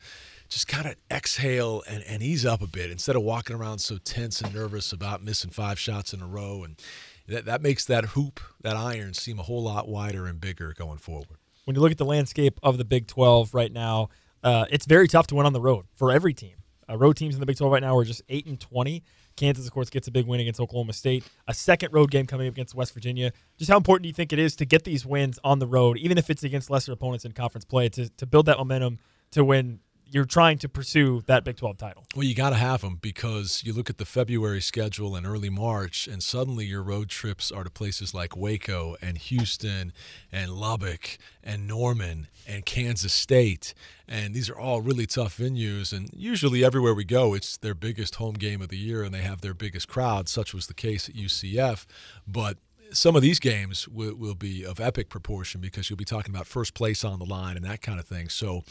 just 0.50 0.68
kind 0.68 0.88
of 0.88 0.96
exhale 1.12 1.84
and, 1.88 2.04
and 2.04 2.24
ease 2.24 2.46
up 2.46 2.62
a 2.62 2.68
bit 2.68 2.92
instead 2.92 3.16
of 3.16 3.22
walking 3.22 3.56
around 3.56 3.80
so 3.80 3.98
tense 3.98 4.42
and 4.42 4.54
nervous 4.54 4.92
about 4.92 5.24
missing 5.24 5.52
five 5.52 5.80
shots 5.80 6.14
in 6.14 6.22
a 6.22 6.28
row. 6.28 6.64
And 6.64 6.82
that, 7.28 7.46
that 7.46 7.62
makes 7.62 7.86
that 7.86 8.06
hoop, 8.06 8.40
that 8.62 8.76
iron, 8.76 9.14
seem 9.14 9.40
a 9.40 9.44
whole 9.44 9.64
lot 9.64 9.88
wider 9.88 10.26
and 10.26 10.42
bigger 10.42 10.74
going 10.78 10.98
forward. 10.98 11.38
When 11.66 11.76
you 11.76 11.82
look 11.82 11.92
at 11.92 11.98
the 11.98 12.06
landscape 12.06 12.60
of 12.64 12.78
the 12.78 12.86
Big 12.86 13.08
12 13.08 13.54
right 13.54 13.72
now, 13.72 14.10
uh, 14.44 14.66
it's 14.72 14.86
very 14.86 15.08
tough 15.08 15.28
to 15.28 15.36
win 15.36 15.46
on 15.46 15.54
the 15.54 15.62
road 15.62 15.86
for 15.96 16.12
every 16.12 16.34
team. 16.34 16.56
Uh, 16.90 16.98
road 16.98 17.16
teams 17.18 17.36
in 17.36 17.40
the 17.40 17.46
Big 17.46 17.58
12 17.58 17.72
right 17.72 17.82
now 17.82 17.96
are 17.96 18.06
just 18.06 18.22
8 18.30 18.48
and 18.48 18.60
20. 18.60 19.04
Kansas, 19.40 19.66
of 19.66 19.74
course, 19.74 19.90
gets 19.90 20.08
a 20.08 20.12
big 20.12 20.28
win 20.28 20.40
against 20.40 20.60
Oklahoma 20.60 20.94
State. 20.94 21.24
A 21.48 21.54
second 21.54 21.94
road 21.94 22.12
game 22.12 22.28
coming 22.28 22.48
up 22.48 22.54
against 22.54 22.76
West 22.76 22.94
Virginia. 22.94 23.32
Just 23.58 23.72
how 23.72 23.78
important 23.78 24.04
do 24.04 24.10
you 24.10 24.14
think 24.14 24.34
it 24.34 24.40
is 24.40 24.56
to 24.58 24.66
get 24.66 24.84
these 24.84 25.06
wins 25.06 25.40
on 25.44 25.60
the 25.60 25.68
road, 25.68 25.98
even 25.98 26.18
if 26.18 26.30
it's 26.30 26.44
against 26.44 26.70
lesser 26.70 26.92
opponents 26.92 27.26
in 27.26 27.32
conference 27.32 27.66
play, 27.66 27.88
to, 27.90 28.10
to 28.10 28.26
build 28.26 28.46
that 28.48 28.58
momentum 28.58 29.00
to 29.32 29.44
win 29.46 29.80
you're 30.12 30.26
trying 30.26 30.58
to 30.60 30.70
pursue 30.70 31.24
that 31.28 31.44
Big 31.44 31.58
12 31.58 31.78
title. 31.78 32.06
Well, 32.16 32.26
you 32.26 32.36
got 32.36 32.50
to 32.52 32.56
have 32.56 32.82
them 32.82 32.98
because 33.02 33.62
you 33.66 33.74
look 33.74 33.90
at 33.90 33.98
the 33.98 34.06
February 34.06 34.62
schedule 34.62 35.16
and 35.16 35.26
early 35.26 35.50
March, 35.50 36.08
and 36.08 36.24
suddenly 36.24 36.66
your 36.66 36.82
road 36.82 37.10
trips 37.10 37.52
are 37.52 37.64
to 37.64 37.70
places 37.70 38.14
like 38.14 38.36
Waco 38.36 38.96
and 39.02 39.18
Houston 39.18 39.94
and 40.32 40.52
Lubbock 40.52 41.18
and 41.44 41.68
Norman 41.68 42.28
and 42.48 42.66
Kansas 42.66 43.14
State. 43.14 43.74
And 44.08 44.34
these 44.34 44.50
are 44.50 44.58
all 44.58 44.82
really 44.82 45.06
tough 45.06 45.38
venues. 45.38 45.94
And 45.94 46.10
usually, 46.14 46.64
everywhere 46.64 46.94
we 46.94 47.06
go, 47.06 47.34
it's 47.34 47.58
their 47.58 47.76
biggest 47.76 48.16
home 48.16 48.34
game 48.34 48.62
of 48.62 48.70
the 48.70 48.78
year 48.78 49.04
and 49.04 49.14
they 49.14 49.22
have 49.22 49.42
their 49.42 49.54
biggest 49.54 49.88
crowd. 49.88 50.28
Such 50.28 50.54
was 50.54 50.68
the 50.68 50.74
case 50.74 51.08
at 51.08 51.16
UCF. 51.16 51.86
But 52.28 52.58
some 52.92 53.16
of 53.16 53.22
these 53.22 53.40
games 53.40 53.88
will, 53.88 54.16
will 54.16 54.36
be 54.36 54.66
of 54.66 54.80
epic 54.80 55.10
proportion 55.10 55.62
because 55.62 55.90
you'll 55.90 55.98
be 55.98 56.06
talking 56.06 56.34
about 56.34 56.48
first 56.48 56.74
place 56.74 57.04
on 57.04 57.20
the 57.20 57.26
line 57.26 57.56
and 57.56 57.66
that 57.66 57.82
kind 57.82 58.00
of 58.00 58.08
thing. 58.08 58.30
So, 58.30 58.64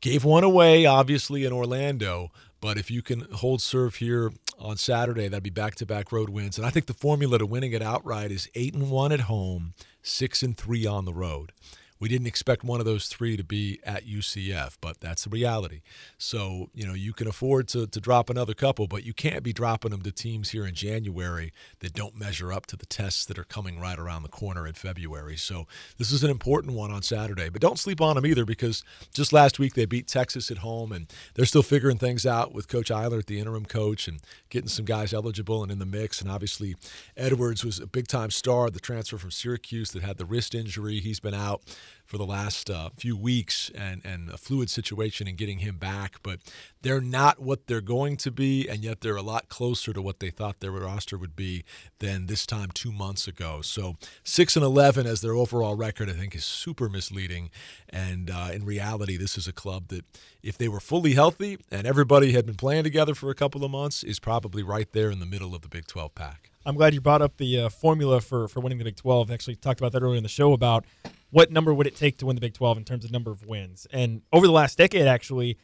Gave 0.00 0.24
one 0.24 0.44
away, 0.44 0.86
obviously, 0.86 1.44
in 1.44 1.52
Orlando. 1.52 2.30
But 2.60 2.78
if 2.78 2.90
you 2.90 3.02
can 3.02 3.20
hold 3.32 3.62
serve 3.62 3.96
here 3.96 4.32
on 4.58 4.76
Saturday, 4.76 5.28
that'd 5.28 5.42
be 5.42 5.50
back-to-back 5.50 6.10
road 6.10 6.28
wins. 6.30 6.58
And 6.58 6.66
I 6.66 6.70
think 6.70 6.86
the 6.86 6.94
formula 6.94 7.38
to 7.38 7.46
winning 7.46 7.72
it 7.72 7.82
outright 7.82 8.32
is 8.32 8.48
eight 8.54 8.74
and 8.74 8.90
one 8.90 9.12
at 9.12 9.20
home, 9.20 9.74
six 10.02 10.42
and 10.42 10.56
three 10.56 10.86
on 10.86 11.04
the 11.04 11.12
road. 11.12 11.52
We 12.00 12.08
didn't 12.08 12.26
expect 12.26 12.64
one 12.64 12.80
of 12.80 12.86
those 12.86 13.08
three 13.08 13.36
to 13.36 13.44
be 13.44 13.80
at 13.84 14.06
UCF, 14.06 14.76
but 14.80 15.00
that's 15.00 15.24
the 15.24 15.30
reality. 15.30 15.80
So, 16.16 16.70
you 16.74 16.86
know, 16.86 16.94
you 16.94 17.12
can 17.12 17.26
afford 17.26 17.68
to, 17.68 17.86
to 17.86 18.00
drop 18.00 18.30
another 18.30 18.54
couple, 18.54 18.86
but 18.86 19.04
you 19.04 19.12
can't 19.12 19.42
be 19.42 19.52
dropping 19.52 19.90
them 19.90 20.02
to 20.02 20.12
teams 20.12 20.50
here 20.50 20.66
in 20.66 20.74
January 20.74 21.52
that 21.80 21.92
don't 21.92 22.16
measure 22.16 22.52
up 22.52 22.66
to 22.66 22.76
the 22.76 22.86
tests 22.86 23.24
that 23.26 23.38
are 23.38 23.44
coming 23.44 23.80
right 23.80 23.98
around 23.98 24.22
the 24.22 24.28
corner 24.28 24.66
in 24.66 24.74
February. 24.74 25.36
So, 25.36 25.66
this 25.96 26.12
is 26.12 26.22
an 26.22 26.30
important 26.30 26.74
one 26.74 26.90
on 26.90 27.02
Saturday, 27.02 27.48
but 27.48 27.60
don't 27.60 27.78
sleep 27.78 28.00
on 28.00 28.16
them 28.16 28.26
either 28.26 28.44
because 28.44 28.84
just 29.12 29.32
last 29.32 29.58
week 29.58 29.74
they 29.74 29.86
beat 29.86 30.06
Texas 30.06 30.50
at 30.50 30.58
home 30.58 30.92
and 30.92 31.12
they're 31.34 31.44
still 31.44 31.62
figuring 31.62 31.98
things 31.98 32.26
out 32.26 32.52
with 32.52 32.68
Coach 32.68 32.90
Eilert, 32.90 33.26
the 33.26 33.38
interim 33.38 33.64
coach, 33.64 34.08
and 34.08 34.20
getting 34.50 34.68
some 34.68 34.84
guys 34.84 35.12
eligible 35.12 35.62
and 35.62 35.72
in 35.72 35.78
the 35.78 35.86
mix. 35.86 36.20
And 36.20 36.30
obviously, 36.30 36.76
Edwards 37.16 37.64
was 37.64 37.80
a 37.80 37.86
big 37.86 38.08
time 38.08 38.30
star, 38.30 38.70
the 38.70 38.80
transfer 38.80 39.18
from 39.18 39.30
Syracuse 39.30 39.90
that 39.92 40.02
had 40.02 40.18
the 40.18 40.24
wrist 40.24 40.54
injury. 40.54 41.00
He's 41.00 41.20
been 41.20 41.34
out 41.34 41.62
for 42.08 42.16
the 42.16 42.24
last 42.24 42.70
uh, 42.70 42.88
few 42.96 43.14
weeks 43.18 43.70
and, 43.74 44.00
and 44.02 44.30
a 44.30 44.38
fluid 44.38 44.70
situation 44.70 45.28
and 45.28 45.36
getting 45.36 45.58
him 45.58 45.76
back. 45.76 46.16
But 46.22 46.40
they're 46.80 47.02
not 47.02 47.38
what 47.38 47.66
they're 47.66 47.82
going 47.82 48.16
to 48.18 48.30
be, 48.30 48.66
and 48.66 48.82
yet 48.82 49.02
they're 49.02 49.14
a 49.16 49.22
lot 49.22 49.50
closer 49.50 49.92
to 49.92 50.00
what 50.00 50.18
they 50.18 50.30
thought 50.30 50.60
their 50.60 50.70
roster 50.70 51.18
would 51.18 51.36
be 51.36 51.64
than 51.98 52.24
this 52.24 52.46
time 52.46 52.70
two 52.72 52.92
months 52.92 53.28
ago. 53.28 53.60
So 53.60 53.96
six 54.24 54.56
and 54.56 54.64
eleven 54.64 55.06
as 55.06 55.20
their 55.20 55.34
overall 55.34 55.76
record, 55.76 56.08
I 56.08 56.14
think, 56.14 56.34
is 56.34 56.46
super 56.46 56.88
misleading. 56.88 57.50
And 57.90 58.30
uh, 58.30 58.48
in 58.54 58.64
reality, 58.64 59.18
this 59.18 59.36
is 59.36 59.46
a 59.46 59.52
club 59.52 59.88
that, 59.88 60.06
if 60.42 60.56
they 60.56 60.68
were 60.68 60.80
fully 60.80 61.12
healthy 61.12 61.58
and 61.70 61.86
everybody 61.86 62.32
had 62.32 62.46
been 62.46 62.54
playing 62.54 62.84
together 62.84 63.14
for 63.14 63.28
a 63.28 63.34
couple 63.34 63.64
of 63.64 63.70
months, 63.70 64.02
is 64.02 64.18
probably 64.18 64.62
right 64.62 64.90
there 64.92 65.10
in 65.10 65.20
the 65.20 65.26
middle 65.26 65.54
of 65.54 65.60
the 65.60 65.68
Big 65.68 65.86
12 65.86 66.14
pack. 66.14 66.47
I'm 66.68 66.74
glad 66.76 66.92
you 66.92 67.00
brought 67.00 67.22
up 67.22 67.38
the 67.38 67.60
uh, 67.60 67.68
formula 67.70 68.20
for, 68.20 68.46
for 68.46 68.60
winning 68.60 68.76
the 68.76 68.84
Big 68.84 68.96
12. 68.96 69.30
I 69.30 69.34
actually 69.34 69.56
talked 69.56 69.80
about 69.80 69.92
that 69.92 70.02
earlier 70.02 70.18
in 70.18 70.22
the 70.22 70.28
show 70.28 70.52
about 70.52 70.84
what 71.30 71.50
number 71.50 71.72
would 71.72 71.86
it 71.86 71.96
take 71.96 72.18
to 72.18 72.26
win 72.26 72.36
the 72.36 72.42
Big 72.42 72.52
12 72.52 72.76
in 72.76 72.84
terms 72.84 73.06
of 73.06 73.10
number 73.10 73.30
of 73.30 73.46
wins. 73.46 73.86
And 73.90 74.20
over 74.34 74.46
the 74.46 74.52
last 74.52 74.76
decade, 74.76 75.06
actually, 75.06 75.56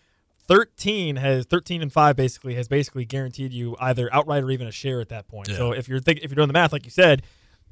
13 0.49 1.17
has 1.17 1.45
13 1.45 1.83
and 1.83 1.93
5 1.93 2.17
basically 2.17 2.55
has 2.55 2.69
basically 2.69 3.05
guaranteed 3.05 3.53
you 3.53 3.77
either 3.81 4.09
outright 4.15 4.43
or 4.43 4.51
even 4.51 4.67
a 4.67 4.73
share 4.73 5.03
at 5.03 5.11
that 5.11 5.29
point. 5.29 5.49
Yeah. 5.49 5.57
So 5.57 5.73
if 5.73 5.91
you're 5.91 6.01
think, 6.01 6.21
if 6.23 6.31
you're 6.31 6.37
doing 6.37 6.49
the 6.49 6.55
math 6.55 6.73
like 6.73 6.87
you 6.87 6.91
said, 6.91 7.21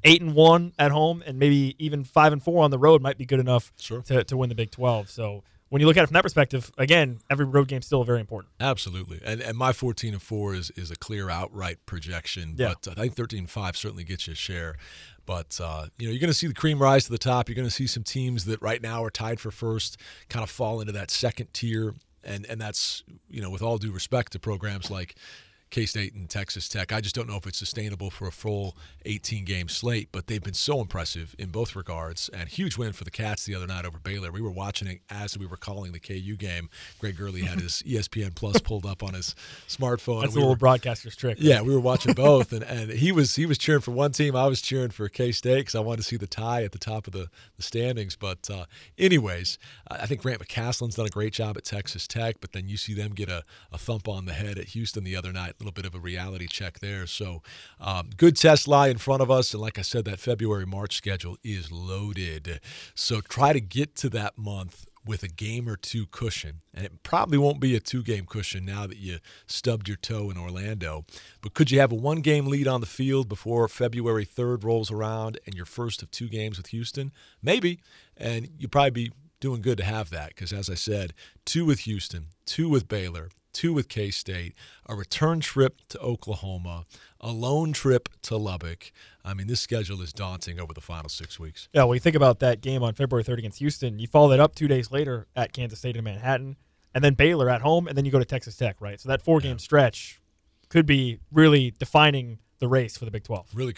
eight 0.03 0.21
and 0.21 0.35
one 0.35 0.73
at 0.77 0.91
home 0.91 1.23
and 1.25 1.39
maybe 1.39 1.75
even 1.79 2.03
five 2.03 2.33
and 2.33 2.43
four 2.43 2.63
on 2.63 2.69
the 2.69 2.77
road 2.77 3.01
might 3.01 3.17
be 3.17 3.25
good 3.25 3.39
enough 3.39 3.73
Sure. 3.79 4.01
to, 4.03 4.23
to 4.25 4.37
win 4.37 4.49
the 4.49 4.55
Big 4.55 4.69
12. 4.69 5.09
So 5.09 5.43
when 5.73 5.79
you 5.79 5.87
look 5.87 5.97
at 5.97 6.03
it 6.03 6.05
from 6.05 6.13
that 6.13 6.21
perspective, 6.21 6.71
again, 6.77 7.17
every 7.31 7.47
road 7.47 7.67
game 7.67 7.79
is 7.79 7.87
still 7.87 8.03
very 8.03 8.19
important. 8.19 8.53
Absolutely, 8.59 9.19
and 9.25 9.41
and 9.41 9.57
my 9.57 9.73
fourteen 9.73 10.13
and 10.13 10.21
four 10.21 10.53
is 10.53 10.69
is 10.75 10.91
a 10.91 10.95
clear 10.95 11.31
outright 11.31 11.83
projection. 11.87 12.53
Yeah. 12.55 12.75
But 12.83 12.95
I 12.95 13.01
think 13.01 13.15
thirteen 13.15 13.39
and 13.39 13.49
five 13.49 13.75
certainly 13.75 14.03
gets 14.03 14.27
you 14.27 14.33
a 14.33 14.35
share. 14.35 14.75
But 15.25 15.59
uh, 15.59 15.87
you 15.97 16.05
know 16.05 16.11
you're 16.11 16.19
going 16.19 16.29
to 16.29 16.35
see 16.35 16.45
the 16.45 16.53
cream 16.53 16.77
rise 16.77 17.05
to 17.05 17.11
the 17.11 17.17
top. 17.17 17.49
You're 17.49 17.55
going 17.55 17.67
to 17.67 17.73
see 17.73 17.87
some 17.87 18.03
teams 18.03 18.45
that 18.45 18.61
right 18.61 18.83
now 18.83 19.03
are 19.03 19.09
tied 19.09 19.39
for 19.39 19.49
first 19.49 19.97
kind 20.29 20.43
of 20.43 20.51
fall 20.51 20.79
into 20.79 20.93
that 20.93 21.09
second 21.09 21.51
tier, 21.53 21.95
and 22.23 22.45
and 22.45 22.61
that's 22.61 23.03
you 23.27 23.41
know 23.41 23.49
with 23.49 23.63
all 23.63 23.79
due 23.79 23.91
respect 23.91 24.31
to 24.33 24.39
programs 24.39 24.91
like. 24.91 25.15
K 25.73 25.87
State 25.87 26.13
and 26.13 26.29
Texas 26.29 26.69
Tech. 26.69 26.93
I 26.93 27.01
just 27.01 27.15
don't 27.15 27.27
know 27.27 27.37
if 27.37 27.47
it's 27.47 27.57
sustainable 27.57 28.11
for 28.11 28.27
a 28.27 28.31
full 28.31 28.77
18 29.05 29.43
game 29.43 29.67
slate, 29.67 30.09
but 30.11 30.27
they've 30.27 30.43
been 30.43 30.53
so 30.53 30.79
impressive 30.79 31.35
in 31.39 31.49
both 31.49 31.75
regards. 31.75 32.29
And 32.29 32.47
huge 32.47 32.77
win 32.77 32.93
for 32.93 33.03
the 33.03 33.09
Cats 33.09 33.45
the 33.45 33.55
other 33.55 33.65
night 33.65 33.83
over 33.83 33.97
Baylor. 33.97 34.31
We 34.31 34.39
were 34.39 34.51
watching 34.51 34.87
it 34.87 35.01
as 35.09 35.35
we 35.35 35.47
were 35.47 35.57
calling 35.57 35.91
the 35.91 35.99
KU 35.99 36.35
game. 36.37 36.69
Greg 36.99 37.17
Gurley 37.17 37.41
had 37.41 37.59
his 37.59 37.81
ESPN 37.87 38.35
Plus 38.35 38.61
pulled 38.61 38.85
up 38.85 39.01
on 39.01 39.15
his 39.15 39.33
smartphone. 39.67 40.21
That's 40.21 40.33
and 40.33 40.35
we 40.35 40.41
a 40.41 40.45
little 40.45 40.49
were- 40.49 40.55
broadcaster's 40.57 41.15
trick. 41.15 41.39
yeah, 41.41 41.61
we 41.61 41.73
were 41.73 41.79
watching 41.79 42.13
both, 42.27 42.53
and, 42.53 42.61
and 42.61 42.91
he 42.91 43.11
was 43.11 43.35
he 43.35 43.47
was 43.47 43.57
cheering 43.57 43.81
for 43.81 43.89
one 43.89 44.11
team. 44.11 44.35
I 44.35 44.45
was 44.45 44.61
cheering 44.61 44.91
for 44.91 45.09
K 45.09 45.31
State 45.31 45.61
because 45.61 45.73
I 45.73 45.79
wanted 45.79 46.03
to 46.03 46.03
see 46.03 46.17
the 46.17 46.27
tie 46.27 46.61
at 46.63 46.71
the 46.71 46.77
top 46.77 47.07
of 47.07 47.13
the, 47.13 47.29
the 47.57 47.63
standings. 47.63 48.15
But 48.15 48.47
uh, 48.47 48.65
anyways, 48.99 49.57
I 49.89 50.03
I 50.03 50.05
think 50.05 50.21
Grant 50.21 50.39
McCasland's 50.39 50.97
done 50.97 51.07
a 51.07 51.09
great 51.09 51.33
job 51.33 51.57
at 51.57 51.63
Texas 51.63 52.07
Tech, 52.07 52.35
but 52.41 52.51
then 52.51 52.67
you 52.67 52.77
see 52.77 52.93
them 52.93 53.13
get 53.13 53.29
a, 53.29 53.43
a 53.71 53.79
thump 53.79 54.07
on 54.07 54.25
the 54.25 54.33
head 54.33 54.59
at 54.59 54.65
Houston 54.65 55.03
the 55.03 55.15
other 55.15 55.31
night. 55.31 55.55
Little 55.63 55.71
bit 55.71 55.85
of 55.85 55.95
a 55.95 55.99
reality 55.99 56.45
check 56.45 56.79
there. 56.79 57.07
So 57.07 57.41
um, 57.79 58.09
good 58.17 58.35
tests 58.35 58.67
lie 58.67 58.89
in 58.89 58.97
front 58.97 59.21
of 59.21 59.31
us, 59.31 59.53
and 59.53 59.61
like 59.61 59.79
I 59.79 59.81
said, 59.81 60.03
that 60.03 60.19
February 60.19 60.65
March 60.65 60.97
schedule 60.97 61.37
is 61.41 61.71
loaded. 61.71 62.59
So 62.95 63.21
try 63.21 63.53
to 63.53 63.61
get 63.61 63.95
to 63.95 64.09
that 64.09 64.37
month 64.37 64.87
with 65.05 65.23
a 65.23 65.29
game 65.29 65.69
or 65.69 65.77
two 65.77 66.05
cushion. 66.07 66.59
And 66.73 66.85
it 66.85 67.01
probably 67.01 67.37
won't 67.37 67.61
be 67.61 67.77
a 67.77 67.79
two 67.79 68.03
game 68.03 68.25
cushion 68.25 68.65
now 68.65 68.85
that 68.87 68.97
you 68.97 69.19
stubbed 69.47 69.87
your 69.87 69.95
toe 69.95 70.29
in 70.29 70.37
Orlando. 70.37 71.05
But 71.41 71.53
could 71.53 71.71
you 71.71 71.79
have 71.79 71.93
a 71.93 71.95
one 71.95 72.19
game 72.19 72.47
lead 72.47 72.67
on 72.67 72.81
the 72.81 72.87
field 72.87 73.29
before 73.29 73.69
February 73.69 74.25
3rd 74.25 74.65
rolls 74.65 74.91
around 74.91 75.39
and 75.45 75.55
your 75.55 75.65
first 75.65 76.01
of 76.03 76.11
two 76.11 76.27
games 76.27 76.57
with 76.57 76.67
Houston? 76.67 77.13
Maybe. 77.41 77.79
And 78.17 78.49
you'd 78.57 78.73
probably 78.73 78.89
be 78.91 79.11
doing 79.39 79.61
good 79.61 79.77
to 79.77 79.85
have 79.85 80.09
that 80.09 80.29
because, 80.29 80.51
as 80.51 80.69
I 80.69 80.75
said, 80.75 81.13
two 81.45 81.65
with 81.65 81.81
Houston, 81.81 82.27
two 82.45 82.67
with 82.67 82.89
Baylor, 82.89 83.29
two 83.53 83.73
with 83.73 83.87
K 83.87 84.11
State, 84.11 84.53
a 84.87 84.95
return 84.95 85.39
trip 85.39 85.81
to 85.89 85.99
Oklahoma, 85.99 86.85
a 87.21 87.31
lone 87.31 87.71
trip 87.71 88.09
to 88.23 88.37
Lubbock. 88.37 88.91
I 89.23 89.33
mean, 89.33 89.47
this 89.47 89.61
schedule 89.61 90.01
is 90.01 90.11
daunting 90.11 90.59
over 90.59 90.73
the 90.73 90.81
final 90.81 91.09
six 91.09 91.39
weeks. 91.39 91.69
Yeah, 91.73 91.83
well, 91.83 91.93
you 91.93 91.99
think 91.99 92.15
about 92.15 92.39
that 92.39 92.61
game 92.61 92.83
on 92.83 92.93
February 92.93 93.23
3rd 93.23 93.39
against 93.39 93.59
Houston. 93.59 93.99
You 93.99 94.07
follow 94.07 94.29
that 94.29 94.39
up 94.39 94.55
two 94.55 94.67
days 94.67 94.91
later 94.91 95.27
at 95.35 95.53
Kansas 95.53 95.79
State 95.79 95.95
in 95.95 96.03
Manhattan, 96.03 96.57
and 96.93 97.03
then 97.03 97.13
Baylor 97.13 97.49
at 97.49 97.61
home, 97.61 97.87
and 97.87 97.97
then 97.97 98.03
you 98.05 98.11
go 98.11 98.19
to 98.19 98.25
Texas 98.25 98.57
Tech, 98.57 98.75
right? 98.81 98.99
So 98.99 99.07
that 99.09 99.21
four 99.21 99.39
game 99.39 99.59
stretch 99.59 100.19
could 100.69 100.85
be 100.85 101.19
really 101.31 101.73
defining 101.77 102.39
the 102.59 102.67
race 102.67 102.97
for 102.97 103.05
the 103.05 103.11
Big 103.11 103.23
12. 103.23 103.49
Really 103.53 103.73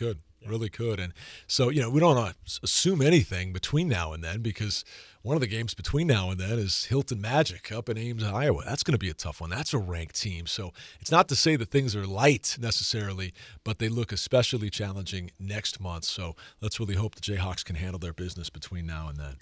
could. 0.45 0.51
Really 0.51 0.69
could. 0.69 0.99
And 0.99 1.13
so, 1.47 1.69
you 1.69 1.81
know, 1.81 1.89
we 1.89 1.99
don't 1.99 2.35
assume 2.63 3.01
anything 3.01 3.53
between 3.53 3.87
now 3.87 4.13
and 4.13 4.23
then 4.23 4.41
because 4.41 4.85
one 5.21 5.35
of 5.35 5.41
the 5.41 5.47
games 5.47 5.73
between 5.73 6.07
now 6.07 6.29
and 6.29 6.39
then 6.39 6.59
is 6.59 6.85
Hilton 6.85 7.19
Magic 7.19 7.71
up 7.71 7.89
in 7.89 7.97
Ames, 7.97 8.23
Iowa. 8.23 8.63
That's 8.65 8.83
going 8.83 8.93
to 8.93 8.99
be 8.99 9.09
a 9.09 9.13
tough 9.13 9.41
one. 9.41 9.49
That's 9.49 9.73
a 9.73 9.77
ranked 9.77 10.21
team. 10.21 10.45
So 10.45 10.71
it's 10.99 11.11
not 11.11 11.27
to 11.29 11.35
say 11.35 11.55
that 11.55 11.71
things 11.71 11.95
are 11.95 12.05
light 12.05 12.57
necessarily, 12.59 13.33
but 13.63 13.79
they 13.79 13.89
look 13.89 14.11
especially 14.11 14.69
challenging 14.69 15.31
next 15.39 15.79
month. 15.79 16.05
So 16.05 16.35
let's 16.61 16.79
really 16.79 16.95
hope 16.95 17.15
the 17.15 17.21
Jayhawks 17.21 17.65
can 17.65 17.75
handle 17.75 17.99
their 17.99 18.13
business 18.13 18.49
between 18.49 18.85
now 18.85 19.07
and 19.09 19.17
then. 19.17 19.35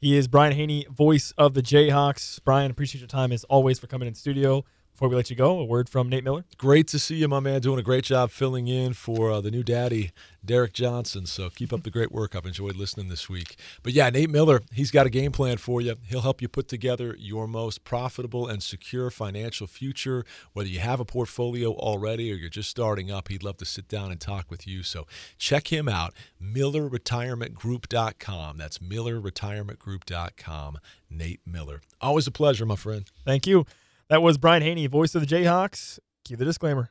He 0.00 0.16
is 0.16 0.28
Brian 0.28 0.52
Hanni, 0.52 0.86
voice 0.90 1.32
of 1.38 1.54
the 1.54 1.62
Jayhawks. 1.62 2.38
Brian, 2.44 2.70
appreciate 2.70 3.00
your 3.00 3.08
time 3.08 3.32
as 3.32 3.44
always 3.44 3.78
for 3.78 3.86
coming 3.86 4.06
in 4.06 4.14
studio. 4.14 4.64
Before 4.94 5.08
we 5.08 5.16
let 5.16 5.28
you 5.28 5.34
go, 5.34 5.58
a 5.58 5.64
word 5.64 5.88
from 5.88 6.08
Nate 6.08 6.22
Miller. 6.22 6.44
Great 6.56 6.86
to 6.86 7.00
see 7.00 7.16
you, 7.16 7.26
my 7.26 7.40
man, 7.40 7.60
doing 7.60 7.80
a 7.80 7.82
great 7.82 8.04
job 8.04 8.30
filling 8.30 8.68
in 8.68 8.92
for 8.92 9.32
uh, 9.32 9.40
the 9.40 9.50
new 9.50 9.64
daddy, 9.64 10.12
Derek 10.44 10.72
Johnson. 10.72 11.26
So 11.26 11.50
keep 11.50 11.72
up 11.72 11.82
the 11.82 11.90
great 11.90 12.12
work. 12.12 12.36
I've 12.36 12.46
enjoyed 12.46 12.76
listening 12.76 13.08
this 13.08 13.28
week. 13.28 13.56
But 13.82 13.92
yeah, 13.92 14.08
Nate 14.08 14.30
Miller, 14.30 14.62
he's 14.72 14.92
got 14.92 15.04
a 15.04 15.10
game 15.10 15.32
plan 15.32 15.56
for 15.56 15.80
you. 15.80 15.96
He'll 16.06 16.20
help 16.20 16.40
you 16.40 16.46
put 16.46 16.68
together 16.68 17.16
your 17.18 17.48
most 17.48 17.82
profitable 17.82 18.46
and 18.46 18.62
secure 18.62 19.10
financial 19.10 19.66
future. 19.66 20.24
Whether 20.52 20.68
you 20.68 20.78
have 20.78 21.00
a 21.00 21.04
portfolio 21.04 21.72
already 21.72 22.30
or 22.30 22.36
you're 22.36 22.48
just 22.48 22.70
starting 22.70 23.10
up, 23.10 23.26
he'd 23.26 23.42
love 23.42 23.56
to 23.56 23.64
sit 23.64 23.88
down 23.88 24.12
and 24.12 24.20
talk 24.20 24.48
with 24.48 24.64
you. 24.64 24.84
So 24.84 25.08
check 25.38 25.72
him 25.72 25.88
out, 25.88 26.14
MillerRetirementGroup.com. 26.40 28.58
That's 28.58 28.78
MillerRetirementGroup.com. 28.78 30.78
Nate 31.10 31.40
Miller. 31.44 31.80
Always 32.00 32.28
a 32.28 32.32
pleasure, 32.32 32.64
my 32.64 32.76
friend. 32.76 33.10
Thank 33.24 33.48
you. 33.48 33.66
That 34.08 34.22
was 34.22 34.38
Brian 34.38 34.62
Hanni, 34.62 34.86
voice 34.86 35.14
of 35.14 35.20
the 35.20 35.26
Jayhawks. 35.26 35.98
Cue 36.24 36.36
the 36.36 36.44
disclaimer. 36.44 36.90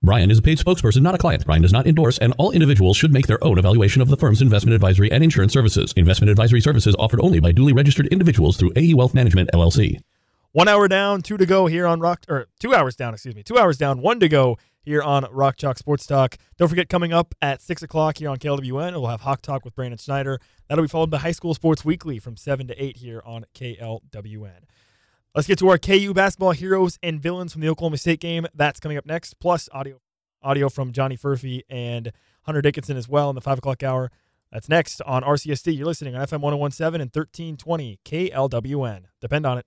Brian 0.00 0.30
is 0.30 0.38
a 0.38 0.42
paid 0.42 0.58
spokesperson, 0.58 1.02
not 1.02 1.14
a 1.16 1.18
client. 1.18 1.44
Brian 1.44 1.60
does 1.60 1.72
not 1.72 1.86
endorse, 1.86 2.18
and 2.18 2.32
all 2.38 2.52
individuals 2.52 2.96
should 2.96 3.12
make 3.12 3.26
their 3.26 3.42
own 3.42 3.58
evaluation 3.58 4.00
of 4.00 4.08
the 4.08 4.16
firm's 4.16 4.40
investment 4.40 4.74
advisory 4.74 5.10
and 5.10 5.24
insurance 5.24 5.52
services. 5.52 5.92
Investment 5.96 6.30
advisory 6.30 6.60
services 6.60 6.94
offered 7.00 7.20
only 7.20 7.40
by 7.40 7.50
duly 7.50 7.72
registered 7.72 8.06
individuals 8.06 8.56
through 8.56 8.72
AE 8.76 8.94
Wealth 8.94 9.12
Management, 9.12 9.50
LLC. 9.52 10.00
One 10.52 10.68
hour 10.68 10.86
down, 10.86 11.22
two 11.22 11.36
to 11.36 11.44
go 11.44 11.66
here 11.66 11.84
on 11.84 12.00
Rock, 12.00 12.22
or 12.28 12.46
two 12.60 12.74
hours 12.74 12.96
down, 12.96 13.12
excuse 13.12 13.34
me, 13.34 13.42
two 13.42 13.58
hours 13.58 13.76
down, 13.76 14.00
one 14.00 14.20
to 14.20 14.28
go 14.28 14.56
here 14.82 15.02
on 15.02 15.26
Rock 15.32 15.56
Chalk 15.56 15.78
Sports 15.78 16.06
Talk. 16.06 16.36
Don't 16.56 16.68
forget, 16.68 16.88
coming 16.88 17.12
up 17.12 17.34
at 17.42 17.60
six 17.60 17.82
o'clock 17.82 18.18
here 18.18 18.30
on 18.30 18.38
KLWN, 18.38 18.92
we'll 18.92 19.08
have 19.08 19.20
Hawk 19.22 19.42
Talk 19.42 19.64
with 19.64 19.74
Brandon 19.74 19.98
Schneider. 19.98 20.40
That'll 20.68 20.84
be 20.84 20.88
followed 20.88 21.10
by 21.10 21.18
High 21.18 21.32
School 21.32 21.54
Sports 21.54 21.84
Weekly 21.84 22.18
from 22.18 22.36
seven 22.36 22.68
to 22.68 22.82
eight 22.82 22.98
here 22.98 23.20
on 23.26 23.46
KLWN. 23.54 24.60
Let's 25.34 25.46
get 25.46 25.58
to 25.58 25.68
our 25.68 25.78
KU 25.78 26.14
basketball 26.14 26.52
heroes 26.52 26.98
and 27.02 27.20
villains 27.20 27.52
from 27.52 27.60
the 27.60 27.68
Oklahoma 27.68 27.98
State 27.98 28.20
game. 28.20 28.46
That's 28.54 28.80
coming 28.80 28.96
up 28.96 29.04
next, 29.04 29.38
plus 29.40 29.68
audio 29.72 30.00
audio 30.42 30.68
from 30.68 30.92
Johnny 30.92 31.16
Furphy 31.16 31.62
and 31.68 32.12
Hunter 32.42 32.62
Dickinson 32.62 32.96
as 32.96 33.08
well 33.08 33.28
in 33.28 33.34
the 33.34 33.40
five 33.40 33.58
o'clock 33.58 33.82
hour. 33.82 34.10
That's 34.50 34.68
next 34.68 35.02
on 35.02 35.22
RCST. 35.22 35.76
You're 35.76 35.86
listening 35.86 36.16
on 36.16 36.26
FM 36.26 36.40
1017 36.40 37.00
and 37.00 37.10
1320 37.14 37.98
KLWN. 38.04 39.04
Depend 39.20 39.44
on 39.44 39.58
it. 39.58 39.66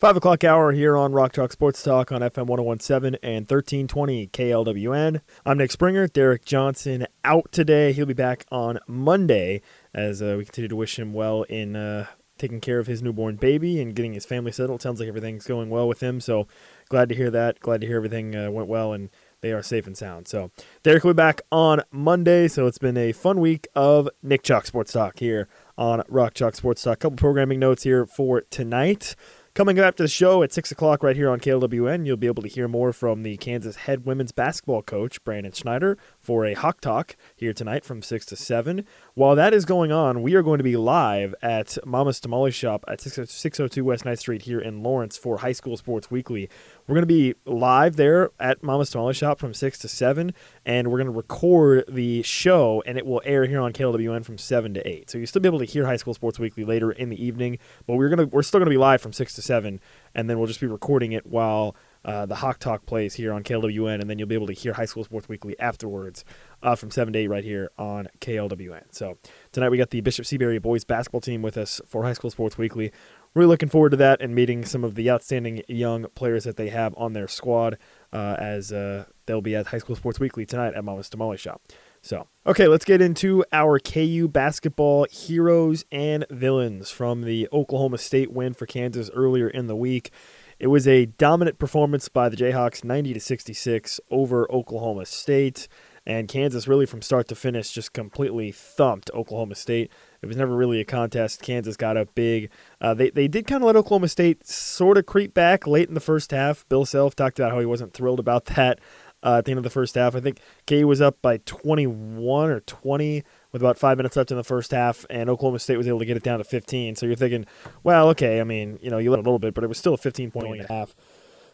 Five 0.00 0.16
o'clock 0.16 0.44
hour 0.44 0.70
here 0.72 0.96
on 0.96 1.12
Rock 1.12 1.32
Chalk 1.32 1.50
Sports 1.50 1.82
Talk 1.82 2.12
on 2.12 2.20
FM 2.20 2.46
1017 2.46 3.18
and 3.22 3.50
1320 3.50 4.28
KLWN. 4.28 5.22
I'm 5.46 5.58
Nick 5.58 5.72
Springer. 5.72 6.06
Derek 6.06 6.44
Johnson 6.44 7.06
out 7.24 7.50
today. 7.50 7.92
He'll 7.92 8.06
be 8.06 8.12
back 8.12 8.44
on 8.52 8.78
Monday 8.86 9.62
as 9.94 10.22
uh, 10.22 10.36
we 10.38 10.44
continue 10.44 10.68
to 10.68 10.76
wish 10.76 10.98
him 10.98 11.14
well 11.14 11.42
in 11.44 11.74
uh, 11.74 12.06
taking 12.38 12.60
care 12.60 12.78
of 12.78 12.86
his 12.86 13.02
newborn 13.02 13.36
baby 13.36 13.80
and 13.80 13.94
getting 13.94 14.14
his 14.14 14.24
family 14.24 14.52
settled. 14.52 14.82
Sounds 14.82 15.00
like 15.00 15.08
everything's 15.08 15.46
going 15.46 15.70
well 15.70 15.88
with 15.88 16.00
him. 16.00 16.20
So 16.20 16.46
glad 16.88 17.08
to 17.08 17.14
hear 17.14 17.30
that. 17.30 17.60
Glad 17.60 17.80
to 17.82 17.86
hear 17.86 17.96
everything 17.96 18.34
uh, 18.34 18.50
went 18.50 18.68
well 18.68 18.92
and 18.92 19.10
they 19.40 19.52
are 19.52 19.62
safe 19.62 19.86
and 19.86 19.96
sound. 19.96 20.28
So 20.28 20.50
Derek 20.82 21.04
will 21.04 21.14
be 21.14 21.16
back 21.16 21.42
on 21.52 21.82
Monday. 21.90 22.48
So 22.48 22.66
it's 22.66 22.78
been 22.78 22.96
a 22.96 23.12
fun 23.12 23.40
week 23.40 23.68
of 23.74 24.08
Nick 24.22 24.42
Chalk 24.42 24.66
Sports 24.66 24.92
Talk 24.92 25.18
here 25.18 25.48
on 25.76 26.02
Rock 26.08 26.34
Chalk 26.34 26.54
Sports 26.54 26.82
Talk. 26.82 26.94
A 26.94 26.96
couple 26.96 27.16
programming 27.16 27.60
notes 27.60 27.82
here 27.82 28.06
for 28.06 28.42
tonight. 28.42 29.14
Coming 29.58 29.80
up 29.80 29.96
to 29.96 30.04
the 30.04 30.08
show 30.08 30.44
at 30.44 30.52
6 30.52 30.70
o'clock 30.70 31.02
right 31.02 31.16
here 31.16 31.28
on 31.28 31.40
KLWN, 31.40 32.06
you'll 32.06 32.16
be 32.16 32.28
able 32.28 32.44
to 32.44 32.48
hear 32.48 32.68
more 32.68 32.92
from 32.92 33.24
the 33.24 33.36
Kansas 33.38 33.74
head 33.74 34.06
women's 34.06 34.30
basketball 34.30 34.82
coach, 34.82 35.22
Brandon 35.24 35.50
Schneider, 35.50 35.98
for 36.28 36.44
a 36.44 36.52
Hawk 36.52 36.82
Talk 36.82 37.16
here 37.34 37.54
tonight 37.54 37.86
from 37.86 38.02
6 38.02 38.26
to 38.26 38.36
7. 38.36 38.84
While 39.14 39.34
that 39.36 39.54
is 39.54 39.64
going 39.64 39.90
on, 39.90 40.20
we 40.20 40.34
are 40.34 40.42
going 40.42 40.58
to 40.58 40.62
be 40.62 40.76
live 40.76 41.34
at 41.40 41.78
Mama's 41.86 42.20
Tamale 42.20 42.50
Shop 42.50 42.84
at 42.86 43.00
602 43.00 43.82
West 43.82 44.04
Ninth 44.04 44.18
Street 44.18 44.42
here 44.42 44.60
in 44.60 44.82
Lawrence 44.82 45.16
for 45.16 45.38
High 45.38 45.52
School 45.52 45.78
Sports 45.78 46.10
Weekly. 46.10 46.50
We're 46.86 46.96
going 46.96 47.00
to 47.00 47.06
be 47.06 47.34
live 47.46 47.96
there 47.96 48.30
at 48.38 48.62
Mama's 48.62 48.90
Tamale 48.90 49.14
Shop 49.14 49.38
from 49.38 49.54
6 49.54 49.78
to 49.78 49.88
7, 49.88 50.34
and 50.66 50.88
we're 50.88 50.98
going 50.98 51.06
to 51.06 51.16
record 51.16 51.86
the 51.88 52.20
show, 52.20 52.82
and 52.84 52.98
it 52.98 53.06
will 53.06 53.22
air 53.24 53.46
here 53.46 53.62
on 53.62 53.72
KLWN 53.72 54.22
from 54.22 54.36
7 54.36 54.74
to 54.74 54.86
8. 54.86 55.08
So 55.08 55.16
you'll 55.16 55.28
still 55.28 55.40
be 55.40 55.48
able 55.48 55.60
to 55.60 55.64
hear 55.64 55.86
High 55.86 55.96
School 55.96 56.12
Sports 56.12 56.38
Weekly 56.38 56.66
later 56.66 56.92
in 56.92 57.08
the 57.08 57.24
evening, 57.24 57.56
but 57.86 57.96
we're 57.96 58.14
to 58.14 58.26
we're 58.26 58.42
still 58.42 58.60
going 58.60 58.66
to 58.66 58.70
be 58.70 58.76
live 58.76 59.00
from 59.00 59.14
6 59.14 59.32
to 59.32 59.40
7, 59.40 59.80
and 60.14 60.28
then 60.28 60.36
we'll 60.36 60.46
just 60.46 60.60
be 60.60 60.66
recording 60.66 61.12
it 61.12 61.24
while 61.24 61.74
uh, 62.04 62.26
the 62.26 62.36
Hawk 62.36 62.58
Talk 62.58 62.86
plays 62.86 63.14
here 63.14 63.32
on 63.32 63.42
KLWN, 63.42 64.00
and 64.00 64.08
then 64.08 64.18
you'll 64.18 64.28
be 64.28 64.34
able 64.34 64.46
to 64.46 64.52
hear 64.52 64.72
High 64.72 64.84
School 64.84 65.04
Sports 65.04 65.28
Weekly 65.28 65.58
afterwards 65.58 66.24
uh, 66.62 66.74
from 66.74 66.90
7 66.90 67.12
to 67.12 67.18
8 67.18 67.28
right 67.28 67.44
here 67.44 67.70
on 67.78 68.08
KLWN. 68.20 68.84
So 68.90 69.18
tonight 69.52 69.70
we 69.70 69.78
got 69.78 69.90
the 69.90 70.00
Bishop 70.00 70.26
Seabury 70.26 70.58
boys 70.58 70.84
basketball 70.84 71.20
team 71.20 71.42
with 71.42 71.56
us 71.56 71.80
for 71.86 72.04
High 72.04 72.12
School 72.12 72.30
Sports 72.30 72.56
Weekly. 72.56 72.92
Really 73.34 73.48
looking 73.48 73.68
forward 73.68 73.90
to 73.90 73.96
that 73.98 74.20
and 74.20 74.34
meeting 74.34 74.64
some 74.64 74.84
of 74.84 74.94
the 74.94 75.10
outstanding 75.10 75.62
young 75.68 76.06
players 76.14 76.44
that 76.44 76.56
they 76.56 76.70
have 76.70 76.94
on 76.96 77.12
their 77.12 77.28
squad 77.28 77.78
uh, 78.12 78.36
as 78.38 78.72
uh, 78.72 79.04
they'll 79.26 79.42
be 79.42 79.54
at 79.54 79.68
High 79.68 79.78
School 79.78 79.96
Sports 79.96 80.18
Weekly 80.18 80.46
tonight 80.46 80.74
at 80.74 80.84
Mama's 80.84 81.08
Tamale 81.08 81.36
Shop. 81.36 81.60
So, 82.00 82.28
okay, 82.46 82.68
let's 82.68 82.84
get 82.84 83.02
into 83.02 83.44
our 83.52 83.78
KU 83.78 84.28
basketball 84.28 85.06
heroes 85.10 85.84
and 85.90 86.24
villains 86.30 86.90
from 86.90 87.22
the 87.22 87.48
Oklahoma 87.52 87.98
State 87.98 88.32
win 88.32 88.54
for 88.54 88.66
Kansas 88.66 89.10
earlier 89.14 89.48
in 89.48 89.66
the 89.66 89.76
week. 89.76 90.10
It 90.58 90.68
was 90.68 90.88
a 90.88 91.06
dominant 91.06 91.58
performance 91.58 92.08
by 92.08 92.28
the 92.28 92.36
Jayhawks, 92.36 92.82
90 92.82 93.14
to 93.14 93.20
66 93.20 94.00
over 94.10 94.50
Oklahoma 94.50 95.06
State. 95.06 95.68
And 96.04 96.26
Kansas 96.26 96.66
really 96.66 96.86
from 96.86 97.02
start 97.02 97.28
to 97.28 97.34
finish 97.34 97.70
just 97.70 97.92
completely 97.92 98.50
thumped 98.50 99.10
Oklahoma 99.12 99.54
State. 99.54 99.92
It 100.22 100.26
was 100.26 100.36
never 100.36 100.56
really 100.56 100.80
a 100.80 100.84
contest. 100.84 101.42
Kansas 101.42 101.76
got 101.76 101.98
up 101.98 102.14
big. 102.14 102.50
Uh, 102.80 102.94
they 102.94 103.10
they 103.10 103.28
did 103.28 103.46
kind 103.46 103.62
of 103.62 103.66
let 103.66 103.76
Oklahoma 103.76 104.08
State 104.08 104.46
sort 104.46 104.96
of 104.96 105.04
creep 105.04 105.34
back 105.34 105.66
late 105.66 105.86
in 105.86 105.94
the 105.94 106.00
first 106.00 106.30
half. 106.30 106.66
Bill 106.70 106.86
Self 106.86 107.14
talked 107.14 107.38
about 107.38 107.52
how 107.52 107.60
he 107.60 107.66
wasn't 107.66 107.92
thrilled 107.92 108.20
about 108.20 108.44
that 108.56 108.80
uh, 109.22 109.36
at 109.38 109.44
the 109.44 109.52
end 109.52 109.58
of 109.58 109.64
the 109.64 109.70
first 109.70 109.96
half. 109.96 110.14
I 110.14 110.20
think 110.20 110.40
K 110.66 110.82
was 110.82 111.02
up 111.02 111.20
by 111.20 111.38
21 111.38 112.50
or 112.50 112.60
20 112.60 113.22
with 113.52 113.62
about 113.62 113.78
five 113.78 113.96
minutes 113.96 114.16
left 114.16 114.30
in 114.30 114.36
the 114.36 114.44
first 114.44 114.72
half, 114.72 115.06
and 115.08 115.30
Oklahoma 115.30 115.58
State 115.58 115.76
was 115.76 115.88
able 115.88 115.98
to 116.00 116.04
get 116.04 116.16
it 116.16 116.22
down 116.22 116.38
to 116.38 116.44
15. 116.44 116.96
So 116.96 117.06
you're 117.06 117.16
thinking, 117.16 117.46
well, 117.82 118.08
okay, 118.10 118.40
I 118.40 118.44
mean, 118.44 118.78
you 118.82 118.90
know, 118.90 118.98
you 118.98 119.10
let 119.10 119.18
a 119.18 119.22
little 119.22 119.38
bit, 119.38 119.54
but 119.54 119.64
it 119.64 119.68
was 119.68 119.78
still 119.78 119.94
a 119.94 119.98
15 119.98 120.30
point 120.30 120.46
and 120.46 120.64
a 120.64 120.72
half. 120.72 120.94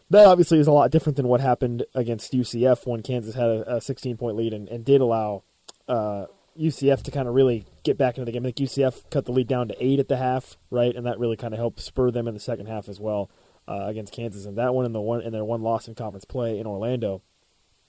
That 0.09 0.27
obviously 0.27 0.59
is 0.59 0.67
a 0.67 0.71
lot 0.71 0.91
different 0.91 1.15
than 1.15 1.27
what 1.27 1.41
happened 1.41 1.85
against 1.95 2.33
UCF 2.33 2.85
when 2.85 3.01
Kansas 3.01 3.33
had 3.33 3.49
a, 3.49 3.77
a 3.77 3.81
16 3.81 4.17
point 4.17 4.35
lead 4.35 4.53
and, 4.53 4.67
and 4.69 4.85
did 4.85 5.01
allow 5.01 5.43
uh, 5.87 6.25
UCF 6.59 7.01
to 7.03 7.11
kind 7.11 7.27
of 7.27 7.33
really 7.33 7.65
get 7.83 7.97
back 7.97 8.17
into 8.17 8.25
the 8.25 8.31
game. 8.31 8.43
I 8.43 8.51
think 8.51 8.69
UCF 8.69 9.09
cut 9.09 9.25
the 9.25 9.31
lead 9.31 9.47
down 9.47 9.67
to 9.67 9.75
eight 9.83 9.99
at 9.99 10.07
the 10.07 10.17
half, 10.17 10.57
right, 10.69 10.95
and 10.95 11.05
that 11.05 11.19
really 11.19 11.37
kind 11.37 11.53
of 11.53 11.59
helped 11.59 11.79
spur 11.79 12.11
them 12.11 12.27
in 12.27 12.33
the 12.33 12.39
second 12.39 12.67
half 12.67 12.87
as 12.87 12.99
well 12.99 13.29
uh, 13.67 13.85
against 13.87 14.13
Kansas. 14.13 14.45
And 14.45 14.57
that 14.57 14.73
one 14.73 14.85
and 14.85 14.95
the 14.95 15.01
one 15.01 15.21
and 15.21 15.33
their 15.33 15.45
one 15.45 15.61
loss 15.61 15.87
in 15.87 15.95
conference 15.95 16.25
play 16.25 16.59
in 16.59 16.67
Orlando. 16.67 17.21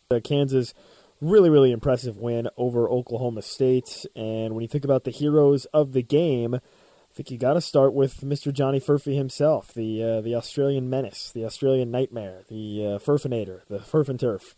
The 0.08 0.20
Kansas, 0.20 0.72
really 1.20 1.51
really 1.51 1.72
impressive 1.72 2.18
win 2.18 2.48
over 2.56 2.88
Oklahoma 2.88 3.43
State. 3.43 4.06
And 4.14 4.55
when 4.55 4.62
you 4.62 4.68
think 4.68 4.84
about 4.84 5.05
the 5.05 5.10
heroes 5.10 5.64
of 5.66 5.93
the 5.93 6.02
game, 6.02 6.55
I 6.55 7.14
think 7.14 7.30
you 7.30 7.38
got 7.38 7.55
to 7.55 7.60
start 7.60 7.94
with 7.94 8.20
Mr. 8.20 8.52
Johnny 8.52 8.80
Furphy 8.80 9.16
himself, 9.16 9.72
the 9.72 10.02
uh, 10.02 10.20
the 10.20 10.34
Australian 10.34 10.90
menace, 10.90 11.32
the 11.32 11.44
Australian 11.44 11.90
nightmare, 11.90 12.43
the 12.48 12.84
uh, 12.84 12.98
Furfinator, 12.98 13.60
the 13.68 13.78
Furf 13.78 14.09
and 14.09 14.20
Turf. 14.20 14.55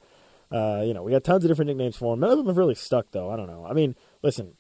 Uh, 0.51 0.83
you 0.85 0.95
know, 0.95 1.03
we 1.03 1.13
got 1.13 1.25
tons 1.25 1.45
of 1.45 1.49
different 1.49 1.69
nicknames 1.69 1.97
for 1.97 2.15
him. 2.15 2.21
None 2.21 2.31
of 2.31 2.39
them 2.39 2.47
have 2.47 2.57
really 2.57 2.75
stuck, 2.75 3.11
though. 3.11 3.31
I 3.31 3.37
don't 3.37 3.49
know. 3.49 3.67
I 3.67 3.75
mean, 3.75 3.95
listen, 4.23 4.55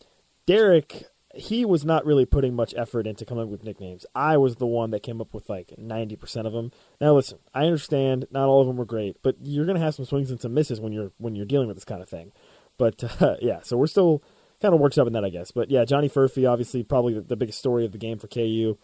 Derek, 0.46 1.04
he 1.34 1.64
was 1.64 1.84
not 1.84 2.06
really 2.06 2.24
putting 2.24 2.54
much 2.54 2.74
effort 2.76 3.06
into 3.06 3.24
coming 3.24 3.44
up 3.44 3.50
with 3.50 3.62
nicknames. 3.62 4.06
I 4.14 4.36
was 4.36 4.56
the 4.56 4.66
one 4.66 4.90
that 4.90 5.02
came 5.02 5.20
up 5.20 5.34
with 5.34 5.48
like 5.48 5.74
90% 5.78 6.46
of 6.46 6.52
them. 6.52 6.72
Now, 7.00 7.14
listen, 7.14 7.38
I 7.54 7.64
understand 7.64 8.26
not 8.30 8.48
all 8.48 8.62
of 8.62 8.66
them 8.66 8.76
were 8.76 8.86
great, 8.86 9.16
but 9.22 9.36
you're 9.42 9.66
going 9.66 9.76
to 9.76 9.84
have 9.84 9.94
some 9.94 10.06
swings 10.06 10.30
and 10.30 10.40
some 10.40 10.54
misses 10.54 10.80
when 10.80 10.92
you're 10.92 11.12
when 11.18 11.34
you're 11.34 11.46
dealing 11.46 11.68
with 11.68 11.76
this 11.76 11.84
kind 11.84 12.02
of 12.02 12.08
thing. 12.08 12.32
But 12.78 13.20
uh, 13.22 13.36
yeah, 13.40 13.60
so 13.62 13.76
we're 13.76 13.86
still 13.86 14.22
kind 14.60 14.74
of 14.74 14.80
works 14.80 14.98
up 14.98 15.06
in 15.06 15.12
that, 15.12 15.24
I 15.24 15.30
guess. 15.30 15.50
But 15.50 15.70
yeah, 15.70 15.84
Johnny 15.84 16.08
Furphy, 16.08 16.50
obviously, 16.50 16.82
probably 16.82 17.14
the, 17.14 17.20
the 17.20 17.36
biggest 17.36 17.58
story 17.58 17.84
of 17.84 17.92
the 17.92 17.98
game 17.98 18.18
for 18.18 18.26
KU. 18.26 18.78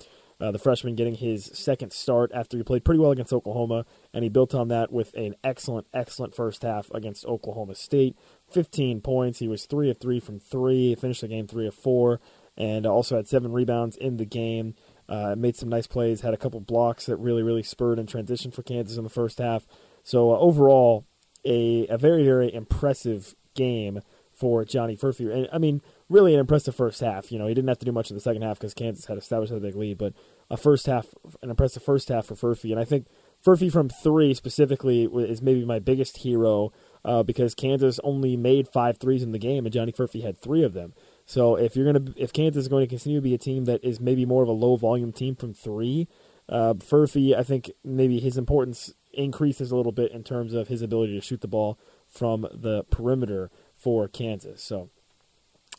Uh, 0.45 0.51
the 0.51 0.59
freshman 0.59 0.95
getting 0.95 1.15
his 1.15 1.51
second 1.55 1.91
start 1.91 2.31
after 2.35 2.59
he 2.59 2.63
played 2.63 2.85
pretty 2.85 2.99
well 2.99 3.11
against 3.11 3.33
Oklahoma, 3.33 3.87
and 4.13 4.25
he 4.25 4.29
built 4.29 4.55
on 4.55 4.69
that 4.69 4.93
with 4.93 5.15
an 5.15 5.35
excellent, 5.43 5.87
excellent 5.95 6.35
first 6.35 6.63
half 6.63 6.91
against 6.91 7.25
Oklahoma 7.25 7.75
State. 7.75 8.15
15 8.51 9.01
points. 9.01 9.39
He 9.39 9.49
was 9.49 9.65
3 9.65 9.89
of 9.89 9.97
3 9.97 10.21
from 10.21 10.39
3, 10.39 10.97
finished 10.97 11.23
the 11.23 11.29
game 11.29 11.47
3 11.47 11.67
of 11.67 11.75
4, 11.75 12.21
and 12.59 12.85
also 12.85 13.17
had 13.17 13.27
7 13.27 13.53
rebounds 13.53 13.97
in 13.97 14.19
the 14.19 14.27
game. 14.27 14.75
Uh, 15.09 15.35
made 15.35 15.57
some 15.57 15.71
nice 15.71 15.87
plays, 15.87 16.21
had 16.21 16.35
a 16.35 16.39
couple 16.39 16.61
blocks 16.61 17.07
that 17.07 17.17
really, 17.17 17.43
really 17.43 17.63
spurred 17.63 17.99
and 17.99 18.07
transition 18.07 18.51
for 18.51 18.63
Kansas 18.63 18.99
in 18.99 19.05
the 19.05 19.11
first 19.11 19.39
half. 19.39 19.67
So 20.03 20.31
uh, 20.31 20.39
overall, 20.39 21.07
a, 21.47 21.87
a 21.87 21.97
very, 21.97 22.23
very 22.23 22.53
impressive 22.53 23.35
game 23.55 24.03
for 24.35 24.65
Johnny 24.65 24.97
Furphy. 24.97 25.33
And 25.33 25.49
I 25.53 25.59
mean, 25.59 25.81
really 26.09 26.35
an 26.35 26.41
impressive 26.41 26.75
first 26.75 27.01
half. 27.01 27.31
You 27.31 27.39
know, 27.39 27.47
he 27.47 27.55
didn't 27.55 27.69
have 27.69 27.79
to 27.79 27.87
do 27.87 27.93
much 27.93 28.11
in 28.11 28.17
the 28.17 28.21
second 28.21 28.43
half 28.43 28.59
because 28.59 28.75
Kansas 28.75 29.07
had 29.07 29.17
established 29.17 29.53
a 29.53 29.61
big 29.61 29.77
lead, 29.77 29.97
but 29.99 30.13
a 30.51 30.57
first 30.57 30.87
half, 30.87 31.07
an 31.43 31.51
impressive 31.51 31.83
first 31.83 32.09
half 32.09 32.27
for 32.27 32.35
Furphy. 32.35 32.71
And 32.71 32.81
I 32.81 32.85
think 32.85 33.07
Furphy 33.45 33.71
from 33.71 33.89
three 33.89 34.33
specifically 34.35 35.05
is 35.05 35.43
maybe 35.43 35.65
my 35.65 35.79
biggest 35.79 36.19
hero 36.19 36.73
uh, 37.05 37.23
because 37.23 37.55
Kansas 37.55 38.01
only 38.03 38.37
made 38.37 38.69
five 38.69 38.99
threes 38.99 39.23
in 39.23 39.33
the 39.33 39.39
game, 39.39 39.67
and 39.67 39.73
Johnny 39.73 39.93
Furphy 39.93 40.23
had 40.23 40.39
three 40.39 40.63
of 40.63 40.73
them. 40.73 40.95
So 41.27 41.57
if 41.57 41.77
you're 41.77 41.91
gonna, 41.91 42.13
if 42.17 42.33
Kansas 42.33 42.65
is 42.65 42.69
going 42.69 42.85
to 42.85 42.89
continue 42.89 43.19
to 43.19 43.23
be 43.23 43.35
a 43.35 43.39
team 43.39 43.65
that 43.67 43.85
is 43.85 44.01
maybe 44.01 44.25
more 44.25 44.43
of 44.43 44.49
a 44.49 44.53
low 44.53 44.77
volume 44.77 45.13
team 45.13 45.37
from 45.37 45.53
three, 45.53 46.09
uh, 46.49 46.75
Furphy, 46.75 47.37
I 47.37 47.43
think 47.43 47.71
maybe 47.85 48.21
his 48.21 48.37
importance 48.37 48.95
increases 49.13 49.71
a 49.71 49.77
little 49.77 49.93
bit 49.93 50.13
in 50.13 50.25
terms 50.25 50.55
of 50.55 50.69
his 50.69 50.83
ability 50.83 51.15
to 51.15 51.25
shoot 51.25 51.41
the 51.41 51.49
ball 51.49 51.79
from 52.07 52.47
the 52.53 52.85
perimeter 52.85 53.51
for 53.77 54.09
Kansas. 54.09 54.63
So, 54.63 54.91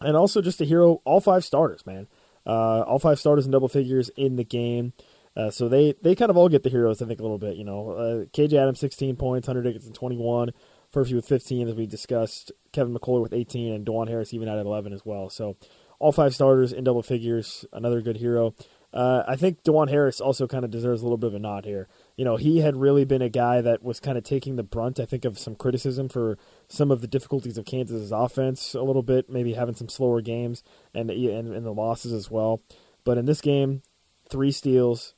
and 0.01 0.17
also 0.17 0.41
just 0.41 0.61
a 0.61 0.65
hero, 0.65 1.01
all 1.05 1.21
five 1.21 1.43
starters, 1.43 1.85
man. 1.85 2.07
Uh, 2.45 2.81
all 2.81 2.99
five 2.99 3.19
starters 3.19 3.45
in 3.45 3.51
double 3.51 3.67
figures 3.67 4.09
in 4.15 4.35
the 4.35 4.43
game. 4.43 4.93
Uh, 5.35 5.51
so 5.51 5.67
they, 5.67 5.93
they 6.01 6.15
kind 6.15 6.29
of 6.29 6.37
all 6.37 6.47
get 6.47 6.63
the 6.63 6.69
heroes, 6.69 7.01
I 7.01 7.05
think, 7.05 7.19
a 7.19 7.23
little 7.23 7.37
bit. 7.37 7.57
You 7.57 7.65
know, 7.65 7.91
uh, 7.91 8.25
KJ 8.25 8.53
Adams, 8.53 8.79
16 8.79 9.15
points, 9.17 9.47
Hunter 9.47 9.61
Dickinson, 9.61 9.93
21, 9.93 10.51
Furphy 10.93 11.13
with 11.13 11.27
15, 11.27 11.67
as 11.67 11.75
we 11.75 11.85
discussed, 11.85 12.51
Kevin 12.71 12.93
McCullar 12.93 13.21
with 13.21 13.33
18, 13.33 13.73
and 13.73 13.85
Dajuan 13.85 14.07
Harris 14.07 14.33
even 14.33 14.47
at 14.47 14.57
11 14.57 14.93
as 14.93 15.05
well. 15.05 15.29
So 15.29 15.57
all 15.99 16.11
five 16.11 16.33
starters 16.33 16.71
in 16.71 16.83
double 16.83 17.03
figures, 17.03 17.65
another 17.73 18.01
good 18.01 18.17
hero. 18.17 18.53
Uh, 18.93 19.23
I 19.27 19.35
think 19.35 19.63
Dajuan 19.63 19.89
Harris 19.89 20.21
also 20.21 20.47
kind 20.47 20.63
of 20.63 20.71
deserves 20.71 21.01
a 21.01 21.05
little 21.05 21.17
bit 21.17 21.27
of 21.27 21.35
a 21.35 21.39
nod 21.39 21.65
here. 21.65 21.89
You 22.15 22.23
know, 22.23 22.37
he 22.37 22.59
had 22.59 22.77
really 22.77 23.03
been 23.03 23.21
a 23.21 23.29
guy 23.29 23.59
that 23.59 23.83
was 23.83 23.99
kind 23.99 24.17
of 24.17 24.23
taking 24.23 24.55
the 24.55 24.63
brunt, 24.63 25.01
I 25.01 25.05
think, 25.05 25.25
of 25.25 25.37
some 25.37 25.55
criticism 25.55 26.07
for 26.07 26.37
some 26.67 26.91
of 26.91 27.01
the 27.01 27.07
difficulties 27.07 27.57
of 27.57 27.65
Kansas's 27.65 28.11
offense 28.11 28.73
a 28.73 28.81
little 28.81 29.03
bit, 29.03 29.29
maybe 29.29 29.53
having 29.53 29.75
some 29.75 29.89
slower 29.89 30.21
games 30.21 30.63
and 30.93 31.09
and, 31.09 31.53
and 31.53 31.65
the 31.65 31.73
losses 31.73 32.13
as 32.13 32.29
well. 32.31 32.61
But 33.03 33.17
in 33.17 33.25
this 33.25 33.41
game, 33.41 33.81
three 34.29 34.51
steals, 34.51 35.13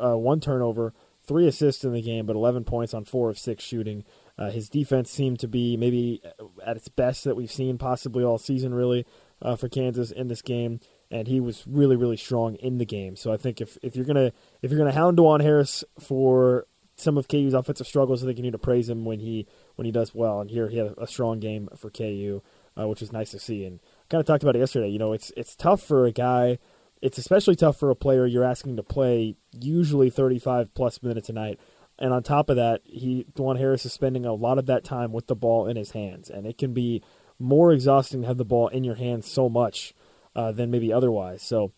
uh, 0.00 0.16
one 0.16 0.40
turnover, 0.40 0.92
three 1.24 1.46
assists 1.46 1.84
in 1.84 1.92
the 1.92 2.02
game, 2.02 2.26
but 2.26 2.36
11 2.36 2.64
points 2.64 2.94
on 2.94 3.04
four 3.04 3.30
of 3.30 3.38
six 3.38 3.64
shooting. 3.64 4.04
Uh, 4.38 4.50
his 4.50 4.68
defense 4.68 5.10
seemed 5.10 5.38
to 5.40 5.48
be 5.48 5.76
maybe 5.76 6.22
at 6.64 6.76
its 6.76 6.88
best 6.88 7.24
that 7.24 7.36
we've 7.36 7.50
seen 7.50 7.78
possibly 7.78 8.24
all 8.24 8.38
season, 8.38 8.74
really, 8.74 9.06
uh, 9.40 9.56
for 9.56 9.68
Kansas 9.68 10.10
in 10.10 10.28
this 10.28 10.42
game. 10.42 10.80
And 11.10 11.28
he 11.28 11.40
was 11.40 11.64
really, 11.66 11.96
really 11.96 12.16
strong 12.16 12.56
in 12.56 12.78
the 12.78 12.86
game. 12.86 13.16
So 13.16 13.32
I 13.32 13.36
think 13.36 13.60
if, 13.60 13.76
if 13.82 13.94
you're 13.94 14.06
gonna 14.06 14.32
if 14.62 14.70
you're 14.70 14.78
gonna 14.78 14.92
hound 14.92 15.18
Dajuan 15.18 15.42
Harris 15.42 15.84
for 16.00 16.66
some 16.96 17.18
of 17.18 17.28
KU's 17.28 17.52
offensive 17.52 17.86
struggles, 17.86 18.22
I 18.22 18.26
think 18.26 18.38
you 18.38 18.44
need 18.44 18.52
to 18.52 18.58
praise 18.58 18.88
him 18.88 19.04
when 19.04 19.20
he 19.20 19.46
when 19.76 19.84
he 19.84 19.92
does 19.92 20.14
well. 20.14 20.40
And 20.40 20.50
here 20.50 20.68
he 20.68 20.78
had 20.78 20.94
a 20.98 21.06
strong 21.06 21.40
game 21.40 21.68
for 21.76 21.90
KU, 21.90 22.42
uh, 22.78 22.88
which 22.88 23.00
was 23.00 23.12
nice 23.12 23.30
to 23.30 23.38
see. 23.38 23.64
And 23.64 23.80
kind 24.08 24.20
of 24.20 24.26
talked 24.26 24.42
about 24.42 24.56
it 24.56 24.60
yesterday. 24.60 24.88
You 24.88 24.98
know, 24.98 25.12
it's 25.12 25.32
it's 25.36 25.56
tough 25.56 25.82
for 25.82 26.06
a 26.06 26.12
guy. 26.12 26.58
It's 27.00 27.18
especially 27.18 27.56
tough 27.56 27.78
for 27.78 27.90
a 27.90 27.96
player 27.96 28.26
you're 28.26 28.44
asking 28.44 28.76
to 28.76 28.82
play 28.82 29.34
usually 29.52 30.08
35 30.08 30.72
plus 30.72 31.02
minutes 31.02 31.28
a 31.28 31.32
night 31.32 31.58
and 31.98 32.12
on 32.12 32.22
top 32.22 32.50
of 32.50 32.56
that, 32.56 32.80
he 32.84 33.26
Dajuan 33.34 33.58
Harris 33.58 33.86
is 33.86 33.92
spending 33.92 34.26
a 34.26 34.34
lot 34.34 34.58
of 34.58 34.66
that 34.66 34.84
time 34.84 35.12
with 35.12 35.26
the 35.26 35.36
ball 35.36 35.68
in 35.68 35.76
his 35.76 35.92
hands, 35.92 36.30
and 36.30 36.46
it 36.46 36.58
can 36.58 36.72
be 36.72 37.02
more 37.38 37.72
exhausting 37.72 38.22
to 38.22 38.26
have 38.26 38.38
the 38.38 38.44
ball 38.44 38.68
in 38.68 38.84
your 38.84 38.94
hands 38.94 39.30
so 39.30 39.48
much 39.48 39.94
uh, 40.34 40.52
than 40.52 40.70
maybe 40.70 40.92
otherwise. 40.92 41.42
So 41.42 41.72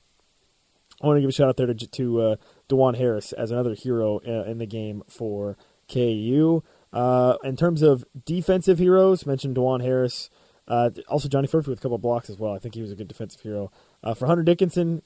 I 1.02 1.06
want 1.06 1.18
to 1.18 1.20
give 1.20 1.28
a 1.28 1.32
shout 1.32 1.48
out 1.48 1.56
there 1.56 1.66
to 1.66 1.74
to 1.74 2.20
uh, 2.20 2.36
Dajuan 2.70 2.96
Harris 2.96 3.32
as 3.32 3.50
another 3.50 3.74
hero 3.74 4.20
uh, 4.26 4.50
in 4.50 4.58
the 4.58 4.66
game 4.66 5.02
for 5.08 5.58
KU. 5.92 6.62
Uh, 6.94 7.36
in 7.42 7.56
terms 7.56 7.82
of 7.82 8.04
defensive 8.24 8.78
heroes, 8.78 9.26
mentioned 9.26 9.56
Dajuan 9.56 9.82
Harris. 9.82 10.30
Uh, 10.68 10.90
also, 11.08 11.28
Johnny 11.28 11.48
Furphy 11.48 11.66
with 11.66 11.80
a 11.80 11.82
couple 11.82 11.98
blocks 11.98 12.30
as 12.30 12.38
well. 12.38 12.54
I 12.54 12.58
think 12.58 12.74
he 12.74 12.80
was 12.80 12.92
a 12.92 12.94
good 12.94 13.08
defensive 13.08 13.40
hero. 13.40 13.72
Uh, 14.02 14.14
for 14.14 14.26
Hunter 14.26 14.44
Dickinson, 14.44 15.02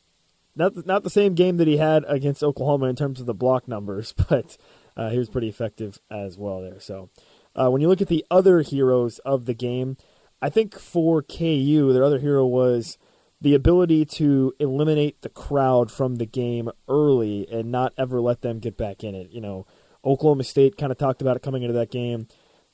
not 0.55 0.87
not 0.87 1.03
the 1.03 1.11
same 1.11 1.35
game 1.35 1.57
that 1.57 1.67
he 1.67 1.79
had 1.79 2.05
against 2.07 2.45
Oklahoma 2.45 2.87
in 2.87 2.95
terms 2.95 3.21
of 3.21 3.27
the 3.27 3.35
block 3.35 3.67
numbers, 3.67 4.13
but 4.29 4.59
uh, 4.97 5.09
he 5.09 5.19
was 5.19 5.31
pretty 5.31 5.49
effective 5.49 5.99
as 6.11 6.37
well 6.37 6.61
there. 6.61 6.79
So 6.79 7.09
uh, 7.57 7.71
when 7.71 7.81
you 7.81 7.89
look 7.89 8.03
at 8.03 8.09
the 8.09 8.25
other 8.31 8.61
heroes 8.61 9.19
of 9.21 9.47
the 9.47 9.55
game, 9.55 9.97
I 10.43 10.51
think 10.51 10.79
for 10.79 11.23
KU, 11.23 11.93
their 11.93 12.05
other 12.05 12.19
hero 12.19 12.45
was 12.47 12.99
the 13.41 13.55
ability 13.55 14.05
to 14.05 14.53
eliminate 14.59 15.23
the 15.23 15.29
crowd 15.29 15.91
from 15.91 16.17
the 16.17 16.27
game 16.27 16.71
early 16.89 17.49
and 17.51 17.71
not 17.71 17.95
ever 17.97 18.21
let 18.21 18.43
them 18.43 18.59
get 18.59 18.77
back 18.77 19.03
in 19.03 19.15
it. 19.15 19.31
You 19.31 19.41
know, 19.41 19.67
Oklahoma 20.09 20.45
State 20.45 20.77
kind 20.77 20.91
of 20.91 20.99
talked 20.99 21.21
about 21.21 21.37
it 21.37 21.43
coming 21.43 21.63
into 21.63 21.75
that 21.75 21.91
game. 21.91 22.27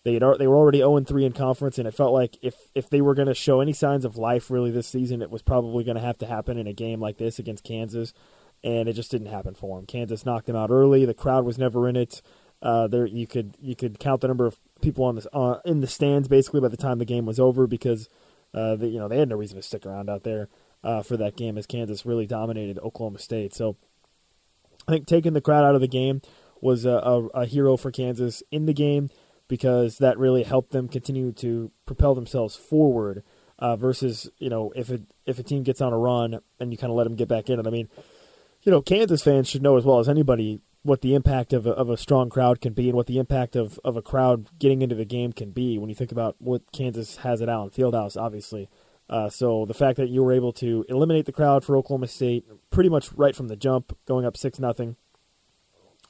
They 0.05 0.15
had, 0.15 0.23
they 0.39 0.47
were 0.47 0.56
already 0.56 0.78
0 0.78 1.01
3 1.01 1.24
in 1.24 1.32
conference, 1.32 1.78
and 1.78 1.89
it 1.89 1.94
felt 1.94 2.12
like 2.12 2.36
if, 2.43 2.55
if 2.74 2.90
they 2.90 3.01
were 3.01 3.15
going 3.15 3.28
to 3.28 3.35
show 3.35 3.61
any 3.61 3.73
signs 3.73 4.05
of 4.05 4.16
life 4.16 4.51
really 4.51 4.70
this 4.70 4.86
season, 4.86 5.23
it 5.23 5.31
was 5.31 5.43
probably 5.43 5.82
going 5.82 5.97
to 5.97 6.02
have 6.02 6.19
to 6.19 6.27
happen 6.27 6.59
in 6.59 6.66
a 6.66 6.73
game 6.74 7.01
like 7.01 7.19
this 7.19 7.39
against 7.39 7.65
Kansas 7.65 8.12
and 8.65 8.89
it 8.89 8.94
just 8.94 9.11
didn't 9.11 9.28
happen 9.28 9.55
for 9.55 9.77
them. 9.77 9.86
Kansas 9.86 10.24
knocked 10.24 10.47
them 10.47 10.56
out 10.56 10.70
early. 10.70 11.05
The 11.05 11.15
crowd 11.15 11.44
was 11.44 11.59
never 11.59 11.86
in 11.86 11.97
it. 11.97 12.23
Uh, 12.62 12.89
there 12.89 13.05
you 13.05 13.27
could 13.27 13.56
you 13.61 13.77
could 13.77 13.98
count 13.98 14.23
the 14.23 14.28
number 14.28 14.47
of 14.47 14.59
people 14.81 15.05
on 15.05 15.16
the 15.16 15.36
uh, 15.36 15.61
in 15.66 15.81
the 15.81 15.86
stands 15.86 16.28
basically 16.28 16.62
by 16.62 16.69
the 16.69 16.78
time 16.78 16.98
the 16.98 17.05
game 17.05 17.27
was 17.27 17.39
over 17.39 17.66
because 17.66 18.09
uh, 18.55 18.74
the, 18.74 18.89
you 18.89 18.98
know 18.98 19.06
they 19.06 19.19
had 19.19 19.28
no 19.28 19.36
reason 19.36 19.56
to 19.56 19.62
stick 19.62 19.85
around 19.85 20.09
out 20.09 20.23
there 20.23 20.48
uh, 20.82 21.02
for 21.02 21.19
that 21.19 21.36
game 21.36 21.59
as 21.59 21.66
Kansas 21.66 22.06
really 22.06 22.27
dominated 22.27 22.78
Oklahoma 22.78 23.19
State. 23.19 23.52
So 23.55 23.77
I 24.89 24.93
think 24.93 25.06
taking 25.06 25.35
the 25.35 25.43
crowd 25.43 25.65
out 25.65 25.74
of 25.74 25.82
the 25.82 25.89
game 25.89 26.23
was 26.65 26.86
a, 26.86 26.95
a, 26.95 27.27
a 27.27 27.47
hero 27.47 27.77
for 27.77 27.91
Kansas 27.91 28.43
in 28.51 28.65
the 28.65 28.73
game 28.73 29.11
because 29.47 29.99
that 29.99 30.19
really 30.19 30.43
helped 30.43 30.73
them 30.73 30.89
continue 30.89 31.31
to 31.31 31.70
propel 31.85 32.15
themselves 32.15 32.57
forward. 32.57 33.23
Uh, 33.57 33.77
versus 33.77 34.28
you 34.39 34.51
know 34.51 34.73
if 34.74 34.91
it 34.91 35.03
if 35.27 35.39
a 35.39 35.43
team 35.45 35.62
gets 35.62 35.81
on 35.81 35.93
a 35.93 35.97
run 35.97 36.41
and 36.59 36.73
you 36.73 36.77
kind 36.77 36.91
of 36.91 36.97
let 36.97 37.05
them 37.05 37.15
get 37.15 37.28
back 37.28 37.49
in 37.49 37.61
it. 37.61 37.66
I 37.69 37.70
mean, 37.70 37.89
you 38.62 38.73
know, 38.73 38.82
Kansas 38.82 39.23
fans 39.23 39.49
should 39.49 39.62
know 39.62 39.77
as 39.77 39.85
well 39.85 40.01
as 40.01 40.09
anybody 40.09 40.61
what 40.82 41.03
the 41.03 41.15
impact 41.15 41.53
of 41.53 41.65
a, 41.66 41.70
of 41.70 41.89
a 41.89 41.97
strong 41.97 42.28
crowd 42.28 42.61
can 42.61 42.73
be 42.73 42.89
and 42.89 42.97
what 42.97 43.07
the 43.07 43.19
impact 43.19 43.55
of, 43.55 43.78
of 43.85 43.97
a 43.97 44.03
crowd 44.03 44.49
getting 44.59 44.82
into 44.82 44.97
the 44.97 45.05
game 45.05 45.32
can 45.32 45.53
be 45.53 45.78
when 45.78 45.89
you 45.89 45.95
think 45.95 46.11
about 46.11 46.35
what 46.41 46.73
Kansas 46.73 47.19
has 47.19 47.41
at 47.41 47.49
Allen 47.49 47.70
Fieldhouse, 47.70 48.20
obviously. 48.20 48.69
Uh, 49.09 49.28
so 49.28 49.65
the 49.66 49.73
fact 49.73 49.97
that 49.99 50.09
you 50.09 50.23
were 50.23 50.32
able 50.32 50.53
to 50.53 50.85
eliminate 50.89 51.27
the 51.27 51.32
crowd 51.32 51.65
for 51.65 51.77
Oklahoma 51.77 52.09
State 52.09 52.45
pretty 52.70 52.91
much 52.91 53.12
right 53.12 53.36
from 53.36 53.49
the 53.49 53.57
jump, 53.57 53.97
going 54.07 54.27
up 54.27 54.36
six 54.36 54.59
nothing, 54.59 54.97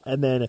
and 0.05 0.23
then 0.23 0.49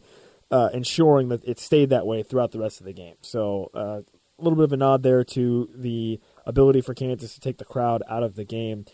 uh, 0.51 0.69
ensuring 0.73 1.29
that 1.29 1.43
it 1.43 1.59
stayed 1.59 1.89
that 1.89 2.05
way 2.05 2.23
throughout 2.23 2.51
the 2.51 2.59
rest 2.59 2.79
of 2.79 2.85
the 2.85 2.93
game. 2.93 3.15
So 3.21 3.71
uh, 3.73 4.01
a 4.37 4.41
little 4.41 4.57
bit 4.57 4.65
of 4.65 4.73
a 4.73 4.77
nod 4.77 5.03
there 5.03 5.23
to 5.23 5.69
the 5.73 6.19
ability 6.45 6.81
for 6.81 6.93
Kansas 6.93 7.33
to 7.33 7.39
take 7.39 7.57
the 7.57 7.65
crowd 7.65 8.03
out 8.09 8.23
of 8.23 8.35
the 8.35 8.45
game. 8.45 8.85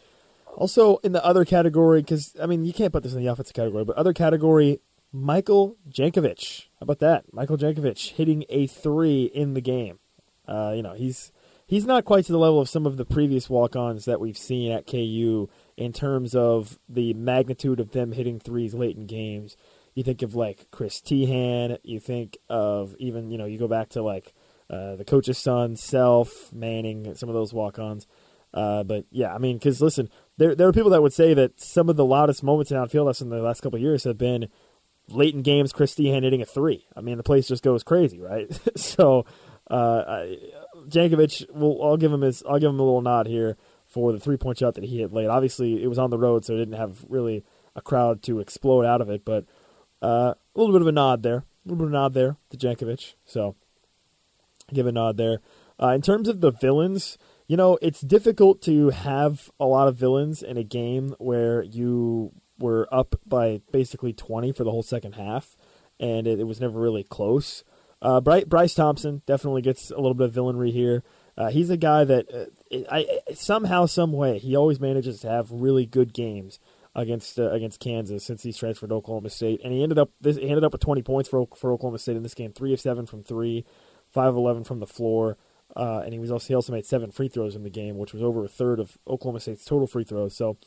Also, 0.56 0.98
in 0.98 1.14
the 1.14 1.24
other 1.26 1.46
category, 1.46 2.02
because 2.02 2.36
I 2.42 2.46
mean, 2.46 2.66
you 2.66 2.74
can't 2.74 2.92
put 2.92 3.04
this 3.04 3.14
in 3.14 3.20
the 3.20 3.28
offensive 3.28 3.56
category, 3.56 3.86
but 3.86 3.96
other 3.96 4.14
category, 4.14 4.80
Michael 5.12 5.78
Jankovich. 5.90 6.68
How 6.80 6.84
about 6.84 7.00
that? 7.00 7.34
Michael 7.34 7.58
Jankovich 7.58 8.12
hitting 8.12 8.44
a 8.50 8.68
three 8.68 9.26
in 9.26 9.54
the 9.54 9.62
game. 9.62 10.00
Uh, 10.48 10.74
you 10.76 10.82
know, 10.82 10.94
he's 10.94 11.32
he's 11.66 11.86
not 11.86 12.04
quite 12.06 12.26
to 12.26 12.34
the 12.34 12.38
level 12.38 12.60
of 12.60 12.68
some 12.68 12.86
of 12.86 12.98
the 12.98 13.06
previous 13.06 13.50
walk-ons 13.50 14.06
that 14.06 14.20
we've 14.20 14.38
seen 14.38 14.72
at 14.72 14.86
KU 14.86 15.50
in 15.78 15.94
terms 15.94 16.36
of 16.36 16.80
the 16.90 17.14
magnitude 17.14 17.80
of 17.80 17.92
them 17.92 18.12
hitting 18.12 18.40
threes 18.40 18.74
late 18.74 18.98
in 18.98 19.06
games. 19.06 19.56
You 19.94 20.04
think 20.04 20.22
of 20.22 20.36
like 20.36 20.68
Chris 20.72 21.02
Teahan. 21.02 21.78
You 21.84 22.00
think 22.00 22.38
of 22.50 22.96
even 23.00 23.30
you 23.30 23.38
know 23.38 23.46
you 23.46 23.58
go 23.58 23.68
back 23.68 23.90
to 23.90 24.02
like 24.02 24.34
uh, 24.70 24.96
the 24.96 25.06
coach's 25.06 25.38
son, 25.38 25.76
Self 25.76 26.54
Manning, 26.54 27.14
some 27.16 27.30
of 27.30 27.36
those 27.36 27.54
walk-ons. 27.54 28.08
Uh, 28.54 28.84
but 28.84 29.06
yeah, 29.12 29.34
I 29.34 29.38
mean, 29.38 29.58
because 29.58 29.82
listen, 29.82 30.10
there 30.38 30.56
there 30.56 30.68
are 30.68 30.74
people 30.74 30.92
that 30.92 31.02
would 31.02 31.14
say 31.14 31.34
that 31.34 31.60
some 31.60 31.90
of 31.90 31.96
the 31.96 32.06
loudest 32.06 32.44
moments 32.44 32.72
in 32.72 32.78
Allen 32.78 32.90
Fieldhouse 32.90 33.22
in 33.22 33.30
the 33.30 33.42
last 33.42 33.62
couple 33.62 33.80
years 33.80 34.04
have 34.04 34.18
been 34.18 34.48
late 35.10 35.34
in 35.34 35.42
games. 35.42 35.74
Chris 35.74 35.96
Teahan 35.96 36.24
hitting 36.24 36.42
a 36.42 36.46
three. 36.46 36.86
I 36.96 37.02
mean, 37.02 37.18
the 37.18 37.24
place 37.24 37.48
just 37.48 37.64
goes 37.64 37.84
crazy, 37.84 38.20
right? 38.20 38.48
so, 38.78 39.26
uh, 39.70 40.04
I, 40.08 40.38
Jankovich, 40.88 41.50
will 41.54 41.82
I'll 41.84 41.98
give 41.98 42.12
him 42.12 42.22
his 42.22 42.44
I'll 42.48 42.60
give 42.60 42.70
him 42.70 42.80
a 42.80 42.84
little 42.84 43.02
nod 43.02 43.28
here 43.28 43.58
for 43.88 44.14
the 44.14 44.20
three 44.20 44.38
point 44.38 44.58
shot 44.58 44.76
that 44.76 44.84
he 44.84 45.00
hit 45.00 45.14
late. 45.14 45.28
Obviously, 45.28 45.84
it 45.84 45.88
was 45.88 46.00
on 46.00 46.10
the 46.10 46.18
road, 46.18 46.46
so 46.46 46.54
it 46.54 46.60
didn't 46.60 46.80
have 46.80 47.06
really 47.10 47.44
a 47.76 47.82
crowd 47.82 48.22
to 48.24 48.40
explode 48.40 48.86
out 48.86 49.02
of 49.02 49.10
it, 49.10 49.24
but 49.24 49.46
uh, 50.02 50.34
a 50.34 50.60
little 50.60 50.74
bit 50.74 50.82
of 50.82 50.88
a 50.88 50.92
nod 50.92 51.24
there, 51.24 51.38
a 51.38 51.46
little 51.66 51.78
bit 51.78 51.88
of 51.88 51.94
a 51.94 51.94
nod 51.94 52.14
there 52.14 52.38
to 52.50 52.58
Jankovich. 52.58 53.14
So, 53.26 53.56
give 54.74 54.88
a 54.88 54.92
nod 54.92 55.18
there. 55.18 55.40
Uh, 55.82 55.90
in 55.90 56.02
terms 56.02 56.28
of 56.28 56.42
the 56.42 56.52
villains, 56.52 57.18
you 57.48 57.58
know, 57.58 57.78
it's 57.82 58.02
difficult 58.02 58.62
to 58.64 58.90
have 58.90 59.50
a 59.60 59.66
lot 59.66 59.88
of 59.88 59.96
villains 59.96 60.44
in 60.44 60.58
a 60.58 60.64
game 60.64 61.16
where 61.18 61.64
you 61.64 62.32
were 62.60 62.88
up 62.94 63.16
by 63.26 63.62
basically 63.72 64.14
20 64.14 64.52
for 64.52 64.64
the 64.64 64.72
whole 64.72 64.84
second 64.84 65.14
half, 65.14 65.58
and 66.00 66.28
it, 66.28 66.40
it 66.40 66.46
was 66.46 66.62
never 66.62 66.80
really 66.80 67.04
close. 67.04 67.64
Uh, 68.02 68.20
Bryce 68.22 68.74
Thompson 68.74 69.22
definitely 69.26 69.62
gets 69.62 69.92
a 69.92 69.98
little 69.98 70.14
bit 70.14 70.30
of 70.30 70.34
villainry 70.34 70.72
here. 70.72 71.04
Uh, 71.38 71.50
he's 71.50 71.70
a 71.70 71.78
guy 71.78 72.04
that 72.04 72.28
uh, 72.34 72.78
I, 72.92 73.20
somehow, 73.34 73.86
some 73.86 74.12
way, 74.12 74.38
he 74.40 74.56
always 74.56 74.80
manages 74.80 75.22
to 75.22 75.30
have 75.30 75.52
really 75.52 75.86
good 75.86 76.14
games 76.14 76.60
against 76.96 77.40
uh, 77.40 77.52
against 77.52 77.80
Kansas 77.80 78.26
since 78.26 78.44
he's 78.44 78.58
transferred 78.58 78.90
to 78.90 78.96
Oklahoma 78.96 79.30
State, 79.30 79.62
and 79.64 79.74
he 79.74 79.84
ended 79.84 79.98
up 79.98 80.12
this 80.20 80.38
he 80.38 80.48
ended 80.50 80.64
up 80.64 80.74
with 80.74 80.82
20 80.82 81.02
points 81.02 81.30
for 81.30 81.48
for 81.56 81.72
Oklahoma 81.72 82.00
State 82.00 82.18
in 82.18 82.24
this 82.24 82.34
game, 82.34 82.52
three 82.52 82.74
of 82.74 82.80
seven 82.80 83.06
from 83.06 83.24
three, 83.24 83.66
five 84.10 84.30
of 84.30 84.36
11 84.36 84.64
from 84.64 84.80
the 84.80 84.88
floor. 84.88 85.38
Uh, 85.76 86.02
and 86.04 86.12
he 86.12 86.20
was 86.20 86.32
also 86.32 86.48
he 86.48 86.56
also 86.56 86.74
made 86.74 86.86
seven 86.86 87.12
free 87.12 87.30
throws 87.30 87.56
in 87.56 87.64
the 87.64 87.70
game, 87.70 87.98
which 87.98 88.14
was 88.14 88.22
over 88.22 88.44
a 88.44 88.50
third 88.50 88.80
of 88.80 88.98
Oklahoma 89.08 89.40
State's 89.40 89.64
total 89.64 89.88
free 89.88 90.04
throws. 90.04 90.36
So 90.36 90.58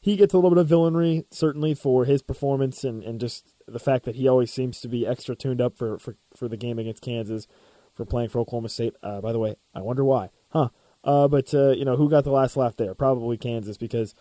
he 0.00 0.16
gets 0.16 0.34
a 0.34 0.36
little 0.36 0.50
bit 0.50 0.58
of 0.58 0.66
villainy 0.66 1.24
certainly 1.30 1.74
for 1.74 2.04
his 2.04 2.22
performance 2.22 2.84
and, 2.84 3.02
and 3.02 3.20
just 3.20 3.54
the 3.66 3.78
fact 3.78 4.04
that 4.04 4.16
he 4.16 4.28
always 4.28 4.52
seems 4.52 4.80
to 4.80 4.88
be 4.88 5.06
extra 5.06 5.34
tuned 5.34 5.60
up 5.60 5.76
for, 5.76 5.98
for, 5.98 6.16
for 6.36 6.48
the 6.48 6.56
game 6.56 6.78
against 6.78 7.02
Kansas 7.02 7.46
for 7.94 8.04
playing 8.04 8.28
for 8.28 8.38
Oklahoma 8.40 8.68
State. 8.68 8.94
Uh, 9.02 9.20
by 9.20 9.32
the 9.32 9.38
way, 9.38 9.56
I 9.74 9.80
wonder 9.80 10.04
why, 10.04 10.30
huh? 10.50 10.68
Uh, 11.04 11.28
but 11.28 11.52
uh, 11.54 11.70
you 11.70 11.84
know 11.84 11.96
who 11.96 12.10
got 12.10 12.24
the 12.24 12.30
last 12.30 12.56
laugh 12.56 12.76
there? 12.76 12.94
Probably 12.94 13.36
Kansas 13.36 13.76
because 13.76 14.14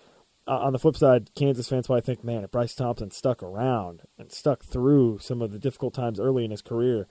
uh, 0.47 0.59
on 0.59 0.73
the 0.73 0.79
flip 0.79 0.95
side, 0.95 1.29
Kansas 1.35 1.67
fans 1.69 1.89
might 1.89 2.05
think, 2.05 2.23
man, 2.23 2.43
if 2.43 2.51
Bryce 2.51 2.75
Thompson 2.75 3.11
stuck 3.11 3.43
around 3.43 4.03
and 4.17 4.31
stuck 4.31 4.63
through 4.63 5.19
some 5.19 5.41
of 5.41 5.51
the 5.51 5.59
difficult 5.59 5.93
times 5.93 6.19
early 6.19 6.45
in 6.45 6.51
his 6.51 6.61
career, 6.61 7.07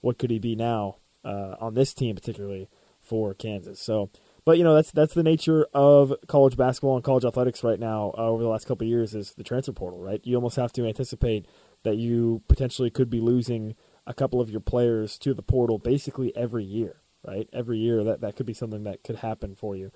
what 0.00 0.18
could 0.18 0.30
he 0.30 0.38
be 0.38 0.56
now? 0.56 0.96
uh, 1.24 1.56
on 1.60 1.74
this 1.74 1.94
team 1.94 2.14
particularly 2.14 2.68
for 3.00 3.34
Kansas. 3.34 3.80
So, 3.80 4.10
but 4.44 4.58
you 4.58 4.64
know 4.64 4.74
that's 4.74 4.90
that's 4.90 5.14
the 5.14 5.22
nature 5.22 5.66
of 5.74 6.14
college 6.26 6.56
basketball 6.56 6.96
and 6.96 7.04
college 7.04 7.24
athletics 7.24 7.64
right 7.64 7.78
now. 7.78 8.12
Uh, 8.16 8.28
over 8.28 8.42
the 8.42 8.48
last 8.48 8.66
couple 8.66 8.86
of 8.86 8.90
years, 8.90 9.14
is 9.14 9.34
the 9.34 9.44
transfer 9.44 9.72
portal. 9.72 10.00
Right, 10.00 10.20
you 10.24 10.36
almost 10.36 10.56
have 10.56 10.72
to 10.72 10.86
anticipate 10.86 11.46
that 11.82 11.96
you 11.96 12.42
potentially 12.48 12.90
could 12.90 13.10
be 13.10 13.20
losing 13.20 13.74
a 14.06 14.14
couple 14.14 14.40
of 14.40 14.50
your 14.50 14.60
players 14.60 15.18
to 15.18 15.34
the 15.34 15.42
portal 15.42 15.78
basically 15.78 16.34
every 16.36 16.64
year. 16.64 16.96
Right, 17.26 17.48
every 17.52 17.78
year 17.78 18.02
that 18.04 18.20
that 18.22 18.36
could 18.36 18.46
be 18.46 18.54
something 18.54 18.84
that 18.84 19.04
could 19.04 19.16
happen 19.16 19.54
for 19.54 19.76
you. 19.76 19.92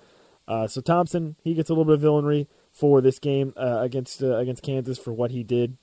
Uh, 0.47 0.67
so 0.67 0.79
Thompson, 0.79 1.35
he 1.43 1.55
gets 1.55 1.71
a 1.71 1.73
little 1.73 1.85
bit 1.85 1.95
of 1.95 2.01
villainy 2.01 2.47
for 2.75 2.99
this 2.99 3.19
game 3.19 3.53
uh, 3.55 3.79
against 3.81 4.21
uh, 4.21 4.35
against 4.35 4.61
Kansas 4.61 4.99
for 4.99 5.13
what 5.13 5.31
he 5.31 5.43
did 5.43 5.77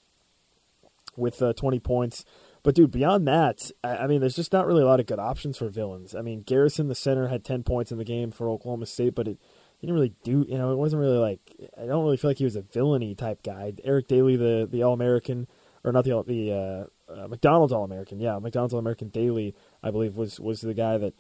with 1.17 1.41
uh, 1.43 1.55
20 1.55 1.81
points. 1.81 2.25
But 2.63 2.75
dude, 2.77 2.93
beyond 2.93 3.27
that, 3.27 3.71
I 3.83 4.07
mean, 4.07 4.21
there's 4.21 4.37
just 4.37 4.53
not 4.53 4.67
really 4.67 4.83
a 4.83 4.87
lot 4.87 5.01
of 5.01 5.07
good 5.07 5.19
options 5.19 5.59
for 5.59 5.69
villains. 5.69 6.15
I 6.15 6.21
mean, 6.21 6.43
Garrison, 6.43 6.87
the 6.87 6.95
center, 6.95 7.27
had 7.27 7.45
10 7.45 7.65
points 7.65 7.91
in 7.91 7.99
the 7.99 8.05
game 8.05 8.31
for 8.31 8.49
Oklahoma 8.49 8.87
State, 8.87 9.17
but 9.17 9.27
it 9.27 9.39
didn't 9.81 9.95
really 9.95 10.15
do. 10.23 10.47
You 10.49 10.59
know, 10.59 10.71
it 10.71 10.77
wasn't 10.77 11.01
really 11.01 11.19
like 11.19 11.41
I 11.77 11.87
don't 11.87 12.05
really 12.05 12.19
feel 12.19 12.31
like 12.31 12.39
he 12.39 12.45
was 12.45 12.57
a 12.57 12.63
villainy 12.63 13.15
type 13.15 13.43
guy. 13.43 13.73
Eric 13.83 14.07
Dailey, 14.07 14.39
the 14.39 14.69
the 14.71 14.83
All 14.85 14.93
American, 14.93 15.49
or 15.83 15.93
not 15.93 16.05
the 16.05 16.23
the 16.23 16.53
uh, 16.53 17.13
uh, 17.13 17.27
McDonald's 17.27 17.73
All 17.73 17.85
American, 17.85 18.21
yeah, 18.21 18.39
McDonald's 18.39 18.75
All 18.75 18.81
American 18.81 19.11
Dailey, 19.11 19.55
I 19.83 19.91
believe 19.91 20.17
was 20.17 20.39
was 20.39 20.61
the 20.61 20.75
guy 20.75 20.99
that 20.99 21.15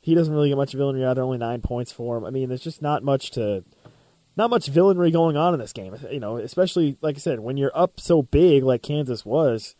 he 0.00 0.14
doesn't 0.14 0.32
really 0.32 0.48
get 0.48 0.56
much 0.56 0.72
villainy 0.72 1.04
out. 1.04 1.14
There 1.14 1.24
only 1.24 1.36
nine 1.36 1.60
points 1.60 1.92
for 1.92 2.16
him. 2.16 2.24
I 2.24 2.30
mean, 2.30 2.48
there's 2.48 2.62
just 2.62 2.80
not 2.80 3.02
much 3.02 3.32
to 3.32 3.64
not 4.36 4.50
much 4.50 4.66
villainy 4.68 5.10
going 5.10 5.36
on 5.36 5.54
in 5.54 5.60
this 5.60 5.72
game. 5.72 5.96
You 6.10 6.20
know, 6.20 6.36
especially 6.36 6.96
like 7.00 7.16
I 7.16 7.18
said, 7.18 7.40
when 7.40 7.56
you're 7.56 7.76
up 7.76 7.98
so 7.98 8.22
big 8.22 8.62
like 8.62 8.82
Kansas 8.82 9.24
was 9.24 9.74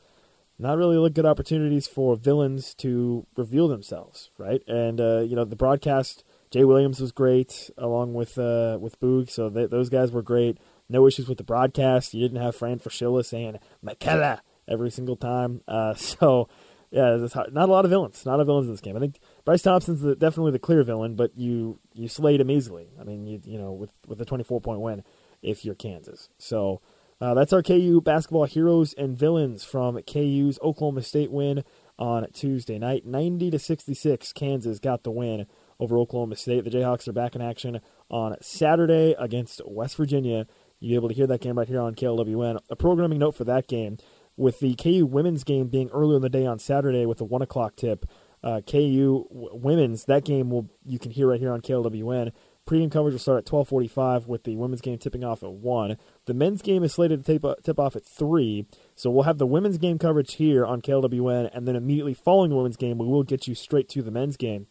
not 0.59 0.79
really 0.79 0.97
look 0.97 1.15
good 1.15 1.27
opportunities 1.27 1.87
for 1.87 2.17
villains 2.17 2.75
to 2.75 3.27
reveal 3.37 3.69
themselves, 3.69 4.31
right? 4.39 4.63
And 4.67 5.01
uh, 5.01 5.21
you 5.21 5.37
know, 5.37 5.45
the 5.45 5.57
broadcast, 5.57 6.25
Jay 6.51 6.65
Williams 6.65 7.01
was 7.01 7.13
great 7.13 7.71
along 7.77 8.15
with 8.15 8.39
uh, 8.39 8.79
with 8.81 8.99
Boog, 9.01 9.31
so 9.31 9.49
they, 9.49 9.67
those 9.67 9.91
guys 9.91 10.11
were 10.11 10.23
great. 10.23 10.59
No 10.89 11.07
issues 11.07 11.29
with 11.29 11.39
the 11.39 11.45
broadcast. 11.45 12.15
You 12.15 12.27
didn't 12.27 12.43
have 12.43 12.57
Fran 12.57 12.79
Fraschilla 12.79 13.25
saying 13.25 13.59
McKella 13.85 14.41
every 14.69 14.91
single 14.91 15.17
time. 15.17 15.61
Uh, 15.69 15.95
so 15.95 16.49
yeah, 16.91 17.27
not 17.53 17.69
a 17.69 17.73
lot 17.73 17.85
of 17.85 17.91
villains. 17.91 18.25
Not 18.25 18.33
a 18.33 18.37
lot 18.37 18.41
of 18.41 18.47
villains 18.47 18.67
in 18.69 18.73
this 18.73 18.81
game. 18.81 18.97
I 18.97 19.01
think 19.01 19.19
Bryce 19.47 19.63
Thompson's 19.63 20.03
the, 20.03 20.17
definitely 20.17 20.51
the 20.51 20.59
clear 20.59 20.83
villain, 20.83 21.15
but 21.15 21.39
you 21.39 21.79
you 21.95 22.09
slayed 22.09 22.41
him 22.41 22.51
easily. 22.51 22.89
I 23.01 23.05
mean, 23.05 23.27
you 23.27 23.41
you 23.45 23.59
know 23.59 23.73
with 23.73 23.93
with 24.07 24.21
a 24.21 24.25
twenty 24.25 24.45
four 24.45 24.61
point 24.61 24.81
win 24.81 25.05
if 25.41 25.65
you're 25.65 25.77
Kansas. 25.77 26.29
So 26.37 26.83
uh, 27.21 27.33
that's 27.33 27.53
our 27.53 27.63
KU 27.63 28.01
basketball 28.01 28.45
heroes 28.45 28.93
and 28.95 29.17
villains 29.17 29.65
from 29.65 30.03
KU's 30.03 30.59
Oklahoma 30.63 31.03
State 31.03 31.31
win 31.31 31.63
on 31.99 32.27
Tuesday 32.33 32.79
night. 32.79 33.07
90 33.07 33.51
to 33.53 33.59
66, 33.59 34.33
Kansas 34.35 34.79
got 34.79 35.03
the 35.03 35.11
win 35.11 35.47
over 35.81 35.97
Oklahoma 35.99 36.37
State. 36.37 36.65
The 36.65 36.71
Jayhawks 36.71 37.09
are 37.09 37.13
back 37.13 37.35
in 37.35 37.41
action 37.41 37.81
on 38.11 38.37
Saturday 38.43 39.15
against 39.19 39.63
West 39.65 39.97
Virginia. 39.97 40.47
You'll 40.79 40.91
be 40.91 40.95
able 40.97 41.09
to 41.09 41.15
hear 41.15 41.27
that 41.27 41.41
game 41.41 41.57
right 41.57 41.69
here 41.69 41.81
on 41.81 41.95
KLWN. 41.95 42.59
A 42.69 42.77
programming 42.77 43.21
note 43.21 43.35
for 43.35 43.45
that 43.45 43.67
game 43.67 43.97
with 44.37 44.61
the 44.61 44.75
KU 44.75 45.07
women's 45.07 45.45
game 45.45 45.69
being 45.69 45.89
earlier 45.91 46.17
in 46.17 46.23
the 46.23 46.29
day 46.29 46.45
on 46.45 46.59
Saturday 46.59 47.07
with 47.07 47.21
a 47.23 47.25
1 47.25 47.41
o'clock 47.41 47.77
tip. 47.77 48.05
Uh, 48.43 48.61
KU 48.61 49.27
women's, 49.31 50.05
that 50.05 50.25
game 50.25 50.51
will 50.51 50.71
you 50.85 50.99
can 50.99 51.11
hear 51.11 51.29
right 51.29 51.41
here 51.41 51.53
on 51.53 51.61
KLWN. 51.61 52.33
Pregame 52.67 52.91
coverage 52.91 53.13
will 53.15 53.21
start 53.21 53.39
at 53.39 53.45
12:45 53.47 54.27
with 54.27 54.43
the 54.43 54.57
women's 54.57 54.81
game 54.81 54.99
tipping 54.99 55.23
off 55.23 55.45
at 55.45 55.53
one. 55.53 55.97
The 56.25 56.35
men's 56.35 56.63
game 56.63 56.83
is 56.83 56.95
slated 56.95 57.25
to 57.25 57.39
tip, 57.39 57.63
tip 57.63 57.79
off 57.79 57.95
at 57.95 58.05
three, 58.05 58.67
so 58.97 59.09
we'll 59.09 59.23
have 59.23 59.39
the 59.39 59.47
women's 59.47 59.79
game 59.79 59.99
coverage 59.99 60.35
here 60.35 60.67
on 60.67 60.83
KLWN, 60.83 61.51
and 61.53 61.67
then 61.67 61.77
immediately 61.77 62.15
following 62.15 62.51
the 62.51 62.57
women's 62.57 62.77
game, 62.77 62.99
we 62.99 63.07
will 63.07 63.23
get 63.23 63.47
you 63.47 63.55
straight 63.55 63.89
to 63.91 64.03
the 64.03 64.11
men's 64.11 64.37
game 64.37 64.67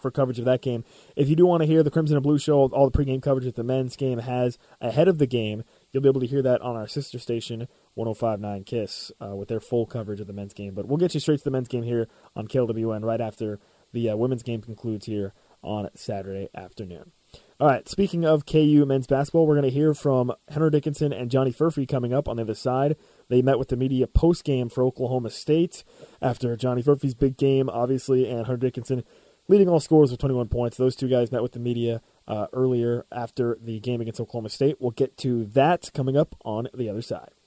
for 0.00 0.10
coverage 0.10 0.38
of 0.38 0.44
that 0.46 0.62
game. 0.62 0.84
If 1.14 1.28
you 1.28 1.36
do 1.36 1.46
want 1.46 1.62
to 1.62 1.66
hear 1.66 1.82
the 1.82 1.90
Crimson 1.90 2.16
and 2.16 2.22
Blue 2.22 2.38
show, 2.38 2.60
all 2.68 2.88
the 2.88 2.98
pregame 2.98 3.22
coverage 3.22 3.44
that 3.44 3.56
the 3.56 3.64
men's 3.64 3.96
game 3.96 4.18
has 4.18 4.58
ahead 4.80 5.08
of 5.08 5.18
the 5.18 5.26
game, 5.26 5.64
you'll 5.90 6.02
be 6.02 6.08
able 6.08 6.20
to 6.20 6.26
hear 6.26 6.42
that 6.42 6.60
on 6.62 6.76
our 6.76 6.86
sister 6.86 7.18
station, 7.18 7.68
105.9 7.96 8.66
Kiss, 8.66 9.12
uh, 9.20 9.34
with 9.34 9.48
their 9.48 9.60
full 9.60 9.86
coverage 9.86 10.20
of 10.20 10.26
the 10.26 10.32
men's 10.32 10.54
game. 10.54 10.74
But 10.74 10.86
we'll 10.86 10.98
get 10.98 11.14
you 11.14 11.20
straight 11.20 11.38
to 11.38 11.44
the 11.44 11.50
men's 11.50 11.68
game 11.68 11.82
here 11.82 12.08
on 12.34 12.48
KLWN 12.48 13.04
right 13.04 13.20
after 13.20 13.58
the 13.92 14.10
uh, 14.10 14.16
women's 14.16 14.42
game 14.42 14.62
concludes 14.62 15.06
here 15.06 15.34
on 15.62 15.88
Saturday 15.94 16.48
afternoon. 16.54 17.12
All 17.60 17.68
right, 17.68 17.88
speaking 17.88 18.24
of 18.24 18.44
KU 18.44 18.84
men's 18.86 19.06
basketball, 19.06 19.46
we're 19.46 19.54
going 19.54 19.70
to 19.70 19.70
hear 19.70 19.94
from 19.94 20.32
Hunter 20.50 20.68
Dickinson 20.68 21.12
and 21.12 21.30
Johnny 21.30 21.52
Furphy 21.52 21.86
coming 21.86 22.12
up 22.12 22.28
on 22.28 22.36
the 22.36 22.42
other 22.42 22.54
side. 22.54 22.96
They 23.28 23.40
met 23.40 23.58
with 23.58 23.68
the 23.68 23.76
media 23.76 24.06
post 24.06 24.42
game 24.42 24.68
for 24.68 24.82
Oklahoma 24.82 25.30
State 25.30 25.84
after 26.20 26.56
Johnny 26.56 26.82
Furphy's 26.82 27.14
big 27.14 27.36
game, 27.36 27.70
obviously, 27.70 28.28
and 28.28 28.46
Hunter 28.46 28.56
Dickinson 28.56 29.04
leading 29.48 29.68
all 29.68 29.80
scores 29.80 30.10
with 30.10 30.20
21 30.20 30.48
points. 30.48 30.76
Those 30.76 30.96
two 30.96 31.08
guys 31.08 31.30
met 31.30 31.42
with 31.42 31.52
the 31.52 31.60
media 31.60 32.00
uh, 32.26 32.46
earlier 32.52 33.06
after 33.12 33.58
the 33.60 33.78
game 33.80 34.00
against 34.00 34.20
Oklahoma 34.20 34.48
State. 34.48 34.76
We'll 34.80 34.90
get 34.90 35.16
to 35.18 35.44
that 35.46 35.90
coming 35.94 36.16
up 36.16 36.34
on 36.44 36.68
the 36.74 36.88
other 36.88 37.02
side. 37.02 37.30